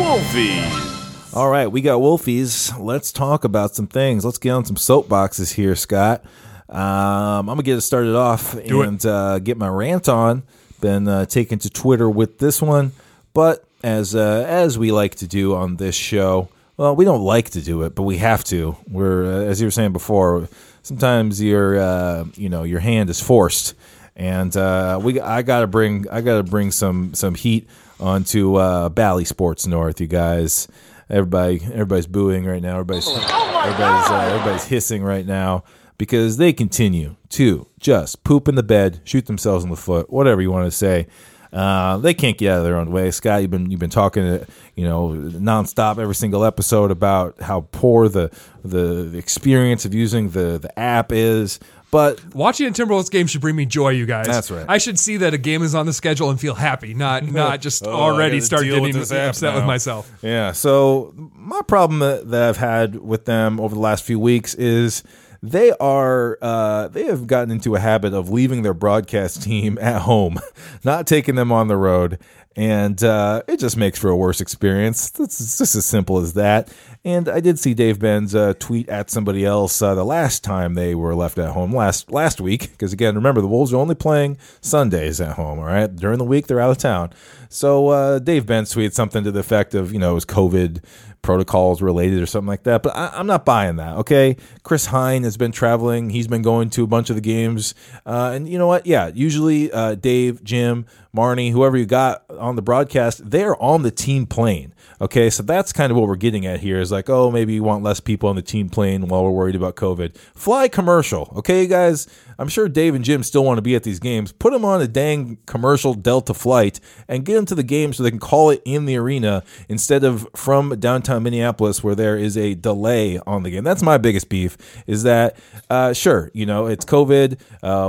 Wolfies. 0.00 1.34
All 1.36 1.50
right, 1.50 1.66
we 1.66 1.82
got 1.82 2.00
Wolfies. 2.00 2.72
Let's 2.82 3.12
talk 3.12 3.44
about 3.44 3.74
some 3.74 3.86
things. 3.86 4.24
Let's 4.24 4.38
get 4.38 4.52
on 4.52 4.64
some 4.64 4.76
soapboxes 4.76 5.52
here, 5.52 5.76
Scott. 5.76 6.24
Um, 6.70 6.80
I'm 6.80 7.44
gonna 7.44 7.64
get 7.64 7.76
it 7.76 7.82
started 7.82 8.16
off 8.16 8.56
Do 8.64 8.80
and 8.80 9.04
uh, 9.04 9.40
get 9.40 9.58
my 9.58 9.68
rant 9.68 10.08
on. 10.08 10.44
Been 10.80 11.06
uh, 11.06 11.26
taken 11.26 11.58
to 11.58 11.68
Twitter 11.68 12.08
with 12.08 12.38
this 12.38 12.62
one, 12.62 12.92
but 13.34 13.62
as 13.82 14.14
uh, 14.14 14.46
as 14.48 14.78
we 14.78 14.90
like 14.90 15.16
to 15.16 15.26
do 15.26 15.54
on 15.54 15.76
this 15.76 15.94
show, 15.94 16.48
well, 16.76 16.96
we 16.96 17.04
don't 17.04 17.22
like 17.22 17.50
to 17.50 17.62
do 17.62 17.82
it, 17.82 17.94
but 17.94 18.02
we 18.02 18.18
have 18.18 18.44
to. 18.44 18.76
We're 18.88 19.24
uh, 19.24 19.44
as 19.44 19.60
you 19.60 19.66
were 19.66 19.72
saying 19.72 19.92
before. 19.92 20.48
Sometimes 20.82 21.40
your 21.40 21.78
uh, 21.78 22.24
you 22.34 22.48
know 22.48 22.62
your 22.64 22.80
hand 22.80 23.08
is 23.08 23.20
forced, 23.20 23.74
and 24.16 24.54
uh, 24.56 25.00
we 25.02 25.20
I 25.20 25.42
gotta 25.42 25.66
bring 25.66 26.08
I 26.10 26.20
gotta 26.20 26.42
bring 26.42 26.70
some 26.70 27.14
some 27.14 27.34
heat 27.34 27.68
onto 28.00 28.56
uh, 28.56 28.88
Bally 28.90 29.24
Sports 29.24 29.66
North, 29.66 30.00
you 30.00 30.06
guys. 30.06 30.68
Everybody 31.08 31.60
everybody's 31.72 32.06
booing 32.06 32.44
right 32.44 32.62
now. 32.62 32.80
Everybody's 32.80 33.08
everybody's 33.08 34.10
uh, 34.10 34.28
everybody's 34.32 34.64
hissing 34.64 35.02
right 35.02 35.26
now 35.26 35.64
because 35.96 36.36
they 36.36 36.52
continue 36.52 37.16
to 37.30 37.66
just 37.78 38.24
poop 38.24 38.48
in 38.48 38.56
the 38.56 38.62
bed, 38.62 39.00
shoot 39.04 39.26
themselves 39.26 39.64
in 39.64 39.70
the 39.70 39.76
foot, 39.76 40.10
whatever 40.10 40.42
you 40.42 40.50
want 40.50 40.66
to 40.66 40.76
say. 40.76 41.06
Uh, 41.54 41.98
they 41.98 42.12
can't 42.14 42.36
get 42.36 42.50
out 42.50 42.58
of 42.58 42.64
their 42.64 42.76
own 42.76 42.90
way. 42.90 43.12
Scott, 43.12 43.40
you've 43.42 43.50
been 43.50 43.70
you've 43.70 43.78
been 43.78 43.88
talking, 43.88 44.24
uh, 44.24 44.44
you 44.74 44.84
know, 44.84 45.10
nonstop 45.10 45.98
every 45.98 46.16
single 46.16 46.44
episode 46.44 46.90
about 46.90 47.40
how 47.40 47.68
poor 47.70 48.08
the 48.08 48.28
the, 48.64 49.04
the 49.04 49.18
experience 49.18 49.84
of 49.84 49.94
using 49.94 50.30
the 50.30 50.58
the 50.58 50.76
app 50.78 51.12
is. 51.12 51.60
But 51.92 52.34
Watching 52.34 52.66
a 52.66 52.70
Timberwolves 52.72 53.08
game 53.08 53.28
should 53.28 53.40
bring 53.40 53.54
me 53.54 53.66
joy, 53.66 53.90
you 53.90 54.04
guys. 54.04 54.26
That's 54.26 54.50
right. 54.50 54.66
I 54.68 54.78
should 54.78 54.98
see 54.98 55.18
that 55.18 55.32
a 55.32 55.38
game 55.38 55.62
is 55.62 55.76
on 55.76 55.86
the 55.86 55.92
schedule 55.92 56.28
and 56.28 56.40
feel 56.40 56.56
happy, 56.56 56.92
not 56.92 57.22
not 57.32 57.60
just 57.60 57.86
Oh, 57.86 57.92
already 57.92 58.40
start 58.40 58.62
deal 58.64 58.80
with 58.80 58.88
getting 58.88 58.98
this 59.00 59.12
app 59.12 59.28
upset 59.28 59.54
with 59.54 59.64
myself. 59.64 60.10
Yeah. 60.20 60.50
So 60.50 61.14
my 61.36 61.62
problem 61.62 62.00
that, 62.00 62.28
that 62.30 62.48
I've 62.48 62.56
had 62.56 62.96
with 62.96 63.26
them 63.26 63.60
over 63.60 63.76
the 63.76 63.80
last 63.80 64.02
few 64.02 64.18
weeks 64.18 64.54
is 64.56 65.04
they 65.50 65.72
are 65.72 66.38
uh, 66.40 66.88
they 66.88 67.04
have 67.04 67.26
gotten 67.26 67.50
into 67.50 67.74
a 67.74 67.78
habit 67.78 68.14
of 68.14 68.30
leaving 68.30 68.62
their 68.62 68.74
broadcast 68.74 69.42
team 69.42 69.78
at 69.80 70.02
home, 70.02 70.38
not 70.84 71.06
taking 71.06 71.34
them 71.34 71.52
on 71.52 71.68
the 71.68 71.76
road, 71.76 72.18
and 72.56 73.02
uh, 73.04 73.42
it 73.46 73.60
just 73.60 73.76
makes 73.76 73.98
for 73.98 74.08
a 74.08 74.16
worse 74.16 74.40
experience. 74.40 75.12
It's, 75.20 75.58
just 75.58 75.74
as 75.74 75.84
simple 75.84 76.18
as 76.18 76.34
that. 76.34 76.72
And 77.04 77.28
I 77.28 77.40
did 77.40 77.58
see 77.58 77.74
Dave 77.74 77.98
Benz's 77.98 78.34
uh, 78.34 78.54
tweet 78.58 78.88
at 78.88 79.10
somebody 79.10 79.44
else 79.44 79.82
uh, 79.82 79.94
the 79.94 80.04
last 80.04 80.42
time 80.42 80.74
they 80.74 80.94
were 80.94 81.14
left 81.14 81.36
at 81.36 81.50
home 81.50 81.74
last 81.74 82.10
last 82.10 82.40
week 82.40 82.70
because 82.70 82.94
again, 82.94 83.14
remember 83.14 83.42
the 83.42 83.46
Wolves 83.46 83.74
are 83.74 83.76
only 83.76 83.94
playing 83.94 84.38
Sundays 84.62 85.20
at 85.20 85.36
home. 85.36 85.58
All 85.58 85.66
right, 85.66 85.94
during 85.94 86.18
the 86.18 86.24
week 86.24 86.46
they're 86.46 86.60
out 86.60 86.70
of 86.70 86.78
town. 86.78 87.12
So 87.50 87.88
uh, 87.88 88.18
Dave 88.18 88.46
Benz 88.46 88.74
tweeted 88.74 88.94
something 88.94 89.24
to 89.24 89.30
the 89.30 89.40
effect 89.40 89.74
of 89.74 89.92
you 89.92 89.98
know 89.98 90.12
it 90.12 90.14
was 90.14 90.24
COVID 90.24 90.82
protocols 91.24 91.82
related 91.82 92.22
or 92.22 92.26
something 92.26 92.46
like 92.46 92.62
that. 92.62 92.84
But 92.84 92.94
I, 92.94 93.10
I'm 93.14 93.26
not 93.26 93.44
buying 93.44 93.76
that. 93.76 93.96
Okay, 93.96 94.36
Chris 94.62 94.86
Hine 94.86 95.24
has 95.24 95.36
been 95.36 95.50
traveling. 95.50 96.10
He's 96.10 96.28
been 96.28 96.42
going 96.42 96.70
to 96.70 96.84
a 96.84 96.86
bunch 96.86 97.10
of 97.10 97.16
the 97.16 97.22
games, 97.22 97.74
uh, 98.06 98.30
and 98.34 98.48
you 98.48 98.58
know 98.58 98.68
what? 98.68 98.86
Yeah, 98.86 99.10
usually 99.12 99.72
uh, 99.72 99.96
Dave, 99.96 100.44
Jim, 100.44 100.86
Marnie, 101.14 101.50
whoever 101.50 101.76
you 101.76 101.86
got 101.86 102.24
on 102.30 102.56
the 102.56 102.62
broadcast, 102.62 103.28
they're 103.30 103.60
on 103.60 103.82
the 103.82 103.90
team 103.90 104.26
plane. 104.26 104.74
Okay, 105.00 105.30
so 105.30 105.42
that's 105.42 105.72
kind 105.72 105.90
of 105.90 105.96
what 105.96 106.06
we're 106.06 106.16
getting 106.16 106.46
at 106.46 106.60
here 106.60 106.80
is 106.80 106.92
like, 106.92 107.08
oh, 107.08 107.30
maybe 107.30 107.54
you 107.54 107.62
want 107.62 107.82
less 107.82 108.00
people 108.00 108.28
on 108.28 108.36
the 108.36 108.42
team 108.42 108.68
plane 108.68 109.08
while 109.08 109.24
we're 109.24 109.30
worried 109.30 109.56
about 109.56 109.76
COVID. 109.76 110.16
Fly 110.34 110.68
commercial. 110.68 111.32
Okay, 111.36 111.62
you 111.62 111.68
guys, 111.68 112.06
I'm 112.38 112.48
sure 112.48 112.68
Dave 112.68 112.94
and 112.94 113.04
Jim 113.04 113.22
still 113.22 113.44
want 113.44 113.58
to 113.58 113.62
be 113.62 113.74
at 113.74 113.82
these 113.82 113.98
games. 113.98 114.32
Put 114.32 114.52
them 114.52 114.64
on 114.64 114.80
a 114.80 114.88
dang 114.88 115.38
commercial 115.46 115.94
Delta 115.94 116.34
flight 116.34 116.80
and 117.08 117.24
get 117.24 117.34
them 117.34 117.46
to 117.46 117.54
the 117.54 117.62
game 117.62 117.92
so 117.92 118.02
they 118.02 118.10
can 118.10 118.18
call 118.18 118.50
it 118.50 118.62
in 118.64 118.86
the 118.86 118.96
arena 118.96 119.42
instead 119.68 120.04
of 120.04 120.28
from 120.34 120.78
downtown 120.80 121.22
Minneapolis 121.22 121.82
where 121.82 121.94
there 121.94 122.16
is 122.16 122.36
a 122.36 122.54
delay 122.54 123.18
on 123.26 123.42
the 123.42 123.50
game. 123.50 123.64
That's 123.64 123.82
my 123.82 123.98
biggest 123.98 124.28
beef 124.28 124.56
is 124.86 125.02
that, 125.04 125.36
uh, 125.70 125.92
sure, 125.92 126.30
you 126.34 126.46
know, 126.46 126.66
it's 126.66 126.84
COVID. 126.84 127.38
Uh, 127.62 127.88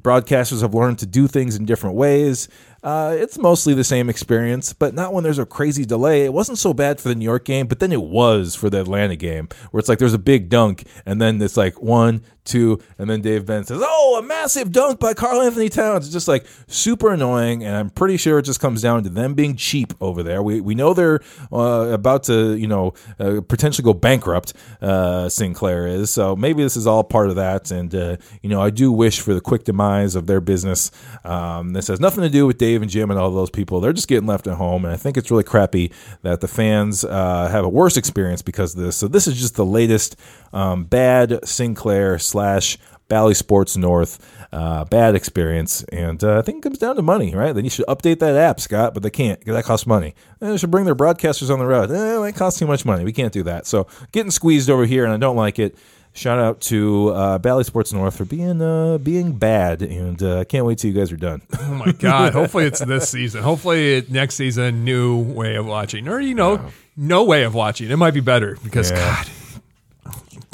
broadcasters 0.00 0.60
have 0.62 0.74
learned 0.74 0.98
to 1.00 1.06
do 1.06 1.26
things 1.26 1.56
in 1.56 1.64
different 1.64 1.96
ways. 1.96 2.48
uh, 2.84 3.16
it's 3.18 3.38
mostly 3.38 3.72
the 3.72 3.82
same 3.82 4.10
experience, 4.10 4.74
but 4.74 4.92
not 4.92 5.14
when 5.14 5.24
there's 5.24 5.38
a 5.38 5.46
crazy 5.46 5.86
delay. 5.86 6.26
It 6.26 6.34
wasn't 6.34 6.58
so 6.58 6.74
bad 6.74 7.00
for 7.00 7.08
the 7.08 7.14
New 7.14 7.24
York 7.24 7.46
game, 7.46 7.66
but 7.66 7.80
then 7.80 7.92
it 7.92 8.02
was 8.02 8.54
for 8.54 8.68
the 8.68 8.82
Atlanta 8.82 9.16
game, 9.16 9.48
where 9.70 9.78
it's 9.78 9.88
like 9.88 9.98
there's 9.98 10.12
a 10.12 10.18
big 10.18 10.50
dunk, 10.50 10.84
and 11.06 11.20
then 11.20 11.40
it's 11.40 11.56
like 11.56 11.80
one, 11.80 12.22
two, 12.44 12.78
and 12.98 13.08
then 13.08 13.20
Dave 13.20 13.46
Benz 13.46 13.68
says, 13.68 13.80
"Oh, 13.82 14.18
a 14.18 14.22
massive 14.22 14.72
dunk 14.72 15.00
by 15.00 15.14
Karl-Anthony 15.14 15.68
Towns." 15.68 16.06
It's 16.06 16.12
just 16.12 16.28
like 16.28 16.46
super 16.66 17.12
annoying, 17.12 17.64
and 17.64 17.74
I'm 17.74 17.90
pretty 17.90 18.16
sure 18.16 18.38
it 18.38 18.44
just 18.44 18.60
comes 18.60 18.82
down 18.82 19.02
to 19.04 19.08
them 19.08 19.34
being 19.34 19.56
cheap 19.56 19.92
over 20.00 20.22
there. 20.22 20.42
We 20.42 20.60
we 20.60 20.74
know 20.74 20.94
they're 20.94 21.20
uh, 21.52 21.88
about 21.92 22.24
to, 22.24 22.54
you 22.54 22.66
know, 22.66 22.94
uh, 23.18 23.40
potentially 23.46 23.84
go 23.84 23.94
bankrupt. 23.94 24.52
Uh, 24.80 25.28
Sinclair 25.28 25.86
is, 25.86 26.10
so 26.10 26.36
maybe 26.36 26.62
this 26.62 26.76
is 26.76 26.86
all 26.86 27.04
part 27.04 27.28
of 27.28 27.36
that. 27.36 27.70
And 27.70 27.94
uh, 27.94 28.16
you 28.42 28.48
know, 28.50 28.60
I 28.60 28.70
do 28.70 28.92
wish 28.92 29.20
for 29.20 29.34
the 29.34 29.40
quick 29.40 29.64
demise 29.64 30.14
of 30.14 30.26
their 30.26 30.40
business. 30.40 30.90
Um, 31.24 31.72
this 31.72 31.88
has 31.88 32.00
nothing 32.00 32.22
to 32.22 32.30
do 32.30 32.46
with 32.46 32.58
Dave 32.58 32.82
and 32.82 32.90
Jim 32.90 33.10
and 33.10 33.18
all 33.18 33.30
those 33.30 33.50
people. 33.50 33.80
They're 33.80 33.92
just 33.92 34.08
getting 34.08 34.26
left 34.26 34.46
at 34.46 34.56
home, 34.56 34.84
and 34.84 34.92
I 34.92 34.96
think 34.96 35.16
it's 35.16 35.30
really 35.30 35.44
crappy 35.44 35.92
that 36.22 36.40
the 36.40 36.48
fans 36.48 37.04
uh, 37.04 37.48
have 37.50 37.64
a 37.64 37.68
worse 37.68 37.96
experience 37.96 38.42
because 38.42 38.74
of 38.74 38.82
this. 38.82 38.96
So 38.96 39.08
this 39.08 39.26
is 39.26 39.40
just 39.40 39.56
the 39.56 39.64
latest 39.64 40.16
um, 40.52 40.84
bad 40.84 41.46
Sinclair 41.46 42.18
slash 42.34 42.78
Bally 43.08 43.34
Sports 43.34 43.76
North 43.76 44.18
uh, 44.52 44.84
bad 44.84 45.14
experience, 45.14 45.84
and 45.84 46.22
uh, 46.24 46.38
I 46.38 46.42
think 46.42 46.58
it 46.58 46.62
comes 46.62 46.78
down 46.78 46.96
to 46.96 47.02
money, 47.02 47.34
right? 47.34 47.52
Then 47.52 47.64
you 47.64 47.70
should 47.70 47.86
update 47.86 48.18
that 48.20 48.34
app, 48.36 48.58
Scott, 48.60 48.92
but 48.94 49.02
they 49.04 49.10
can't 49.10 49.38
because 49.38 49.54
that 49.54 49.64
costs 49.64 49.86
money. 49.86 50.14
And 50.40 50.50
they 50.52 50.56
should 50.56 50.70
bring 50.70 50.84
their 50.84 50.94
broadcasters 50.96 51.48
on 51.52 51.58
the 51.58 51.66
road. 51.66 51.90
Eh, 51.90 51.94
that 52.20 52.34
costs 52.36 52.58
too 52.58 52.66
much 52.66 52.84
money. 52.84 53.04
We 53.04 53.12
can't 53.12 53.32
do 53.32 53.42
that. 53.44 53.66
So 53.66 53.86
getting 54.12 54.30
squeezed 54.30 54.68
over 54.70 54.84
here, 54.86 55.04
and 55.04 55.12
I 55.12 55.16
don't 55.16 55.36
like 55.36 55.58
it. 55.58 55.76
Shout 56.12 56.38
out 56.38 56.60
to 56.62 57.08
uh, 57.08 57.38
Bally 57.38 57.64
Sports 57.64 57.92
North 57.92 58.16
for 58.16 58.24
being 58.24 58.62
uh, 58.62 58.98
being 58.98 59.32
bad, 59.32 59.82
and 59.82 60.22
uh, 60.22 60.40
I 60.40 60.44
can't 60.44 60.64
wait 60.64 60.78
till 60.78 60.90
you 60.90 60.96
guys 60.98 61.10
are 61.12 61.16
done. 61.16 61.42
Oh 61.60 61.74
my 61.74 61.92
god! 61.92 62.32
Hopefully 62.32 62.64
it's 62.66 62.78
this 62.84 63.08
season. 63.08 63.42
Hopefully 63.42 63.94
it, 63.94 64.10
next 64.10 64.36
season, 64.36 64.84
new 64.84 65.18
way 65.20 65.56
of 65.56 65.66
watching, 65.66 66.08
or 66.08 66.20
you 66.20 66.34
know, 66.34 66.70
no 66.96 67.24
way 67.24 67.42
of 67.44 67.54
watching. 67.54 67.90
It 67.90 67.96
might 67.96 68.14
be 68.14 68.20
better 68.20 68.56
because 68.64 68.90
Yeah. 68.92 68.96
God, 68.98 69.30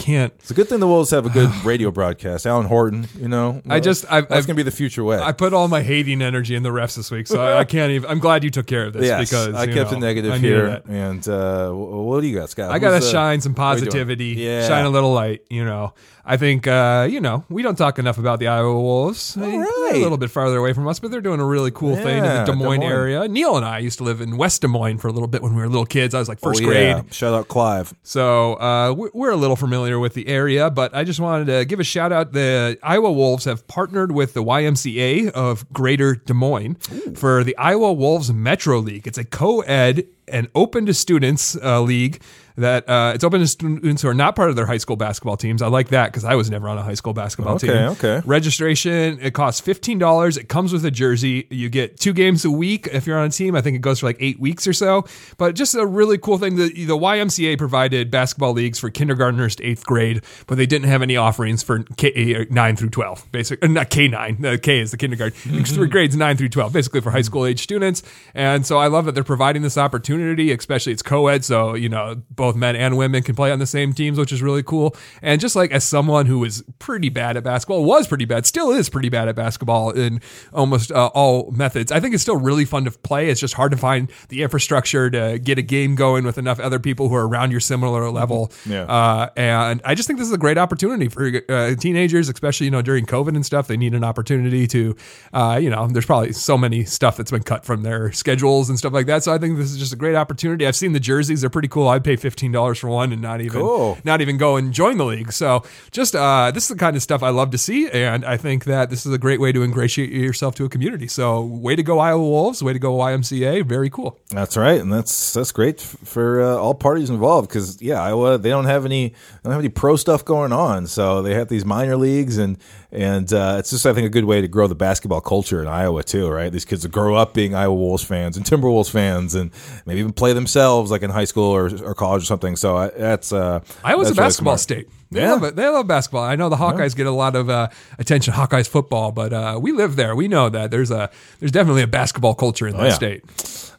can't. 0.01 0.33
It's 0.41 0.51
a 0.51 0.55
good 0.55 0.69
thing 0.69 0.81
the 0.81 0.87
Wolves 0.87 1.11
have 1.11 1.27
a 1.27 1.31
good 1.31 1.51
radio 1.65 1.91
broadcast. 1.91 2.47
Alan 2.47 2.67
Horton, 2.67 3.07
you 3.19 3.29
know, 3.29 3.63
I 3.69 3.81
just- 3.81 4.05
I've- 4.11 4.27
that's 4.29 4.39
I've- 4.39 4.47
gonna 4.47 4.57
be 4.57 4.63
the 4.63 4.71
future 4.71 5.05
way. 5.05 5.19
I 5.19 5.33
put 5.33 5.53
all 5.53 5.69
my 5.69 5.83
hating 5.83 6.23
energy 6.23 6.55
in 6.55 6.63
the 6.63 6.71
refs 6.71 6.97
this 6.97 7.11
week, 7.11 7.27
so 7.27 7.41
I, 7.41 7.61
I 7.61 7.65
can't 7.65 7.93
even. 7.93 8.09
I'm 8.11 8.19
glad 8.19 8.43
you 8.45 8.51
took 8.51 8.67
care 8.67 8.87
of 8.87 8.93
this 8.95 9.05
yes, 9.07 9.29
because 9.31 9.55
I 9.55 9.65
you 9.65 9.75
kept 9.75 9.91
know, 9.93 9.99
it 9.99 10.01
negative 10.01 10.41
here. 10.41 10.83
And 10.89 11.27
uh, 11.29 11.71
what 11.71 12.21
do 12.23 12.27
you 12.27 12.39
got, 12.39 12.51
Scott? 12.51 12.71
I 12.71 12.79
got 12.79 12.91
to 12.99 13.07
uh, 13.07 13.11
shine 13.11 13.41
some 13.41 13.53
what 13.55 13.63
are 13.63 13.75
you 13.75 13.81
doing? 13.81 13.91
positivity, 13.91 14.25
Yeah. 14.39 14.67
shine 14.67 14.85
a 14.85 14.91
little 14.91 15.13
light. 15.13 15.43
You 15.51 15.65
know, 15.65 15.95
I 16.25 16.37
think 16.37 16.67
uh, 16.67 17.09
you 17.11 17.21
know 17.21 17.45
we 17.49 17.63
don't 17.63 17.77
talk 17.77 17.99
enough 17.99 18.19
about 18.19 18.39
the 18.41 18.49
Iowa 18.49 18.73
Wolves. 18.81 19.35
They- 19.35 19.51
they're 19.91 19.99
a 19.99 20.03
little 20.03 20.19
bit 20.19 20.31
farther 20.31 20.57
away 20.59 20.73
from 20.73 20.87
us, 20.87 21.01
but 21.01 21.11
they're 21.11 21.21
doing 21.21 21.41
a 21.41 21.45
really 21.45 21.73
cool 21.73 21.97
thing 21.97 22.19
in 22.19 22.23
the 22.25 22.45
Des 22.45 22.53
Moines, 22.53 22.79
Des 22.81 22.87
Moines. 22.87 22.93
area. 22.93 23.29
Neil 23.29 23.57
and 23.57 23.67
I 23.67 23.79
used 23.79 23.99
to 23.99 24.05
live 24.05 24.21
in 24.21 24.37
West 24.37 24.61
Des 24.63 24.69
Moines 24.69 24.99
for 24.99 25.09
a 25.09 25.13
little 25.13 25.27
bit 25.27 25.43
when 25.43 25.55
we 25.57 25.61
were 25.63 25.69
little 25.69 25.85
kids. 25.87 26.15
I 26.15 26.21
was 26.21 26.29
like 26.29 26.39
first 26.39 26.63
Oh, 26.63 26.67
grade. 26.67 26.87
yeah. 26.97 27.03
Shout 27.11 27.35
out 27.35 27.49
Clive. 27.49 27.93
So 28.05 28.55
uh, 28.61 28.93
we- 28.97 29.11
we're 29.13 29.31
a 29.33 29.37
little 29.37 29.57
familiar 29.57 29.99
with 29.99 30.15
the 30.15 30.29
area, 30.29 30.71
but 30.71 30.95
I 30.95 31.03
just 31.03 31.19
wanted 31.19 31.47
to 31.47 31.65
give 31.65 31.81
a 31.81 31.85
shout 31.85 32.13
out. 32.13 32.33
The 32.33 32.79
Iowa 32.85 33.11
Wolves 33.11 33.45
have 33.47 33.67
partnered 33.67 34.13
with 34.13 34.35
the 34.35 34.45
YMCA 34.45 35.31
of 35.33 35.69
Greater 35.73 36.15
Des 36.15 36.35
Moines 36.35 36.77
for 37.17 37.43
the 37.43 37.57
Iowa 37.57 37.93
Wolves 37.93 38.33
Metro 38.33 38.79
League. 38.79 39.07
It's 39.09 39.19
a 39.19 39.25
co-ed 39.25 40.07
and 40.31 40.49
open 40.55 40.87
to 40.87 40.95
students 40.95 41.57
uh, 41.57 41.81
league 41.81 42.23
that 42.57 42.87
uh, 42.91 43.13
it's 43.15 43.25
open 43.25 43.41
to 43.41 43.47
students 43.47 44.03
who 44.03 44.09
are 44.09 44.13
not 44.15 44.37
part 44.37 44.51
of 44.51 44.57
their 44.57 44.67
high 44.67 44.77
school 44.77 44.97
basketball 44.97 45.37
teams. 45.37 45.63
I 45.63 45.69
like 45.69 45.89
that 45.89 46.09
because 46.11 46.25
I 46.27 46.35
was 46.35 46.51
never 46.51 46.69
on 46.69 46.77
a 46.77 46.83
high 46.83 46.95
school 46.95 47.15
basketball 47.15 47.55
Okay, 47.55 47.69
team. 47.69 47.77
okay. 47.77 48.17
Okay. 48.19 48.27
Registration 48.27 49.19
it 49.23 49.33
costs 49.33 49.61
fifteen 49.61 49.99
dollars. 49.99 50.37
It 50.37 50.49
comes 50.49 50.73
with 50.73 50.85
a 50.85 50.91
jersey. 50.91 51.47
You 51.51 51.69
get 51.71 51.99
two 51.99 52.13
games 52.13 52.45
a 52.45 52.51
week 52.51 52.87
if 52.93 53.07
you're 53.07 53.19
on 53.19 53.27
a 53.27 53.31
team. 53.31 53.55
I 53.55 53.63
think 53.63 53.77
it 53.77 53.81
goes 53.81 54.01
for 54.01 54.07
like 54.07 54.17
eight 54.21 54.39
weeks 54.41 54.67
or 54.67 54.73
so. 54.73 55.05
But 55.39 55.55
just 55.55 55.75
a 55.75 55.87
really 55.87 56.19
cool 56.19 56.37
thing. 56.39 56.57
The 56.57 56.69
the 56.85 56.99
YMCA 56.99 57.57
provided 57.57 58.11
basketball 58.11 58.53
leagues 58.53 58.79
for 58.79 58.91
kindergartners 58.91 59.57
to 59.57 59.65
eighth 59.65 59.87
grade, 59.87 60.23
but 60.47 60.57
they 60.57 60.67
didn't 60.67 60.89
have 60.89 61.01
any 61.03 61.17
offerings 61.17 61.63
for 61.63 61.85
K 61.97 62.35
uh, 62.35 62.45
nine 62.51 62.77
through 62.77 62.91
twelve. 62.91 63.27
Basically, 63.33 63.67
uh, 63.69 63.73
not 63.73 63.89
K 63.89 64.07
nine. 64.09 64.45
Uh, 64.45 64.59
K 64.61 64.81
is 64.81 64.91
the 64.91 64.99
kindergarten. 64.99 65.65
Three 65.65 65.89
grades 65.89 66.15
nine 66.17 66.37
through 66.37 66.51
twelve, 66.51 66.73
basically 66.75 67.01
for 67.01 67.11
high 67.11 67.23
school 67.23 67.47
age 67.47 67.63
students. 67.63 68.03
And 68.35 68.67
so 68.67 68.77
I 68.77 68.89
love 68.89 69.07
that 69.07 69.13
they're 69.15 69.25
providing 69.25 69.63
this 69.63 69.79
opportunity. 69.79 70.20
Especially 70.21 70.93
it's 70.93 71.03
co-ed, 71.03 71.45
so 71.45 71.75
you 71.75 71.89
know 71.89 72.23
both 72.31 72.57
men 72.57 72.77
and 72.77 72.97
women 72.97 73.23
can 73.23 73.35
play 73.35 73.51
on 73.51 73.59
the 73.59 73.67
same 73.67 73.93
teams, 73.93 74.19
which 74.19 74.33
is 74.33 74.43
really 74.43 74.63
cool. 74.63 74.97
And 75.23 75.41
just 75.41 75.57
like 75.57 75.71
as 75.73 75.85
someone 75.85 76.27
who 76.27 76.39
was 76.39 76.63
pretty 76.79 77.09
bad 77.09 77.37
at 77.37 77.45
basketball, 77.45 77.85
was 77.85 78.07
pretty 78.07 78.25
bad, 78.25 78.47
still 78.47 78.71
is 78.71 78.89
pretty 78.89 79.09
bad 79.09 79.29
at 79.29 79.37
basketball 79.37 79.91
in 79.91 80.21
almost 80.53 80.93
uh, 80.93 81.11
all 81.15 81.51
methods. 81.53 81.93
I 81.93 82.01
think 82.01 82.15
it's 82.15 82.23
still 82.23 82.37
really 82.37 82.65
fun 82.65 82.85
to 82.85 82.91
play. 82.91 83.29
It's 83.29 83.41
just 83.41 83.55
hard 83.55 83.73
to 83.73 83.79
find 83.79 84.11
the 84.29 84.43
infrastructure 84.43 85.11
to 85.11 85.39
get 85.39 85.59
a 85.59 85.63
game 85.63 85.95
going 85.95 86.25
with 86.25 86.39
enough 86.39 86.61
other 86.61 86.79
people 86.79 87.09
who 87.09 87.15
are 87.15 87.27
around 87.27 87.51
your 87.51 87.61
similar 87.61 88.11
level. 88.11 88.53
Yeah. 88.67 88.83
Uh, 88.83 89.29
and 89.37 89.81
I 89.85 89.95
just 89.95 90.07
think 90.07 90.19
this 90.19 90.29
is 90.29 90.35
a 90.35 90.39
great 90.39 90.59
opportunity 90.59 91.09
for 91.09 91.43
uh, 91.49 91.75
teenagers, 91.77 92.29
especially 92.29 92.67
you 92.67 92.71
know 92.71 92.83
during 92.83 93.07
COVID 93.07 93.35
and 93.35 93.45
stuff. 93.45 93.67
They 93.67 93.77
need 93.77 93.95
an 93.95 94.05
opportunity 94.05 94.67
to, 94.69 94.97
uh, 95.33 95.59
you 95.61 95.71
know, 95.71 95.87
there's 95.89 96.07
probably 96.07 96.33
so 96.33 96.57
many 96.59 96.85
stuff 96.85 97.17
that's 97.17 97.31
been 97.31 97.43
cut 97.43 97.65
from 97.65 97.83
their 97.83 98.13
schedules 98.13 98.69
and 98.69 98.79
stuff 98.79 98.93
like 98.93 99.07
that. 99.07 99.23
So 99.23 99.33
I 99.33 99.39
think 99.39 99.57
this 99.57 99.71
is 99.71 99.79
just 99.79 99.93
a 99.93 99.97
great 99.97 100.10
opportunity. 100.17 100.67
I've 100.67 100.77
seen 100.77 100.93
the 100.93 101.01
jerseys; 101.01 101.41
they're 101.41 101.51
pretty 101.51 101.69
cool. 101.69 101.89
I'd 101.89 102.05
pay 102.05 102.17
fifteen 102.17 102.53
dollars 102.53 102.79
for 102.79 102.89
one 102.89 103.13
and 103.13 103.21
not 103.23 103.41
even 103.41 103.61
Cool. 103.61 103.99
not 104.05 104.21
even 104.21 104.37
go 104.37 104.57
and 104.57 104.73
join 104.73 104.97
the 104.99 105.05
league. 105.05 105.33
So 105.33 105.63
just 105.91 106.15
uh, 106.15 106.51
this 106.53 106.65
is 106.65 106.69
the 106.71 106.77
kind 106.77 106.97
of 106.97 107.03
stuff 107.03 107.23
I 107.23 107.31
love 107.31 107.51
to 107.51 107.59
see, 107.59 107.89
and 107.91 108.25
I 108.25 108.37
think 108.37 108.65
that 108.65 108.91
this 108.91 109.07
is 109.07 109.13
a 109.13 109.19
great 109.19 109.41
way 109.41 109.53
to 109.53 109.63
ingratiate 109.63 110.11
yourself 110.11 110.55
to 110.57 110.65
a 110.65 110.69
community. 110.69 111.09
So 111.09 111.43
way 111.43 111.77
to 111.77 111.83
go, 111.83 111.99
Iowa 111.99 112.23
Wolves! 112.23 112.63
Way 112.63 112.73
to 112.73 112.79
go, 112.79 112.97
YMCA! 112.97 113.65
Very 113.67 113.91
cool. 113.91 114.19
That's 114.31 114.57
right, 114.57 114.81
and 114.81 114.93
that's 114.93 115.33
that's 115.33 115.53
great 115.53 115.81
for 115.81 116.41
uh, 116.43 116.57
all 116.57 116.75
parties 116.75 117.11
involved. 117.11 117.49
Because 117.49 117.81
yeah, 117.83 118.03
Iowa 118.03 118.39
they 118.39 118.51
don't 118.51 118.65
have 118.67 118.85
any 118.85 119.09
they 119.09 119.15
don't 119.45 119.53
have 119.53 119.61
any 119.61 119.69
pro 119.69 119.97
stuff 119.97 120.25
going 120.25 120.53
on, 120.53 120.87
so 120.87 121.23
they 121.23 121.35
have 121.35 121.49
these 121.49 121.65
minor 121.65 121.97
leagues, 121.97 122.39
and 122.39 122.59
and 122.93 123.33
uh, 123.33 123.57
it's 123.59 123.71
just 123.71 123.87
I 123.87 123.93
think 123.93 124.07
a 124.07 124.11
good 124.11 124.25
way 124.25 124.41
to 124.41 124.49
grow 124.49 124.67
the 124.67 124.75
basketball 124.75 125.21
culture 125.21 125.63
in 125.63 125.69
Iowa 125.69 126.03
too. 126.03 126.29
Right, 126.29 126.51
these 126.53 126.65
kids 126.65 126.85
will 126.85 126.91
grow 126.91 127.15
up 127.15 127.35
being 127.35 127.55
Iowa 127.55 127.75
Wolves 127.75 128.03
fans 128.05 128.37
and 128.37 128.45
Timberwolves 128.47 128.91
fans, 128.91 129.35
and 129.35 129.51
maybe 129.91 130.01
even 130.01 130.13
play 130.13 130.33
themselves 130.33 130.91
like 130.91 131.03
in 131.03 131.11
high 131.11 131.25
school 131.25 131.51
or, 131.55 131.67
or 131.85 131.95
college 131.95 132.23
or 132.23 132.27
something. 132.27 132.57
So 132.57 132.77
I, 132.77 132.89
that's 132.89 133.33
uh, 133.33 133.61
was 133.63 133.71
that's 133.83 133.85
a 133.85 133.95
really 133.97 134.15
basketball 134.15 134.53
smart. 134.57 134.61
state. 134.61 134.89
They 135.13 135.21
Yeah. 135.23 135.33
love 135.33 135.43
it. 135.43 135.57
They 135.57 135.67
love 135.69 135.89
basketball. 135.89 136.23
I 136.23 136.37
know 136.37 136.49
the 136.49 136.57
Hawkeyes 136.57 136.95
get 136.95 137.09
a 137.09 137.11
lot 137.11 137.35
of 137.35 137.51
uh, 137.51 137.69
attention. 137.99 138.33
Hawkeyes 138.33 138.69
football, 138.69 139.11
but 139.11 139.33
uh, 139.33 139.59
we 139.61 139.73
live 139.73 139.97
there. 139.97 140.15
We 140.15 140.29
know 140.29 140.49
that 140.49 140.71
there's 140.71 140.93
a 140.93 141.11
there's 141.41 141.51
definitely 141.51 141.83
a 141.83 141.89
basketball 141.89 142.35
culture 142.37 142.69
in 142.69 142.75
that 142.77 142.83
Oh, 142.83 142.87
yeah. 142.87 142.93
state. 142.95 143.27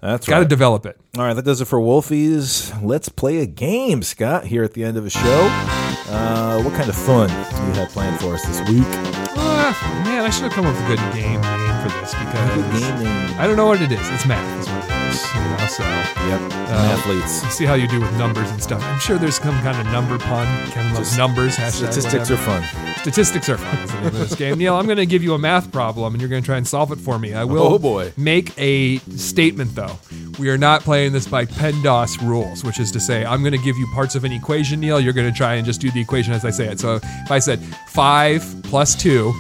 That's 0.02 0.28
Got 0.28 0.36
to 0.36 0.42
right. 0.42 0.50
develop 0.50 0.86
it. 0.86 1.00
All 1.18 1.24
right, 1.24 1.34
that 1.34 1.46
does 1.46 1.62
it 1.62 1.66
for 1.66 1.80
Wolfies. 1.80 2.74
Let's 2.84 3.08
play 3.08 3.38
a 3.40 3.46
game, 3.46 4.02
Scott. 4.04 4.46
Here 4.46 4.64
at 4.64 4.74
the 4.74 4.84
end 4.84 4.98
of 4.98 5.04
the 5.06 5.10
show, 5.10 5.48
uh, 6.10 6.62
what 6.64 6.74
kind 6.74 6.90
of 6.90 6.96
fun 6.96 7.30
do 7.30 7.68
you 7.68 7.74
have 7.80 7.90
planned 7.90 8.20
for 8.20 8.34
us 8.34 8.44
this 8.46 8.60
week? 8.70 8.84
Ah, 9.38 10.02
man, 10.06 10.26
I 10.26 10.30
should 10.32 10.44
have 10.44 10.54
come 10.54 10.66
up 10.66 10.74
with 10.76 10.84
a 10.84 10.88
good 10.96 11.14
game 11.14 11.40
for 11.82 11.90
this 12.00 12.14
because. 12.14 12.84
I 13.40 13.48
don't 13.48 13.56
know 13.56 13.66
what 13.66 13.82
it 13.82 13.92
is. 13.92 14.10
It's 14.12 14.26
math, 14.26 14.62
is 14.62 14.68
what 14.70 14.84
it 14.86 15.12
is. 15.12 15.34
You 15.34 15.42
know, 15.42 15.68
so 15.68 15.84
Yep, 16.22 16.40
um, 16.40 16.52
athletes. 16.70 17.32
see 17.54 17.66
how 17.66 17.74
you 17.74 17.88
do 17.88 18.00
with 18.00 18.14
numbers 18.18 18.50
and 18.52 18.62
stuff. 18.62 18.82
I'm 18.84 19.00
sure 19.00 19.18
there's 19.18 19.36
some 19.38 19.60
kind 19.62 19.76
of 19.86 19.92
number 19.92 20.18
pun. 20.20 20.46
Kevin 20.70 20.94
loves 20.94 21.10
Just 21.10 21.18
numbers. 21.18 21.56
Hashtag 21.58 21.72
Statistics 21.92 22.30
whatever. 22.30 22.34
are 22.36 22.62
fun. 22.62 22.96
Statistics 22.98 23.50
are 23.50 23.58
fun. 23.58 23.84
Is 23.84 23.90
the 23.92 23.98
name 23.98 24.06
of 24.08 24.14
this 24.14 24.36
game. 24.36 24.58
Neil, 24.60 24.76
I'm 24.76 24.86
going 24.86 24.98
to 24.98 25.06
give 25.08 25.24
you 25.24 25.34
a 25.34 25.40
math 25.40 25.72
problem, 25.72 26.14
and 26.14 26.22
you're 26.22 26.30
going 26.30 26.42
to 26.44 26.46
try 26.46 26.58
and 26.58 26.68
solve 26.68 26.92
it 26.92 27.00
for 27.00 27.18
me. 27.18 27.34
I 27.34 27.44
will 27.44 27.64
Oh, 27.64 27.80
boy. 27.80 28.14
make 28.16 28.54
a 28.58 28.98
statement, 29.18 29.74
though. 29.76 29.98
We 30.40 30.50
are 30.50 30.58
not 30.58 30.82
playing 30.84 31.12
this 31.14 31.28
by 31.28 31.46
PEMDAS 31.46 32.22
rules, 32.26 32.64
which 32.64 32.80
is 32.80 32.92
to 32.92 33.00
say, 33.00 33.26
I'm 33.26 33.42
going 33.42 33.54
to 33.54 33.64
give 33.64 33.78
you 33.78 33.88
parts 33.94 34.16
of 34.16 34.24
an 34.24 34.32
equation, 34.32 34.80
Neil. 34.80 35.00
You're 35.02 35.14
going 35.14 35.30
to 35.32 35.36
try 35.38 35.56
and 35.56 35.66
just 35.66 35.82
do 35.82 35.90
the 35.92 36.00
equation 36.00 36.32
as 36.34 36.46
I 36.46 36.52
say 36.52 36.68
it. 36.68 36.80
So 36.80 36.96
if 36.96 37.32
I 37.32 37.40
said 37.40 37.60
5 37.90 38.62
plus 38.64 38.96
2, 38.96 39.34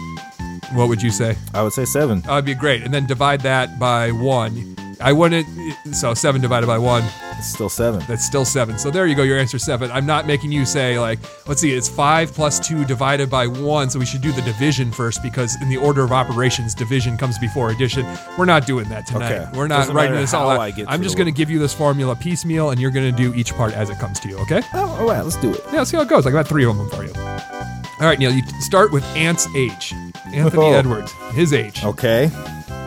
what 0.73 0.89
would 0.89 1.01
you 1.01 1.11
say? 1.11 1.35
I 1.53 1.63
would 1.63 1.73
say 1.73 1.85
seven. 1.85 2.21
Oh, 2.25 2.27
that 2.27 2.35
would 2.35 2.45
be 2.45 2.55
great. 2.55 2.83
And 2.83 2.93
then 2.93 3.05
divide 3.05 3.41
that 3.41 3.79
by 3.79 4.11
1. 4.11 4.75
I 4.99 5.13
wouldn't, 5.13 5.47
so 5.93 6.13
7 6.13 6.41
divided 6.41 6.67
by 6.67 6.77
1. 6.77 7.03
It's 7.41 7.49
still 7.49 7.69
seven. 7.69 8.03
That's 8.07 8.23
still 8.23 8.45
seven. 8.45 8.77
So 8.77 8.91
there 8.91 9.07
you 9.07 9.15
go. 9.15 9.23
Your 9.23 9.39
answer 9.39 9.57
is 9.57 9.65
seven. 9.65 9.89
I'm 9.89 10.05
not 10.05 10.27
making 10.27 10.51
you 10.51 10.63
say 10.63 10.99
like, 10.99 11.17
let's 11.47 11.59
see, 11.59 11.73
it's 11.73 11.89
five 11.89 12.31
plus 12.31 12.59
two 12.59 12.85
divided 12.85 13.31
by 13.31 13.47
one. 13.47 13.89
So 13.89 13.97
we 13.97 14.05
should 14.05 14.21
do 14.21 14.31
the 14.31 14.43
division 14.43 14.91
first 14.91 15.23
because 15.23 15.59
in 15.59 15.67
the 15.67 15.77
order 15.77 16.03
of 16.03 16.11
operations, 16.11 16.75
division 16.75 17.17
comes 17.17 17.39
before 17.39 17.71
addition. 17.71 18.05
We're 18.37 18.45
not 18.45 18.67
doing 18.67 18.87
that 18.89 19.07
tonight. 19.07 19.31
Okay. 19.31 19.57
We're 19.57 19.65
not 19.65 19.79
Doesn't 19.79 19.95
writing 19.95 20.17
this 20.17 20.35
all 20.35 20.51
out. 20.51 20.59
I 20.59 20.71
I'm 20.87 21.01
just 21.01 21.17
going 21.17 21.25
to 21.25 21.35
give 21.35 21.49
you 21.49 21.57
this 21.57 21.73
formula 21.73 22.15
piecemeal, 22.15 22.69
and 22.69 22.79
you're 22.79 22.91
going 22.91 23.09
to 23.09 23.17
do 23.17 23.33
each 23.33 23.55
part 23.55 23.73
as 23.73 23.89
it 23.89 23.97
comes 23.97 24.19
to 24.19 24.29
you. 24.29 24.37
Okay? 24.41 24.61
Oh, 24.75 24.97
all 24.99 25.07
right, 25.07 25.23
let's 25.23 25.37
do 25.37 25.51
it. 25.51 25.61
Yeah. 25.73 25.83
See 25.83 25.97
how 25.97 26.03
it 26.03 26.09
goes. 26.09 26.27
I 26.27 26.31
got 26.31 26.47
three 26.47 26.65
of 26.65 26.77
them 26.77 26.91
for 26.91 27.03
you. 27.03 27.13
All 27.15 28.07
right, 28.07 28.19
Neil. 28.19 28.31
You 28.31 28.43
start 28.59 28.91
with 28.91 29.03
Ant's 29.15 29.47
age. 29.55 29.95
Anthony 30.33 30.65
Oh. 30.65 30.73
Edwards, 30.73 31.11
his 31.33 31.53
age. 31.53 31.83
Okay. 31.83 32.31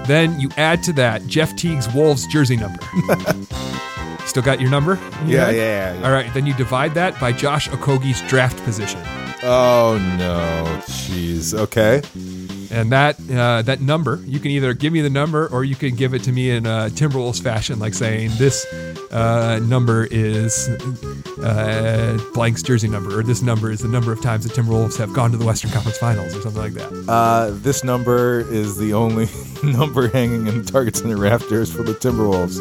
Then 0.07 0.39
you 0.39 0.51
add 0.57 0.83
to 0.85 0.93
that 0.95 1.27
Jeff 1.27 1.55
Teague's 1.57 1.93
Wolves 1.95 2.27
jersey 2.27 2.57
number. 2.57 2.79
Still 4.27 4.43
got 4.43 4.61
your 4.61 4.71
number? 4.71 4.99
Yeah, 5.27 5.51
yeah, 5.51 5.95
yeah. 5.95 6.05
All 6.07 6.13
right, 6.13 6.33
then 6.35 6.47
you 6.47 6.55
divide 6.55 6.95
that 6.95 7.19
by 7.21 7.33
Josh 7.33 7.69
Okogie's 7.69 8.21
draft 8.29 8.63
position. 8.65 9.01
Oh 9.43 9.99
no, 10.19 10.65
jeez. 10.87 11.53
Okay. 11.55 12.01
And 12.71 12.93
that 12.93 13.17
uh, 13.31 13.63
that 13.63 13.81
number, 13.81 14.21
you 14.25 14.39
can 14.39 14.51
either 14.51 14.75
give 14.75 14.93
me 14.93 15.01
the 15.01 15.11
number 15.11 15.49
or 15.49 15.65
you 15.65 15.75
can 15.75 15.95
give 15.95 16.15
it 16.15 16.23
to 16.25 16.33
me 16.33 16.51
in 16.51 16.67
a 16.67 16.89
Timberwolves 16.91 17.43
fashion, 17.43 17.79
like 17.79 17.95
saying 17.95 18.31
this 18.37 18.65
uh, 19.13 19.61
number 19.63 20.07
is 20.11 20.69
uh, 21.43 22.19
blank's 22.35 22.63
jersey 22.63 22.89
number, 22.89 23.19
or 23.19 23.23
this 23.23 23.43
number 23.43 23.71
is 23.71 23.81
the 23.81 23.89
number 23.89 24.13
of 24.13 24.21
times 24.21 24.45
the 24.45 24.53
Timberwolves 24.53 24.97
have 24.99 25.13
gone 25.13 25.31
to 25.31 25.37
the 25.37 25.45
Western 25.45 25.71
Conference 25.71 25.99
Finals, 25.99 26.35
or 26.35 26.41
something 26.41 26.63
like 26.63 26.75
that. 26.75 26.93
Uh, 27.09 27.51
this 27.53 27.85
number 27.85 28.41
is 28.51 28.77
the 28.77 28.93
only 28.93 29.29
number 29.63 30.09
hanging 30.09 30.47
in 30.47 30.63
the 30.65 30.71
Target 30.71 30.97
Center 30.97 31.17
rafters 31.17 31.73
for 31.73 31.83
the 31.83 31.95
Timberwolves. 31.95 32.59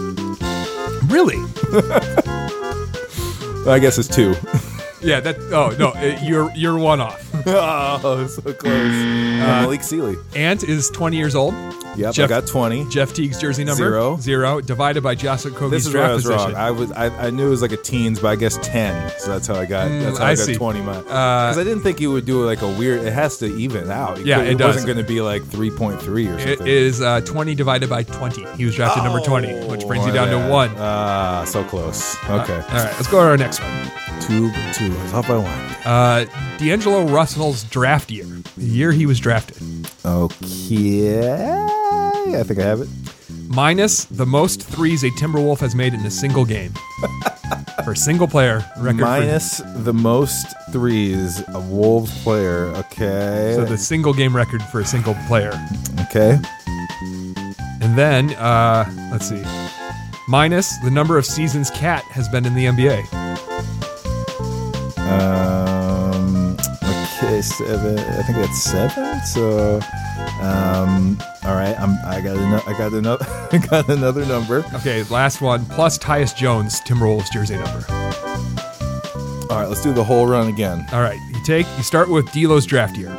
Really? 1.10 1.38
I 3.66 3.80
guess 3.80 3.98
it's 3.98 4.08
two. 4.08 4.36
Yeah. 5.04 5.20
That. 5.20 5.38
Oh 5.52 5.76
no, 5.78 5.90
uh, 5.90 6.20
you're 6.24 6.52
you're 6.56 6.78
one 6.78 7.02
off. 7.02 7.20
oh, 7.48 8.26
so 8.28 8.42
close. 8.54 8.64
Uh, 8.74 9.62
Malik 9.64 9.84
Sealy. 9.84 10.16
Ant 10.36 10.64
is 10.64 10.90
20 10.92 11.18
years 11.18 11.36
old. 11.36 11.54
Yep, 11.96 12.14
Jeff- 12.16 12.26
I 12.26 12.40
got 12.42 12.48
20. 12.48 12.90
Jeff 12.90 13.14
Teague's 13.14 13.40
jersey 13.40 13.64
number 13.64 13.84
Zero. 13.84 14.18
zero 14.18 14.62
divided 14.62 15.04
by 15.04 15.14
Josh 15.14 15.44
Okogie's 15.44 15.70
This 15.72 15.86
is 15.86 15.94
where 15.94 16.06
I 16.06 16.14
was 16.14 16.24
position. 16.24 16.54
wrong. 16.54 16.56
I 16.56 16.72
was 16.72 16.92
I, 16.94 17.28
I 17.28 17.30
knew 17.30 17.46
it 17.46 17.50
was 17.52 17.62
like 17.62 17.72
a 17.72 17.78
teens, 17.78 18.20
but 18.20 18.30
I 18.30 18.36
guess 18.36 18.58
ten. 18.64 19.12
So 19.20 19.30
that's 19.32 19.46
how 19.46 19.56
I 19.56 19.66
got. 19.66 19.90
that's 19.90 20.18
how 20.18 20.26
I, 20.26 20.30
Mm, 20.30 20.32
I 20.32 20.36
got 20.36 20.46
see. 20.46 20.56
twenty. 20.56 20.80
Because 20.82 21.58
I 21.58 21.64
didn't 21.64 21.84
think 21.84 22.00
you 22.00 22.12
would 22.12 22.26
do 22.26 22.44
like 22.46 22.62
a 22.64 22.68
weird. 22.68 23.04
It 23.06 23.14
has 23.14 23.38
to 23.40 23.46
even 23.58 23.92
out. 23.92 24.26
Yeah, 24.26 24.40
it, 24.42 24.54
it 24.54 24.58
does. 24.58 24.76
wasn't 24.76 24.88
going 24.88 24.98
to 25.06 25.08
be 25.14 25.22
like 25.22 25.44
three 25.46 25.70
point 25.70 26.02
three 26.02 26.28
or 26.28 26.40
something. 26.40 26.66
is 26.66 27.00
uh, 27.02 27.22
20 27.22 27.54
divided 27.54 27.90
by 27.90 28.02
20. 28.04 28.44
He 28.58 28.66
was 28.66 28.76
drafted 28.76 29.04
number 29.04 29.20
20, 29.20 29.66
which 29.68 29.86
brings 29.86 30.06
you 30.08 30.14
down 30.14 30.30
to 30.30 30.50
one. 30.50 30.72
Ah, 30.78 31.44
so 31.46 31.64
close. 31.66 32.16
Okay, 32.24 32.32
All 32.56 32.60
right, 32.62 32.94
let's 32.96 33.08
go 33.08 33.20
to 33.22 33.28
our 33.30 33.38
next 33.38 33.60
one. 33.62 33.92
Two 34.28 34.52
two. 34.74 34.86
I 34.98 35.04
was 35.04 35.14
off 35.14 35.28
by 35.28 35.38
one. 35.38 35.46
Uh, 35.86 36.26
D'Angelo 36.58 37.06
Russell's 37.08 37.64
draft 37.66 38.10
year, 38.10 38.26
the 38.56 38.66
year 38.66 38.92
he 38.92 39.06
was 39.06 39.20
drafted, 39.20 39.62
Okay, 40.06 41.20
I 41.30 42.44
think 42.44 42.60
I 42.60 42.64
have 42.64 42.82
it. 42.82 42.88
minus 43.50 44.06
the 44.06 44.26
most 44.26 44.64
threes 44.64 45.04
a 45.04 45.10
Timberwolf 45.12 45.60
has 45.60 45.76
made 45.76 45.94
in 45.94 46.00
a 46.06 46.12
single 46.12 46.46
game. 46.46 46.74
for 47.84 47.92
a 47.92 47.98
single 47.98 48.28
player 48.28 48.64
record. 48.78 49.00
for- 49.00 49.06
Minus 49.06 49.58
the 49.76 49.94
most 49.94 50.46
threes 50.72 51.44
a 51.50 51.60
Wolves 51.60 52.24
player. 52.24 52.68
Okay. 52.68 53.54
so 53.58 53.66
the 53.66 53.78
single 53.78 54.14
game 54.14 54.34
record 54.36 54.64
for 54.64 54.80
a 54.80 54.86
single 54.86 55.16
player. 55.28 55.52
okay. 56.10 56.40
And 57.82 57.98
then, 57.98 58.30
uh, 58.36 58.90
let's 59.12 59.28
see, 59.28 59.44
minus 60.30 60.78
the 60.78 60.90
number 60.92 61.18
of 61.18 61.26
seasons 61.26 61.70
KAT 61.72 62.04
has 62.06 62.30
been 62.30 62.46
in 62.46 62.56
the 62.56 62.66
NBA. 62.66 63.04
Um. 65.10 66.56
Okay, 66.84 67.42
seven. 67.42 68.00
I 68.00 68.22
think 68.24 68.38
that's 68.38 68.62
seven. 68.62 69.20
So, 69.26 69.80
um. 70.42 71.18
All 71.44 71.56
right. 71.56 71.76
I'm. 71.80 71.98
I 72.06 72.22
got. 72.22 72.38
Ano- 72.38 72.64
I 72.68 72.78
got 72.78 72.94
another. 72.94 73.26
I 73.52 73.58
got 73.58 73.90
another 73.90 74.26
number. 74.26 74.64
Okay, 74.76 75.04
last 75.04 75.42
one, 75.42 75.66
plus 75.68 75.98
Tyus 75.98 76.36
Jones, 76.36 76.82
Timberwolves 76.82 77.32
jersey 77.32 77.56
number. 77.56 77.86
All 79.50 79.60
right. 79.60 79.68
Let's 79.70 79.84
do 79.84 79.94
the 79.94 80.04
whole 80.04 80.26
run 80.26 80.48
again. 80.48 80.86
All 80.92 81.02
right, 81.02 81.20
you 81.34 81.44
take, 81.46 81.68
you 81.78 81.84
start 81.84 82.10
with 82.10 82.32
D'Lo's 82.32 82.66
draft 82.66 82.98
year. 82.98 83.16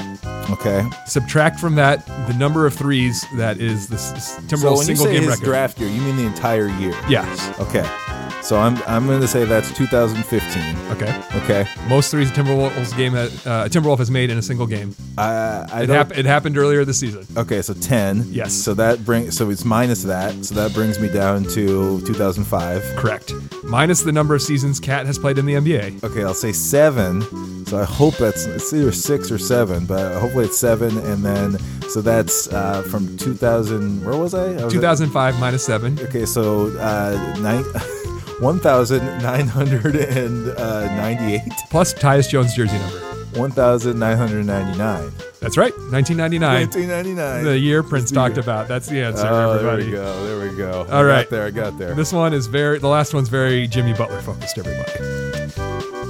Okay. 0.51 0.85
Subtract 1.07 1.59
from 1.59 1.75
that 1.77 2.05
the 2.29 2.35
number 2.35 2.67
of 2.67 2.75
threes 2.75 3.25
that 3.37 3.59
is 3.61 3.89
the 3.89 3.97
So 3.99 4.41
Timberwolves 4.43 4.63
when 4.63 4.77
you 4.79 4.85
single 4.85 5.05
say 5.07 5.13
game 5.15 5.23
his 5.23 5.31
record. 5.33 5.45
draft 5.45 5.81
year, 5.81 5.89
you 5.89 6.01
mean 6.03 6.17
the 6.17 6.27
entire 6.27 6.69
year? 6.69 6.95
Yes. 7.09 7.59
Okay. 7.61 7.89
So 8.45 8.59
I'm. 8.59 8.77
I'm 8.87 9.07
going 9.07 9.21
to 9.23 9.27
say 9.29 9.45
that's 9.47 9.73
2015. 9.77 10.77
Okay. 10.91 11.23
Okay. 11.45 11.67
Most 11.89 12.11
threes 12.11 12.31
Timberwolves 12.31 12.95
game 12.97 13.15
that 13.15 13.31
uh, 13.47 13.69
Timberwolf 13.69 13.99
has 13.99 14.11
made 14.11 14.29
in 14.31 14.37
a 14.39 14.43
single 14.43 14.67
game. 14.67 14.95
I. 15.17 15.67
I 15.73 15.83
It, 15.85 15.89
hap- 15.89 16.17
it 16.19 16.27
happened 16.27 16.59
earlier 16.59 16.85
this 16.85 16.99
season. 17.01 17.27
Okay, 17.39 17.63
so 17.63 17.73
10. 17.73 18.27
Yes. 18.31 18.53
So 18.53 18.75
that 18.75 19.05
brings 19.05 19.37
so 19.37 19.49
it's 19.51 19.65
minus 19.65 20.03
that. 20.03 20.45
So 20.45 20.55
that 20.57 20.75
brings 20.75 21.01
me 21.01 21.09
down 21.11 21.45
to 21.45 22.01
2005. 22.03 22.83
Correct. 22.97 23.33
Minus 23.65 24.03
the 24.03 24.13
number 24.13 24.35
of 24.35 24.43
seasons 24.43 24.79
KAT 24.79 25.07
has 25.07 25.19
played 25.19 25.39
in 25.39 25.47
the 25.47 25.55
NBA. 25.55 26.05
Okay, 26.05 26.23
I'll 26.23 26.35
say 26.35 26.53
7. 26.53 27.23
So 27.67 27.79
I 27.79 27.85
hope 27.85 28.17
that's 28.19 28.45
it's 28.45 28.73
either 28.75 28.93
6 28.93 29.31
or 29.33 29.39
7, 29.39 29.87
but 29.87 30.21
hopefully 30.21 30.45
it's 30.45 30.59
7 30.59 30.99
and 30.99 31.25
then 31.25 31.59
so 31.89 32.03
that's 32.03 32.53
uh, 32.53 32.83
from 32.83 33.17
2000 33.17 34.05
where 34.05 34.17
was 34.19 34.35
I? 34.35 34.49
I 34.51 34.65
was 34.65 34.65
at- 34.65 34.71
2005 34.73 35.41
minus 35.41 35.65
seven. 35.65 35.99
okay, 36.01 36.27
so 36.27 36.67
uh 36.79 37.35
9 37.41 37.65
1998 38.45 41.43
Plus 41.71 41.95
Tyus 41.95 42.29
Jones 42.29 42.55
jersey 42.55 42.77
number. 42.79 43.01
1999 43.35 45.11
That's 45.41 45.57
right. 45.57 45.73
1999. 45.91 46.69
1999 46.69 47.45
The 47.45 47.59
year 47.59 47.83
Prince 47.83 48.11
talked 48.13 48.39
about. 48.39 48.69
That's 48.69 48.87
the 48.87 49.03
answer, 49.03 49.27
Oh, 49.27 49.59
there 49.59 49.71
everybody. 49.71 49.87
we 49.87 49.91
go. 49.93 50.27
There 50.27 50.39
we 50.51 50.57
go. 50.57 50.87
All 50.91 51.01
I 51.01 51.03
right. 51.03 51.23
got 51.25 51.31
there. 51.31 51.47
I 51.47 51.51
got 51.51 51.77
there. 51.79 51.95
This 51.95 52.13
one 52.13 52.33
is 52.33 52.47
very, 52.47 52.79
the 52.79 52.87
last 52.89 53.13
one's 53.15 53.29
very 53.29 53.67
Jimmy 53.67 53.93
Butler 53.93 54.21
focused, 54.23 54.57
everybody. 54.59 54.93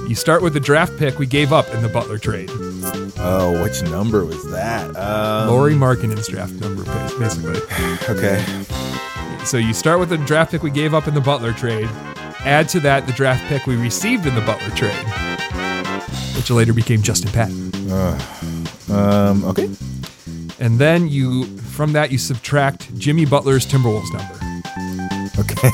You 0.07 0.13
start 0.13 0.43
with 0.43 0.53
the 0.53 0.59
draft 0.59 0.95
pick 0.97 1.17
we 1.17 1.25
gave 1.25 1.51
up 1.51 1.67
in 1.73 1.81
the 1.81 1.89
Butler 1.89 2.19
trade. 2.19 2.51
Oh, 3.17 3.59
which 3.63 3.81
number 3.81 4.23
was 4.23 4.43
that? 4.51 4.95
Um, 4.95 5.47
Lauri 5.49 5.73
Markkanen's 5.73 6.27
draft 6.27 6.53
number, 6.53 6.83
basically. 7.17 7.59
Okay. 8.07 8.39
So 9.45 9.57
you 9.57 9.73
start 9.73 9.99
with 9.99 10.09
the 10.09 10.17
draft 10.19 10.51
pick 10.51 10.61
we 10.61 10.69
gave 10.69 10.93
up 10.93 11.07
in 11.07 11.15
the 11.15 11.21
Butler 11.21 11.53
trade. 11.53 11.89
Add 12.45 12.69
to 12.69 12.79
that 12.81 13.07
the 13.07 13.13
draft 13.13 13.43
pick 13.45 13.65
we 13.65 13.75
received 13.75 14.25
in 14.27 14.35
the 14.35 14.41
Butler 14.41 14.69
trade, 14.75 14.95
which 16.35 16.49
later 16.51 16.73
became 16.73 17.01
Justin 17.01 17.31
Patton. 17.31 17.71
Um, 18.91 19.43
okay. 19.45 19.69
And 20.59 20.77
then 20.79 21.07
you, 21.07 21.45
from 21.57 21.93
that, 21.93 22.11
you 22.11 22.17
subtract 22.17 22.95
Jimmy 22.97 23.25
Butler's 23.25 23.65
Timberwolves 23.65 24.13
number, 24.13 24.35
Okay. 25.39 25.69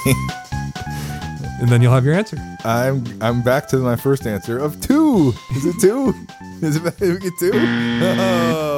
and 1.61 1.69
then 1.69 1.81
you'll 1.81 1.93
have 1.93 2.05
your 2.05 2.15
answer. 2.15 2.37
I'm 2.63 3.03
I'm 3.21 3.41
back 3.43 3.67
to 3.69 3.77
my 3.77 3.95
first 3.95 4.25
answer 4.25 4.57
of 4.57 4.79
two. 4.81 5.33
Is 5.55 5.65
it 5.65 5.75
two? 5.81 6.13
Is 6.61 6.77
it 6.77 6.99
we 6.99 7.17
get 7.17 7.33
two? 7.39 7.51
Oh. 7.53 8.67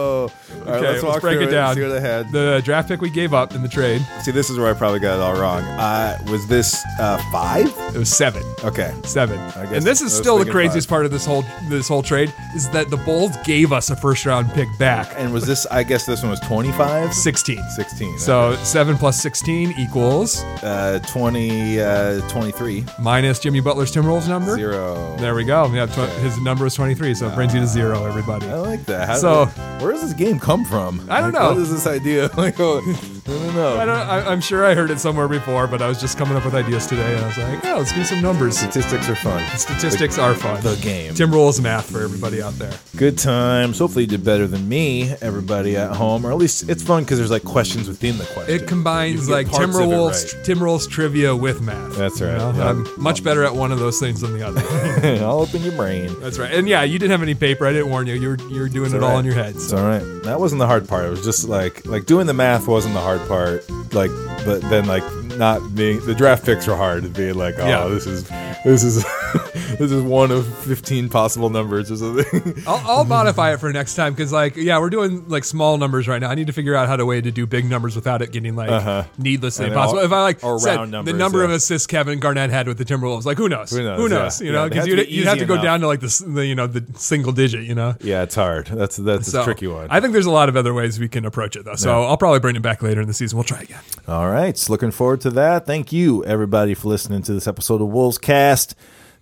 Okay, 0.84 0.92
let's, 0.94 1.04
let's 1.04 1.20
break 1.22 1.42
it 1.42 1.52
down. 1.52 1.76
See 1.76 1.82
what 1.82 1.92
I 1.92 2.00
had. 2.00 2.32
The 2.32 2.62
draft 2.64 2.88
pick 2.88 3.02
we 3.02 3.10
gave 3.10 3.34
up 3.34 3.54
in 3.56 3.62
the 3.62 3.70
trade, 3.70 4.02
see, 4.22 4.32
this 4.32 4.50
is 4.50 4.58
where 4.58 4.70
I 4.70 4.74
probably 4.74 5.00
got 5.00 5.16
it 5.16 5.22
all 5.22 5.34
wrong. 5.40 5.62
Uh, 5.64 6.18
was 6.30 6.48
this 6.48 6.84
uh, 7.00 7.18
five? 7.32 7.68
it 7.96 7.98
was 8.00 8.10
seven. 8.10 8.44
Okay. 8.64 8.94
Seven. 9.04 9.38
I 9.40 9.64
guess 9.64 9.74
And 9.78 9.84
this 9.84 10.02
is 10.02 10.14
still 10.14 10.38
the 10.38 10.50
craziest 10.50 10.88
five. 10.88 10.96
part 10.96 11.06
of 11.06 11.12
this 11.12 11.26
whole 11.26 11.44
this 11.70 11.88
whole 11.88 12.04
trade 12.04 12.34
is 12.56 12.70
that 12.70 12.90
the 12.90 12.98
Bulls 12.98 13.36
gave 13.44 13.72
us 13.72 13.90
a 13.90 13.96
first 13.96 14.26
round 14.26 14.50
pick 14.52 14.68
back. 14.80 15.12
And 15.16 15.34
was 15.34 15.46
this? 15.46 15.66
I 15.68 15.84
guess 15.84 16.06
this 16.06 16.22
one 16.22 16.32
was 16.32 16.40
25? 16.42 17.14
16. 17.14 17.62
16. 17.70 18.20
So 18.20 18.56
7 18.64 18.98
plus 18.98 19.22
16 19.22 19.74
equals 19.80 20.42
uh, 20.64 21.00
20, 21.08 21.80
uh, 21.82 22.28
23. 22.30 22.86
minus 23.00 23.40
Jimmy 23.40 23.60
Butler's 23.60 23.92
Timberwolves 23.92 24.28
number. 24.28 24.56
Zero. 24.56 25.16
There 25.18 25.36
we 25.36 25.44
go. 25.44 25.68
Yeah, 25.74 25.86
tw- 25.86 26.10
his 26.22 26.40
number 26.42 26.64
was 26.64 26.76
23, 26.76 27.14
so 27.16 27.28
it 27.28 27.36
brings 27.36 27.54
you 27.54 27.60
to 27.60 27.68
zero, 27.68 28.06
everybody. 28.06 28.48
I 28.48 28.56
like 28.56 28.84
that. 28.86 29.08
How, 29.10 29.16
So- 29.16 29.46
where 29.80 29.92
does 29.92 30.02
this 30.02 30.14
game 30.14 30.40
come 30.40 30.64
from? 30.66 30.73
I 31.10 31.22
don't 31.22 31.34
Like, 31.34 31.42
know. 31.42 31.50
What 31.50 31.58
is 31.58 31.72
this 31.72 31.88
idea? 31.88 32.30
Like, 32.38 32.60
oh, 32.60 32.82
I 33.26 33.30
don't 33.30 33.56
know. 33.56 33.78
I 33.80 33.86
don't, 33.86 33.96
I, 33.98 34.20
I'm 34.32 34.42
sure 34.42 34.66
I 34.66 34.74
heard 34.74 34.92
it 34.92 35.00
somewhere 35.00 35.30
before, 35.30 35.66
but 35.66 35.82
I 35.82 35.88
was 35.88 36.00
just 36.02 36.18
coming 36.18 36.36
up 36.36 36.44
with 36.44 36.54
ideas 36.56 36.88
today, 36.88 37.16
and 37.16 37.24
I 37.24 37.28
was 37.28 37.38
like, 37.38 37.64
yeah, 37.64 37.76
let's 37.76 37.94
do 37.94 38.04
some 38.04 38.22
numbers. 38.22 38.58
Statistics 38.58 39.08
are 39.08 39.16
fun. 39.16 39.42
Statistics 39.58 40.18
are 40.18 40.34
fun. 40.34 40.62
The 40.62 40.76
game. 40.82 41.14
Tim 41.14 41.32
rolls 41.32 41.62
math 41.62 41.90
for 41.90 42.02
everybody 42.02 42.42
out 42.42 42.54
there. 42.56 42.74
Good 42.98 43.18
times. 43.18 43.80
Hopefully, 43.80 44.04
you 44.04 44.10
did 44.10 44.26
better 44.26 44.46
than 44.46 44.68
me, 44.68 45.14
everybody 45.22 45.78
at 45.78 45.92
home, 45.96 46.26
or 46.26 46.32
at 46.32 46.38
least 46.38 46.70
it's 46.70 46.84
fun 46.84 47.04
because 47.04 47.18
there's 47.18 47.32
like 47.32 47.46
questions 47.46 47.88
within 47.88 48.18
the 48.18 48.26
question. 48.26 48.56
It 48.56 48.68
combines 48.68 49.30
like 49.30 49.50
Tim 49.50 49.72
Rolls, 49.72 49.80
parts 49.80 50.34
of 50.34 50.40
it 50.40 50.44
Timberwolves, 50.44 50.50
right. 50.50 50.58
Timberwolves 50.58 50.90
trivia 50.90 51.36
with 51.36 51.62
math. 51.62 51.96
That's 51.96 52.20
you 52.20 52.28
right, 52.28 52.38
know? 52.38 52.52
yeah. 52.52 52.70
I'm 52.72 53.02
much 53.02 53.24
better 53.24 53.46
at 53.46 53.56
one 53.56 53.72
of 53.72 53.80
those 53.80 54.00
things 54.02 54.20
than 54.20 54.38
the 54.38 54.46
other. 54.46 55.24
all 55.24 55.44
up 55.44 55.54
in 55.56 55.62
your 55.62 55.74
brain. 55.78 56.14
That's 56.20 56.38
right. 56.40 56.52
And 56.54 56.68
yeah, 56.68 56.84
you 56.84 57.00
didn't 57.00 57.12
have 57.12 57.22
any 57.24 57.36
paper. 57.36 57.66
I 57.66 57.72
didn't 57.72 57.90
warn 57.90 58.06
you. 58.08 58.16
You 58.16 58.30
were 58.30 58.38
you 58.50 58.60
were 58.62 58.70
doing 58.70 58.94
it 58.94 59.02
all 59.02 59.12
right. 59.12 59.20
in 59.20 59.26
your 59.26 59.36
head. 59.36 59.56
It's 59.56 59.70
So. 59.70 59.78
all 59.78 59.86
right. 59.88 60.04
That 60.24 60.42
wasn't 60.42 60.60
the 60.60 60.68
hard 60.68 60.90
part. 60.90 61.06
It 61.06 61.10
was 61.10 61.24
just 61.24 61.48
like 61.48 61.86
like 61.86 62.06
doing 62.06 62.28
the 62.28 62.34
math 62.34 62.68
wasn't 62.68 62.94
the 62.94 63.00
hard 63.00 63.13
part. 63.20 63.70
Like, 63.94 64.12
but 64.46 64.62
then 64.70 64.86
like 64.86 65.04
not 65.38 65.76
being 65.76 66.06
the 66.06 66.16
draft 66.16 66.46
picks 66.46 66.68
are 66.68 66.76
hard. 66.76 67.14
Being 67.14 67.36
like, 67.36 67.56
oh, 67.60 67.68
Yeah. 67.68 67.88
this 67.88 68.06
is 68.08 68.28
this 68.64 68.84
is 68.84 69.04
this 69.78 69.92
is 69.92 70.02
one 70.02 70.32
of 70.32 70.48
fifteen 70.60 71.10
possible 71.10 71.50
numbers 71.50 71.92
or 71.92 71.98
something. 71.98 72.64
I'll, 72.68 72.82
I'll 73.00 73.06
modify 73.06 73.54
it 73.54 73.60
for 73.60 73.72
next 73.74 73.96
time 73.96 74.14
because, 74.14 74.32
like, 74.32 74.56
yeah, 74.56 74.80
we're 74.80 74.90
doing 74.90 75.28
like 75.28 75.44
small 75.44 75.78
numbers 75.78 76.08
right 76.08 76.20
now. 76.22 76.30
I 76.30 76.36
need 76.36 76.48
to 76.48 76.54
figure 76.54 76.76
out 76.76 76.88
how 76.88 76.96
to 76.96 77.06
way 77.06 77.22
to 77.22 77.32
do 77.32 77.46
big 77.46 77.66
numbers 77.66 77.96
without 77.96 78.22
it 78.22 78.32
getting 78.32 78.56
like 78.56 78.70
needlessly 79.18 79.66
Uh-huh. 79.66 79.74
And 79.74 79.74
impossible. 79.74 80.00
all- 80.00 80.06
if 80.06 80.12
I 80.12 80.22
like 80.22 80.40
said 80.62 80.90
numbers, 80.90 81.12
the 81.12 81.18
number 81.18 81.44
of 81.44 81.52
assists 81.52 81.88
Kevin 81.88 82.20
Garnett 82.20 82.50
had 82.50 82.68
with 82.68 82.78
the 82.78 82.86
Timberwolves, 82.86 83.26
like 83.26 83.38
who 83.38 83.50
knows? 83.50 83.72
Who 83.72 83.84
knows, 84.10 84.42
yeah. 84.42 84.46
You 84.48 84.52
know, 84.54 84.70
because 84.70 84.88
you'd, 84.88 84.96
be 85.08 85.12
you'd 85.14 85.28
have 85.28 85.40
to 85.40 85.46
go 85.46 85.54
enough. 85.56 85.64
down 85.66 85.80
to 85.82 85.88
like 85.88 86.00
the, 86.00 86.24
the 86.28 86.46
you 86.46 86.56
know 86.56 86.68
the 86.68 86.86
single 87.00 87.32
digit. 87.32 87.64
You 87.64 87.76
know. 87.76 87.96
yeah, 88.02 88.24
it's 88.24 88.36
hard. 88.36 88.68
That's 88.68 88.98
that's 88.98 89.32
So, 89.32 89.42
a 89.42 89.44
tricky 89.44 89.68
one. 89.68 89.88
I 89.90 90.00
think 90.00 90.14
there's 90.14 90.26
a 90.26 90.32
lot 90.32 90.50
of 90.50 90.56
other 90.56 90.74
ways 90.74 91.00
we 91.00 91.08
can 91.10 91.26
approach 91.26 91.56
it 91.56 91.66
though. 91.66 91.76
So 91.76 92.04
I'll 92.04 92.18
probably 92.18 92.40
bring 92.40 92.56
it 92.56 92.62
back 92.62 92.82
later 92.84 93.02
in 93.02 93.08
the 93.08 93.14
season. 93.14 93.38
We'll 93.38 93.44
try 93.44 93.62
again. 93.62 93.80
All 94.08 94.30
right, 94.30 94.70
looking 94.70 94.92
forward 94.92 95.22
to 95.24 95.32
that. 95.32 95.66
Thank 95.66 95.94
you, 95.94 96.26
everybody, 96.26 96.74
for 96.74 96.90
listening 96.90 97.22
to 97.24 97.34
this 97.34 97.48
episode 97.48 97.82
of 97.82 97.88
Wolvescast. 97.88 98.74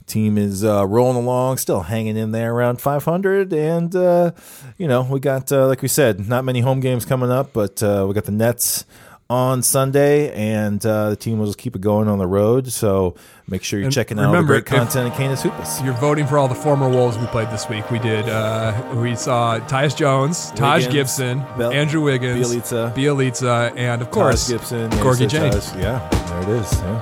Team 0.08 0.36
is 0.36 0.64
uh, 0.64 0.88
rolling 0.88 1.16
along, 1.16 1.58
still 1.58 1.82
hanging 1.82 2.18
in 2.18 2.32
there 2.32 2.52
around 2.52 2.82
500. 2.82 3.54
And, 3.54 3.96
uh, 3.96 4.32
you 4.80 4.88
know, 4.88 5.04
we 5.04 5.20
got, 5.20 5.52
uh, 5.52 5.68
like 5.68 5.84
we 5.84 5.88
said, 5.88 6.28
not 6.28 6.44
many 6.44 6.62
home 6.62 6.80
games 6.80 7.06
coming 7.06 7.30
up, 7.30 7.54
but 7.54 7.84
uh, 7.84 8.06
we 8.08 8.16
got 8.16 8.26
the 8.26 8.32
Nets 8.32 8.84
on 9.32 9.64
Sunday, 9.64 10.30
and 10.34 10.86
uh, 10.86 11.12
the 11.12 11.16
team 11.16 11.40
will 11.40 11.46
just 11.46 11.58
keep 11.58 11.74
it 11.74 11.82
going 11.82 12.10
on 12.10 12.18
the 12.18 12.28
road. 12.28 12.68
So 12.68 13.16
make 13.48 13.64
sure 13.64 13.80
you're 13.80 13.86
And 13.86 13.94
checking 13.94 14.20
out 14.20 14.26
all 14.36 14.42
the 14.42 14.44
great 14.46 14.66
content 14.66 15.10
at 15.10 15.18
Canis 15.18 15.42
Hoopus. 15.42 15.82
You're 15.82 15.94
voting 15.94 16.28
for 16.28 16.38
all 16.38 16.50
the 16.50 16.56
former 16.56 16.90
Wolves 16.90 17.18
we 17.18 17.26
played 17.28 17.50
this 17.50 17.70
week. 17.70 17.90
We 17.90 18.00
did. 18.00 18.28
Uh, 18.28 18.74
we 18.98 19.16
saw 19.16 19.58
Tyus 19.60 19.96
Jones, 19.96 20.52
Taj 20.52 20.82
Wiggins, 20.88 20.94
Gibson, 20.94 21.40
Bel- 21.58 21.72
Andrew 21.72 22.02
Wiggins, 22.02 22.46
Bjelica. 22.46 22.94
Bjelica, 22.94 23.74
and 23.78 24.02
of 24.02 24.10
Taj 24.10 24.14
course 24.14 24.50
Gibson, 24.50 24.92
Gorgui 24.92 25.22
yeah, 25.22 25.28
Jennings. 25.28 25.76
Yeah, 25.78 26.10
there 26.28 26.42
it 26.58 26.62
is. 26.62 26.74
Yeah. 26.82 27.00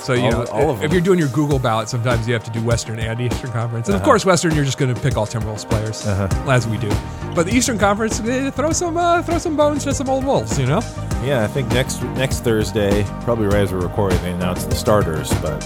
So 0.00 0.14
you 0.14 0.24
All- 0.24 0.30
know, 0.32 0.44
all 0.46 0.70
of 0.70 0.82
if 0.82 0.90
you're 0.90 1.00
doing 1.00 1.20
your 1.20 1.28
Google 1.28 1.60
ballot, 1.60 1.88
sometimes 1.88 2.26
you 2.26 2.34
have 2.34 2.42
to 2.44 2.50
do 2.50 2.60
Western 2.64 2.98
and 2.98 3.20
Eastern 3.20 3.52
Conference, 3.52 3.86
and 3.86 3.94
of 3.94 4.02
course 4.02 4.24
Western, 4.24 4.56
you're 4.56 4.64
just 4.64 4.78
going 4.78 4.92
to 4.92 5.00
pick 5.00 5.16
all 5.16 5.26
Timberwolves 5.26 5.68
players, 5.70 6.04
as 6.48 6.66
we 6.66 6.78
do. 6.78 6.88
But 7.36 7.46
the 7.46 7.52
Eastern 7.52 7.78
Conference, 7.78 8.18
throw 8.56 8.72
some 8.72 8.96
uh, 8.96 9.22
throw 9.22 9.38
some 9.38 9.56
bones 9.56 9.84
to 9.84 9.94
some 9.94 10.08
old 10.08 10.24
Wolves, 10.24 10.58
you 10.58 10.66
know. 10.66 10.80
Yeah, 11.22 11.44
I 11.44 11.46
think 11.48 11.68
next 11.68 12.02
next 12.02 12.40
Thursday, 12.40 13.04
probably 13.22 13.46
right 13.46 13.56
as 13.62 13.72
we're 13.72 13.80
recording, 13.80 14.20
they 14.22 14.32
announce 14.32 14.64
the 14.64 14.74
starters, 14.74 15.30
but 15.42 15.60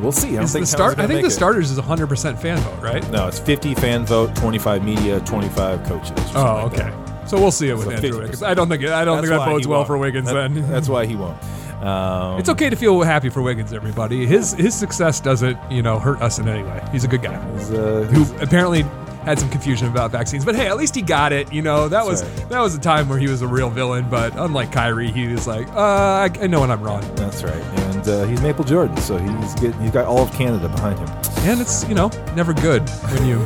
we'll 0.00 0.12
see. 0.12 0.38
I 0.38 0.42
Is 0.42 0.52
think 0.52 0.66
the 0.66 0.70
Helen's 0.70 0.70
start? 0.70 0.98
I 1.00 1.06
think 1.08 1.22
the 1.22 1.26
it. 1.26 1.30
starters 1.32 1.70
is 1.72 1.78
100 1.78 2.06
percent 2.06 2.40
fan 2.40 2.58
vote, 2.58 2.80
right? 2.82 3.08
No, 3.10 3.26
it's 3.26 3.38
50 3.40 3.74
fan 3.74 4.06
vote, 4.06 4.34
25 4.36 4.84
media, 4.84 5.18
25 5.20 5.84
coaches. 5.84 6.12
Oh, 6.36 6.66
okay. 6.66 6.76
that. 6.78 7.28
So 7.28 7.36
we'll 7.40 7.50
see 7.50 7.68
it 7.68 7.74
with 7.74 7.86
So 7.86 7.90
Andrew 7.90 8.10
50. 8.10 8.20
Wiggins. 8.20 8.42
I 8.44 8.54
don't 8.54 8.68
think 8.68 8.84
I 8.84 9.04
don't 9.04 9.16
That's 9.16 9.28
think 9.28 9.40
that 9.40 9.46
bodes 9.46 9.66
well 9.66 9.78
won't. 9.80 9.86
for 9.88 9.98
Wiggins. 9.98 10.26
That- 10.28 10.52
then 10.54 10.70
That's 10.70 10.88
why 10.88 11.04
he 11.06 11.16
won't. 11.16 11.36
Um, 11.82 12.38
It's 12.38 12.48
okay 12.48 12.70
to 12.70 12.76
feel 12.76 13.02
happy 13.02 13.28
for 13.28 13.42
Wiggins, 13.42 13.72
everybody. 13.72 14.24
His 14.24 14.52
his 14.52 14.74
success 14.74 15.18
doesn't, 15.20 15.58
you 15.70 15.82
know, 15.82 15.98
hurt 15.98 16.22
us 16.22 16.38
in 16.38 16.48
any 16.48 16.62
way. 16.62 16.80
He's 16.92 17.02
a 17.04 17.08
good 17.08 17.22
guy 17.22 17.34
uh, 17.34 18.04
who 18.04 18.22
apparently 18.40 18.84
had 19.26 19.40
some 19.40 19.50
confusion 19.50 19.88
about 19.88 20.12
vaccines, 20.12 20.44
but 20.44 20.54
hey, 20.54 20.68
at 20.68 20.76
least 20.76 20.94
he 20.94 21.02
got 21.02 21.32
it. 21.32 21.52
You 21.52 21.60
know, 21.60 21.88
that 21.88 22.06
was 22.06 22.22
right. 22.24 22.48
that 22.48 22.60
was 22.60 22.76
a 22.76 22.80
time 22.80 23.08
where 23.08 23.18
he 23.18 23.26
was 23.26 23.42
a 23.42 23.46
real 23.46 23.68
villain. 23.68 24.08
But 24.08 24.34
unlike 24.38 24.70
Kyrie, 24.70 25.10
he 25.10 25.26
was 25.26 25.46
like, 25.48 25.66
uh, 25.68 25.80
I, 25.80 26.30
I 26.40 26.46
know 26.46 26.60
when 26.60 26.70
I'm 26.70 26.80
wrong, 26.82 27.02
That's 27.16 27.42
right, 27.42 27.52
and 27.52 28.08
uh, 28.08 28.24
he's 28.26 28.40
Maple 28.40 28.64
Jordan, 28.64 28.96
so 28.98 29.18
he's 29.18 29.54
getting 29.56 29.78
he's 29.80 29.90
got 29.90 30.06
all 30.06 30.22
of 30.22 30.32
Canada 30.32 30.68
behind 30.68 30.98
him. 31.00 31.08
and 31.40 31.60
it's 31.60 31.86
you 31.88 31.94
know 31.94 32.08
never 32.36 32.54
good 32.54 32.88
when 32.88 33.26
you 33.26 33.38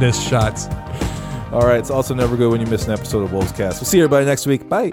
miss 0.00 0.20
shots. 0.20 0.66
All 1.52 1.62
right, 1.62 1.78
it's 1.78 1.90
also 1.90 2.12
never 2.12 2.36
good 2.36 2.50
when 2.50 2.60
you 2.60 2.66
miss 2.66 2.86
an 2.86 2.92
episode 2.92 3.22
of 3.22 3.30
Wolvescast. 3.30 3.80
We'll 3.80 3.84
see 3.84 4.00
everybody 4.00 4.26
next 4.26 4.46
week. 4.46 4.68
Bye. 4.68 4.90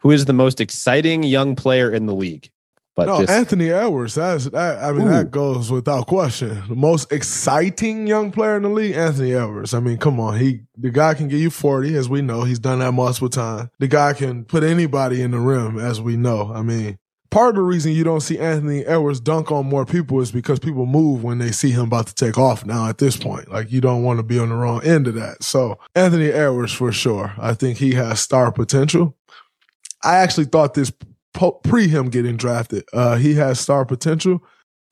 Who 0.00 0.10
is 0.10 0.24
the 0.24 0.32
most 0.32 0.60
exciting 0.60 1.22
young 1.22 1.54
player 1.54 1.90
in 1.90 2.06
the 2.06 2.14
league? 2.14 2.50
But 2.94 3.06
No, 3.06 3.20
just 3.20 3.30
Anthony 3.30 3.70
Edwards. 3.70 4.16
That's 4.16 4.44
that. 4.46 4.84
I 4.84 4.92
mean, 4.92 5.08
that 5.08 5.30
goes 5.30 5.70
without 5.70 6.06
question. 6.06 6.62
The 6.68 6.74
most 6.74 7.10
exciting 7.10 8.06
young 8.06 8.30
player 8.30 8.56
in 8.56 8.64
the 8.64 8.68
league, 8.68 8.94
Anthony 8.94 9.32
Edwards. 9.32 9.72
I 9.72 9.80
mean, 9.80 9.96
come 9.96 10.20
on, 10.20 10.38
he 10.38 10.60
the 10.76 10.90
guy 10.90 11.14
can 11.14 11.28
give 11.28 11.40
you 11.40 11.48
forty, 11.48 11.96
as 11.96 12.10
we 12.10 12.20
know. 12.20 12.42
He's 12.42 12.58
done 12.58 12.80
that 12.80 12.92
multiple 12.92 13.30
times. 13.30 13.70
The 13.78 13.88
guy 13.88 14.12
can 14.12 14.44
put 14.44 14.62
anybody 14.62 15.22
in 15.22 15.30
the 15.30 15.40
rim, 15.40 15.78
as 15.78 16.02
we 16.02 16.16
know. 16.16 16.52
I 16.52 16.60
mean, 16.60 16.98
part 17.30 17.50
of 17.50 17.54
the 17.56 17.62
reason 17.62 17.92
you 17.92 18.04
don't 18.04 18.20
see 18.20 18.38
Anthony 18.38 18.84
Edwards 18.84 19.18
dunk 19.18 19.50
on 19.50 19.66
more 19.66 19.86
people 19.86 20.20
is 20.20 20.30
because 20.30 20.58
people 20.58 20.84
move 20.84 21.24
when 21.24 21.38
they 21.38 21.50
see 21.50 21.70
him 21.70 21.84
about 21.84 22.06
to 22.08 22.14
take 22.14 22.36
off. 22.36 22.64
Now 22.66 22.88
at 22.88 22.98
this 22.98 23.16
point, 23.16 23.50
like 23.50 23.72
you 23.72 23.80
don't 23.80 24.02
want 24.04 24.18
to 24.18 24.22
be 24.22 24.38
on 24.38 24.50
the 24.50 24.54
wrong 24.54 24.84
end 24.84 25.08
of 25.08 25.14
that. 25.14 25.42
So 25.42 25.78
Anthony 25.94 26.30
Edwards 26.30 26.72
for 26.72 26.92
sure. 26.92 27.32
I 27.38 27.54
think 27.54 27.78
he 27.78 27.94
has 27.94 28.20
star 28.20 28.52
potential. 28.52 29.16
I 30.04 30.16
actually 30.16 30.46
thought 30.46 30.74
this 30.74 30.92
pre 31.32 31.88
him 31.88 32.08
getting 32.10 32.36
drafted. 32.36 32.84
Uh, 32.92 33.16
he 33.16 33.34
has 33.34 33.60
star 33.60 33.84
potential. 33.84 34.42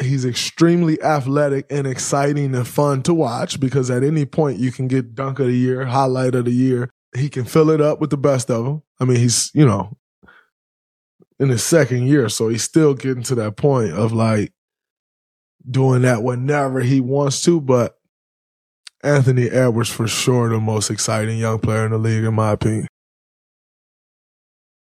He's 0.02 0.24
extremely 0.24 1.00
athletic 1.02 1.66
and 1.70 1.86
exciting 1.86 2.54
and 2.54 2.66
fun 2.66 3.02
to 3.02 3.12
watch 3.12 3.60
because 3.60 3.90
at 3.90 4.02
any 4.02 4.24
point 4.24 4.58
you 4.58 4.72
can 4.72 4.88
get 4.88 5.14
dunk 5.14 5.38
of 5.38 5.46
the 5.46 5.56
year, 5.56 5.84
highlight 5.84 6.34
of 6.34 6.46
the 6.46 6.52
year. 6.52 6.90
He 7.14 7.28
can 7.28 7.44
fill 7.44 7.70
it 7.70 7.80
up 7.80 8.00
with 8.00 8.10
the 8.10 8.16
best 8.16 8.50
of 8.50 8.64
them. 8.64 8.82
I 8.98 9.04
mean, 9.04 9.18
he's, 9.18 9.50
you 9.52 9.66
know, 9.66 9.96
in 11.38 11.48
his 11.48 11.62
second 11.62 12.06
year, 12.06 12.28
so 12.28 12.48
he's 12.48 12.62
still 12.62 12.94
getting 12.94 13.22
to 13.24 13.34
that 13.36 13.56
point 13.56 13.92
of 13.92 14.12
like 14.12 14.52
doing 15.68 16.02
that 16.02 16.22
whenever 16.22 16.80
he 16.80 17.00
wants 17.00 17.42
to. 17.42 17.60
But 17.60 17.98
Anthony 19.02 19.48
Edwards, 19.48 19.90
for 19.90 20.06
sure, 20.06 20.48
the 20.48 20.60
most 20.60 20.90
exciting 20.90 21.38
young 21.38 21.58
player 21.58 21.84
in 21.84 21.92
the 21.92 21.98
league, 21.98 22.24
in 22.24 22.34
my 22.34 22.52
opinion. 22.52 22.88